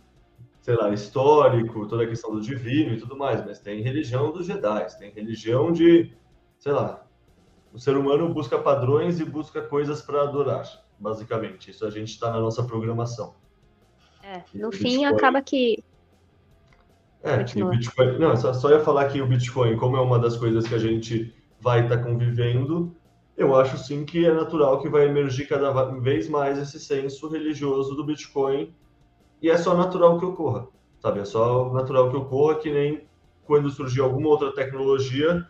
sei 0.61 0.75
lá, 0.75 0.89
histórico, 0.93 1.87
toda 1.87 2.03
a 2.03 2.07
questão 2.07 2.31
do 2.31 2.41
divino 2.41 2.93
e 2.93 2.99
tudo 2.99 3.17
mais. 3.17 3.45
Mas 3.45 3.59
tem 3.59 3.81
religião 3.81 4.31
dos 4.31 4.45
Jedi, 4.45 4.97
tem 4.99 5.11
religião 5.11 5.71
de, 5.71 6.13
sei 6.59 6.73
lá, 6.73 7.07
o 7.73 7.79
ser 7.79 7.95
humano 7.95 8.33
busca 8.33 8.57
padrões 8.57 9.19
e 9.19 9.25
busca 9.25 9.61
coisas 9.61 10.01
para 10.01 10.23
adorar, 10.23 10.65
basicamente. 10.99 11.71
Isso 11.71 11.85
a 11.85 11.89
gente 11.89 12.09
está 12.09 12.31
na 12.31 12.39
nossa 12.39 12.63
programação. 12.63 13.35
É, 14.23 14.43
no 14.53 14.71
fim 14.71 15.05
acaba 15.05 15.41
que. 15.41 15.83
É, 17.27 17.63
o 17.63 17.69
Bitcoin. 17.69 18.17
Não, 18.17 18.35
só, 18.37 18.53
só 18.53 18.69
ia 18.69 18.79
falar 18.79 19.05
que 19.09 19.21
o 19.21 19.27
Bitcoin, 19.27 19.75
como 19.75 19.97
é 19.97 20.01
uma 20.01 20.17
das 20.17 20.37
coisas 20.37 20.65
que 20.65 20.73
a 20.73 20.79
gente 20.79 21.33
vai 21.59 21.83
estar 21.83 21.97
tá 21.97 22.03
convivendo, 22.03 22.95
eu 23.35 23.53
acho 23.53 23.77
sim 23.77 24.05
que 24.05 24.25
é 24.25 24.33
natural 24.33 24.79
que 24.79 24.87
vai 24.87 25.05
emergir 25.05 25.47
cada 25.47 25.71
vez 25.99 26.29
mais 26.29 26.57
esse 26.57 26.79
senso 26.79 27.27
religioso 27.27 27.95
do 27.95 28.05
Bitcoin. 28.05 28.73
E 29.41 29.49
é 29.49 29.57
só 29.57 29.75
natural 29.75 30.17
que 30.17 30.25
ocorra, 30.25 30.67
sabe? 30.99 31.19
É 31.19 31.25
só 31.25 31.71
natural 31.73 32.09
que 32.09 32.15
ocorra, 32.15 32.55
que 32.55 32.71
nem 32.71 33.05
quando 33.45 33.69
surgir 33.69 34.01
alguma 34.01 34.29
outra 34.29 34.53
tecnologia, 34.53 35.45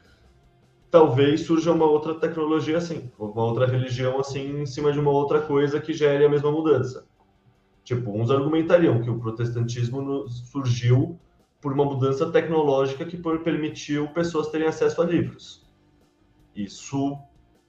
talvez 0.90 1.42
surja 1.42 1.72
uma 1.72 1.86
outra 1.86 2.16
tecnologia 2.16 2.78
assim, 2.78 3.12
uma 3.20 3.44
outra 3.44 3.66
religião 3.66 4.20
assim, 4.20 4.62
em 4.62 4.66
cima 4.66 4.92
de 4.92 5.00
uma 5.00 5.12
outra 5.12 5.42
coisa 5.42 5.80
que 5.80 5.94
gere 5.94 6.26
a 6.26 6.30
mesma 6.30 6.52
mudança. 6.52 7.06
Tipo, 7.84 8.12
uns 8.12 8.30
argumentariam 8.30 9.02
que 9.02 9.10
o 9.10 9.18
protestantismo 9.18 10.28
surgiu 10.28 11.20
por 11.62 11.74
uma 11.74 11.86
mudança 11.86 12.32
tecnológica 12.32 13.06
que 13.06 13.18
permitiu 13.18 14.08
pessoas 14.10 14.50
terem 14.50 14.68
acesso 14.68 15.02
a 15.02 15.06
livros. 15.06 15.66
Isso, 16.56 17.18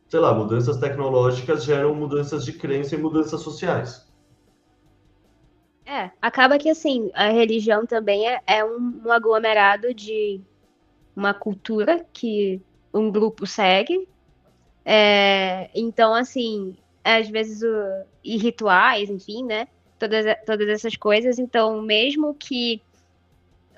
sei 0.09 0.21
lá, 0.21 0.35
mudanças 0.35 0.77
tecnológicas 0.77 1.65
geram 1.65 1.95
mudanças 1.95 2.45
de 2.45 2.53
crença 2.53 2.95
e 2.95 2.99
mudanças 2.99 3.41
sociais. 3.41 4.07
É, 5.85 6.11
acaba 6.21 6.59
que 6.59 6.69
assim, 6.69 7.11
a 7.15 7.31
religião 7.31 7.87
também 7.87 8.29
é, 8.29 8.41
é 8.47 8.65
um, 8.65 9.01
um 9.07 9.11
aglomerado 9.11 9.95
de 9.95 10.41
uma 11.17 11.33
cultura 11.33 12.07
que 12.13 12.61
um 12.93 13.11
grupo 13.11 13.47
segue. 13.47 14.07
É, 14.85 15.71
então, 15.75 16.15
assim, 16.15 16.77
às 17.03 17.29
vezes, 17.29 17.63
o, 17.63 18.07
e 18.23 18.37
rituais, 18.37 19.09
enfim, 19.09 19.45
né? 19.45 19.67
Todas, 19.99 20.25
todas 20.47 20.69
essas 20.69 20.97
coisas. 20.97 21.39
Então, 21.39 21.81
mesmo 21.83 22.35
que 22.35 22.83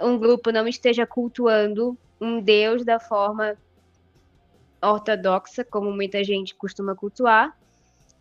um 0.00 0.18
grupo 0.18 0.50
não 0.50 0.66
esteja 0.66 1.06
cultuando 1.06 1.96
um 2.20 2.40
Deus 2.40 2.84
da 2.84 2.98
forma 2.98 3.56
ortodoxa, 4.82 5.64
como 5.64 5.92
muita 5.92 6.24
gente 6.24 6.54
costuma 6.54 6.94
cultuar, 6.94 7.56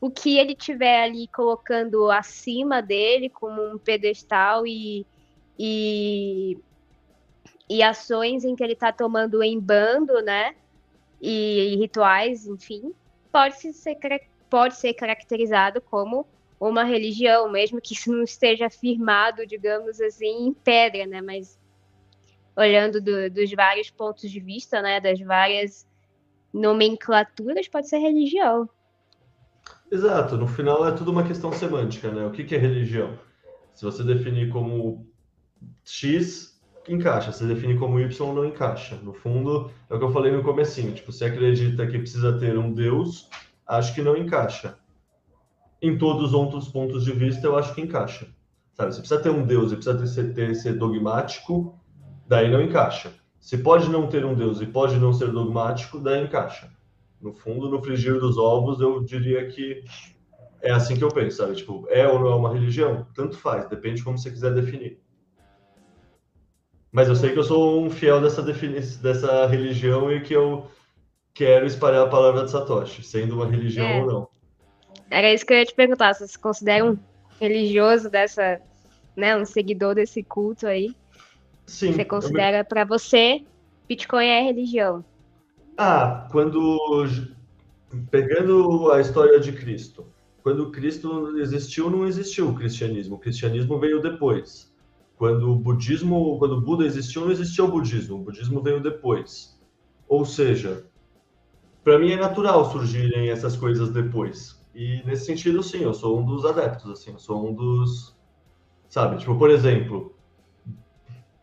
o 0.01 0.09
que 0.09 0.37
ele 0.37 0.55
tiver 0.55 1.03
ali 1.03 1.27
colocando 1.27 2.09
acima 2.09 2.81
dele 2.81 3.29
como 3.29 3.61
um 3.61 3.77
pedestal 3.77 4.65
e, 4.65 5.05
e, 5.57 6.57
e 7.69 7.83
ações 7.83 8.43
em 8.43 8.55
que 8.55 8.63
ele 8.63 8.73
está 8.73 8.91
tomando 8.91 9.43
em 9.43 9.59
bando, 9.59 10.21
né? 10.21 10.55
e, 11.21 11.73
e 11.73 11.75
rituais, 11.75 12.47
enfim, 12.47 12.93
pode 13.31 13.73
ser, 13.73 13.97
pode 14.49 14.75
ser 14.75 14.93
caracterizado 14.93 15.81
como 15.81 16.25
uma 16.59 16.83
religião, 16.83 17.49
mesmo 17.49 17.81
que 17.81 17.93
isso 17.93 18.11
não 18.11 18.23
esteja 18.23 18.69
firmado, 18.69 19.45
digamos 19.45 19.99
assim, 20.01 20.47
em 20.47 20.53
pedra, 20.53 21.05
né? 21.05 21.21
Mas 21.21 21.58
olhando 22.55 23.01
do, 23.01 23.29
dos 23.29 23.51
vários 23.51 23.89
pontos 23.89 24.29
de 24.29 24.39
vista, 24.39 24.81
né? 24.81 24.99
Das 24.99 25.19
várias 25.19 25.87
nomenclaturas, 26.53 27.67
pode 27.67 27.87
ser 27.87 27.99
religião. 27.99 28.69
Exato. 29.91 30.37
No 30.37 30.47
final 30.47 30.87
é 30.87 30.91
tudo 30.91 31.11
uma 31.11 31.23
questão 31.23 31.51
semântica, 31.51 32.11
né? 32.11 32.25
O 32.25 32.31
que, 32.31 32.43
que 32.43 32.55
é 32.55 32.57
religião? 32.57 33.17
Se 33.73 33.85
você 33.85 34.03
definir 34.03 34.49
como 34.49 35.07
X, 35.83 36.59
encaixa. 36.87 37.31
Se 37.31 37.45
definir 37.45 37.77
como 37.77 37.99
Y, 37.99 38.33
não 38.33 38.45
encaixa. 38.45 38.95
No 38.97 39.13
fundo, 39.13 39.71
é 39.89 39.95
o 39.95 39.99
que 39.99 40.05
eu 40.05 40.11
falei 40.11 40.31
no 40.31 40.43
comecinho. 40.43 40.93
Tipo, 40.93 41.11
você 41.11 41.25
acredita 41.25 41.87
que 41.87 41.97
precisa 41.97 42.37
ter 42.37 42.57
um 42.57 42.73
Deus, 42.73 43.29
acho 43.65 43.93
que 43.93 44.01
não 44.01 44.17
encaixa. 44.17 44.77
Em 45.81 45.97
todos 45.97 46.29
os 46.29 46.33
outros 46.33 46.67
pontos 46.67 47.05
de 47.05 47.11
vista, 47.11 47.47
eu 47.47 47.57
acho 47.57 47.73
que 47.73 47.81
encaixa. 47.81 48.27
Sabe? 48.73 48.93
Você 48.93 48.99
precisa 48.99 49.21
ter 49.21 49.29
um 49.29 49.45
Deus 49.45 49.71
e 49.71 49.75
precisa 49.75 50.23
ter, 50.23 50.33
ter, 50.33 50.55
ser 50.55 50.73
dogmático, 50.73 51.77
daí 52.29 52.49
não 52.49 52.61
encaixa. 52.61 53.11
Se 53.39 53.57
pode 53.57 53.89
não 53.89 54.07
ter 54.07 54.23
um 54.23 54.35
Deus 54.35 54.61
e 54.61 54.67
pode 54.67 54.97
não 54.97 55.11
ser 55.11 55.31
dogmático, 55.31 55.99
daí 55.99 56.23
encaixa. 56.23 56.69
No 57.19 57.33
fundo, 57.33 57.67
no 57.67 57.81
frigir 57.81 58.19
dos 58.19 58.37
ovos, 58.37 58.79
eu 58.79 59.03
diria 59.03 59.47
que 59.47 59.83
é 60.61 60.71
assim 60.71 60.95
que 60.95 61.03
eu 61.03 61.09
penso, 61.09 61.37
sabe? 61.37 61.55
Tipo, 61.55 61.87
é 61.89 62.07
ou 62.07 62.19
não 62.19 62.31
é 62.31 62.35
uma 62.35 62.53
religião? 62.53 63.07
Tanto 63.15 63.35
faz, 63.35 63.67
depende 63.67 63.95
de 63.95 64.03
como 64.03 64.17
você 64.17 64.29
quiser 64.29 64.53
definir. 64.53 65.01
Mas 66.91 67.07
eu 67.07 67.15
sei 67.15 67.31
que 67.33 67.39
eu 67.39 67.43
sou 67.43 67.83
um 67.83 67.89
fiel 67.89 68.21
dessa, 68.21 68.43
dessa 68.43 69.47
religião 69.47 70.11
e 70.11 70.21
que 70.21 70.33
eu 70.33 70.67
quero 71.33 71.65
espalhar 71.65 72.03
a 72.03 72.09
palavra 72.09 72.45
de 72.45 72.51
Satoshi, 72.51 73.03
sendo 73.03 73.35
uma 73.35 73.47
religião 73.47 73.87
é. 73.87 74.01
ou 74.01 74.07
não. 74.07 74.27
Era 75.09 75.33
isso 75.33 75.45
que 75.45 75.53
eu 75.53 75.57
ia 75.57 75.65
te 75.65 75.73
perguntar, 75.73 76.13
se 76.13 76.27
você 76.27 76.37
considera 76.37 76.85
um 76.85 76.97
religioso 77.39 78.09
dessa, 78.09 78.61
né, 79.15 79.35
um 79.35 79.45
seguidor 79.45 79.95
desse 79.95 80.21
culto 80.21 80.67
aí? 80.67 80.95
Sim. 81.69 81.93
Você 81.93 82.03
considera, 82.03 82.63
para 82.63 82.83
você, 82.83 83.43
Bitcoin 83.87 84.25
é 84.25 84.41
religião? 84.41 85.05
Ah, 85.77 86.27
quando... 86.31 86.77
Pegando 88.11 88.91
a 88.91 88.99
história 88.99 89.39
de 89.39 89.51
Cristo. 89.51 90.05
Quando 90.43 90.71
Cristo 90.71 91.37
existiu, 91.37 91.89
não 91.89 92.07
existiu 92.07 92.49
o 92.49 92.55
cristianismo. 92.55 93.15
O 93.15 93.19
cristianismo 93.19 93.79
veio 93.79 94.01
depois. 94.01 94.73
Quando 95.15 95.51
o 95.51 95.55
budismo, 95.55 96.37
quando 96.39 96.53
o 96.53 96.61
Buda 96.61 96.85
existiu, 96.85 97.21
não 97.25 97.31
existia 97.31 97.63
o 97.63 97.71
budismo. 97.71 98.17
O 98.17 98.23
budismo 98.23 98.61
veio 98.61 98.81
depois. 98.81 99.59
Ou 100.07 100.25
seja, 100.25 100.85
para 101.83 101.99
mim 101.99 102.11
é 102.11 102.17
natural 102.17 102.71
surgirem 102.71 103.29
essas 103.29 103.55
coisas 103.55 103.89
depois. 103.91 104.59
E 104.73 105.03
nesse 105.05 105.25
sentido, 105.25 105.61
sim, 105.61 105.83
eu 105.83 105.93
sou 105.93 106.19
um 106.19 106.25
dos 106.25 106.45
adeptos, 106.45 106.89
assim, 106.91 107.11
eu 107.11 107.19
sou 107.19 107.49
um 107.49 107.53
dos, 107.53 108.15
sabe, 108.87 109.17
tipo, 109.17 109.37
por 109.37 109.49
exemplo, 109.49 110.15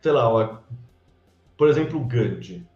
sei 0.01 0.11
lá, 0.11 0.63
por 1.57 1.67
exemplo, 1.67 1.99
Gandhi. 2.05 2.67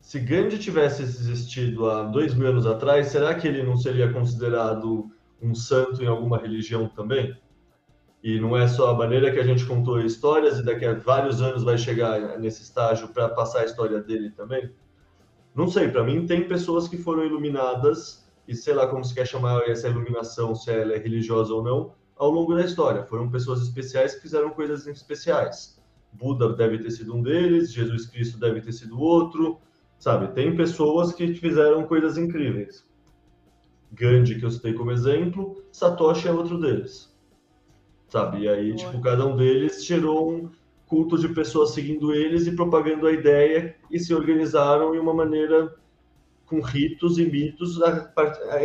Se 0.00 0.18
Gandhi 0.20 0.58
tivesse 0.58 1.02
existido 1.02 1.90
há 1.90 2.04
dois 2.04 2.34
mil 2.34 2.48
anos 2.48 2.66
atrás, 2.66 3.08
será 3.08 3.34
que 3.34 3.46
ele 3.46 3.62
não 3.62 3.76
seria 3.76 4.12
considerado 4.12 5.10
um 5.42 5.54
santo 5.54 6.02
em 6.02 6.06
alguma 6.06 6.38
religião 6.38 6.88
também? 6.88 7.36
E 8.22 8.40
não 8.40 8.56
é 8.56 8.66
só 8.66 8.90
a 8.90 8.94
maneira 8.94 9.30
que 9.30 9.38
a 9.38 9.44
gente 9.44 9.64
contou 9.66 10.00
histórias 10.00 10.58
e 10.58 10.64
daqui 10.64 10.84
a 10.84 10.94
vários 10.94 11.40
anos 11.40 11.62
vai 11.62 11.78
chegar 11.78 12.38
nesse 12.38 12.62
estágio 12.62 13.08
para 13.08 13.28
passar 13.28 13.60
a 13.60 13.64
história 13.64 14.00
dele 14.00 14.30
também? 14.30 14.72
Não 15.54 15.68
sei, 15.68 15.88
para 15.88 16.04
mim 16.04 16.26
tem 16.26 16.46
pessoas 16.48 16.88
que 16.88 16.96
foram 16.96 17.24
iluminadas 17.24 18.26
e 18.46 18.54
sei 18.54 18.74
lá 18.74 18.86
como 18.86 19.04
se 19.04 19.14
quer 19.14 19.26
chamar 19.26 19.68
essa 19.68 19.88
iluminação, 19.88 20.54
se 20.54 20.70
ela 20.70 20.94
é 20.94 20.98
religiosa 20.98 21.52
ou 21.52 21.62
não, 21.62 21.92
ao 22.16 22.30
longo 22.30 22.54
da 22.54 22.64
história. 22.64 23.04
Foram 23.04 23.30
pessoas 23.30 23.62
especiais 23.62 24.14
que 24.14 24.22
fizeram 24.22 24.50
coisas 24.50 24.86
especiais. 24.86 25.77
Buda 26.12 26.52
deve 26.54 26.78
ter 26.78 26.90
sido 26.90 27.14
um 27.14 27.22
deles, 27.22 27.72
Jesus 27.72 28.06
Cristo 28.06 28.38
deve 28.38 28.60
ter 28.60 28.72
sido 28.72 29.00
outro, 29.00 29.58
sabe? 29.98 30.34
Tem 30.34 30.56
pessoas 30.56 31.12
que 31.12 31.34
fizeram 31.34 31.84
coisas 31.84 32.16
incríveis. 32.18 32.86
Gandhi, 33.92 34.38
que 34.38 34.44
eu 34.44 34.50
citei 34.50 34.74
como 34.74 34.90
exemplo, 34.90 35.62
Satoshi 35.72 36.28
é 36.28 36.32
outro 36.32 36.60
deles 36.60 37.08
sabe? 38.08 38.40
E 38.40 38.48
aí, 38.48 38.74
tipo, 38.74 39.00
cada 39.00 39.24
um 39.26 39.36
deles 39.36 39.84
gerou 39.84 40.32
um 40.32 40.50
culto 40.86 41.18
de 41.18 41.28
pessoas 41.28 41.72
seguindo 41.72 42.14
eles 42.14 42.46
e 42.46 42.56
propagando 42.56 43.06
a 43.06 43.12
ideia 43.12 43.76
e 43.90 43.98
se 43.98 44.14
organizaram 44.14 44.94
em 44.94 44.98
uma 44.98 45.12
maneira 45.12 45.74
com 46.46 46.60
ritos 46.60 47.18
e 47.18 47.26
mitos 47.26 47.78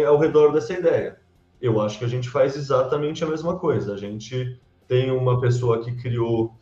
ao 0.07 0.17
redor 0.17 0.53
dessa 0.53 0.73
ideia. 0.73 1.19
Eu 1.61 1.81
acho 1.81 1.99
que 1.99 2.05
a 2.05 2.09
gente 2.09 2.29
faz 2.29 2.55
exatamente 2.55 3.23
a 3.23 3.27
mesma 3.27 3.59
coisa. 3.59 3.93
A 3.93 3.97
gente 3.97 4.59
tem 4.87 5.11
uma 5.11 5.39
pessoa 5.39 5.83
que 5.83 5.93
criou 5.95 6.55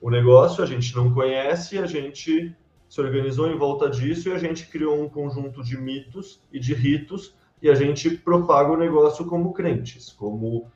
o 0.00 0.10
negócio, 0.10 0.62
a 0.62 0.66
gente 0.66 0.94
não 0.94 1.12
conhece, 1.12 1.78
a 1.78 1.86
gente 1.86 2.54
se 2.88 3.00
organizou 3.00 3.48
em 3.48 3.56
volta 3.56 3.90
disso 3.90 4.28
e 4.28 4.32
a 4.32 4.38
gente 4.38 4.66
criou 4.66 5.02
um 5.02 5.08
conjunto 5.08 5.62
de 5.62 5.76
mitos 5.76 6.42
e 6.52 6.58
de 6.58 6.72
ritos 6.72 7.34
e 7.60 7.68
a 7.68 7.74
gente 7.74 8.10
propaga 8.10 8.70
o 8.70 8.76
negócio 8.76 9.26
como 9.26 9.52
crentes, 9.52 10.12
como 10.12 10.70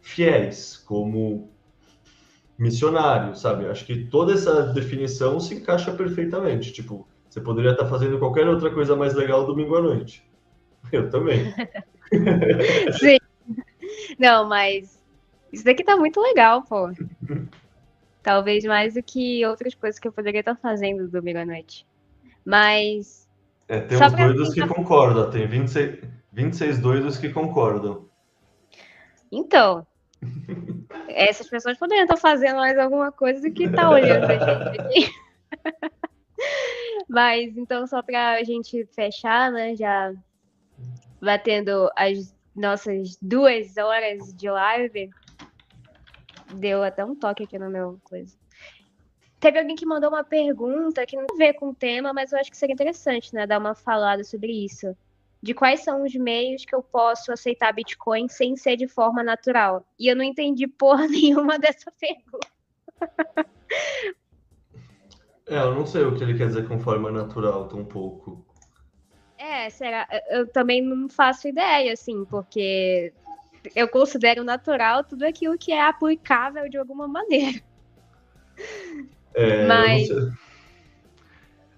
fiéis, 0.00 0.76
como 0.76 1.50
missionários, 2.58 3.40
sabe? 3.40 3.66
Acho 3.66 3.84
que 3.84 4.04
toda 4.06 4.34
essa 4.34 4.64
definição 4.72 5.40
se 5.40 5.54
encaixa 5.54 5.92
perfeitamente. 5.92 6.72
Tipo, 6.72 7.06
Você 7.28 7.40
poderia 7.40 7.72
estar 7.72 7.86
fazendo 7.86 8.18
qualquer 8.18 8.48
outra 8.48 8.70
coisa 8.70 8.94
mais 8.96 9.14
legal 9.14 9.46
domingo 9.46 9.76
à 9.76 9.82
noite. 9.82 10.28
Eu 10.92 11.10
também. 11.10 11.52
Sim. 12.98 13.18
Não, 14.18 14.48
mas 14.48 15.00
isso 15.52 15.64
daqui 15.64 15.82
tá 15.82 15.96
muito 15.96 16.20
legal, 16.20 16.62
pô. 16.62 16.90
Talvez 18.22 18.64
mais 18.64 18.94
do 18.94 19.02
que 19.02 19.44
outras 19.46 19.74
coisas 19.74 19.98
que 19.98 20.06
eu 20.06 20.12
poderia 20.12 20.40
estar 20.40 20.56
fazendo 20.56 21.08
domingo 21.08 21.38
à 21.38 21.46
noite. 21.46 21.86
Mas. 22.44 23.28
É, 23.68 23.80
tem 23.80 23.98
uns 23.98 24.12
doidos 24.12 24.54
que 24.54 24.66
concordam, 24.66 25.30
tem 25.30 25.46
26, 25.46 26.00
26 26.32 26.78
doidos 26.78 27.16
que 27.16 27.30
concordam. 27.30 28.08
Então, 29.30 29.86
essas 31.08 31.48
pessoas 31.48 31.78
poderiam 31.78 32.04
estar 32.04 32.16
fazendo 32.16 32.56
mais 32.56 32.76
alguma 32.78 33.12
coisa 33.12 33.40
do 33.40 33.54
que 33.54 33.68
tá 33.68 33.88
olhando 33.90 34.24
a 34.24 34.38
gente 34.38 34.80
aqui. 34.80 35.12
Mas 37.08 37.56
então, 37.56 37.86
só 37.86 38.02
para 38.02 38.32
a 38.32 38.44
gente 38.44 38.86
fechar, 38.94 39.50
né? 39.50 39.76
Já 39.76 40.12
batendo 41.20 41.90
as 41.96 42.34
nossas 42.54 43.16
duas 43.20 43.76
horas 43.76 44.32
de 44.34 44.50
live. 44.50 45.10
Deu 46.54 46.82
até 46.82 47.04
um 47.04 47.14
toque 47.14 47.44
aqui 47.44 47.58
no 47.58 47.70
meu 47.70 47.98
coisa. 48.04 48.36
Teve 49.38 49.58
alguém 49.58 49.74
que 49.74 49.86
mandou 49.86 50.10
uma 50.10 50.22
pergunta 50.22 51.06
que 51.06 51.16
não 51.16 51.26
tem 51.26 51.36
a 51.36 51.52
ver 51.52 51.54
com 51.54 51.70
o 51.70 51.74
tema, 51.74 52.12
mas 52.12 52.32
eu 52.32 52.38
acho 52.38 52.50
que 52.50 52.56
seria 52.56 52.74
interessante, 52.74 53.34
né? 53.34 53.46
Dar 53.46 53.58
uma 53.58 53.74
falada 53.74 54.22
sobre 54.22 54.52
isso. 54.52 54.94
De 55.42 55.54
quais 55.54 55.80
são 55.80 56.04
os 56.04 56.14
meios 56.14 56.66
que 56.66 56.74
eu 56.74 56.82
posso 56.82 57.32
aceitar 57.32 57.72
Bitcoin 57.72 58.28
sem 58.28 58.54
ser 58.56 58.76
de 58.76 58.86
forma 58.86 59.22
natural? 59.22 59.86
E 59.98 60.08
eu 60.08 60.14
não 60.14 60.22
entendi 60.22 60.66
porra 60.66 61.06
nenhuma 61.08 61.58
dessa 61.58 61.90
pergunta. 61.98 62.48
É, 65.46 65.58
eu 65.58 65.74
não 65.74 65.86
sei 65.86 66.04
o 66.04 66.14
que 66.14 66.22
ele 66.22 66.36
quer 66.36 66.48
dizer 66.48 66.68
com 66.68 66.78
forma 66.78 67.10
natural, 67.10 67.66
tão 67.66 67.82
pouco. 67.82 68.44
É, 69.38 69.70
será? 69.70 70.06
Eu 70.28 70.46
também 70.46 70.82
não 70.82 71.08
faço 71.08 71.48
ideia, 71.48 71.94
assim, 71.94 72.26
porque 72.26 73.10
eu 73.74 73.88
considero 73.88 74.44
natural 74.44 75.04
tudo 75.04 75.24
aquilo 75.24 75.58
que 75.58 75.72
é 75.72 75.86
aplicável 75.86 76.68
de 76.68 76.76
alguma 76.76 77.06
maneira. 77.06 77.60
É, 79.34 79.66
Mas... 79.66 80.08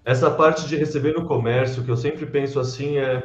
Essa 0.05 0.29
parte 0.29 0.67
de 0.67 0.75
receber 0.75 1.13
no 1.13 1.25
comércio, 1.25 1.83
que 1.83 1.89
eu 1.89 1.95
sempre 1.95 2.25
penso 2.25 2.59
assim, 2.59 2.97
é. 2.97 3.23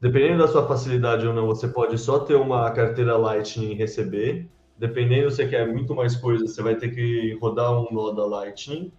Dependendo 0.00 0.38
da 0.38 0.48
sua 0.48 0.66
facilidade 0.66 1.26
ou 1.26 1.32
não, 1.32 1.46
você 1.46 1.68
pode 1.68 1.96
só 1.98 2.18
ter 2.18 2.34
uma 2.34 2.70
carteira 2.70 3.16
Lightning 3.16 3.72
e 3.72 3.74
receber. 3.74 4.48
Dependendo 4.76 5.30
se 5.30 5.36
você 5.36 5.46
quer 5.46 5.66
muito 5.66 5.94
mais 5.94 6.16
coisas, 6.16 6.54
você 6.54 6.62
vai 6.62 6.74
ter 6.74 6.90
que 6.94 7.38
rodar 7.40 7.72
um 7.72 7.86
nó 7.90 8.10
da 8.10 8.26
Lightning 8.26 8.92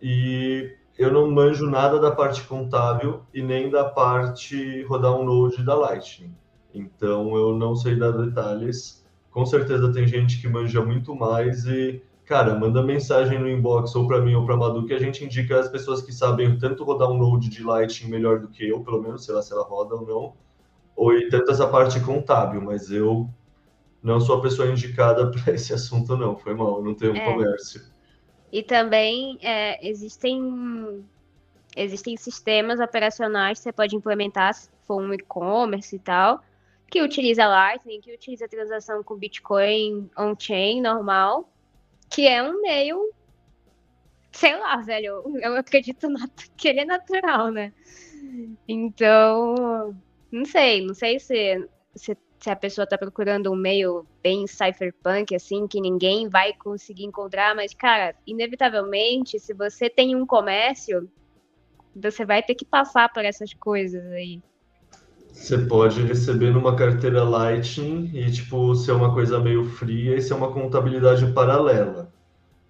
e 0.00 0.74
eu 0.98 1.12
não 1.12 1.30
manjo 1.30 1.68
nada 1.68 1.98
da 1.98 2.10
parte 2.10 2.42
contábil 2.42 3.22
e 3.32 3.42
nem 3.42 3.70
da 3.70 3.84
parte 3.84 4.82
rodar 4.84 5.14
um 5.14 5.24
node 5.24 5.64
da 5.64 5.74
Lightning. 5.74 6.34
Então 6.78 7.36
eu 7.36 7.56
não 7.56 7.74
sei 7.74 7.96
dar 7.96 8.10
detalhes. 8.12 9.04
Com 9.30 9.44
certeza 9.44 9.92
tem 9.92 10.06
gente 10.06 10.40
que 10.40 10.48
manja 10.48 10.82
muito 10.84 11.14
mais 11.14 11.66
e, 11.66 12.02
cara, 12.24 12.58
manda 12.58 12.82
mensagem 12.82 13.38
no 13.38 13.48
inbox 13.48 13.94
ou 13.94 14.06
para 14.06 14.20
mim 14.20 14.34
ou 14.34 14.46
para 14.46 14.56
Madu 14.56 14.86
que 14.86 14.94
a 14.94 14.98
gente 14.98 15.24
indica 15.24 15.60
as 15.60 15.68
pessoas 15.68 16.02
que 16.02 16.12
sabem 16.12 16.58
tanto 16.58 16.84
rodar 16.84 17.10
um 17.10 17.18
node 17.18 17.48
de 17.48 17.62
Lightning 17.62 18.10
melhor 18.10 18.40
do 18.40 18.48
que 18.48 18.66
eu, 18.66 18.80
pelo 18.80 19.02
menos, 19.02 19.24
sei 19.24 19.34
lá 19.34 19.42
se 19.42 19.52
ela 19.52 19.64
roda 19.64 19.94
ou 19.94 20.06
não, 20.06 20.32
ou 20.96 21.12
e 21.12 21.28
tanto 21.28 21.50
essa 21.50 21.66
parte 21.66 22.00
contábil, 22.00 22.62
mas 22.62 22.90
eu 22.90 23.28
não 24.02 24.20
sou 24.20 24.38
a 24.38 24.42
pessoa 24.42 24.68
indicada 24.68 25.28
para 25.30 25.52
esse 25.52 25.72
assunto 25.74 26.16
não, 26.16 26.36
foi 26.36 26.54
mal, 26.54 26.82
não 26.82 26.94
tenho 26.94 27.16
é. 27.16 27.32
comércio. 27.32 27.82
E 28.52 28.62
também 28.62 29.38
é, 29.42 29.86
existem, 29.86 31.04
existem 31.76 32.16
sistemas 32.16 32.80
operacionais 32.80 33.58
que 33.58 33.64
você 33.64 33.72
pode 33.72 33.96
implementar, 33.96 34.54
se 34.54 34.70
for 34.86 35.02
um 35.02 35.12
e-commerce 35.12 35.96
e 35.96 35.98
tal, 35.98 36.42
que 36.90 37.02
utiliza 37.02 37.46
Lightning, 37.46 38.00
que 38.00 38.14
utiliza 38.14 38.48
transação 38.48 39.02
com 39.02 39.16
Bitcoin 39.16 40.10
on-chain 40.16 40.80
normal, 40.80 41.50
que 42.10 42.26
é 42.26 42.42
um 42.42 42.60
meio, 42.62 43.12
sei 44.32 44.56
lá, 44.58 44.76
velho, 44.78 45.22
eu 45.42 45.56
acredito 45.56 46.06
que 46.56 46.68
ele 46.68 46.80
é 46.80 46.84
natural, 46.84 47.50
né? 47.50 47.72
Então, 48.68 49.96
não 50.30 50.44
sei, 50.44 50.86
não 50.86 50.94
sei 50.94 51.18
se, 51.18 51.68
se 51.94 52.16
se 52.38 52.50
a 52.50 52.56
pessoa 52.56 52.84
está 52.84 52.96
procurando 52.98 53.50
um 53.50 53.56
meio 53.56 54.06
bem 54.22 54.46
cypherpunk, 54.46 55.34
assim, 55.34 55.66
que 55.66 55.80
ninguém 55.80 56.28
vai 56.28 56.52
conseguir 56.52 57.04
encontrar, 57.04 57.54
mas, 57.54 57.74
cara, 57.74 58.14
inevitavelmente, 58.26 59.38
se 59.40 59.52
você 59.52 59.88
tem 59.88 60.14
um 60.14 60.26
comércio, 60.26 61.10
você 61.94 62.24
vai 62.24 62.42
ter 62.42 62.54
que 62.54 62.64
passar 62.64 63.12
por 63.12 63.24
essas 63.24 63.52
coisas 63.54 64.04
aí. 64.12 64.40
Você 65.36 65.58
pode 65.58 66.02
receber 66.02 66.50
numa 66.50 66.74
carteira 66.74 67.22
Lightning 67.22 68.10
e, 68.14 68.30
tipo, 68.32 68.74
ser 68.74 68.92
uma 68.92 69.12
coisa 69.12 69.38
meio 69.38 69.64
fria 69.64 70.16
e 70.16 70.22
ser 70.22 70.34
uma 70.34 70.50
contabilidade 70.50 71.24
paralela. 71.32 72.10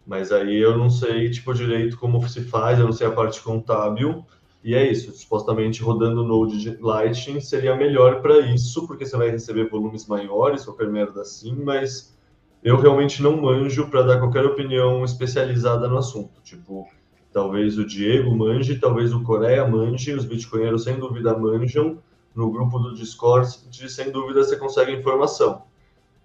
Mas 0.05 0.31
aí 0.33 0.57
eu 0.57 0.77
não 0.77 0.91
sei, 0.91 1.31
tipo, 1.31 1.55
direito 1.55 1.97
como 1.97 2.29
se 2.29 2.43
faz, 2.43 2.79
eu 2.79 2.85
não 2.85 2.93
sei 2.93 3.07
a 3.07 3.13
parte 3.13 3.41
contábil. 3.41 4.27
E 4.65 4.75
é 4.75 4.91
isso, 4.91 5.13
supostamente 5.13 5.81
rodando 5.81 6.25
Node 6.25 6.59
de 6.59 6.77
Lightning 6.83 7.41
seria 7.41 7.75
melhor 7.77 8.21
para 8.21 8.41
isso, 8.41 8.87
porque 8.87 9.07
você 9.07 9.17
vai 9.17 9.31
receber 9.31 9.71
volumes 9.71 10.07
maiores, 10.07 10.65
qualquer 10.65 10.89
merda 10.91 11.23
assim, 11.23 11.55
mas 11.65 12.19
eu 12.65 12.77
realmente 12.77 13.23
não 13.23 13.41
manjo 13.41 13.89
para 13.89 14.03
dar 14.03 14.19
qualquer 14.19 14.45
opinião 14.45 15.05
especializada 15.05 15.89
no 15.89 15.97
assunto. 15.97 16.43
Tipo, 16.43 16.85
talvez 17.33 17.79
o 17.79 17.87
Diego 17.87 18.37
manje, 18.37 18.79
talvez 18.81 19.15
o 19.15 19.23
Coreia 19.23 19.67
manje, 19.67 20.13
os 20.13 20.25
bitcoinheiros 20.25 20.83
sem 20.83 20.99
dúvida 20.99 21.39
manjam. 21.39 21.99
No 22.37 22.51
grupo 22.51 22.79
do 22.79 22.95
Discord, 22.95 23.49
sem 23.89 24.13
dúvida, 24.13 24.45
você 24.45 24.59
consegue 24.59 24.93
informação. 24.93 25.63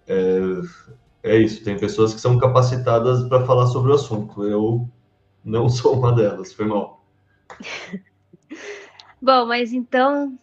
É, 0.06 0.40
é 1.24 1.38
isso, 1.38 1.64
tem 1.64 1.80
pessoas 1.80 2.14
que 2.14 2.20
são 2.20 2.38
capacitadas 2.38 3.24
para 3.30 3.46
falar 3.46 3.68
sobre 3.68 3.94
o 3.94 3.96
assunto. 3.96 4.44
Eu 4.44 4.90
não 5.44 5.68
sou 5.72 5.98
uma 5.98 6.12
delas, 6.14 6.52
foi 6.52 6.66
mal. 6.66 7.02
Bom, 9.22 9.46
mas 9.46 9.72
então 9.72 10.38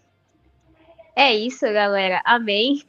é 1.14 1.34
isso, 1.34 1.66
galera. 1.66 2.22
Amém. 2.24 2.82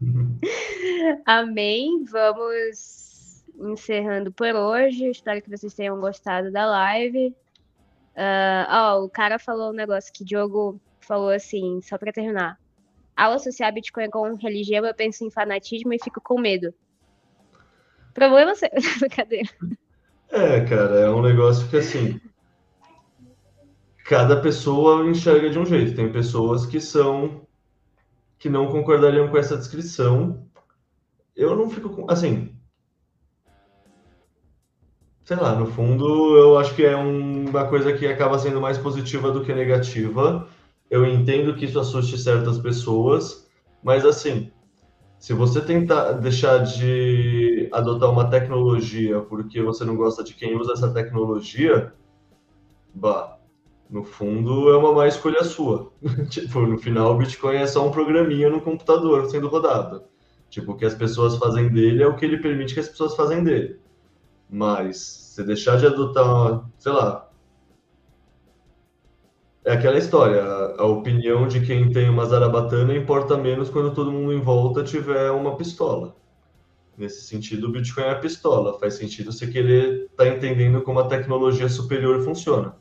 Amém. 1.24 2.04
Vamos 2.10 3.44
encerrando 3.60 4.32
por 4.32 4.54
hoje. 4.54 5.10
Espero 5.10 5.40
que 5.40 5.50
vocês 5.50 5.74
tenham 5.74 6.00
gostado 6.00 6.50
da 6.50 6.66
live. 6.66 7.28
Uh, 8.16 8.66
ó, 8.70 9.04
o 9.04 9.08
cara 9.10 9.38
falou 9.38 9.70
um 9.70 9.74
negócio 9.74 10.12
que 10.12 10.24
Diogo 10.24 10.80
falou 11.06 11.30
assim, 11.30 11.80
só 11.82 11.96
para 11.96 12.12
terminar. 12.12 12.58
Ao 13.16 13.32
associar 13.32 13.72
Bitcoin 13.72 14.10
com 14.10 14.34
religião, 14.34 14.84
eu 14.84 14.94
penso 14.94 15.24
em 15.24 15.30
fanatismo 15.30 15.92
e 15.92 16.02
fico 16.02 16.20
com 16.20 16.38
medo. 16.38 16.74
Problema 18.12 18.54
seu. 18.54 18.68
Brincadeira. 19.00 19.48
É, 20.28 20.60
cara, 20.62 21.00
é 21.00 21.10
um 21.10 21.22
negócio 21.22 21.68
que 21.68 21.76
assim 21.76 22.20
cada 24.04 24.40
pessoa 24.40 25.04
enxerga 25.04 25.50
de 25.50 25.58
um 25.58 25.66
jeito. 25.66 25.94
Tem 25.94 26.10
pessoas 26.10 26.64
que 26.66 26.80
são 26.80 27.46
que 28.38 28.48
não 28.48 28.68
concordariam 28.68 29.28
com 29.28 29.36
essa 29.36 29.56
descrição. 29.56 30.46
Eu 31.34 31.56
não 31.56 31.68
fico 31.68 31.90
com, 31.90 32.10
assim, 32.10 32.54
sei 35.24 35.36
lá, 35.36 35.54
no 35.54 35.66
fundo, 35.66 36.36
eu 36.36 36.58
acho 36.58 36.74
que 36.74 36.84
é 36.84 36.94
uma 36.94 37.66
coisa 37.66 37.92
que 37.92 38.06
acaba 38.06 38.38
sendo 38.38 38.60
mais 38.60 38.78
positiva 38.78 39.30
do 39.30 39.44
que 39.44 39.52
negativa. 39.54 40.48
Eu 40.90 41.04
entendo 41.04 41.54
que 41.54 41.64
isso 41.64 41.78
assuste 41.80 42.16
certas 42.18 42.58
pessoas, 42.58 43.48
mas 43.82 44.04
assim, 44.04 44.50
se 45.18 45.32
você 45.32 45.60
tentar 45.60 46.12
deixar 46.12 46.58
de 46.58 47.68
adotar 47.72 48.10
uma 48.10 48.28
tecnologia 48.30 49.20
porque 49.20 49.62
você 49.62 49.84
não 49.84 49.96
gosta 49.96 50.22
de 50.22 50.34
quem 50.34 50.56
usa 50.56 50.72
essa 50.72 50.92
tecnologia, 50.92 51.92
bah, 52.94 53.36
no 53.88 54.04
fundo, 54.04 54.70
é 54.70 54.76
uma 54.76 54.92
má 54.92 55.06
escolha 55.06 55.44
sua. 55.44 55.92
tipo, 56.28 56.60
no 56.60 56.78
final, 56.78 57.14
o 57.14 57.18
Bitcoin 57.18 57.56
é 57.56 57.66
só 57.66 57.86
um 57.86 57.90
programinha 57.90 58.50
no 58.50 58.60
computador 58.60 59.28
sendo 59.30 59.48
rodado. 59.48 60.04
Tipo, 60.50 60.72
o 60.72 60.76
que 60.76 60.84
as 60.84 60.94
pessoas 60.94 61.36
fazem 61.36 61.68
dele 61.68 62.02
é 62.02 62.06
o 62.06 62.16
que 62.16 62.24
ele 62.24 62.38
permite 62.38 62.74
que 62.74 62.80
as 62.80 62.88
pessoas 62.88 63.14
fazem 63.16 63.42
dele. 63.42 63.80
Mas, 64.48 64.96
se 64.96 65.42
deixar 65.42 65.76
de 65.76 65.86
adotar, 65.86 66.64
sei 66.78 66.92
lá. 66.92 67.25
É 69.66 69.72
aquela 69.72 69.98
história, 69.98 70.42
a, 70.42 70.82
a 70.82 70.86
opinião 70.86 71.46
de 71.46 71.60
quem 71.60 71.90
tem 71.90 72.08
uma 72.08 72.24
zarabatana 72.24 72.94
importa 72.94 73.36
menos 73.36 73.68
quando 73.68 73.94
todo 73.94 74.12
mundo 74.12 74.32
em 74.32 74.40
volta 74.40 74.82
tiver 74.82 75.30
uma 75.30 75.56
pistola. 75.56 76.16
Nesse 76.96 77.26
sentido, 77.26 77.66
o 77.66 77.72
Bitcoin 77.72 78.04
é 78.04 78.12
a 78.12 78.18
pistola. 78.18 78.78
Faz 78.78 78.94
sentido 78.94 79.30
você 79.30 79.46
querer 79.46 80.04
estar 80.04 80.24
tá 80.24 80.28
entendendo 80.28 80.80
como 80.80 81.00
a 81.00 81.08
tecnologia 81.08 81.68
superior 81.68 82.22
funciona 82.22 82.74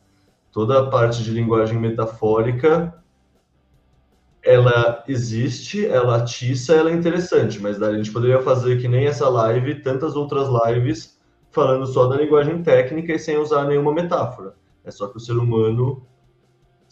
toda 0.55 0.79
a 0.79 0.89
parte 0.89 1.21
de 1.21 1.31
linguagem 1.31 1.77
metafórica 1.77 3.03
ela 4.41 5.03
existe, 5.05 5.85
ela 5.85 6.15
atiça, 6.15 6.73
ela 6.73 6.91
é 6.91 6.93
interessante, 6.93 7.59
mas 7.59 7.81
a 7.81 7.91
gente 7.91 8.09
poderia 8.09 8.39
fazer 8.41 8.79
que 8.79 8.87
nem 8.87 9.05
essa 9.05 9.27
live, 9.27 9.81
tantas 9.81 10.15
outras 10.15 10.47
lives 10.47 11.19
falando 11.51 11.85
só 11.85 12.07
da 12.07 12.15
linguagem 12.15 12.63
técnica 12.63 13.11
e 13.11 13.19
sem 13.19 13.37
usar 13.37 13.65
nenhuma 13.65 13.93
metáfora. 13.93 14.55
É 14.85 14.91
só 14.91 15.07
que 15.07 15.17
o 15.17 15.19
ser 15.19 15.33
humano 15.33 16.07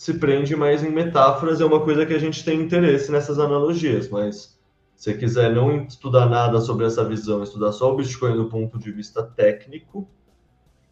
se 0.03 0.15
prende 0.15 0.53
mais 0.53 0.83
em 0.83 0.89
metáforas, 0.89 1.61
é 1.61 1.65
uma 1.65 1.79
coisa 1.79 2.05
que 2.05 2.13
a 2.13 2.19
gente 2.19 2.43
tem 2.43 2.59
interesse 2.59 3.09
nessas 3.09 3.39
analogias, 3.39 4.09
mas 4.09 4.59
se 4.97 5.13
quiser 5.13 5.55
não 5.55 5.85
estudar 5.85 6.25
nada 6.25 6.59
sobre 6.59 6.85
essa 6.85 7.05
visão, 7.05 7.41
estudar 7.41 7.71
só 7.71 7.89
o 7.89 7.95
Bitcoin 7.95 8.35
do 8.35 8.49
ponto 8.49 8.77
de 8.77 8.91
vista 8.91 9.23
técnico, 9.23 10.05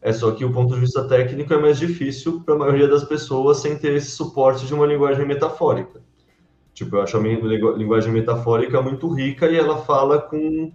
é 0.01 0.13
só 0.13 0.31
que 0.31 0.45
o 0.45 0.53
ponto 0.53 0.73
de 0.75 0.79
vista 0.79 1.03
técnico 1.09 1.53
é 1.53 1.57
mais 1.57 1.77
difícil 1.77 2.39
para 2.39 2.55
a 2.55 2.57
maioria 2.57 2.87
das 2.87 3.03
pessoas 3.03 3.57
sem 3.57 3.77
ter 3.77 3.91
esse 3.91 4.11
suporte 4.11 4.65
de 4.65 4.73
uma 4.73 4.85
linguagem 4.85 5.27
metafórica. 5.27 6.01
Tipo, 6.73 6.95
eu 6.95 7.01
acho 7.01 7.17
a 7.17 7.19
minha 7.19 7.37
linguagem 7.37 8.13
metafórica 8.13 8.81
muito 8.81 9.13
rica 9.13 9.45
e 9.51 9.57
ela 9.57 9.79
fala 9.79 10.21
com 10.21 10.71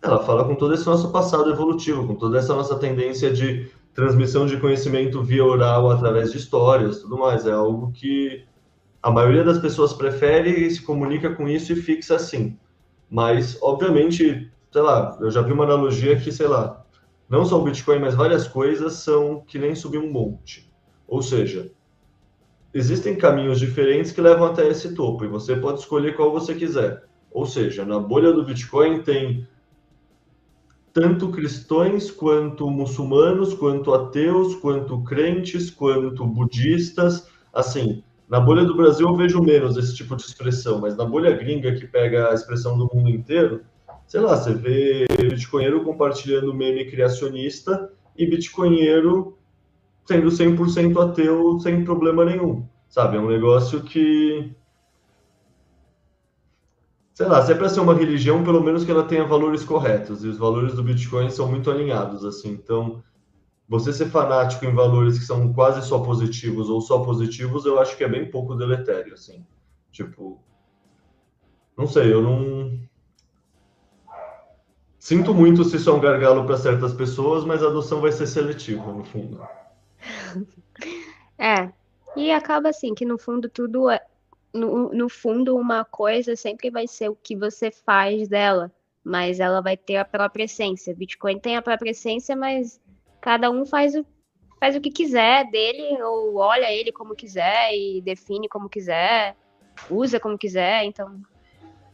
ela 0.00 0.22
fala 0.22 0.44
com 0.44 0.54
todo 0.54 0.74
esse 0.74 0.86
nosso 0.86 1.10
passado 1.10 1.50
evolutivo, 1.50 2.06
com 2.06 2.14
toda 2.14 2.38
essa 2.38 2.54
nossa 2.54 2.76
tendência 2.76 3.32
de 3.32 3.68
transmissão 3.98 4.46
de 4.46 4.56
conhecimento 4.58 5.20
via 5.24 5.44
oral 5.44 5.90
através 5.90 6.30
de 6.30 6.38
histórias, 6.38 7.00
tudo 7.00 7.18
mais. 7.18 7.44
É 7.48 7.50
algo 7.50 7.90
que 7.90 8.44
a 9.02 9.10
maioria 9.10 9.42
das 9.42 9.58
pessoas 9.58 9.92
prefere 9.92 10.50
e 10.50 10.70
se 10.70 10.82
comunica 10.82 11.34
com 11.34 11.48
isso 11.48 11.72
e 11.72 11.76
fixa 11.76 12.14
assim. 12.14 12.56
Mas, 13.10 13.58
obviamente, 13.60 14.52
sei 14.70 14.82
lá, 14.82 15.18
eu 15.20 15.32
já 15.32 15.42
vi 15.42 15.52
uma 15.52 15.64
analogia 15.64 16.14
que, 16.14 16.30
sei 16.30 16.46
lá, 16.46 16.86
não 17.28 17.44
só 17.44 17.60
o 17.60 17.64
Bitcoin, 17.64 17.98
mas 17.98 18.14
várias 18.14 18.46
coisas 18.46 18.92
são 18.92 19.40
que 19.40 19.58
nem 19.58 19.74
subir 19.74 19.98
um 19.98 20.12
monte. 20.12 20.72
Ou 21.08 21.20
seja, 21.20 21.68
existem 22.72 23.16
caminhos 23.16 23.58
diferentes 23.58 24.12
que 24.12 24.20
levam 24.20 24.46
até 24.46 24.68
esse 24.68 24.94
topo 24.94 25.24
e 25.24 25.28
você 25.28 25.56
pode 25.56 25.80
escolher 25.80 26.14
qual 26.14 26.30
você 26.30 26.54
quiser. 26.54 27.02
Ou 27.32 27.46
seja, 27.46 27.84
na 27.84 27.98
bolha 27.98 28.32
do 28.32 28.44
Bitcoin 28.44 29.02
tem 29.02 29.44
tanto 31.00 31.30
cristãos 31.30 32.10
quanto 32.10 32.68
muçulmanos, 32.68 33.54
quanto 33.54 33.94
ateus, 33.94 34.56
quanto 34.56 35.00
crentes, 35.04 35.70
quanto 35.70 36.26
budistas. 36.26 37.28
Assim, 37.54 38.02
na 38.28 38.40
bolha 38.40 38.64
do 38.64 38.76
Brasil 38.76 39.06
eu 39.06 39.14
vejo 39.14 39.40
menos 39.40 39.76
esse 39.76 39.94
tipo 39.94 40.16
de 40.16 40.22
expressão, 40.22 40.80
mas 40.80 40.96
na 40.96 41.04
bolha 41.04 41.36
gringa 41.36 41.72
que 41.76 41.86
pega 41.86 42.30
a 42.30 42.34
expressão 42.34 42.76
do 42.76 42.90
mundo 42.92 43.08
inteiro, 43.08 43.60
sei 44.08 44.20
lá, 44.20 44.36
você 44.36 44.52
vê 44.52 45.06
bitcoinheiro 45.20 45.84
compartilhando 45.84 46.52
meme 46.52 46.84
criacionista 46.86 47.92
e 48.16 48.26
bitcoinheiro 48.26 49.38
sendo 50.04 50.28
100% 50.28 51.00
ateu 51.00 51.60
sem 51.60 51.84
problema 51.84 52.24
nenhum, 52.24 52.66
sabe? 52.88 53.18
É 53.18 53.20
um 53.20 53.28
negócio 53.28 53.82
que 53.82 54.50
sei 57.18 57.26
lá, 57.26 57.44
se 57.44 57.50
é 57.50 57.54
para 57.56 57.68
ser 57.68 57.80
uma 57.80 57.96
religião, 57.96 58.44
pelo 58.44 58.62
menos 58.62 58.84
que 58.84 58.92
ela 58.92 59.02
tenha 59.02 59.24
valores 59.24 59.64
corretos, 59.64 60.22
e 60.22 60.28
os 60.28 60.38
valores 60.38 60.74
do 60.74 60.84
Bitcoin 60.84 61.28
são 61.30 61.50
muito 61.50 61.68
alinhados, 61.68 62.24
assim, 62.24 62.50
então 62.50 63.02
você 63.68 63.92
ser 63.92 64.06
fanático 64.06 64.64
em 64.64 64.72
valores 64.72 65.18
que 65.18 65.24
são 65.24 65.52
quase 65.52 65.84
só 65.84 65.98
positivos 65.98 66.70
ou 66.70 66.80
só 66.80 67.00
positivos, 67.00 67.66
eu 67.66 67.80
acho 67.80 67.96
que 67.96 68.04
é 68.04 68.08
bem 68.08 68.30
pouco 68.30 68.54
deletério, 68.54 69.14
assim, 69.14 69.44
tipo, 69.90 70.40
não 71.76 71.88
sei, 71.88 72.12
eu 72.12 72.22
não 72.22 72.80
sinto 74.96 75.34
muito 75.34 75.64
se 75.64 75.74
isso 75.74 75.90
é 75.90 75.94
um 75.94 76.00
gargalo 76.00 76.46
para 76.46 76.56
certas 76.56 76.92
pessoas, 76.92 77.44
mas 77.44 77.64
a 77.64 77.66
adoção 77.66 78.00
vai 78.00 78.12
ser 78.12 78.28
seletiva, 78.28 78.92
no 78.92 79.02
fundo. 79.02 79.44
É, 81.40 81.70
e 82.16 82.32
acaba 82.32 82.70
assim, 82.70 82.96
que 82.96 83.04
no 83.04 83.16
fundo 83.16 83.48
tudo 83.48 83.88
é, 83.88 84.04
no, 84.52 84.92
no 84.92 85.08
fundo, 85.08 85.56
uma 85.56 85.84
coisa 85.84 86.34
sempre 86.36 86.70
vai 86.70 86.86
ser 86.86 87.08
o 87.08 87.16
que 87.16 87.36
você 87.36 87.70
faz 87.70 88.28
dela, 88.28 88.72
mas 89.04 89.40
ela 89.40 89.60
vai 89.60 89.76
ter 89.76 89.96
a 89.96 90.04
própria 90.04 90.44
essência. 90.44 90.94
Bitcoin 90.94 91.38
tem 91.38 91.56
a 91.56 91.62
própria 91.62 91.90
essência, 91.90 92.34
mas 92.36 92.80
cada 93.20 93.50
um 93.50 93.64
faz 93.64 93.94
o, 93.94 94.04
faz 94.58 94.76
o 94.76 94.80
que 94.80 94.90
quiser 94.90 95.50
dele, 95.50 96.02
ou 96.02 96.36
olha 96.36 96.72
ele 96.72 96.92
como 96.92 97.14
quiser 97.14 97.74
e 97.74 98.00
define 98.00 98.48
como 98.48 98.68
quiser, 98.68 99.36
usa 99.90 100.18
como 100.18 100.38
quiser, 100.38 100.84
então. 100.84 101.20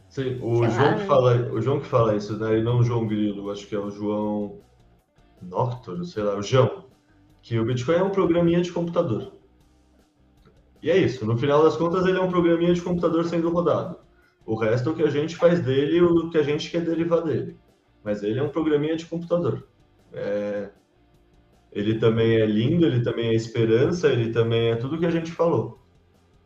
Sim, 0.09 0.39
o 0.41 0.67
João, 0.67 0.91
lá, 0.91 0.93
que 0.95 1.05
fala, 1.05 1.35
o 1.51 1.61
João 1.61 1.79
que 1.79 1.87
fala 1.87 2.15
isso, 2.15 2.37
né? 2.37 2.59
E 2.59 2.63
não 2.63 2.79
o 2.79 2.83
João 2.83 3.05
Grilo, 3.05 3.51
acho 3.51 3.67
que 3.67 3.75
é 3.75 3.79
o 3.79 3.89
João 3.89 4.59
Noctor, 5.41 6.03
sei 6.05 6.23
lá, 6.23 6.35
o 6.35 6.41
João, 6.41 6.85
que 7.41 7.59
o 7.59 7.65
Bitcoin 7.65 7.95
é 7.95 8.03
um 8.03 8.09
programinha 8.09 8.61
de 8.61 8.71
computador. 8.71 9.34
E 10.85 10.91
é 10.91 10.97
isso. 10.97 11.25
No 11.25 11.35
final 11.35 11.63
das 11.63 11.75
contas, 11.75 12.05
ele 12.05 12.19
é 12.19 12.21
um 12.21 12.29
programinha 12.29 12.71
de 12.71 12.79
computador 12.79 13.25
sendo 13.25 13.49
rodado. 13.49 13.97
O 14.45 14.53
resto 14.53 14.89
é 14.89 14.91
o 14.91 14.95
que 14.95 15.01
a 15.01 15.09
gente 15.09 15.35
faz 15.35 15.59
dele, 15.59 15.99
o 15.99 16.29
que 16.29 16.37
a 16.37 16.43
gente 16.43 16.69
quer 16.69 16.81
derivar 16.81 17.23
dele. 17.23 17.57
Mas 18.03 18.21
ele 18.21 18.37
é 18.37 18.43
um 18.43 18.49
programinha 18.49 18.95
de 18.95 19.07
computador. 19.07 19.67
É... 20.13 20.69
Ele 21.71 21.97
também 21.97 22.35
é 22.35 22.45
lindo, 22.45 22.85
ele 22.85 23.01
também 23.01 23.29
é 23.29 23.33
esperança, 23.33 24.09
ele 24.09 24.31
também 24.31 24.69
é 24.69 24.75
tudo 24.75 24.99
que 24.99 25.07
a 25.07 25.09
gente 25.09 25.31
falou. 25.31 25.81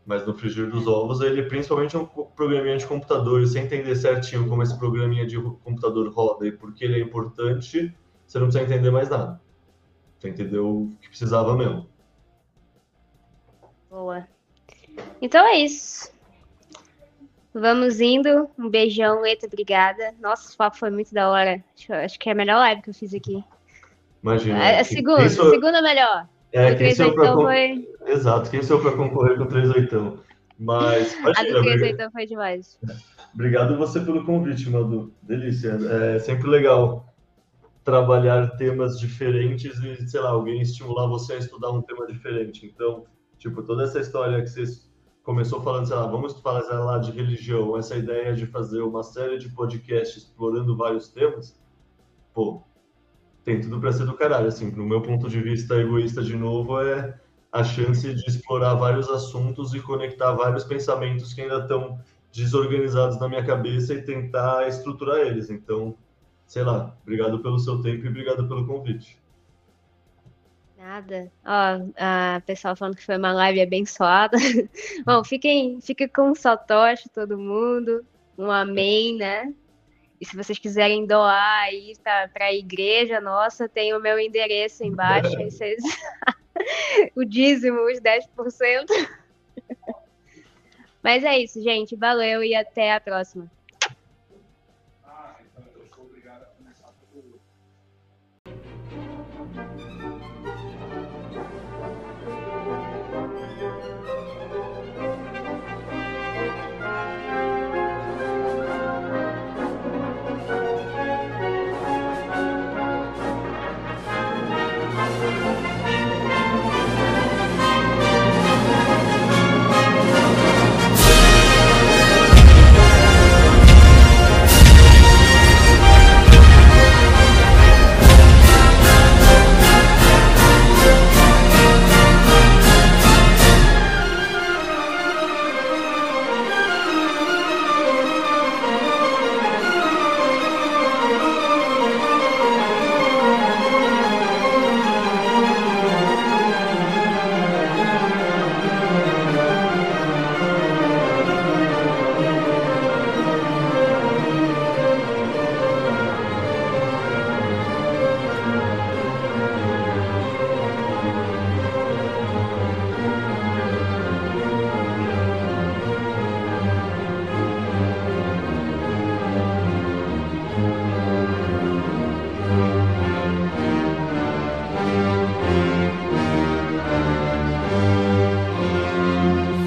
Mas 0.05 0.25
no 0.25 0.33
frigir 0.33 0.69
dos 0.69 0.87
ovos, 0.87 1.19
ele 1.19 1.43
principalmente 1.43 1.97
é 1.97 1.99
um 1.99 2.05
programinha 2.05 2.77
de 2.77 2.87
computador. 2.87 3.41
E 3.41 3.47
sem 3.47 3.65
entender 3.65 3.93
certinho 3.97 4.47
como 4.47 4.63
esse 4.63 4.79
programinha 4.79 5.27
de 5.27 5.37
computador 5.37 6.09
roda 6.13 6.47
e 6.47 6.51
por 6.53 6.73
que 6.73 6.85
ele 6.85 6.95
é 6.95 7.03
importante, 7.03 7.93
você 8.25 8.39
não 8.39 8.45
precisa 8.47 8.63
entender 8.63 8.89
mais 8.89 9.09
nada. 9.09 9.41
Você 10.17 10.29
entendeu 10.29 10.65
o 10.65 10.97
que 11.01 11.09
precisava 11.09 11.57
mesmo. 11.57 11.89
Boa. 13.89 14.27
Então 15.21 15.45
é 15.45 15.59
isso. 15.59 16.11
Vamos 17.53 17.99
indo. 17.99 18.49
Um 18.57 18.69
beijão, 18.69 19.21
Leta, 19.21 19.47
obrigada. 19.47 20.13
Nossa, 20.21 20.53
o 20.53 20.57
papo 20.57 20.77
foi 20.77 20.89
muito 20.91 21.13
da 21.13 21.29
hora. 21.29 21.63
Acho, 21.77 21.93
acho, 21.93 22.19
que 22.19 22.29
é 22.29 22.31
a 22.31 22.35
melhor 22.35 22.57
live 22.57 22.81
que 22.81 22.89
eu 22.89 22.93
fiz 22.93 23.13
aqui. 23.13 23.43
Imagina. 24.21 24.59
A, 24.59 24.79
a 24.79 24.83
segunda, 24.83 25.29
sou... 25.29 25.47
a 25.47 25.49
segunda 25.49 25.81
melhor. 25.81 26.27
É, 26.51 26.75
quem 26.75 26.95
sou 26.95 27.13
pra 27.13 27.33
con... 27.33 27.41
foi... 27.43 27.87
Exato, 28.05 28.49
quem 28.49 28.61
sou 28.61 28.79
para 28.79 28.91
concorrer 28.91 29.37
com 29.37 29.43
o 29.43 29.47
38? 29.47 30.23
Mas. 30.59 31.13
Imagina, 31.13 31.49
a 31.49 31.61
do 31.61 31.61
38 31.61 32.11
foi 32.11 32.25
demais. 32.25 32.79
Obrigado 33.33 33.77
você 33.77 33.99
pelo 33.99 34.25
convite, 34.25 34.69
Madu. 34.69 35.13
Delícia. 35.21 35.77
É 36.15 36.19
sempre 36.19 36.49
legal 36.49 37.05
trabalhar 37.83 38.57
temas 38.57 38.99
diferentes 38.99 39.79
e, 39.79 40.07
sei 40.07 40.19
lá, 40.19 40.29
alguém 40.29 40.61
estimular 40.61 41.07
você 41.07 41.33
a 41.33 41.37
estudar 41.37 41.71
um 41.71 41.81
tema 41.81 42.05
diferente. 42.05 42.65
Então, 42.65 43.05
Tipo, 43.39 43.63
toda 43.63 43.83
essa 43.83 43.99
história 43.99 44.41
que 44.41 44.49
vocês 44.49 44.87
começou 45.23 45.61
falando, 45.61 45.87
sei 45.87 45.95
lá, 45.95 46.05
vamos 46.05 46.39
falar 46.41 46.61
lá 46.83 46.97
de 46.99 47.11
religião, 47.11 47.77
essa 47.77 47.95
ideia 47.95 48.33
de 48.35 48.45
fazer 48.45 48.81
uma 48.81 49.01
série 49.01 49.37
de 49.37 49.49
podcasts 49.49 50.23
explorando 50.23 50.75
vários 50.75 51.07
temas, 51.07 51.59
pô, 52.33 52.61
tem 53.43 53.61
tudo 53.61 53.79
para 53.79 53.91
ser 53.91 54.05
do 54.05 54.13
caralho, 54.13 54.47
assim, 54.47 54.69
no 54.71 54.85
meu 54.85 55.01
ponto 55.01 55.29
de 55.29 55.41
vista 55.41 55.75
egoísta 55.75 56.21
de 56.21 56.35
novo 56.35 56.79
é 56.81 57.19
a 57.51 57.63
chance 57.63 58.13
de 58.13 58.29
explorar 58.29 58.75
vários 58.75 59.09
assuntos 59.09 59.73
e 59.73 59.79
conectar 59.79 60.33
vários 60.33 60.63
pensamentos 60.63 61.33
que 61.33 61.41
ainda 61.41 61.59
estão 61.59 61.99
desorganizados 62.31 63.19
na 63.19 63.27
minha 63.27 63.43
cabeça 63.43 63.93
e 63.93 64.03
tentar 64.03 64.67
estruturar 64.67 65.19
eles. 65.19 65.49
Então, 65.49 65.97
sei 66.45 66.63
lá, 66.63 66.95
obrigado 67.01 67.39
pelo 67.39 67.57
seu 67.57 67.81
tempo 67.81 68.05
e 68.05 68.09
obrigado 68.09 68.47
pelo 68.47 68.67
convite. 68.67 69.18
Nada. 70.89 71.31
Ó, 71.45 71.91
a 71.99 72.41
pessoal 72.47 72.75
falando 72.75 72.95
que 72.95 73.05
foi 73.05 73.15
uma 73.15 73.31
live 73.31 73.61
abençoada. 73.61 74.35
Bom, 75.05 75.23
fiquem, 75.23 75.79
fiquem 75.79 76.07
com 76.07 76.31
o 76.31 76.35
Satoshi, 76.35 77.07
todo 77.09 77.37
mundo. 77.37 78.03
Um 78.35 78.49
amém, 78.49 79.15
né? 79.15 79.53
E 80.19 80.25
se 80.25 80.35
vocês 80.35 80.57
quiserem 80.57 81.05
doar 81.05 81.65
aí 81.65 81.93
para 82.03 82.45
a 82.45 82.53
igreja 82.53 83.21
nossa, 83.21 83.69
tem 83.69 83.93
o 83.93 83.99
meu 83.99 84.17
endereço 84.17 84.83
embaixo. 84.83 85.37
aí 85.37 85.51
vocês... 85.51 85.79
o 87.15 87.23
dízimo, 87.23 87.81
os 87.81 87.99
10%. 88.01 88.87
Mas 91.03 91.23
é 91.23 91.37
isso, 91.37 91.61
gente. 91.61 91.95
Valeu 91.95 92.43
e 92.43 92.55
até 92.55 92.93
a 92.93 92.99
próxima. 92.99 93.49